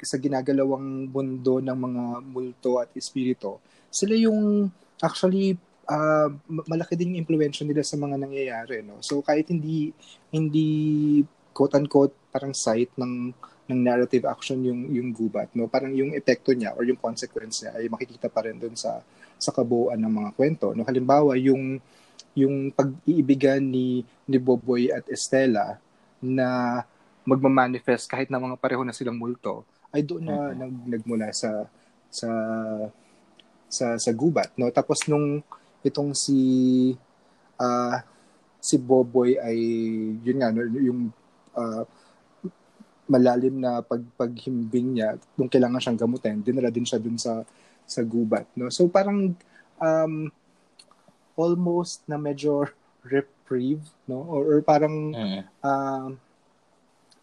sa 0.00 0.16
ginagalawang 0.16 1.12
mundo 1.12 1.60
ng 1.60 1.76
mga 1.76 2.04
multo 2.24 2.80
at 2.80 2.88
espiritu, 2.96 3.60
sila 3.92 4.16
yung 4.16 4.72
actually 5.04 5.60
ma- 6.48 6.66
malaki 6.68 6.94
din 6.94 7.16
yung 7.16 7.24
impluwensya 7.24 7.64
nila 7.64 7.80
sa 7.80 7.96
mga 7.96 8.20
nangyayari 8.20 8.84
no 8.84 9.00
so 9.00 9.24
kahit 9.24 9.48
hindi 9.48 9.90
hindi 10.28 10.68
quote 11.56 11.80
unquote 11.80 12.14
parang 12.28 12.52
site 12.52 12.92
ng 13.00 13.32
ng 13.68 13.80
narrative 13.80 14.28
action 14.28 14.60
yung 14.60 14.88
yung 14.92 15.08
gubat 15.16 15.48
no 15.56 15.68
parang 15.68 15.96
yung 15.96 16.12
epekto 16.12 16.52
niya 16.52 16.76
or 16.76 16.84
yung 16.84 17.00
consequence 17.00 17.64
niya 17.64 17.72
ay 17.76 17.88
makikita 17.88 18.28
pa 18.28 18.44
rin 18.44 18.60
doon 18.60 18.76
sa 18.76 19.00
sa 19.40 19.50
kabuuan 19.52 20.00
ng 20.00 20.12
mga 20.12 20.30
kwento 20.36 20.76
no 20.76 20.84
halimbawa 20.84 21.36
yung 21.40 21.80
yung 22.36 22.70
pag-iibigan 22.72 23.62
ni 23.62 24.04
ni 24.28 24.36
Boboy 24.36 24.92
at 24.92 25.04
Estela 25.08 25.80
na 26.20 26.80
magmamanifest 27.28 28.08
kahit 28.08 28.28
na 28.32 28.40
mga 28.40 28.56
pareho 28.56 28.82
na 28.82 28.96
silang 28.96 29.20
multo 29.20 29.62
ay 29.92 30.04
doon 30.04 30.28
na 30.28 30.52
nag, 30.52 30.74
nagmula 30.84 31.32
sa 31.32 31.68
sa 32.08 32.28
sa 33.68 34.00
sa 34.00 34.10
gubat 34.16 34.52
no? 34.56 34.72
Tapos 34.72 35.04
nung 35.08 35.44
itong 35.84 36.16
si 36.16 36.40
ah 37.60 38.00
si 38.58 38.80
Boboy 38.80 39.36
ay 39.38 39.58
yun 40.24 40.38
nga 40.40 40.50
no, 40.50 40.64
yung 40.64 41.00
ah, 41.54 41.84
malalim 43.08 43.56
na 43.60 43.80
pag 43.80 44.04
paghimbing 44.20 45.00
niya 45.00 45.16
nung 45.36 45.48
kailangan 45.48 45.80
siyang 45.80 46.00
gamutin 46.00 46.44
dinala 46.44 46.68
din 46.68 46.84
siya 46.84 47.00
dun 47.00 47.16
sa 47.16 47.44
sa 47.88 48.04
gubat 48.04 48.44
no? 48.56 48.68
So 48.68 48.88
parang 48.88 49.32
um 49.80 50.14
almost 51.38 52.02
na 52.10 52.18
medyo 52.18 52.66
reprieve 53.06 53.86
no 54.10 54.26
or, 54.26 54.42
or 54.50 54.58
parang 54.60 55.14
Mm. 55.14 55.42
um, 55.62 56.10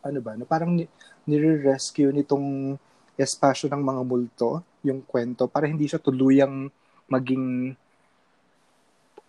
ano 0.05 0.19
ba, 0.21 0.37
no? 0.37 0.45
parang 0.45 0.71
ni- 0.71 0.89
nire-rescue 1.25 2.13
nitong 2.13 2.77
espasyo 3.17 3.65
ng 3.73 3.81
mga 3.81 4.01
multo, 4.05 4.61
yung 4.85 5.01
kwento, 5.01 5.49
para 5.49 5.65
hindi 5.65 5.89
siya 5.89 5.97
tuluyang 5.97 6.69
maging 7.09 7.73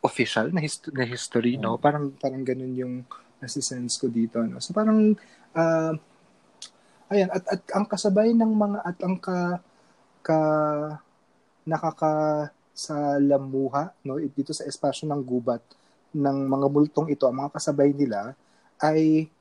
official 0.04 0.52
na, 0.52 0.60
hist- 0.60 0.92
na 0.92 1.08
history, 1.08 1.56
no? 1.56 1.80
Parang, 1.80 2.12
parang 2.20 2.44
ganun 2.44 2.76
yung 2.76 2.94
nasisense 3.40 3.96
ko 3.96 4.06
dito, 4.12 4.38
no? 4.44 4.60
So 4.60 4.76
parang, 4.76 5.16
ah, 5.56 5.96
ayan, 7.08 7.32
at, 7.32 7.42
at 7.48 7.62
ang 7.72 7.88
kasabay 7.88 8.36
ng 8.36 8.52
mga, 8.52 8.78
at 8.84 8.98
ang 9.00 9.16
ka, 9.16 9.58
ka, 10.20 10.38
nakaka, 11.64 12.12
sa 12.76 13.16
lamuha, 13.16 13.96
no? 14.04 14.20
Dito 14.20 14.52
sa 14.52 14.68
espasyo 14.68 15.08
ng 15.08 15.22
gubat, 15.24 15.64
ng 16.12 16.44
mga 16.44 16.66
multong 16.68 17.08
ito, 17.08 17.24
ang 17.24 17.40
mga 17.40 17.56
kasabay 17.56 17.96
nila, 17.96 18.36
ay 18.76 19.32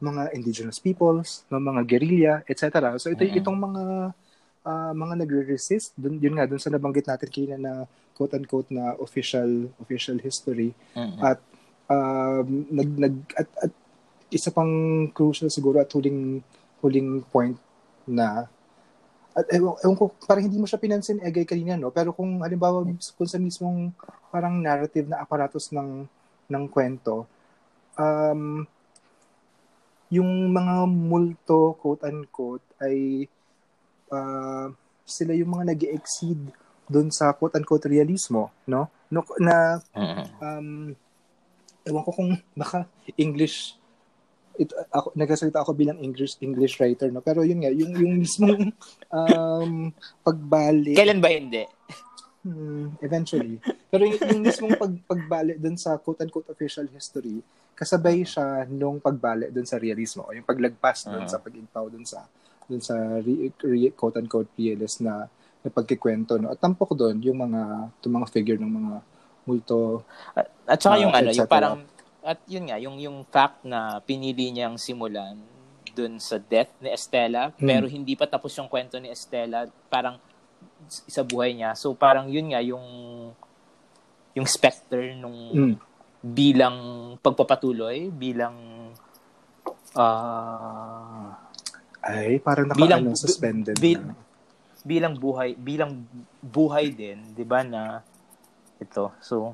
mga 0.00 0.32
indigenous 0.32 0.80
peoples, 0.80 1.44
no, 1.52 1.60
mga 1.60 1.84
guerrilla, 1.84 2.34
etc. 2.48 2.96
So 2.96 3.12
ito 3.12 3.28
Mm-mm. 3.28 3.38
itong 3.44 3.58
mga 3.60 3.82
ah, 4.64 4.92
mga 4.96 5.14
nagre-resist, 5.20 5.92
dun, 6.00 6.16
yun 6.16 6.40
nga 6.40 6.48
dun 6.48 6.60
sa 6.60 6.72
nabanggit 6.72 7.04
natin 7.04 7.28
kanina 7.28 7.56
na 7.60 7.72
quote 8.16 8.34
unquote 8.34 8.72
na 8.72 8.96
official 8.98 9.68
official 9.78 10.18
history 10.18 10.72
Mm. 10.96 11.18
at 11.22 11.38
um, 11.86 12.66
nag 12.72 12.90
nag 12.98 13.14
at, 13.38 13.48
at 13.62 13.72
isa 14.28 14.50
pang 14.50 14.68
crucial 15.14 15.48
siguro 15.48 15.78
at 15.80 15.88
huling 15.94 16.42
huling 16.82 17.22
point 17.32 17.56
na 18.04 18.50
at 19.38 19.46
ewan, 19.54 19.78
ewan 19.86 19.94
ko, 19.94 20.04
parang 20.26 20.42
hindi 20.50 20.58
mo 20.58 20.66
siya 20.66 20.82
pinansin 20.82 21.22
egay 21.22 21.46
kanina, 21.46 21.78
no? 21.78 21.94
Pero 21.94 22.10
kung 22.10 22.42
halimbawa 22.42 22.82
kung 23.14 23.30
sa 23.30 23.38
mismong 23.38 23.94
parang 24.34 24.58
narrative 24.58 25.06
na 25.06 25.22
aparatos 25.22 25.70
ng 25.70 26.02
ng 26.50 26.64
kwento, 26.66 27.22
um, 27.94 28.66
yung 30.10 30.30
mga 30.50 30.88
multo, 30.90 31.78
quote-unquote, 31.78 32.66
ay 32.82 33.28
ah, 34.10 34.72
sila 35.06 35.32
yung 35.38 35.54
mga 35.54 35.64
nag 35.70 35.82
exceed 35.94 36.40
doon 36.88 37.12
sa 37.12 37.30
quote-unquote 37.36 37.86
realismo, 37.86 38.50
no? 38.66 38.88
no 39.12 39.22
na 39.38 39.78
um, 40.40 40.96
ewan 41.84 42.04
ko 42.04 42.10
kung 42.12 42.32
baka 42.56 42.88
English 43.14 43.76
it, 44.58 44.70
ako 44.90 45.14
nagsasalita 45.14 45.62
ako 45.62 45.72
bilang 45.72 46.02
English 46.02 46.36
English 46.42 46.76
writer 46.76 47.08
no 47.08 47.22
pero 47.22 47.46
yun 47.46 47.62
nga 47.62 47.70
yung 47.70 47.94
yung 47.94 48.14
mismong 48.18 48.74
um 49.08 49.94
pagbalik 50.20 50.98
Kailan 50.98 51.22
ba 51.22 51.30
hindi? 51.30 51.62
Hmm, 52.38 52.94
eventually. 53.02 53.58
Pero 53.90 54.06
yung, 54.06 54.20
yung 54.24 54.42
mismong 54.46 54.78
pag, 54.78 54.94
pagbalik 55.04 55.58
dun 55.58 55.74
sa 55.74 55.98
quote-unquote 55.98 56.48
official 56.48 56.86
history, 56.88 57.42
kasabay 57.74 58.22
siya 58.22 58.64
nung 58.70 59.02
pagbalik 59.02 59.50
dun 59.50 59.66
sa 59.66 59.76
realismo, 59.76 60.22
o 60.24 60.32
yung 60.32 60.46
paglagpas 60.46 61.10
dun 61.10 61.26
Ah. 61.26 61.28
sa 61.28 61.42
pag-impaw 61.42 61.90
dun 61.90 62.06
sa 62.06 62.24
dun 62.64 62.80
sa 62.80 62.94
re, 63.20 63.50
re- 63.58 63.92
quote-unquote 63.92 64.54
realist 64.54 65.02
na, 65.02 65.26
na 65.60 65.68
pagkikwento. 65.68 66.38
No? 66.38 66.54
At 66.54 66.62
tampok 66.62 66.94
dun 66.94 67.18
yung 67.20 67.42
mga, 67.42 67.90
yung 68.06 68.14
mga 68.16 68.28
figure 68.30 68.60
ng 68.62 68.70
mga 68.70 68.92
multo. 69.44 70.06
At, 70.32 70.46
at 70.64 70.78
saka 70.78 70.94
Ah, 70.94 71.02
yung 71.02 71.12
ano, 71.12 71.28
yung 71.34 71.50
parang, 71.50 71.84
at 72.20 72.38
yun 72.44 72.66
nga, 72.66 72.76
yung, 72.76 72.96
yung 72.96 73.22
fact 73.24 73.62
na 73.62 74.00
pinili 74.00 74.50
niyang 74.50 74.76
simulan 74.76 75.38
dun 75.90 76.18
sa 76.18 76.36
death 76.36 76.70
ni 76.78 76.88
Estela, 76.88 77.50
Hmm. 77.52 77.64
pero 77.64 77.84
hindi 77.86 78.14
pa 78.14 78.24
tapos 78.24 78.54
yung 78.54 78.66
kwento 78.66 78.96
ni 78.96 79.08
Estela, 79.08 79.66
parang 79.88 80.18
sa 80.88 81.22
buhay 81.22 81.52
niya. 81.52 81.74
So 81.74 81.90
parang 81.92 82.26
yun 82.26 82.48
nga, 82.48 82.60
yung 82.60 82.82
yung 84.32 84.46
specter 84.46 85.14
nung 85.14 85.34
Mm. 85.50 85.74
bilang 86.20 86.76
pagpapatuloy, 87.18 88.06
bilang 88.08 88.54
ah 89.96 91.34
Ay, 91.98 92.38
parang 92.38 92.70
naka, 92.70 92.78
Bilang- 92.78 93.02
ano, 93.04 93.18
suspended. 93.18 93.76
bil- 93.76 94.00
na. 94.00 94.14
bilang 94.80 95.12
buhay, 95.12 95.52
bilang 95.52 96.06
buhay 96.40 96.88
din, 96.88 97.20
'di 97.34 97.44
ba 97.44 97.60
na 97.60 98.00
ito. 98.78 99.10
So 99.20 99.52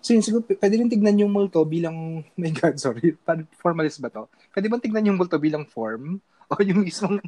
So 0.00 0.16
yun, 0.16 0.24
siguro, 0.24 0.42
pwede 0.48 0.74
rin 0.80 0.88
tignan 0.88 1.20
yung 1.20 1.32
multo 1.32 1.60
bilang, 1.62 2.20
my 2.40 2.50
God, 2.50 2.80
sorry, 2.80 3.14
formalist 3.60 4.00
ba 4.00 4.08
to? 4.08 4.26
Pwede 4.50 4.72
bang 4.72 4.82
tignan 4.82 5.06
yung 5.12 5.18
multo 5.20 5.36
bilang 5.36 5.68
form? 5.68 6.18
O 6.50 6.58
yung 6.64 6.82
mismong 6.82 7.20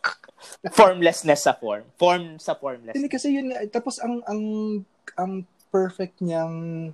formlessness 0.78 1.44
sa 1.44 1.52
form. 1.52 1.84
Form 2.00 2.40
sa 2.40 2.56
formless. 2.56 2.96
Hindi 2.96 3.12
kasi 3.12 3.36
yun 3.36 3.52
tapos 3.68 4.00
ang 4.00 4.24
ang 4.24 4.42
ang 5.20 5.32
perfect 5.68 6.24
niyang 6.24 6.88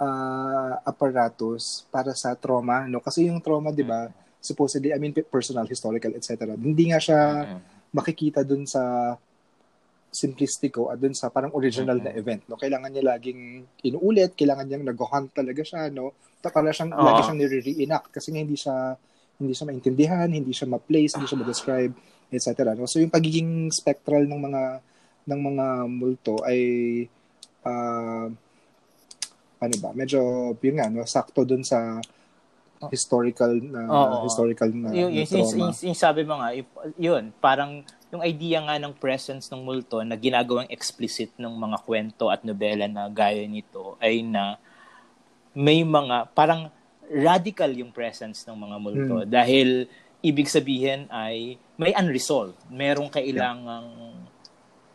ah, 0.00 0.80
apparatus 0.82 1.84
para 1.92 2.16
sa 2.16 2.32
trauma, 2.32 2.88
no? 2.88 3.04
Kasi 3.04 3.28
yung 3.28 3.44
trauma, 3.44 3.70
'di 3.70 3.84
ba? 3.84 4.08
Supposedly, 4.40 4.94
I 4.94 4.98
mean 4.98 5.12
personal, 5.28 5.68
historical, 5.68 6.16
etc. 6.16 6.54
Hindi 6.56 6.94
nga 6.94 7.00
siya 7.02 7.20
Mm. 7.44 7.60
makikita 7.92 8.40
dun 8.40 8.64
sa 8.64 9.14
simplistiko 10.16 10.88
at 10.88 10.96
dun 10.96 11.12
sa 11.12 11.28
parang 11.28 11.52
original 11.52 12.00
na 12.00 12.08
Mhm. 12.08 12.20
event, 12.24 12.42
no? 12.48 12.56
Kailangan 12.56 12.88
niya 12.88 13.04
laging 13.04 13.40
inuulit, 13.84 14.32
kailangan 14.32 14.64
niyang 14.64 14.88
nag-hunt 14.88 15.36
talaga 15.36 15.60
siya, 15.60 15.92
no? 15.92 16.16
Para 16.40 16.72
siyang 16.72 16.96
Oo. 16.96 17.04
lagi 17.04 17.20
siyang 17.20 17.40
nire-reenact 17.44 18.08
kasi 18.16 18.32
nga 18.32 18.40
hindi 18.40 18.56
siya 18.56 18.96
hindi 19.36 19.52
siya 19.52 19.68
maintindihan, 19.68 20.28
hindi 20.32 20.56
siya 20.56 20.64
ma-place, 20.64 21.20
hindi 21.20 21.28
siya 21.28 21.40
ma-describe, 21.44 21.92
etc. 22.32 22.72
No? 22.72 22.88
So 22.88 22.96
yung 23.04 23.12
pagiging 23.12 23.68
spectral 23.68 24.24
ng 24.24 24.40
mga 24.40 24.62
ng 25.28 25.40
mga 25.52 25.66
multo 25.92 26.40
ay 26.48 26.60
ah, 27.68 28.32
ano 29.56 29.76
ba, 29.82 29.90
medyo 29.92 30.20
yun 30.56 30.76
nga 30.80 30.88
no, 30.88 31.04
sakto 31.04 31.44
dun 31.44 31.60
sa 31.60 32.00
historical 32.92 33.56
na 33.56 33.80
Oo. 33.88 34.16
historical 34.28 34.68
na, 34.70 34.92
yung, 34.92 35.10
na 35.10 35.24
yung, 35.24 35.28
yung, 35.28 35.48
yung, 35.56 35.72
yung 35.72 35.98
sabi 35.98 36.22
mo 36.28 36.38
nga, 36.38 36.52
yun, 37.00 37.32
parang 37.40 37.82
yung 38.16 38.24
idea 38.24 38.64
nga 38.64 38.80
ng 38.80 38.96
presence 38.96 39.52
ng 39.52 39.60
multo 39.60 40.00
na 40.00 40.16
ginagawang 40.16 40.66
explicit 40.72 41.28
ng 41.36 41.52
mga 41.52 41.84
kwento 41.84 42.32
at 42.32 42.40
nobela 42.40 42.88
na 42.88 43.12
gaya 43.12 43.44
nito 43.44 44.00
ay 44.00 44.24
na 44.24 44.56
may 45.52 45.84
mga, 45.84 46.32
parang 46.32 46.72
radical 47.12 47.70
yung 47.70 47.92
presence 47.92 48.48
ng 48.48 48.56
mga 48.56 48.76
multo 48.80 49.14
mm. 49.22 49.28
dahil 49.28 49.86
ibig 50.24 50.48
sabihin 50.48 51.06
ay 51.12 51.60
may 51.76 51.92
unresolved. 51.92 52.56
Merong 52.72 53.12
kailangang 53.12 53.88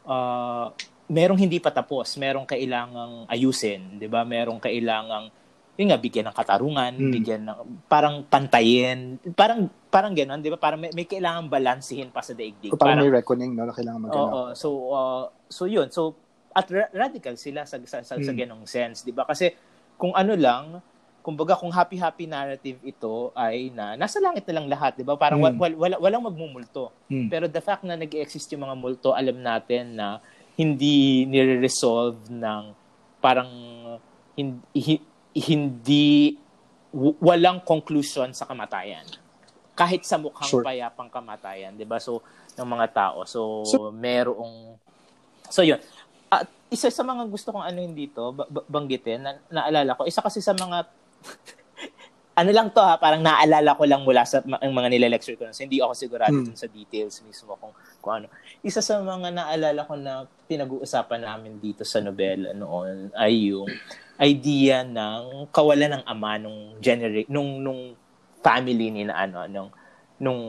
uh, 0.06 0.68
merong 1.11 1.39
hindi 1.39 1.60
pa 1.60 1.72
tapos, 1.72 2.15
merong 2.15 2.48
kailangang 2.48 3.27
ayusin, 3.27 3.99
'di 3.99 4.07
ba? 4.07 4.23
Merong 4.23 4.60
kailangang 4.60 5.31
yun 5.80 5.88
nga 5.88 5.99
bigyan 5.99 6.27
ng 6.27 6.35
katarungan, 6.35 6.93
mm. 6.99 7.11
bigyan 7.15 7.41
ng 7.48 7.57
parang 7.88 8.27
pantayin, 8.27 9.15
parang 9.34 9.72
parang 9.88 10.11
ganoon, 10.11 10.43
'di 10.43 10.52
ba? 10.52 10.60
Parang 10.60 10.80
may, 10.80 10.91
may 10.91 11.07
kailangang 11.07 11.48
balansehin 11.48 12.11
pa 12.11 12.19
sa 12.19 12.35
daigdig. 12.35 12.72
O 12.72 12.77
parang, 12.77 12.99
parang 12.99 13.07
may 13.07 13.11
reckoning 13.11 13.52
no 13.56 13.64
na 13.64 13.76
kailangan 13.76 14.02
magana. 14.03 14.19
Oo, 14.19 14.41
so 14.52 14.68
uh, 14.91 15.23
so 15.48 15.65
yun. 15.65 15.88
So 15.89 16.15
at 16.52 16.68
ra- 16.68 16.91
radical 16.91 17.39
sila 17.39 17.64
sa 17.64 17.80
sa, 17.88 18.03
sa, 18.03 18.19
mm. 18.19 18.23
sa 18.27 18.34
ganong 18.35 18.65
sense, 18.68 19.07
'di 19.07 19.15
ba? 19.15 19.23
Kasi 19.23 19.56
kung 19.95 20.11
ano 20.11 20.35
lang, 20.35 20.84
kumbaga 21.23 21.56
kung 21.56 21.72
happy-happy 21.72 22.27
narrative 22.27 22.81
ito 22.84 23.31
ay 23.31 23.72
na 23.72 23.95
nasa 23.95 24.19
langit 24.19 24.43
na 24.52 24.60
lang 24.60 24.68
lahat, 24.68 24.99
'di 24.99 25.07
ba? 25.07 25.15
Parang 25.15 25.39
mm. 25.39 25.56
wala, 25.56 25.76
wala 25.80 25.95
walang 26.03 26.27
magmumulto. 26.27 26.91
Mm. 27.07 27.31
Pero 27.31 27.45
the 27.48 27.64
fact 27.64 27.88
na 27.88 27.95
nag-exist 27.95 28.52
yung 28.52 28.68
mga 28.68 28.76
multo, 28.76 29.15
alam 29.15 29.39
natin 29.39 29.95
na 29.95 30.19
hindi 30.60 31.23
nire-resolve 31.26 32.27
ng 32.27 32.64
parang 33.23 33.49
hindi, 34.35 34.99
hindi 35.36 36.36
walang 37.24 37.64
conclusion 37.64 38.36
sa 38.36 38.44
kamatayan. 38.44 39.08
Kahit 39.76 40.03
sa 40.03 40.20
mukhang 40.20 40.52
sure. 40.52 40.66
payapang 40.66 41.08
kamatayan, 41.08 41.76
'di 41.76 41.88
ba? 41.88 41.98
So 41.98 42.20
ng 42.60 42.68
mga 42.68 42.88
tao. 42.91 43.24
So, 43.24 43.64
so 43.64 43.95
merong 43.95 44.76
So 45.52 45.68
yun. 45.68 45.84
At 46.32 46.48
isa 46.72 46.88
sa 46.88 47.03
mga 47.03 47.28
gusto 47.28 47.52
kong 47.52 47.68
ano 47.68 47.84
dito, 47.91 48.32
banggitin, 48.72 49.20
na, 49.20 49.32
naalala 49.52 49.99
ko, 49.99 50.08
isa 50.08 50.24
kasi 50.24 50.40
sa 50.40 50.56
mga 50.56 50.88
ano 52.32 52.49
lang 52.56 52.72
to 52.72 52.80
ha, 52.80 52.95
parang 52.95 53.20
naalala 53.20 53.76
ko 53.76 53.84
lang 53.84 54.02
mula 54.08 54.24
sa 54.24 54.40
ang 54.40 54.72
mga 54.72 54.88
nile-lecture 54.88 55.36
ko. 55.36 55.52
So, 55.52 55.68
hindi 55.68 55.84
ako 55.84 55.94
sigurado 55.94 56.32
hmm. 56.32 56.48
dun 56.48 56.58
sa 56.58 56.72
details 56.72 57.20
mismo 57.28 57.60
kung, 57.60 57.76
kung 57.99 58.24
ano. 58.24 58.28
Isa 58.64 58.80
sa 58.80 59.03
mga 59.03 59.36
naalala 59.36 59.84
ko 59.84 59.99
na 59.99 60.24
pinag-uusapan 60.48 61.28
namin 61.28 61.60
dito 61.60 61.84
sa 61.84 61.99
nobela 61.99 62.56
noon 62.56 63.12
ay 63.20 63.52
yung 63.52 63.68
idea 64.22 64.86
ng 64.86 65.49
kawalan 65.49 65.99
ng 65.99 66.03
ama 66.06 66.38
nung 66.38 66.78
generate 66.78 67.26
nung 67.26 67.58
nung 67.58 67.98
family 68.45 68.94
ni 68.94 69.02
na 69.02 69.18
ano 69.18 69.49
nung 69.49 69.70
nung 70.22 70.41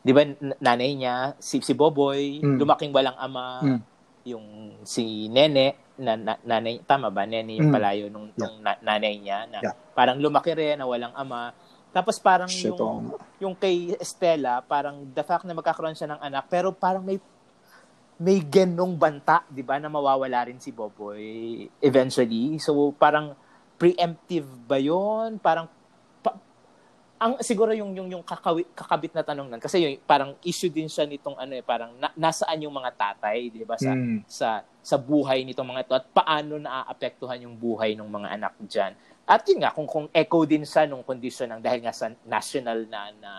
'di 0.00 0.12
ba 0.16 0.24
nanay 0.64 0.96
niya 0.96 1.36
si 1.36 1.60
si 1.60 1.76
Boboy 1.76 2.40
mm. 2.40 2.56
lumaking 2.56 2.88
walang 2.88 3.18
ama 3.20 3.60
mm. 3.60 3.80
yung 4.24 4.46
si 4.88 5.28
Nene 5.28 5.76
na, 6.00 6.16
na, 6.16 6.34
nanay, 6.40 6.80
tama 6.88 7.12
ba? 7.12 7.28
Yung 7.28 7.68
mm. 7.68 7.74
palayo 7.74 8.08
nung, 8.08 8.32
yeah. 8.32 8.40
nung 8.40 8.56
na, 8.64 8.72
nanay 8.80 9.14
niya 9.20 9.44
na 9.52 9.58
yeah. 9.60 9.74
parang 9.92 10.16
lumaki 10.16 10.56
rin 10.56 10.80
na 10.80 10.88
walang 10.88 11.12
ama. 11.12 11.52
Tapos 11.92 12.16
parang 12.16 12.48
Shit, 12.48 12.72
yung, 12.72 13.12
oh. 13.12 13.20
yung 13.36 13.54
kay 13.54 13.92
Estela, 14.00 14.64
parang 14.64 15.04
the 15.12 15.22
fact 15.22 15.44
na 15.44 15.52
magkakaroon 15.52 15.94
siya 15.94 16.16
ng 16.16 16.20
anak, 16.22 16.48
pero 16.48 16.72
parang 16.72 17.04
may 17.04 17.20
may 18.20 18.36
genong 18.44 19.00
banta, 19.00 19.42
'di 19.48 19.64
ba, 19.64 19.80
na 19.80 19.88
mawawala 19.88 20.52
rin 20.52 20.60
si 20.60 20.70
Boboy 20.70 21.66
eventually. 21.80 22.60
So 22.60 22.92
parang 22.92 23.32
preemptive 23.80 24.46
ba 24.68 24.76
'yon? 24.76 25.40
Parang 25.40 25.66
ang 27.20 27.36
siguro 27.44 27.76
yung 27.76 27.92
yung 27.92 28.08
yung 28.08 28.24
kakawit, 28.24 28.72
kakabit 28.72 29.12
na 29.12 29.20
tanong 29.20 29.52
nan 29.52 29.60
kasi 29.60 29.76
yung 29.76 30.00
parang 30.08 30.32
issue 30.40 30.72
din 30.72 30.88
siya 30.88 31.04
nitong 31.04 31.36
ano 31.36 31.52
eh 31.52 31.60
parang 31.60 31.92
na, 32.00 32.08
nasaan 32.16 32.64
yung 32.64 32.72
mga 32.72 32.96
tatay 32.96 33.52
'di 33.52 33.68
ba 33.68 33.76
sa 33.76 33.92
mm. 33.92 34.24
sa 34.24 34.64
sa 34.80 34.96
buhay 34.96 35.44
nitong 35.44 35.68
mga 35.68 35.84
ito 35.84 35.92
at 36.00 36.08
paano 36.16 36.56
naaapektuhan 36.56 37.44
yung 37.44 37.60
buhay 37.60 37.92
ng 37.92 38.08
mga 38.08 38.28
anak 38.40 38.56
diyan 38.64 38.92
at 39.28 39.44
yun 39.44 39.60
nga 39.60 39.68
kung 39.76 39.84
kung 39.84 40.08
echo 40.16 40.48
din 40.48 40.64
sa 40.64 40.88
nung 40.88 41.04
condition 41.04 41.52
ng 41.52 41.60
dahil 41.60 41.84
nga 41.84 41.92
sa 41.92 42.08
national 42.24 42.88
na 42.88 43.12
na 43.12 43.32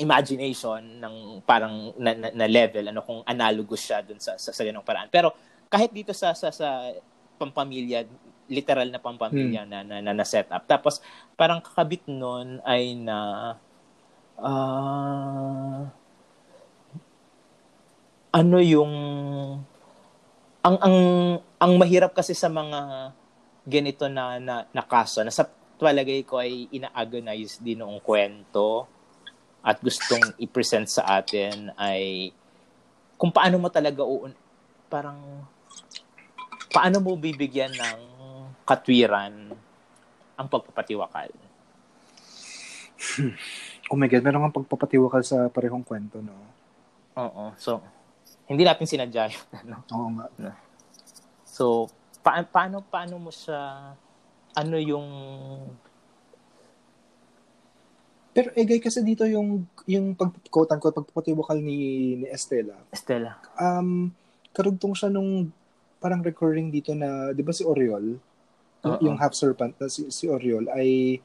imagination 0.00 0.80
ng 0.80 1.44
parang 1.44 1.92
na, 2.00 2.16
na, 2.16 2.28
na 2.32 2.46
level 2.48 2.88
ano 2.88 3.04
kung 3.04 3.20
analogous 3.28 3.84
siya 3.84 4.00
dun 4.00 4.16
sa 4.16 4.40
sa, 4.40 4.56
sa 4.56 4.62
ganung 4.64 4.88
paraan 4.88 5.12
pero 5.12 5.36
kahit 5.68 5.92
dito 5.92 6.16
sa 6.16 6.32
sa 6.32 6.48
sa 6.48 6.96
pampamilya 7.36 8.08
literal 8.48 8.88
na 8.92 9.00
pampamilya 9.00 9.64
hmm. 9.64 9.70
na, 9.70 9.78
na, 9.84 9.96
na, 10.04 10.12
na 10.12 10.26
set 10.26 10.48
up. 10.52 10.64
Tapos, 10.68 11.00
parang 11.34 11.64
kakabit 11.64 12.04
nun 12.08 12.60
ay 12.64 12.96
na 12.98 13.18
uh, 14.38 15.86
ano 18.34 18.58
yung 18.58 18.92
ang 20.64 20.76
ang 20.80 20.98
ang 21.60 21.72
mahirap 21.78 22.16
kasi 22.16 22.34
sa 22.34 22.50
mga 22.50 23.12
ganito 23.68 24.10
na 24.10 24.42
na, 24.42 24.66
na 24.74 24.82
kaso 24.82 25.22
na 25.22 25.30
sa 25.30 25.46
palagay 25.78 26.24
ko 26.26 26.40
ay 26.40 26.66
ina-agonize 26.72 27.60
din 27.60 27.84
noong 27.84 28.00
kwento 28.00 28.88
at 29.64 29.80
gustong 29.80 30.34
i-present 30.40 30.88
sa 30.88 31.20
atin 31.20 31.72
ay 31.78 32.32
kung 33.16 33.30
paano 33.30 33.60
mo 33.60 33.68
talaga 33.68 34.02
uun 34.02 34.32
parang 34.90 35.46
paano 36.74 36.98
mo 37.00 37.14
bibigyan 37.14 37.72
ng 37.72 38.00
katwiran 38.64 39.52
ang 40.34 40.48
pagpapatiwakal? 40.48 41.30
Oh 43.92 44.00
my 44.00 44.08
God, 44.08 44.24
meron 44.24 44.48
kang 44.48 44.64
pagpapatiwakal 44.64 45.20
sa 45.20 45.52
parehong 45.52 45.84
kwento, 45.84 46.24
no? 46.24 46.32
Oo. 47.20 47.52
So, 47.60 47.84
hindi 48.48 48.64
natin 48.64 48.88
sinadya 48.88 49.28
yun. 49.28 49.44
Ano? 49.60 49.76
Oo 49.92 50.08
nga. 50.16 50.26
So, 51.44 51.92
pa- 52.24 52.48
paano, 52.48 52.80
paano 52.80 53.20
mo 53.20 53.28
siya, 53.28 53.92
ano 54.56 54.76
yung... 54.80 55.04
Pero 58.34 58.50
egay 58.58 58.82
kasi 58.82 59.06
dito 59.06 59.22
yung 59.30 59.62
yung 59.86 60.18
pag 60.18 60.34
quote 60.50 60.74
unquote 60.74 60.98
pagpapatiwakal 60.98 61.54
ni 61.62 61.78
ni 62.18 62.26
Estela. 62.26 62.74
Estela. 62.90 63.38
Um 63.54 64.10
karugtong 64.50 64.90
siya 64.90 65.06
nung 65.06 65.54
parang 66.02 66.18
recurring 66.18 66.66
dito 66.66 66.98
na 66.98 67.30
'di 67.30 67.46
ba 67.46 67.54
si 67.54 67.62
Oriol? 67.62 68.18
Uh-oh. 68.84 69.00
yung 69.00 69.16
half 69.16 69.32
serpent 69.32 69.72
na 69.80 69.88
si, 69.88 70.08
si 70.12 70.28
Oriol 70.28 70.68
ay 70.68 71.18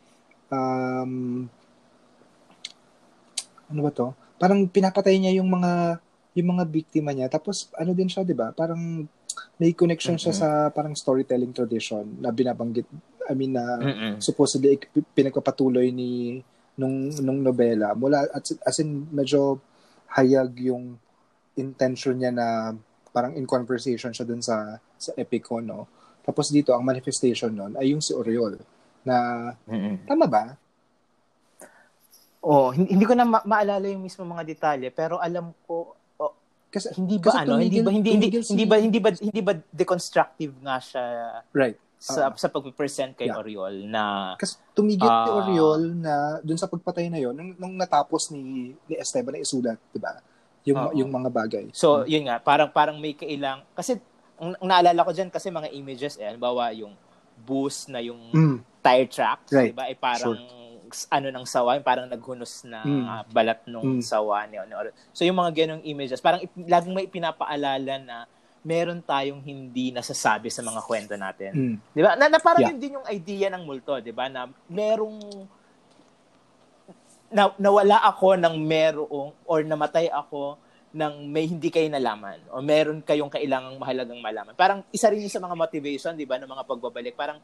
um, 0.48 1.46
ano 3.70 3.80
ba 3.86 3.92
to? 3.94 4.16
Parang 4.40 4.66
pinapatay 4.66 5.20
niya 5.20 5.38
yung 5.38 5.52
mga 5.52 6.02
yung 6.38 6.56
mga 6.56 6.64
biktima 6.72 7.12
niya. 7.12 7.28
Tapos 7.28 7.70
ano 7.76 7.92
din 7.92 8.08
siya, 8.10 8.24
'di 8.24 8.34
ba? 8.34 8.56
Parang 8.56 9.06
may 9.60 9.76
connection 9.76 10.16
mm-hmm. 10.16 10.32
siya 10.32 10.34
sa 10.36 10.50
parang 10.72 10.96
storytelling 10.96 11.52
tradition 11.52 12.18
na 12.20 12.32
binabanggit 12.32 12.88
I 13.30 13.34
mean 13.38 13.54
na 13.54 13.78
mm-hmm. 13.78 14.14
supposedly 14.24 14.80
pinagpapatuloy 15.14 15.92
ni 15.94 16.42
nung 16.80 17.12
nung 17.20 17.44
nobela 17.44 17.92
mula 17.94 18.24
at 18.32 18.56
as 18.64 18.80
in 18.80 19.06
medyo 19.12 19.60
hayag 20.16 20.56
yung 20.64 20.96
intention 21.60 22.16
niya 22.16 22.32
na 22.32 22.74
parang 23.12 23.36
in 23.36 23.44
conversation 23.44 24.16
siya 24.16 24.26
dun 24.26 24.40
sa 24.40 24.80
sa 24.96 25.12
epico 25.20 25.60
no 25.60 25.99
tapos 26.30 26.54
dito, 26.54 26.70
ang 26.78 26.86
manifestation 26.86 27.50
nun 27.50 27.74
ay 27.74 27.98
yung 27.98 28.06
si 28.06 28.14
Oriol. 28.14 28.62
Na, 29.02 29.50
mm-hmm. 29.66 30.06
tama 30.06 30.30
ba? 30.30 30.54
Oh, 32.46 32.70
hindi, 32.70 32.94
hindi 32.94 33.06
ko 33.10 33.18
na 33.18 33.26
ma- 33.26 33.42
maalala 33.42 33.90
yung 33.90 34.06
mismo 34.06 34.22
mga 34.30 34.46
detalye, 34.46 34.94
pero 34.94 35.18
alam 35.18 35.50
ko 35.66 35.98
oh, 36.22 36.34
kasi 36.70 36.94
hindi 37.02 37.18
ba 37.18 37.34
kasi 37.34 37.50
ano, 37.50 37.58
tumigil, 37.58 37.66
hindi 37.66 37.82
ba 37.82 37.90
hindi 37.90 38.10
hindi, 38.14 38.28
si... 38.46 38.54
hindi 38.54 38.66
ba 38.70 38.76
hindi 38.78 39.00
ba 39.02 39.10
hindi 39.10 39.42
ba 39.42 39.54
deconstructive 39.74 40.54
nga 40.62 40.78
siya 40.78 41.04
right 41.52 41.76
sa 42.00 42.32
uh, 42.32 42.38
sa 42.40 42.48
pagpe-present 42.48 43.12
kay 43.20 43.28
yeah. 43.28 43.36
Oriol 43.36 43.84
na 43.92 44.38
kasi 44.40 44.56
tumigil 44.72 45.04
uh, 45.04 45.20
ni 45.20 45.32
ah. 45.34 45.40
Oriol 45.44 45.84
na 46.00 46.14
dun 46.40 46.56
sa 46.56 46.72
pagpatay 46.72 47.12
na 47.12 47.20
yon 47.20 47.36
nung, 47.36 47.52
nung 47.60 47.76
natapos 47.76 48.32
ni 48.32 48.72
ni 48.88 48.96
Esteban 48.96 49.36
na 49.36 49.44
isulat, 49.44 49.76
'di 49.92 50.00
ba? 50.00 50.24
Yung 50.64 50.80
uh, 50.80 50.92
yung 50.96 51.12
mga 51.12 51.28
bagay. 51.28 51.66
So, 51.76 52.04
hmm. 52.04 52.08
yun 52.08 52.24
nga, 52.32 52.40
parang 52.40 52.72
parang 52.72 52.96
may 53.04 53.20
kailang 53.20 53.68
kasi 53.76 54.00
ang, 54.40 54.56
ang 54.56 54.68
naalala 54.72 55.04
ko 55.04 55.12
diyan 55.12 55.30
kasi 55.30 55.52
mga 55.52 55.70
images 55.76 56.16
eh, 56.18 56.26
halimbawa 56.32 56.72
yung 56.72 56.96
boost 57.44 57.92
na 57.92 58.00
yung 58.00 58.20
mm. 58.32 58.84
tire 58.84 59.08
tracks, 59.12 59.52
right. 59.52 59.72
'di 59.72 59.76
ba? 59.76 59.88
Ay 59.88 59.96
parang 59.96 60.36
sure. 60.36 61.08
ano 61.12 61.28
ng 61.30 61.46
sawa, 61.46 61.78
parang 61.84 62.08
naghunos 62.08 62.66
na 62.66 62.82
mm. 62.84 63.04
uh, 63.06 63.24
balat 63.30 63.60
nung 63.68 64.00
mm. 64.00 64.04
sawa 64.04 64.48
ni 64.48 64.58
So 65.12 65.24
yung 65.28 65.38
mga 65.40 65.52
ganong 65.56 65.84
images, 65.86 66.24
parang 66.24 66.44
ip, 66.44 66.52
laging 66.56 66.96
may 66.96 67.08
pinapaalala 67.08 67.96
na 68.00 68.18
meron 68.60 69.00
tayong 69.00 69.40
hindi 69.40 69.96
nasasabi 69.96 70.52
sa 70.52 70.60
mga 70.60 70.82
kwento 70.84 71.16
natin. 71.16 71.52
Mm. 71.56 71.76
'Di 71.96 72.02
ba? 72.04 72.12
Na, 72.20 72.28
na 72.28 72.40
parang 72.40 72.64
yeah. 72.64 72.72
yun 72.76 72.80
din 72.80 72.96
yung 73.00 73.08
idea 73.08 73.48
ng 73.52 73.64
multo, 73.64 73.96
'di 74.00 74.12
ba? 74.12 74.28
Na 74.28 74.52
merong 74.68 75.48
na, 77.30 77.54
nawala 77.62 78.02
ako 78.10 78.36
ng 78.42 78.56
merong 78.58 79.30
or 79.46 79.62
namatay 79.62 80.10
ako 80.10 80.58
ng 80.90 81.14
may 81.30 81.46
hindi 81.46 81.70
kayo 81.70 81.86
nalaman 81.86 82.42
o 82.50 82.66
meron 82.66 83.06
kayong 83.06 83.30
kailangang 83.30 83.78
mahalagang 83.78 84.22
malaman. 84.22 84.58
Parang 84.58 84.82
isa 84.90 85.06
rin 85.14 85.22
sa 85.30 85.38
mga 85.38 85.54
motivation, 85.54 86.18
di 86.18 86.26
ba, 86.26 86.42
ng 86.42 86.50
mga 86.50 86.66
pagbabalik. 86.66 87.14
Parang 87.14 87.38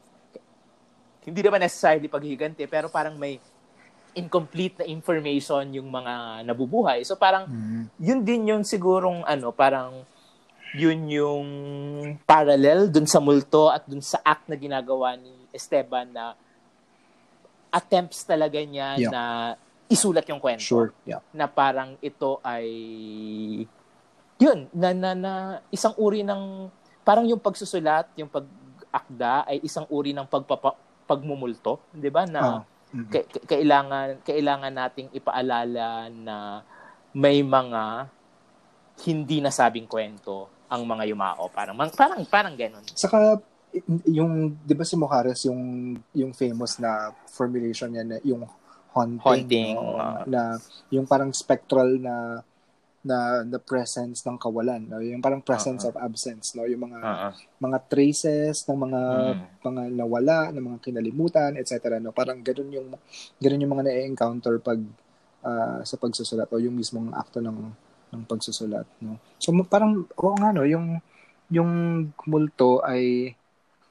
hindi 1.22 1.40
naman 1.42 1.62
necessarily 1.62 2.10
paghiganti, 2.10 2.66
pero 2.66 2.90
parang 2.90 3.14
may 3.14 3.38
incomplete 4.16 4.82
na 4.82 4.86
information 4.88 5.62
yung 5.76 5.92
mga 5.92 6.42
nabubuhay. 6.42 7.04
So 7.04 7.14
parang 7.14 7.46
mm-hmm. 7.46 7.82
yun 8.00 8.20
din 8.24 8.42
yung 8.50 8.62
sigurong 8.64 9.22
ano, 9.22 9.52
parang 9.52 10.02
yun 10.74 11.06
yung 11.06 11.46
parallel 12.26 12.90
dun 12.90 13.06
sa 13.06 13.22
multo 13.22 13.70
at 13.70 13.86
dun 13.86 14.02
sa 14.02 14.18
act 14.24 14.48
na 14.50 14.56
ginagawa 14.58 15.14
ni 15.14 15.30
Esteban 15.54 16.10
na 16.10 16.34
attempts 17.70 18.24
talaga 18.24 18.56
niya 18.58 18.96
Yeah. 18.96 19.12
na 19.12 19.22
isulat 19.86 20.26
yung 20.26 20.42
kwento. 20.42 20.66
Sure. 20.66 20.90
Yeah. 21.06 21.22
Na 21.30 21.46
parang 21.46 21.94
ito 22.02 22.42
ay 22.42 22.66
yun, 24.36 24.68
na, 24.76 24.92
na, 24.92 25.10
na 25.16 25.32
isang 25.72 25.96
uri 25.96 26.20
ng 26.20 26.68
parang 27.06 27.24
yung 27.24 27.40
pagsusulat, 27.40 28.10
yung 28.18 28.28
pag-akda 28.28 29.48
ay 29.48 29.62
isang 29.64 29.86
uri 29.88 30.12
ng 30.12 30.26
pagpapa, 30.28 30.76
pagmumulto, 31.06 31.86
'di 31.94 32.10
ba? 32.10 32.26
Na 32.26 32.66
ka- 33.08 33.26
ka- 33.30 33.46
kailangan 33.56 34.26
kailangan 34.26 34.72
nating 34.74 35.08
ipaalala 35.14 36.10
na 36.10 36.66
may 37.14 37.40
mga 37.40 38.10
hindi 39.06 39.38
nasabing 39.38 39.86
kwento 39.86 40.50
ang 40.66 40.82
mga 40.82 41.06
yumao. 41.06 41.46
Parang 41.54 41.78
parang 41.94 42.20
parang 42.26 42.54
ganun. 42.58 42.82
Saka 42.90 43.38
yung 44.08 44.56
'di 44.66 44.74
ba 44.74 44.84
si 44.84 44.98
Mojares 44.98 45.46
yung 45.46 45.94
yung 46.10 46.32
famous 46.34 46.82
na 46.82 47.14
formulation 47.30 47.92
niya 47.92 48.04
na 48.04 48.16
yung 48.26 48.42
haunting, 48.96 49.20
Haunting, 49.20 49.76
no? 49.76 50.00
ah. 50.00 50.24
na 50.24 50.56
yung 50.88 51.04
parang 51.04 51.28
spectral 51.30 52.00
na 52.00 52.40
na 53.06 53.46
the 53.46 53.62
presence 53.62 54.26
ng 54.26 54.34
kawalan 54.34 54.82
no 54.82 54.98
yung 54.98 55.22
parang 55.22 55.38
presence 55.38 55.86
Ah, 55.86 55.94
of 55.94 55.96
absence 56.00 56.58
no 56.58 56.66
yung 56.66 56.90
mga 56.90 56.98
Oo. 56.98 57.28
mga 57.62 57.78
traces 57.86 58.66
ng 58.66 58.78
mga 58.82 59.00
Mm. 59.30 59.44
mga 59.62 59.82
nawala 59.94 60.38
ng 60.50 60.64
mga 60.64 60.78
kinalimutan 60.82 61.54
etc 61.54 62.02
no 62.02 62.10
parang 62.10 62.42
ganoon 62.42 62.74
yung 62.74 62.88
ganoon 63.38 63.62
yung 63.62 63.74
mga 63.78 63.86
na-encounter 63.86 64.58
pag 64.58 64.82
ah, 65.44 65.86
sa 65.86 65.94
pagsusulat 65.94 66.50
o 66.50 66.58
yung 66.58 66.74
mismong 66.74 67.14
akto 67.14 67.38
ng 67.38 67.60
ng 68.10 68.22
pagsusulat 68.26 68.88
no 68.98 69.22
so 69.38 69.54
parang 69.62 70.02
oo 70.18 70.34
nga 70.34 70.50
no 70.50 70.66
yung 70.66 70.98
yung 71.46 71.70
multo 72.26 72.82
ay 72.82 73.30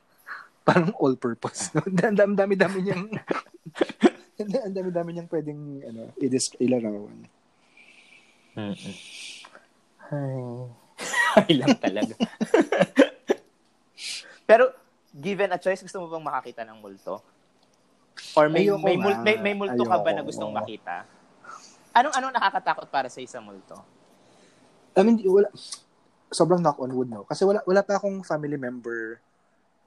parang 0.68 0.91
all 0.99 1.15
purpose 1.15 1.72
no 1.72 1.80
dami 1.95 2.36
dami 2.36 2.53
dami 2.60 2.77
niyang 2.84 3.07
ang 4.39 4.75
dami 4.75 4.89
dami 4.91 5.09
niyang 5.15 5.31
pwedeng 5.31 5.59
ano 5.85 6.01
i-dis- 6.19 6.59
ilarawan 6.59 7.23
Mm-mm. 8.55 8.95
Ay. 10.05 10.39
Ay 11.43 11.53
lang 11.59 11.75
talaga. 11.75 12.15
Pero, 14.49 14.71
given 15.11 15.51
a 15.51 15.59
choice, 15.59 15.83
gusto 15.83 15.99
mo 15.99 16.07
bang 16.07 16.23
makakita 16.23 16.63
ng 16.63 16.79
multo? 16.79 17.19
Or 18.31 18.47
may, 18.47 18.63
Ayoko 18.63 18.85
may, 18.85 18.95
mul- 18.95 19.21
may, 19.25 19.35
may 19.35 19.55
multo 19.57 19.83
ka 19.83 19.97
ba 19.99 20.07
Ayoko. 20.07 20.15
na 20.15 20.23
gustong 20.23 20.53
makita? 20.55 21.03
Anong 21.91 22.15
anong 22.15 22.35
nakakatakot 22.35 22.87
para 22.87 23.11
sa 23.11 23.19
isang 23.19 23.43
multo? 23.43 23.75
I 24.95 25.03
mean, 25.03 25.19
wala, 25.27 25.51
sobrang 26.31 26.63
knock 26.63 26.79
on 26.79 26.95
wood, 26.95 27.11
no? 27.11 27.27
Kasi 27.27 27.43
wala, 27.43 27.59
wala 27.67 27.83
pa 27.83 27.99
akong 27.99 28.23
family 28.23 28.55
member 28.55 29.19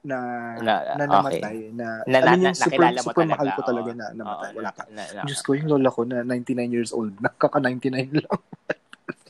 na, 0.01 0.17
Na, 0.57 0.73
na, 0.95 1.03
okay. 1.19 1.39
namatay. 1.41 1.57
Na, 1.71 1.87
Na, 2.03 2.17
na, 2.17 2.29
mean, 2.29 2.39
na, 2.39 2.45
yung 2.45 2.55
super, 2.55 2.79
nakilala 2.79 2.97
mo 2.97 3.03
super 3.03 3.15
talaga. 3.19 3.33
mahal 3.35 3.49
ko 3.49 3.61
talaga 3.61 3.91
na 3.91 4.05
namatay. 4.13 4.49
Oo, 4.49 4.57
wala 4.57 4.69
pa. 4.71 4.83
na, 4.87 5.01
na, 5.03 5.21
Diyos 5.23 5.41
ko, 5.41 5.49
yung 5.53 5.69
lola 5.69 5.89
ko 5.89 6.01
na 6.03 6.17
99 6.23 6.71
years 6.71 6.91
old. 6.91 7.13
Nakaka-99 7.21 7.95
lang 8.15 8.39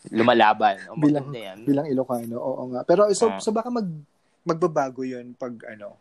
lumalaban. 0.09 0.75
O 0.89 0.97
Bilang- 0.97 1.29
yan. 1.29 1.57
bilang 1.63 1.85
Ilocano. 1.85 2.35
Oo 2.35 2.63
nga. 2.71 2.81
Pero 2.83 3.09
so, 3.11 3.29
Ah. 3.29 3.37
so 3.37 3.51
baka 3.51 3.69
mag, 3.69 3.85
magbabago 4.41 5.03
yun 5.03 5.35
pag 5.35 5.53
ano, 5.67 5.93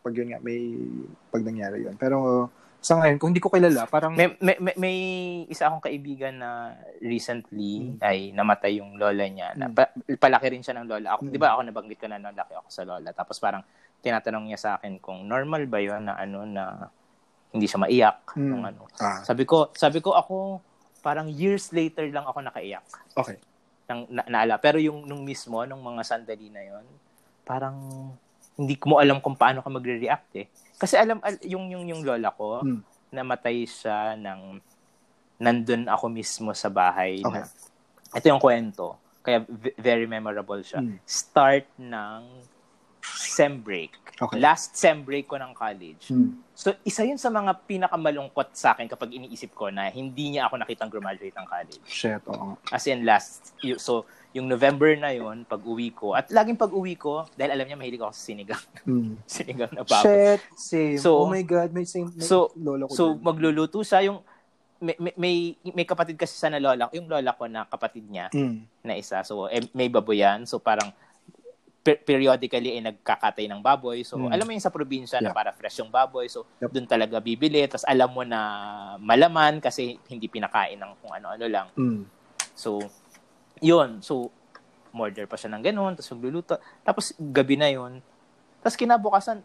pag 0.00 0.12
yun 0.12 0.28
nga, 0.28 0.40
may, 0.40 0.60
pag 1.28 1.40
nangyari 1.40 1.84
yun. 1.84 1.96
Pero 1.96 2.48
sa 2.80 2.96
ngayon, 2.96 3.16
kung 3.16 3.28
hindi 3.28 3.38
ko 3.38 3.48
kilala, 3.48 3.84
parang, 3.84 4.12
May, 4.12 4.32
may, 4.38 4.56
may, 4.56 4.74
may 4.74 4.96
isa 5.46 5.68
akong 5.68 5.80
kaibigan 5.82 6.32
na 6.34 6.72
recently 6.98 7.92
ay 8.00 8.32
namatay 8.32 8.80
yung 8.80 8.96
lola 8.96 9.20
niya. 9.22 9.52
Na, 9.52 9.68
Mm. 9.68 9.74
pa, 9.74 9.84
palaki 10.18 10.46
rin 10.48 10.62
siya 10.62 10.74
ng 10.74 10.88
lola. 10.88 11.12
Ako, 11.12 11.22
Mm. 11.22 11.30
Di 11.30 11.38
ba 11.38 11.52
ako 11.52 11.60
nabanggit 11.62 11.98
ko 11.98 12.06
na 12.06 12.16
nung 12.16 12.32
laki 12.32 12.54
ako 12.54 12.68
sa 12.68 12.82
lola. 12.82 13.08
Tapos 13.10 13.36
parang 13.36 13.60
tinatanong 14.00 14.44
niya 14.46 14.58
sa 14.58 14.70
akin 14.74 14.96
kung 14.96 15.22
normal 15.22 15.66
ba 15.66 15.76
yun 15.76 16.02
na 16.02 16.16
ano 16.16 16.42
na 16.42 16.88
hindi 17.50 17.68
siya 17.68 17.78
maiyak. 17.78 18.32
Mm. 18.32 18.48
Nung 18.48 18.64
ano. 18.64 18.82
ah, 18.96 19.20
Sabi 19.20 19.44
ko, 19.44 19.68
sabi 19.72 20.00
ko 20.00 20.12
ako 20.12 20.64
parang 21.00 21.28
years 21.28 21.70
later 21.70 22.04
lang 22.06 22.24
ako 22.24 22.40
nakaiyak. 22.42 22.84
okay. 23.12 23.36
Nang, 23.84 24.06
na, 24.06 24.22
naala. 24.24 24.56
Pero 24.56 24.78
yung 24.78 25.02
nung 25.02 25.20
mismo, 25.20 25.60
nung 25.64 25.82
mga 25.82 26.00
sandali 26.00 26.46
na 26.46 26.62
yon 26.62 26.86
parang 27.42 27.76
hindi 28.54 28.76
ko 28.76 28.86
mo 28.86 28.96
alam 28.96 29.18
kung 29.18 29.34
paano 29.34 29.58
ka 29.58 29.68
magre-react 29.68 30.30
eh. 30.36 30.46
Kasi 30.80 30.96
alam, 30.96 31.20
al- 31.20 31.44
yung, 31.44 31.68
yung, 31.68 31.84
yung 31.86 32.00
lola 32.00 32.32
ko, 32.32 32.64
Mm. 32.64 32.80
namatay 33.12 33.62
siya 33.62 34.16
ng 34.16 34.56
nandun 35.36 35.84
ako 35.86 36.08
mismo 36.08 36.50
sa 36.52 36.68
bahay 36.68 37.20
Okay. 37.20 37.44
na 37.44 38.16
ito 38.16 38.26
yung 38.26 38.40
kwento. 38.40 38.96
Kaya 39.20 39.40
v- 39.42 39.76
very 39.76 40.06
memorable 40.06 40.60
siya. 40.60 40.80
Mm. 40.80 40.96
Start 41.04 41.68
ng 41.76 42.20
sem 43.00 43.56
break. 43.56 43.96
Okay. 44.18 44.36
Last 44.36 44.76
sem 44.76 45.00
break 45.00 45.24
ko 45.24 45.36
ng 45.36 45.52
college. 45.52 46.12
Hmm. 46.12 46.44
So, 46.52 46.76
isa 46.84 47.00
yun 47.00 47.16
sa 47.16 47.32
mga 47.32 47.56
pinakamalungkot 47.64 48.52
sa 48.52 48.76
akin 48.76 48.84
kapag 48.84 49.08
iniisip 49.10 49.56
ko 49.56 49.72
na 49.72 49.88
hindi 49.88 50.36
niya 50.36 50.44
ako 50.44 50.60
nakitang 50.60 50.92
graduate 50.92 51.32
ng 51.32 51.48
college. 51.48 51.80
Shit, 51.88 52.20
oo. 52.28 52.60
As 52.68 52.84
in 52.84 53.00
last, 53.00 53.56
so, 53.78 54.04
yung 54.30 54.46
November 54.46 54.94
na 54.94 55.10
yun, 55.10 55.42
pag 55.42 55.58
uwi 55.58 55.90
ko, 55.90 56.14
at 56.14 56.28
laging 56.28 56.54
pag 56.54 56.70
uwi 56.70 56.94
ko, 56.94 57.26
dahil 57.34 57.50
alam 57.50 57.66
niya 57.66 57.74
mahilig 57.74 57.98
ako 57.98 58.12
sa 58.12 58.22
sinigang, 58.24 58.64
Hmm. 58.82 59.18
sinigang 59.26 59.72
na 59.72 59.82
baboy. 59.82 60.06
Shit, 60.06 60.40
same. 60.54 60.96
So- 60.96 61.18
oh 61.18 61.26
my 61.26 61.42
God, 61.42 61.70
may 61.70 61.82
same, 61.82 62.06
may 62.08 62.22
so- 62.22 62.54
lolo 62.54 62.86
ko 62.86 62.94
So, 62.94 63.04
din. 63.10 63.20
magluluto 63.20 63.82
siya, 63.82 64.06
yung, 64.06 64.22
may, 64.78 64.94
may, 65.12 65.34
may, 65.66 65.84
kapatid 65.84 66.14
kasi 66.14 66.32
sa 66.32 66.46
na 66.46 66.56
lola, 66.56 66.86
yung 66.90 67.04
lola 67.04 67.34
ko 67.34 67.44
na 67.44 67.66
kapatid 67.66 68.06
niya, 68.06 68.30
Hmm. 68.30 68.62
na 68.80 68.94
isa. 68.94 69.18
So, 69.22 69.44
eh, 69.44 69.66
may 69.72 69.88
baboy 69.88 70.22
yan. 70.22 70.46
So, 70.46 70.56
parang 70.56 70.94
per- 71.80 71.98
periodically 71.98 72.76
eh, 72.76 72.82
nagkakatay 72.82 73.44
ng 73.44 73.58
baboy. 73.58 74.04
So, 74.04 74.14
Mm. 74.14 74.30
alam 74.30 74.44
mo 74.44 74.52
yung 74.52 74.60
sa 74.60 74.70
probinsya 74.70 75.18
na 75.18 75.32
Yeah. 75.32 75.34
para 75.34 75.50
fresh 75.50 75.80
yung 75.80 75.88
baboy. 75.88 76.28
So, 76.28 76.44
Yep. 76.60 76.70
doon 76.70 76.86
talaga 76.86 77.16
bibili. 77.18 77.64
Tapos, 77.64 77.82
alam 77.82 78.06
mo 78.06 78.20
na 78.20 78.40
malaman 78.96 79.58
kasi 79.58 79.96
hindi 80.06 80.28
pinakain 80.28 80.76
ng 80.76 80.92
kung 80.98 81.08
ano-ano 81.10 81.46
lang. 81.46 81.66
Hmm. 81.72 82.04
So, 82.52 82.84
yun. 83.60 84.00
So, 84.00 84.28
murder 84.90 85.24
pa 85.24 85.36
siya 85.36 85.52
ng 85.52 85.62
ganun. 85.62 85.92
Tapos, 85.94 86.10
magluluto. 86.10 86.54
Tapos, 86.82 87.04
gabi 87.14 87.54
na 87.54 87.68
yun. 87.68 88.02
Tapos, 88.58 88.74
kinabukasan, 88.74 89.40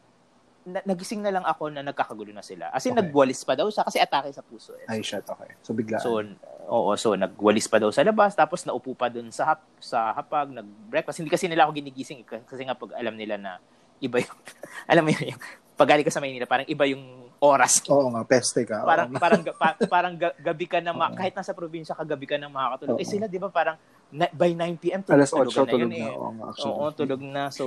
na- 0.65 0.81
nagising 0.83 1.21
na 1.21 1.29
lang 1.29 1.45
ako 1.45 1.69
na 1.69 1.85
nagkakagulo 1.85 2.33
na 2.33 2.41
sila. 2.41 2.73
As 2.73 2.81
in, 2.83 2.91
Okay. 2.91 3.05
nagwalis 3.05 3.45
pa 3.45 3.53
daw 3.53 3.69
siya 3.69 3.85
kasi 3.85 4.01
atake 4.01 4.33
sa 4.33 4.41
puso. 4.41 4.73
Eh. 4.75 4.89
Ay, 4.89 5.05
shit, 5.05 5.21
okay. 5.21 5.53
So, 5.61 5.77
bigla. 5.77 6.01
So, 6.01 6.17
oo, 6.65 6.89
so 6.97 7.13
nagwalis 7.13 7.69
pa 7.69 7.77
daw 7.77 7.93
sa 7.93 8.01
labas, 8.01 8.33
tapos 8.33 8.65
naupo 8.65 8.97
pa 8.97 9.05
dun 9.05 9.29
sa 9.29 9.53
hap, 9.53 9.61
sa 9.77 10.09
hapag, 10.11 10.49
nag-breakfast. 10.49 11.21
Hindi 11.21 11.29
kasi 11.29 11.45
nila 11.45 11.69
ako 11.69 11.77
ginigising 11.77 12.25
eh, 12.25 12.41
kasi 12.41 12.65
nga 12.65 12.73
pag 12.73 12.97
alam 12.97 13.13
nila 13.13 13.37
na 13.37 13.61
iba 14.01 14.17
yung, 14.17 14.33
alam 14.91 15.05
mo 15.05 15.13
yun, 15.13 15.37
yung, 15.37 15.41
pag 15.75 15.85
galing 15.87 16.01
ka 16.01 16.09
sa 16.09 16.17
Maynila, 16.17 16.49
parang 16.49 16.65
iba 16.65 16.87
yung 16.89 17.03
oras. 17.37 17.85
Oo 17.85 18.09
nga, 18.09 18.23
peste 18.23 18.63
ka. 18.63 18.81
Parang 18.81 19.11
parang 19.13 19.41
parang 19.85 20.13
ga- 20.15 20.37
gabi 20.39 20.65
ka 20.65 20.79
na 20.79 20.95
ma- 20.95 21.11
kahit 21.11 21.35
nasa 21.35 21.51
probinsya 21.51 21.93
ka 21.93 22.01
gabi 22.01 22.25
ka 22.25 22.39
na 22.39 22.47
makakatulog. 22.47 22.97
Eh 22.97 23.05
sila 23.05 23.27
'di 23.27 23.37
ba 23.37 23.51
parang 23.51 23.75
na- 24.15 24.31
by 24.31 24.51
9 24.51 24.79
PM 24.79 25.01
tulog, 25.01 25.19
Alas 25.19 25.29
8 25.29 25.43
tulugan 25.45 25.67
tulog 25.67 25.81
yun 25.81 25.91
na. 25.91 25.99
eh. 26.01 26.13
Oo 26.13 26.29
actually. 26.45 26.71
Oo, 26.73 26.85
tulog 26.89 27.21
na. 27.21 27.43
So, 27.49 27.63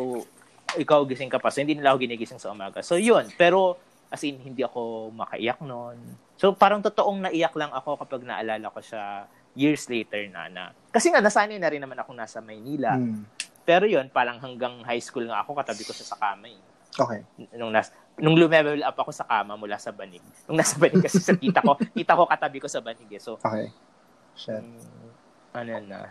ikaw 0.75 1.05
gising 1.05 1.29
ka 1.29 1.37
pa. 1.37 1.49
So, 1.49 1.61
hindi 1.61 1.75
nila 1.75 1.93
ako 1.93 1.99
ginigising 2.01 2.37
sa 2.37 2.49
umaga. 2.49 2.81
So, 2.81 2.97
yun. 2.97 3.29
Pero, 3.35 3.77
as 4.09 4.21
in, 4.23 4.37
hindi 4.39 4.61
ako 4.61 5.13
makaiyak 5.13 5.61
noon. 5.61 6.01
So, 6.35 6.53
parang 6.53 6.81
totoong 6.81 7.23
naiyak 7.23 7.53
lang 7.53 7.69
ako 7.71 7.97
kapag 7.99 8.23
naalala 8.23 8.67
ko 8.67 8.81
siya 8.81 9.29
years 9.53 9.85
later 9.87 10.23
na 10.27 10.49
na. 10.49 10.65
Kasi 10.89 11.09
nga, 11.09 11.21
nasanay 11.21 11.57
na 11.57 11.67
rin 11.67 11.79
naman 11.79 11.97
ako 11.97 12.13
nasa 12.13 12.39
Maynila. 12.39 12.95
Hmm. 12.95 13.27
Pero 13.63 13.85
yun, 13.85 14.09
parang 14.09 14.39
hanggang 14.39 14.81
high 14.83 14.99
school 14.99 15.25
nga 15.25 15.41
ako, 15.41 15.53
katabi 15.55 15.83
ko 15.83 15.93
siya 15.93 16.07
sa 16.07 16.17
kama 16.17 16.49
eh. 16.49 16.61
Okay. 16.91 17.21
Nung, 17.53 17.69
nas, 17.69 17.93
nung 18.17 18.33
lumevel 18.33 18.81
up 18.81 18.97
ako 18.97 19.13
sa 19.13 19.23
kama 19.23 19.55
mula 19.55 19.77
sa 19.77 19.91
banig. 19.91 20.25
Nung 20.45 20.57
nasa 20.57 20.75
banig 20.75 21.01
kasi 21.01 21.21
sa 21.21 21.37
kita 21.37 21.61
ko, 21.61 21.77
kita 21.77 22.13
ko 22.13 22.25
katabi 22.25 22.59
ko 22.59 22.67
sa 22.67 22.81
banig 22.81 23.09
eh. 23.09 23.21
So, 23.21 23.37
Okay. 23.39 23.69
Shit. 24.35 24.63
mm, 24.63 25.08
ano 25.55 25.73
na. 25.85 26.11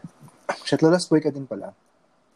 Shit, 0.63 0.81
Lola's 0.81 1.05
boy 1.05 1.19
ka 1.19 1.29
din 1.29 1.45
pala. 1.45 1.73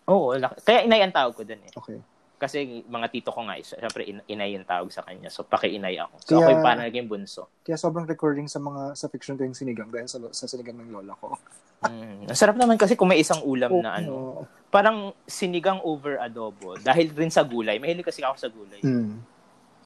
Oo, 0.09 0.35
laki- 0.35 0.61
kaya 0.61 0.83
inay 0.83 1.01
ang 1.01 1.15
tawag 1.15 1.33
ko 1.37 1.43
dun 1.45 1.61
eh. 1.61 1.71
Okay. 1.71 1.99
Kasi 2.41 2.81
mga 2.89 3.07
tito 3.13 3.29
ko 3.29 3.45
nga, 3.45 3.53
syempre 3.61 4.01
in- 4.01 4.25
inay 4.25 4.57
yung 4.57 4.65
tawag 4.65 4.89
sa 4.89 5.05
kanya. 5.05 5.29
So, 5.29 5.45
paki-inay 5.45 5.93
ako. 6.01 6.15
So, 6.25 6.31
ako 6.35 6.41
Kaya- 6.41 6.51
yung 6.51 6.65
parang 6.65 6.83
naging 6.89 7.07
bunso. 7.07 7.53
Kaya 7.61 7.77
sobrang 7.77 8.09
recurring 8.09 8.49
sa 8.49 8.57
mga 8.57 8.97
sa 8.97 9.05
fiction 9.13 9.37
ko 9.37 9.45
yung 9.45 9.53
sinigang 9.53 9.93
dahil 9.93 10.09
sa, 10.09 10.17
sa 10.33 10.49
sinigang 10.49 10.81
ng 10.81 10.89
lola 10.89 11.13
ko. 11.21 11.37
Mm. 11.85 12.29
Ang 12.29 12.37
sarap 12.37 12.57
naman 12.57 12.81
kasi 12.81 12.97
kung 12.97 13.09
may 13.09 13.21
isang 13.21 13.45
ulam 13.45 13.81
na 13.81 14.01
ano. 14.01 14.09
Oo. 14.13 14.41
Parang 14.73 15.13
sinigang 15.25 15.85
over 15.85 16.17
adobo. 16.17 16.77
Dahil 16.81 17.13
rin 17.13 17.29
sa 17.29 17.45
gulay. 17.45 17.77
Mahilig 17.77 18.05
kasi 18.05 18.25
ako 18.25 18.35
sa 18.37 18.49
gulay. 18.49 18.81
Hmm. 18.81 19.21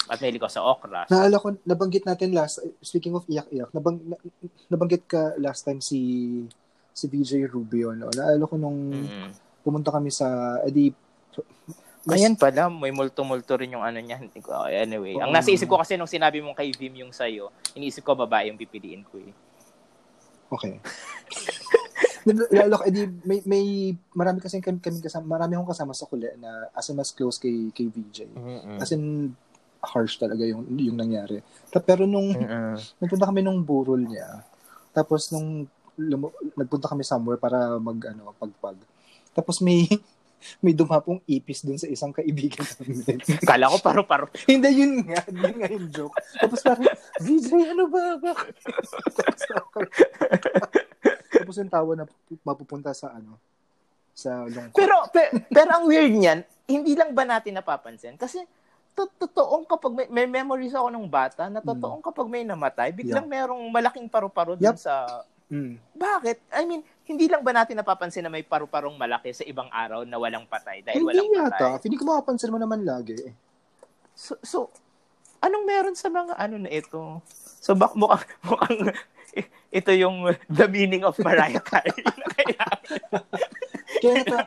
At 0.06 0.22
mahilig 0.22 0.40
ako 0.40 0.52
sa 0.52 0.64
okra. 0.64 1.02
Naalala 1.10 1.42
ko, 1.42 1.48
nabanggit 1.66 2.06
natin 2.06 2.32
last, 2.32 2.62
speaking 2.80 3.18
of 3.18 3.26
iyak-iyak, 3.26 3.74
nabang, 3.74 3.98
na, 4.06 4.16
nabanggit 4.70 5.10
ka 5.10 5.34
last 5.42 5.66
time 5.66 5.82
si 5.82 6.00
si 6.96 7.12
VJ 7.12 7.52
Rubio, 7.52 7.92
no? 7.92 8.08
Naalala 8.08 8.48
ko 8.48 8.56
nung 8.56 8.96
Mm. 8.96 9.30
pumunta 9.60 9.92
kami 9.92 10.08
sa, 10.08 10.58
edi, 10.64 10.96
mas- 12.08 12.22
Ayan 12.22 12.40
pala, 12.40 12.72
may 12.72 12.96
multo-multo 12.96 13.60
rin 13.60 13.76
yung 13.76 13.84
ano 13.84 14.00
niya. 14.00 14.22
Hindi 14.22 14.40
ko- 14.40 14.56
oh, 14.56 14.70
Anyway, 14.72 15.20
ang 15.20 15.36
nasa 15.36 15.52
isip 15.52 15.68
ko 15.68 15.76
kasi 15.76 16.00
nung 16.00 16.08
sinabi 16.08 16.40
mong 16.40 16.56
kay 16.56 16.72
Vim 16.72 16.96
yung 16.96 17.12
sa'yo, 17.12 17.52
iniisip 17.76 18.06
ko 18.06 18.16
babae 18.16 18.48
yung 18.48 18.62
pipiliin 18.62 19.04
ko 19.04 19.20
eh. 19.20 19.34
Okay. 20.48 20.80
Ko, 22.26 22.82
edi, 22.90 23.06
may, 23.22 23.38
may, 23.46 23.66
marami 24.18 24.42
kasi 24.42 24.58
kami, 24.58 24.82
kami 24.82 24.98
kasama, 24.98 25.38
marami 25.38 25.54
akong 25.54 25.70
kasama 25.70 25.94
sa 25.94 26.10
kuli 26.10 26.26
na 26.42 26.74
as 26.74 26.90
in 26.90 26.98
mas 26.98 27.14
close 27.14 27.38
kay, 27.38 27.70
kay 27.70 27.86
VJ. 27.86 28.26
As 28.82 28.90
in, 28.90 29.30
harsh 29.86 30.18
talaga 30.18 30.42
yung, 30.42 30.66
yung 30.74 30.98
nangyari. 30.98 31.46
Pero 31.86 32.10
nung 32.10 32.34
Mm-mm. 32.34 32.82
nagpunta 32.98 33.30
kami 33.30 33.46
nung 33.46 33.62
burol 33.62 34.02
niya, 34.02 34.42
tapos 34.90 35.30
nung 35.30 35.70
lumu- 35.98 36.36
nagpunta 36.56 36.92
kami 36.92 37.04
somewhere 37.04 37.40
para 37.40 37.80
mag 37.80 37.98
ano, 38.12 38.36
pagpag. 38.36 38.78
Tapos 39.32 39.60
may 39.60 39.88
may 40.64 40.74
dumapong 40.76 41.22
ipis 41.26 41.66
dun 41.66 41.80
sa 41.80 41.90
isang 41.90 42.14
kaibigan 42.14 42.62
namin. 42.62 43.18
Kala 43.50 43.72
ko 43.72 43.78
paro-paro. 43.82 44.30
Hindi, 44.50 44.70
yun 44.78 45.02
nga. 45.08 45.26
Yun 45.32 45.56
nga 45.58 45.70
yung 45.72 45.88
joke. 45.90 46.16
Tapos 46.38 46.60
parang, 46.62 46.86
VJ, 47.24 47.50
ano 47.74 47.84
ba? 47.90 48.20
Bakit? 48.20 48.54
Tapos, 49.16 49.42
okay. 49.50 49.86
Tapos 51.42 51.56
yung 51.58 51.72
tawa 51.72 51.92
na 51.98 52.06
mapupunta 52.46 52.94
sa 52.94 53.16
ano, 53.16 53.42
sa 54.14 54.46
lungkot. 54.46 54.78
Pero, 54.78 54.96
pe- 55.10 55.34
pero 55.50 55.70
ang 55.76 55.86
weird 55.90 56.14
niyan, 56.14 56.40
hindi 56.70 56.94
lang 56.94 57.12
ba 57.18 57.26
natin 57.26 57.58
napapansin? 57.58 58.16
Kasi, 58.16 58.46
to- 58.94 59.12
totoong 59.18 59.66
kapag 59.66 59.92
may, 59.92 60.08
may 60.08 60.28
memories 60.30 60.78
ako 60.78 60.88
nung 60.94 61.10
bata, 61.10 61.50
na 61.50 61.60
totoong 61.60 62.06
kapag 62.06 62.28
may 62.30 62.46
namatay, 62.46 62.96
biglang 62.96 63.28
merong 63.28 63.66
malaking 63.74 64.08
paru-paro 64.08 64.56
dun 64.56 64.72
Yup. 64.72 64.80
sa... 64.80 65.26
Mm. 65.46 65.78
Bakit? 65.94 66.38
I 66.50 66.66
mean, 66.66 66.82
hindi 67.06 67.30
lang 67.30 67.46
ba 67.46 67.54
natin 67.54 67.78
napapansin 67.78 68.26
na 68.26 68.34
may 68.34 68.42
paru-parong 68.42 68.98
malaki 68.98 69.30
sa 69.30 69.46
ibang 69.46 69.70
araw 69.70 70.02
na 70.02 70.18
walang 70.18 70.50
patay 70.50 70.82
dahil 70.82 71.06
walang 71.06 71.30
Hindi 71.30 71.38
yata. 71.38 71.78
patay? 71.78 71.86
Hindi 71.86 71.98
ko 72.02 72.06
makapansin 72.10 72.50
mo 72.50 72.58
naman 72.58 72.82
lagi. 72.82 73.14
eh. 73.14 73.34
So, 74.18 74.40
so, 74.42 74.58
anong 75.44 75.66
meron 75.70 75.94
sa 75.94 76.10
mga 76.10 76.34
ano 76.34 76.56
na 76.58 76.72
ito? 76.74 77.22
So, 77.62 77.78
bak 77.78 77.94
mukhang, 77.94 78.26
mukhang 78.50 78.90
ito 79.70 79.92
yung 79.94 80.34
the 80.50 80.66
meaning 80.66 81.04
of 81.06 81.14
Mariah 81.22 81.62
Carey. 81.62 81.94
Kaya, 82.36 82.66
Kaya 84.02 84.14
nata, 84.24 84.40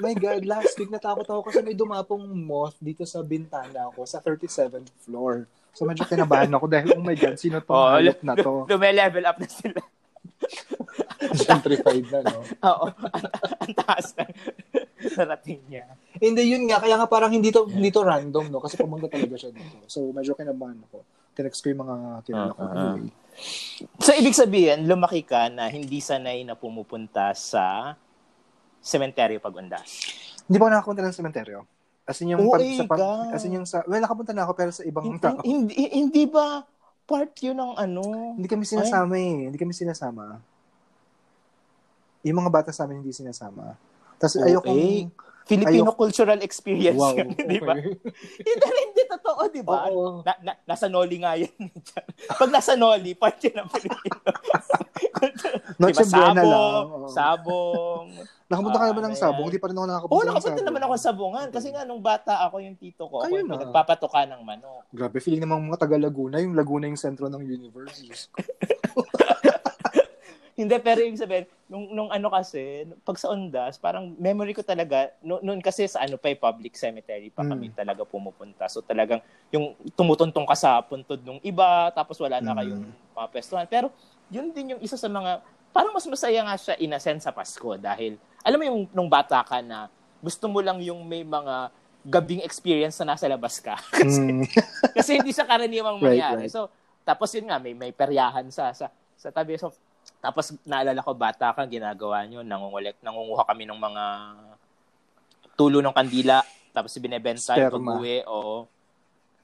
my 0.00 0.14
God, 0.16 0.42
last 0.48 0.74
week 0.80 0.90
natakot 0.90 1.28
ako 1.28 1.40
kasi 1.46 1.60
may 1.62 1.76
dumapong 1.76 2.24
moth 2.26 2.74
dito 2.80 3.04
sa 3.04 3.20
bintana 3.20 3.92
ko 3.92 4.02
sa 4.02 4.18
37th 4.18 4.88
floor. 5.04 5.44
So 5.70 5.86
medyo 5.86 6.02
kinabahan 6.02 6.50
ako 6.50 6.66
dahil, 6.66 6.98
oh 6.98 7.04
my 7.04 7.14
God, 7.14 7.38
sino 7.38 7.62
to? 7.62 7.70
Oh, 7.70 8.00
na 8.00 8.34
to. 8.34 8.64
lume-level 8.70 9.24
up 9.28 9.38
na 9.38 9.46
sila. 9.46 9.80
Gentrified 11.20 12.06
na, 12.08 12.18
no? 12.24 12.40
Oo, 12.42 12.86
ang, 12.90 13.24
ang 13.60 13.72
taas 13.76 14.16
ng 14.16 14.30
narating 15.14 15.60
niya. 15.68 15.84
Hindi, 16.16 16.42
yun 16.48 16.64
nga. 16.68 16.80
Kaya 16.80 16.96
nga 16.96 17.08
parang 17.08 17.32
hindi 17.32 17.52
to, 17.52 17.68
hindi 17.68 17.92
to 17.92 18.00
random, 18.00 18.48
no? 18.48 18.60
Kasi 18.60 18.80
pumunta 18.80 19.06
talaga 19.06 19.36
siya 19.36 19.52
dito. 19.52 19.84
So, 19.86 20.08
medyo 20.10 20.32
kinabahan 20.32 20.80
ako. 20.88 21.04
Tinext 21.36 21.60
ko 21.60 21.72
yung 21.72 21.82
mga 21.84 21.96
kilala 22.24 22.50
ko. 22.56 22.60
Ah, 22.60 22.72
Anyway. 22.96 23.12
So, 24.00 24.12
ibig 24.12 24.36
sabihin, 24.36 24.84
lumaki 24.84 25.24
ka 25.24 25.48
na 25.48 25.68
hindi 25.68 26.00
sanay 26.00 26.44
na 26.44 26.56
pumupunta 26.56 27.32
sa 27.32 27.96
sementeryo 28.80 29.40
pag 29.40 29.54
undas. 29.56 30.08
Hindi 30.48 30.56
pa 30.56 30.66
ako 30.66 30.72
nakapunta 30.72 31.02
ng 31.04 31.16
sementeryo. 31.16 31.58
As 32.04 32.18
in 32.24 32.34
yung, 32.34 32.42
Oo, 32.42 32.56
pag, 32.56 32.64
eh, 32.64 32.74
sa, 32.74 32.84
pag, 32.88 33.00
as 33.30 33.44
in 33.46 33.54
yung 33.54 33.68
sa, 33.68 33.86
well, 33.86 34.02
nakapunta 34.02 34.34
na 34.34 34.42
ako 34.42 34.52
pero 34.56 34.70
sa 34.74 34.82
ibang 34.82 35.04
Hindi, 35.06 35.22
tao. 35.22 35.38
hindi, 35.46 35.74
hindi 35.94 36.24
ba 36.26 36.64
part 37.10 37.34
yun 37.42 37.58
ng 37.58 37.74
ano? 37.74 38.38
Hindi 38.38 38.46
kami 38.46 38.62
sinasama 38.62 39.18
eh. 39.18 39.50
Hindi 39.50 39.58
kami 39.58 39.74
sinasama. 39.74 40.38
Yung 42.22 42.38
mga 42.38 42.52
bata 42.54 42.70
sa 42.70 42.86
amin 42.86 43.02
hindi 43.02 43.10
sinasama. 43.10 43.74
Tapos 44.22 44.38
Oo, 44.38 44.46
ayoko. 44.46 44.70
Filipino 45.50 45.90
cultural 45.98 46.38
experience 46.46 46.94
Wow. 46.94 47.18
yun, 47.18 47.34
di 47.34 47.58
ba? 47.58 47.74
okay. 47.74 47.98
Hindi, 48.46 48.66
hindi 48.86 49.02
totoo, 49.10 49.40
di 49.50 49.62
ba? 49.66 49.90
Na, 50.22 50.32
na, 50.46 50.52
nasa 50.62 50.86
Noli 50.86 51.18
nga 51.18 51.34
yan. 51.34 51.50
Pag 52.38 52.54
nasa 52.54 52.78
Noli, 52.78 53.18
part 53.18 53.34
yun 53.42 53.58
ng 53.58 53.68
Filipino. 53.74 54.30
Noche 55.82 56.06
diba, 56.06 56.22
lang. 56.30 56.36
sabong, 56.38 56.86
Oo. 56.86 57.08
sabong. 57.10 58.06
Nakapunta 58.50 58.76
ka 58.76 58.82
Ah, 58.82 58.90
naman 58.90 59.02
ng 59.06 59.14
ano 59.14 59.22
sabong. 59.22 59.46
Hindi 59.46 59.62
pa 59.62 59.66
rin 59.70 59.76
ako 59.78 59.86
nakapunta 59.86 60.10
Oo, 60.10 60.18
ng 60.18 60.26
nakapunta 60.26 60.50
sabong. 60.50 60.66
naman 60.66 60.82
ako 60.82 60.92
sa 60.92 61.04
sabungan. 61.06 61.46
Kasi 61.54 61.66
nga, 61.70 61.82
nung 61.86 62.02
bata 62.02 62.32
ako, 62.42 62.56
yung 62.58 62.74
tito 62.74 63.06
ko, 63.06 63.22
ako 63.22 63.30
Ayun 63.30 63.46
yung 63.46 63.48
na. 63.48 63.62
nagpapatuka 63.62 64.20
ng 64.26 64.42
manok. 64.42 64.82
Grabe, 64.90 65.22
feeling 65.22 65.38
naman 65.38 65.62
mga 65.62 65.78
taga 65.80 65.94
Laguna. 65.94 66.42
Yung 66.42 66.58
Laguna 66.58 66.90
yung 66.90 66.98
sentro 66.98 67.30
ng 67.30 67.38
universe. 67.40 68.02
Hindi, 70.60 70.76
pero 70.76 71.00
ibig 71.00 71.16
sabihin, 71.16 71.48
nung, 71.70 71.88
nung 71.88 72.10
ano 72.12 72.28
kasi, 72.28 72.84
pag 73.00 73.16
sa 73.16 73.32
Ondas, 73.32 73.80
parang 73.80 74.12
memory 74.18 74.52
ko 74.52 74.60
talaga, 74.60 75.08
no, 75.22 75.40
noon 75.40 75.62
kasi 75.64 75.88
sa 75.88 76.04
ano 76.04 76.20
pa, 76.20 76.28
eh, 76.28 76.36
public 76.36 76.76
cemetery 76.76 77.32
pa 77.32 77.40
kami 77.42 77.70
Mm. 77.70 77.76
talaga 77.78 78.02
pumupunta. 78.04 78.68
So 78.68 78.82
talagang, 78.82 79.22
yung 79.48 79.72
tumutuntong 79.96 80.44
ka 80.44 80.52
sa 80.52 80.82
puntod 80.82 81.22
nung 81.24 81.40
iba, 81.40 81.88
tapos 81.94 82.18
wala 82.20 82.42
na 82.42 82.52
Mm. 82.52 82.58
kayong 82.58 82.84
mga 83.14 83.26
pwestuhan. 83.30 83.66
Pero, 83.70 83.88
yun 84.28 84.50
din 84.52 84.74
yung 84.76 84.82
isa 84.82 84.98
sa 84.98 85.08
mga, 85.08 85.40
parang 85.70 85.94
mas 85.94 86.06
masaya 86.06 86.42
nga 86.42 86.56
siya 86.58 86.74
in 86.78 86.92
a 86.92 87.00
sense 87.00 87.24
sa 87.24 87.34
Pasko 87.34 87.78
dahil, 87.78 88.18
alam 88.42 88.58
mo 88.58 88.64
yung 88.66 88.80
nung 88.90 89.10
bata 89.10 89.42
ka 89.42 89.62
na, 89.62 89.86
gusto 90.20 90.46
mo 90.46 90.60
lang 90.60 90.82
yung 90.82 91.06
may 91.06 91.22
mga 91.22 91.70
gabing 92.00 92.40
experience 92.40 92.96
na 93.00 93.14
nasa 93.14 93.28
labas 93.28 93.60
ka. 93.60 93.76
kasi, 94.00 94.20
Mm. 94.20 94.44
kasi 94.96 95.10
hindi 95.20 95.30
siya 95.30 95.44
karaniwang 95.44 96.00
Right, 96.00 96.16
mangyari. 96.16 96.44
right. 96.48 96.52
So, 96.52 96.68
tapos 97.04 97.32
yun 97.32 97.48
nga, 97.48 97.60
may, 97.60 97.72
may 97.72 97.92
peryahan 97.92 98.48
sa, 98.48 98.72
sa, 98.72 98.88
sa 99.16 99.28
tabi. 99.28 99.56
So, 99.56 99.72
tapos 100.20 100.52
naalala 100.64 101.00
ko, 101.00 101.12
bata 101.12 101.52
ka, 101.52 101.64
ginagawa 101.68 102.24
nyo, 102.24 102.40
nangungulek, 102.40 103.00
nangunguha 103.04 103.44
kami 103.44 103.68
ng 103.68 103.76
mga 103.76 104.04
tulo 105.56 105.84
ng 105.84 105.92
kandila, 105.92 106.40
tapos 106.72 106.96
binebenta 106.96 107.52
yung 107.56 107.68
pag-uwi, 107.68 108.24
oo. 108.24 108.64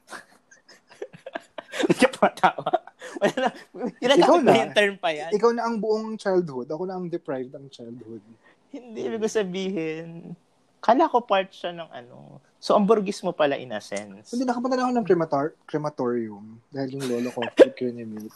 Hindi 1.77 1.93
ka 1.93 2.09
patawa. 2.17 2.73
Wala 3.17 3.35
na, 3.43 3.49
ginagamit 3.97 4.23
Ikaw 4.23 4.37
na. 4.39 4.51
yung 4.55 4.73
term 4.73 4.95
pa 4.95 5.09
yan. 5.09 5.29
Ikaw 5.31 5.51
na 5.51 5.61
ang 5.63 5.77
buong 5.77 6.15
childhood. 6.15 6.67
Ako 6.67 6.83
na 6.83 6.95
ang 6.95 7.07
deprived 7.07 7.51
ang 7.51 7.67
childhood. 7.67 8.21
Hindi, 8.67 8.99
ibig 9.01 9.19
ko 9.19 9.27
sabihin, 9.27 10.35
kala 10.77 11.05
ko 11.05 11.21
part 11.21 11.49
siya 11.49 11.71
ng 11.71 11.89
ano. 11.89 12.37
So, 12.57 12.73
ang 12.73 12.83
burgis 12.83 13.21
mo 13.21 13.31
pala 13.31 13.55
in 13.55 13.69
a 13.69 13.79
sense. 13.79 14.29
Hindi, 14.29 14.43
nakapunta 14.43 14.73
na 14.73 14.83
ako 14.83 14.93
ng 14.93 15.05
cremator- 15.05 15.55
crematorium 15.63 16.57
dahil 16.67 16.89
yung 16.95 17.05
lolo 17.07 17.29
ko 17.29 17.41
cremate. 17.77 18.33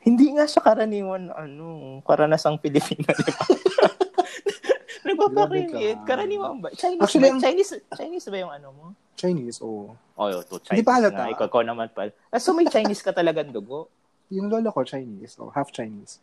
Hindi 0.00 0.32
nga 0.32 0.44
siya 0.44 0.62
karaniwan, 0.62 1.28
ano, 1.28 1.66
karanasang 2.02 2.56
Pilipino, 2.56 3.06
di 3.08 3.28
ba? 3.28 3.44
Nagpapakrimit. 5.06 6.02
Karaniwan 6.02 6.58
ba? 6.58 6.68
Chinese, 6.72 7.00
Actually, 7.00 7.22
ba? 7.24 7.32
ang- 7.32 7.42
Chinese, 7.42 7.70
Chinese 7.92 8.26
ba 8.26 8.36
yung 8.36 8.52
ano 8.52 8.68
mo? 8.70 8.84
Chinese, 9.14 9.58
oo. 9.60 9.94
Oh, 10.14 10.26
yo, 10.26 10.42
to 10.42 10.58
Chinese 10.58 10.74
Hindi 10.74 10.84
pa 10.84 10.94
halata. 10.96 11.16
na. 11.18 11.32
Ikaw, 11.32 11.46
ikaw 11.46 11.62
naman 11.62 11.88
pala. 11.88 12.10
Ah, 12.28 12.36
so, 12.36 12.52
may 12.52 12.66
Chinese 12.66 13.00
ka 13.00 13.10
talagang 13.10 13.48
dugo? 13.48 13.88
Yung 14.28 14.50
lolo 14.50 14.68
ko, 14.70 14.82
Chinese. 14.82 15.38
Oh, 15.38 15.50
half 15.50 15.70
Chinese. 15.70 16.18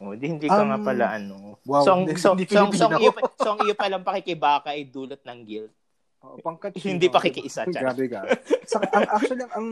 Oh, 0.00 0.16
di, 0.16 0.26
hindi 0.26 0.48
ka 0.48 0.64
nga 0.64 0.80
Um, 0.80 0.82
pala, 0.82 1.04
ano. 1.14 1.60
wow, 1.62 1.84
so, 1.84 1.92
ang, 1.92 2.08
hindi- 2.08 2.16
so, 2.16 2.32
hindi 2.32 2.48
so, 2.48 2.56
ang- 2.58 2.72
so, 2.72 2.88
ang 2.88 2.96
Filipino. 2.96 3.04
iyo, 3.04 3.10
pa- 3.12 3.28
ang 3.46 3.58
iyo 3.60 3.74
palang 3.76 4.02
pakikibaka 4.02 4.68
ay 4.72 4.88
dulot 4.88 5.20
ng 5.20 5.40
guilt. 5.44 5.72
Oh, 6.20 6.36
pangkat 6.36 6.76
Hindi 6.76 7.08
pa 7.08 7.20
kikiisa, 7.20 7.64
Chan. 7.64 7.80
Grabe 7.80 8.04
ka. 8.08 8.20
Sa, 8.64 8.80
ang, 8.80 9.04
actually, 9.08 9.44
ang, 9.46 9.68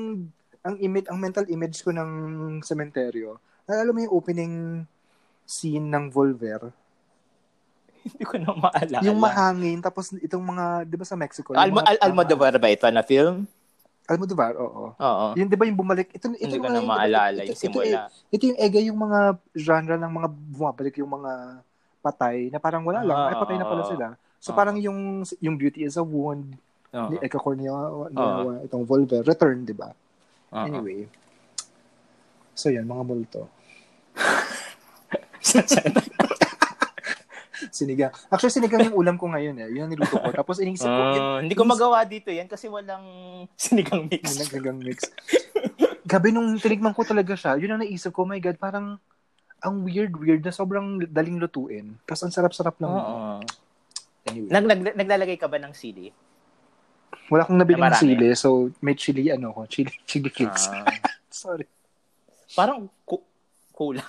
ang, 0.62 0.74
image, 0.78 1.08
ang 1.08 1.18
mental 1.18 1.44
image 1.48 1.80
ko 1.80 1.90
ng 1.90 2.10
sementeryo, 2.60 3.36
naalala 3.64 3.90
mo 3.90 3.98
yung 4.00 4.14
opening 4.14 4.54
scene 5.44 5.88
ng 5.88 6.08
Volver? 6.08 6.72
hindi 7.98 8.24
ko 8.24 8.40
na 8.40 8.52
maalala. 8.54 9.04
Yung 9.04 9.20
mahangin, 9.20 9.78
tapos 9.80 10.12
itong 10.14 10.40
mga, 10.40 10.64
di 10.84 10.96
ba 10.96 11.04
sa 11.04 11.12
Mexico? 11.12 11.52
mga- 11.52 11.84
Al 11.84 11.98
Almodovar 12.00 12.56
ba 12.56 12.68
ito 12.68 12.88
na 12.88 13.04
film? 13.04 13.44
Almodovar, 14.08 14.56
oo. 14.56 14.96
Oo. 14.96 15.26
Yun, 15.36 15.46
di 15.46 15.54
ba 15.54 15.68
yung 15.68 15.76
bumalik? 15.76 16.08
Ito, 16.10 16.32
ito 16.32 16.40
Hindi 16.40 16.56
ko 16.56 16.66
na 16.66 16.80
maalala 16.80 17.38
ito- 17.38 17.44
yung 17.44 17.52
ito- 17.52 17.60
simula. 17.60 18.08
Ito, 18.08 18.32
ito 18.32 18.42
yung 18.48 18.58
ega 18.58 18.80
yung 18.80 18.98
mga 18.98 19.20
genre 19.52 19.94
ng 20.00 20.10
mga 20.10 20.28
bumabalik 20.32 20.94
yung 20.96 21.12
mga 21.12 21.32
patay 22.00 22.48
na 22.48 22.56
parang 22.56 22.82
wala 22.82 23.04
lang. 23.04 23.14
Ah, 23.14 23.28
Ay, 23.28 23.36
patay 23.36 23.56
na 23.60 23.68
pala 23.68 23.84
sila. 23.84 24.06
So, 24.40 24.50
ah. 24.50 24.56
parang 24.56 24.80
yung 24.80 25.22
yung 25.38 25.54
beauty 25.60 25.84
is 25.84 25.94
a 25.94 26.02
wound 26.02 26.56
Oo. 26.88 27.08
ni 27.12 27.16
Eka 27.20 27.36
Cornea, 27.36 27.76
Ah. 28.16 28.64
itong 28.64 28.88
Volver, 28.88 29.20
return, 29.20 29.68
di 29.68 29.76
ba? 29.76 29.92
Oo. 30.50 30.64
Anyway. 30.64 31.04
So, 32.56 32.72
yan, 32.72 32.88
mga 32.88 33.04
multo. 33.04 33.44
Sinigang. 37.70 38.12
Actually, 38.26 38.52
sinigang 38.52 38.82
yung 38.84 38.96
ulam 38.96 39.14
ko 39.14 39.26
ngayon 39.26 39.56
eh. 39.56 39.68
Yun 39.70 39.82
ang 39.82 39.90
niluto 39.90 40.16
ko. 40.16 40.28
Tapos 40.30 40.58
inisip 40.58 40.84
ko, 40.84 41.02
yun, 41.08 41.20
Ah, 41.20 41.38
hindi 41.38 41.52
ko 41.52 41.62
magawa 41.62 42.02
dito 42.02 42.28
yan 42.28 42.44
kasi 42.44 42.66
walang 42.66 43.04
sinigang 43.54 44.06
mix. 44.06 44.24
naglagang 44.38 44.78
mix. 44.78 45.06
Gabi 46.02 46.28
nung 46.30 46.56
tinikman 46.56 46.92
ko 46.92 47.02
talaga 47.02 47.32
siya, 47.32 47.54
yun 47.54 47.70
ang 47.70 47.80
naisip 47.80 48.10
ko, 48.10 48.22
my 48.22 48.38
God, 48.38 48.56
parang 48.56 48.96
ang 49.58 49.74
weird-weird 49.82 50.40
na 50.40 50.50
sobrang 50.50 51.02
daling 51.02 51.36
lutuin. 51.36 51.98
Tapos 52.02 52.22
ang 52.22 52.32
sarap-sarap 52.32 52.78
lang. 52.78 52.88
Oo. 52.88 53.42
Anyway. 54.24 54.48
Nag, 54.48 54.64
nag, 54.64 54.80
naglalagay 54.94 55.36
ka 55.36 55.46
ba 55.46 55.56
ng 55.56 55.72
sili? 55.72 56.08
Wala 57.28 57.42
akong 57.42 57.56
nabiling 57.56 57.76
Na 57.78 57.92
marami. 57.92 58.00
sili, 58.02 58.28
so 58.32 58.48
may 58.78 58.92
chili, 58.92 59.28
ano 59.28 59.50
ko, 59.50 59.64
chili, 59.66 59.92
chili 60.02 60.28
flakes. 60.28 60.68
Ah, 60.68 60.88
Sorry. 61.28 61.68
parang 62.50 62.88
ku- 63.02 63.24
kulang. 63.70 64.08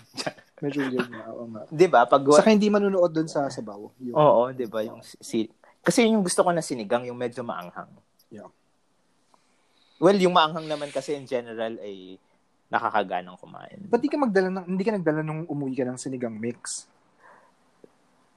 Medyo 0.60 0.80
weird 0.92 1.10
na. 1.12 1.24
Oo 1.32 1.46
nga. 1.52 1.62
'Di 1.72 1.88
ba? 1.88 2.04
Pag 2.04 2.24
Saka 2.36 2.52
hindi 2.52 2.68
manunood 2.68 3.12
dun 3.16 3.30
sa 3.32 3.48
sabaw. 3.48 3.92
Yung, 4.04 4.16
Oo, 4.16 4.52
'di 4.52 4.66
ba 4.68 4.84
yung 4.84 5.00
sili. 5.04 5.48
Kasi 5.80 6.04
yun 6.04 6.20
yung 6.20 6.26
gusto 6.28 6.44
ko 6.44 6.52
na 6.52 6.60
sinigang, 6.60 7.08
yung 7.08 7.16
medyo 7.16 7.40
maanghang. 7.42 7.88
Yeah. 8.28 8.52
Well, 10.00 10.20
yung 10.20 10.36
maanghang 10.36 10.68
naman 10.68 10.92
kasi 10.92 11.16
in 11.16 11.28
general 11.28 11.80
ay 11.80 12.20
nakakaganang 12.70 13.40
kumain. 13.40 13.80
Ba't 13.90 14.00
di 14.00 14.12
ka 14.12 14.16
magdala 14.16 14.48
ng, 14.54 14.66
hindi 14.76 14.84
ka 14.86 14.94
nagdala 14.96 15.26
nung 15.26 15.44
umuwi 15.50 15.74
ka 15.74 15.84
ng 15.88 15.98
sinigang 15.98 16.38
mix? 16.38 16.86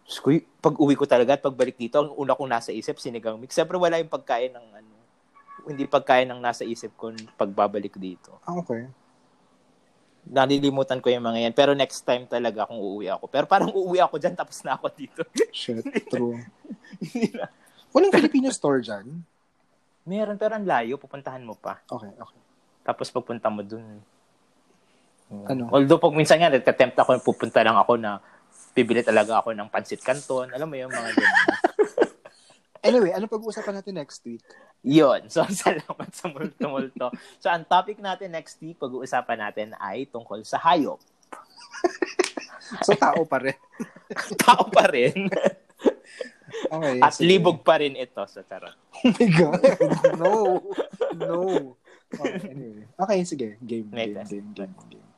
Ko, 0.09 0.33
pag 0.59 0.75
uwi 0.81 0.97
ko 0.97 1.05
talaga 1.05 1.37
at 1.37 1.45
pagbalik 1.45 1.77
dito, 1.77 2.01
ang 2.01 2.11
una 2.17 2.35
kong 2.35 2.51
nasa 2.51 2.73
isip, 2.73 2.99
sinigang 2.99 3.39
mix. 3.39 3.55
Siyempre 3.55 3.77
wala 3.77 4.01
yung 4.01 4.11
pagkain 4.11 4.51
ng 4.51 4.67
ano, 4.73 4.95
hindi 5.69 5.87
pagkaya 5.87 6.27
ng 6.27 6.41
nasa 6.43 6.67
isip 6.67 6.91
ko 6.99 7.15
pagbabalik 7.39 7.95
dito. 8.01 8.41
Ah, 8.43 8.59
okay. 8.59 8.89
Nalilimutan 10.23 11.03
ko 11.03 11.11
yung 11.11 11.27
mga 11.27 11.51
yan. 11.51 11.55
Pero 11.55 11.75
next 11.75 12.07
time 12.07 12.31
talaga 12.31 12.71
kung 12.71 12.79
uuwi 12.79 13.11
ako. 13.11 13.27
Pero 13.27 13.45
parang 13.51 13.75
uuwi 13.75 13.99
ako 13.99 14.23
dyan, 14.23 14.39
tapos 14.39 14.63
na 14.63 14.79
ako 14.79 14.87
dito. 14.95 15.23
Shit, 15.51 15.83
true. 16.13 16.39
Walang 17.91 18.15
Filipino 18.15 18.49
store 18.55 18.81
dyan? 18.81 19.07
Meron, 20.07 20.39
pero 20.39 20.55
ang 20.55 20.67
layo. 20.67 20.95
Pupuntahan 20.99 21.43
mo 21.43 21.59
pa. 21.59 21.83
Okay, 21.91 22.15
okay. 22.15 22.41
Tapos 22.83 23.11
pagpunta 23.11 23.51
mo 23.51 23.67
dun. 23.67 24.03
Ano? 25.49 25.73
Although 25.73 25.99
pag 25.99 26.15
minsan 26.15 26.39
nga, 26.39 26.53
nagtatempt 26.53 26.99
ako, 26.99 27.19
pupunta 27.25 27.65
lang 27.65 27.79
ako 27.79 27.97
na 27.99 28.21
bibili 28.73 29.01
talaga 29.05 29.41
ako 29.41 29.53
ng 29.57 29.69
pansit 29.69 30.01
canton. 30.01 30.49
Alam 30.53 30.69
mo 30.69 30.77
yung 30.77 30.93
mga 30.93 31.11
ganun. 31.13 31.39
Anyway, 32.83 33.15
ano 33.15 33.31
pag-uusapan 33.31 33.79
natin 33.79 33.95
next 33.95 34.19
week? 34.27 34.43
Yun. 34.83 35.31
So, 35.31 35.47
salamat 35.63 36.11
sa 36.11 36.27
multo-multo. 36.27 37.15
So, 37.39 37.47
ang 37.47 37.63
topic 37.63 38.03
natin 38.03 38.35
next 38.35 38.59
week, 38.59 38.75
pag-uusapan 38.83 39.39
natin 39.39 39.69
ay 39.79 40.11
tungkol 40.11 40.43
sa 40.43 40.59
hayop. 40.59 40.99
So, 42.81 42.97
tao 42.97 43.29
pa 43.29 43.37
rin. 43.37 43.59
Tao 44.49 44.65
pa 44.73 44.89
rin. 44.89 45.29
Okay. 46.73 46.99
At 47.05 47.13
sige. 47.13 47.29
libog 47.29 47.61
pa 47.61 47.77
rin 47.77 47.93
ito 47.93 48.25
sa 48.25 48.41
charot. 48.49 48.73
Oh 48.97 49.13
my 49.13 49.29
God. 49.29 49.61
No. 50.17 50.33
No. 51.13 51.37
Okay, 52.17 52.49
anyway. 52.49 52.89
Okay, 52.97 53.19
sige. 53.29 53.61
Game, 53.61 53.93
game, 53.93 54.17
game, 54.25 54.49
game, 54.57 54.75
game. 54.89 55.09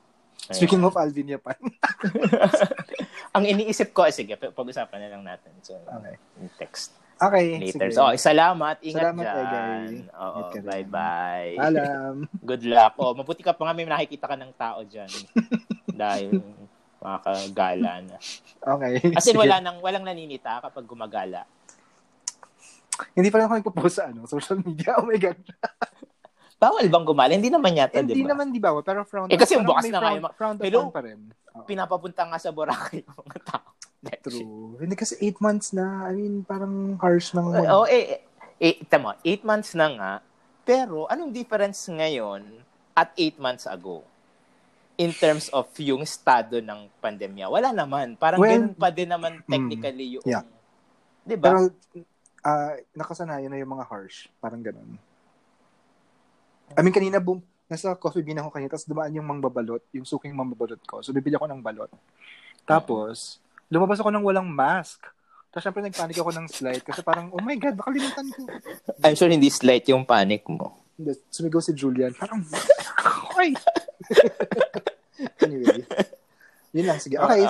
Speaking 0.51 0.83
of 0.83 0.99
Alvin 0.99 1.31
Yapan. 1.31 1.55
ang 3.39 3.47
iniisip 3.47 3.95
ko, 3.95 4.03
eh, 4.03 4.11
sige, 4.11 4.35
pag-usapan 4.35 4.99
na 4.99 5.15
lang 5.15 5.23
natin. 5.23 5.55
So, 5.63 5.79
Okay. 5.79 6.19
text 6.59 6.91
Okay, 7.25 7.47
later. 7.59 7.87
sige. 7.87 7.95
So, 7.95 8.03
okay, 8.05 8.19
salamat. 8.19 8.77
Ingat 8.81 9.01
Salamat, 9.01 9.25
dyan. 9.25 9.39
Egay. 9.41 9.85
Oo, 10.15 10.41
bye-bye. 10.53 11.53
Alam. 11.57 12.15
Good 12.49 12.65
luck. 12.65 12.93
Oh, 12.97 13.13
mabuti 13.13 13.41
ka 13.41 13.53
pa 13.53 13.65
nga 13.65 13.73
may 13.73 13.85
nakikita 13.85 14.27
ka 14.27 14.37
ng 14.37 14.53
tao 14.55 14.83
dyan. 14.83 15.09
Dahil 15.95 16.43
makakagala 16.99 18.03
na. 18.03 18.17
Okay. 18.59 18.93
As 19.13 19.25
in, 19.25 19.33
sige. 19.33 19.39
wala 19.39 19.61
nang, 19.61 19.79
walang 19.79 20.03
naninita 20.03 20.59
kapag 20.61 20.85
gumagala. 20.85 21.47
Hindi 23.13 23.29
pa 23.29 23.37
rin 23.37 23.45
ako 23.45 23.55
nagpo-post 23.59 23.97
sa 23.97 24.09
ano, 24.09 24.25
social 24.25 24.59
media. 24.59 24.99
Oh 24.99 25.05
my 25.05 25.17
God. 25.17 25.39
Bawal 26.63 26.87
bang 26.87 27.05
gumala? 27.05 27.33
Hindi 27.35 27.51
naman 27.51 27.77
yata, 27.77 28.01
di 28.01 28.15
Hindi 28.15 28.25
ba? 28.25 28.31
naman, 28.33 28.47
di 28.49 28.63
ba? 28.63 28.71
Pero 28.81 29.05
frown 29.05 29.29
Eh, 29.29 29.37
kasi 29.37 29.59
bukas 29.61 29.85
na 29.85 30.01
frown- 30.01 30.17
yung- 30.17 30.33
frown 30.33 30.57
Hello? 30.63 30.81
pa 30.89 31.03
rin. 31.03 31.21
Oo. 31.53 31.67
Pinapapunta 31.67 32.25
nga 32.25 32.39
sa 32.39 32.51
Boracay 32.51 33.03
yung 33.03 33.21
mga 33.21 33.41
tao. 33.45 33.69
True. 34.25 34.77
Hindi 34.81 34.95
kasi 34.97 35.17
eight 35.21 35.39
months 35.41 35.73
na. 35.73 36.09
I 36.09 36.13
mean, 36.17 36.45
parang 36.45 37.01
harsh 37.01 37.33
ng... 37.33 37.47
Oo, 37.65 37.89
eh, 37.89 38.21
eh, 38.21 38.21
eh, 38.61 38.75
tama, 38.85 39.17
eight 39.25 39.45
months 39.45 39.73
na 39.73 39.89
nga. 39.93 40.13
Pero, 40.65 41.09
anong 41.09 41.33
difference 41.33 41.89
ngayon 41.89 42.45
at 42.97 43.13
eight 43.17 43.37
months 43.37 43.69
ago? 43.69 44.05
In 44.95 45.11
terms 45.11 45.51
of 45.51 45.67
yung 45.83 46.07
estado 46.07 46.63
ng 46.63 46.87
pandemya. 47.03 47.51
Wala 47.51 47.75
naman. 47.75 48.15
Parang 48.15 48.39
Well, 48.39 48.53
ganun 48.53 48.77
pa 48.79 48.89
din 48.95 49.11
naman 49.11 49.43
technically 49.45 50.21
yung... 50.21 50.25
yeah. 50.25 50.47
Di 51.25 51.35
ba? 51.35 51.51
Pero, 51.51 51.61
ah 52.45 52.77
nakasanayan 52.93 53.49
na 53.49 53.59
yung 53.59 53.73
mga 53.73 53.89
harsh. 53.89 54.29
Parang 54.39 54.61
ganun. 54.61 55.01
I 56.77 56.81
mean, 56.85 56.93
kanina, 56.93 57.21
boom, 57.21 57.41
nasa 57.69 57.97
coffee 57.97 58.25
bean 58.25 58.41
ako 58.41 58.53
kanina, 58.53 58.73
tapos 58.73 58.89
dumaan 58.89 59.13
yung 59.17 59.29
mangbabalot, 59.29 59.83
yung 59.93 60.05
suking 60.05 60.37
mangbabalot 60.37 60.81
ko. 60.85 61.01
So, 61.01 61.13
bibili 61.17 61.37
ako 61.37 61.49
ng 61.49 61.65
balot. 61.65 61.93
Tapos, 62.65 63.41
lumabas 63.75 63.99
ako 63.99 64.15
ng 64.15 64.23
walang 64.23 64.47
mask. 64.47 65.03
Tapos, 65.51 65.67
syempre, 65.67 65.83
nagpanik 65.83 66.19
ako 66.19 66.31
ng 66.35 66.47
slide 66.51 66.83
kasi 66.87 67.03
parang, 67.03 67.31
oh 67.35 67.43
my 67.43 67.59
God, 67.59 67.75
baka 67.75 67.91
limutan 67.91 68.27
ko. 68.31 68.47
I'm 69.03 69.19
sure 69.19 69.31
hindi 69.31 69.51
slight 69.51 69.87
yung 69.91 70.07
panic 70.07 70.47
mo. 70.47 70.79
Hindi, 70.95 71.19
Sumigaw 71.31 71.59
si 71.59 71.75
Julian. 71.75 72.15
Parang, 72.15 72.43
okay. 73.35 73.51
anyway. 75.47 75.83
Yun 76.75 76.87
lang, 76.87 76.99
sige. 76.99 77.19
Okay, 77.19 77.47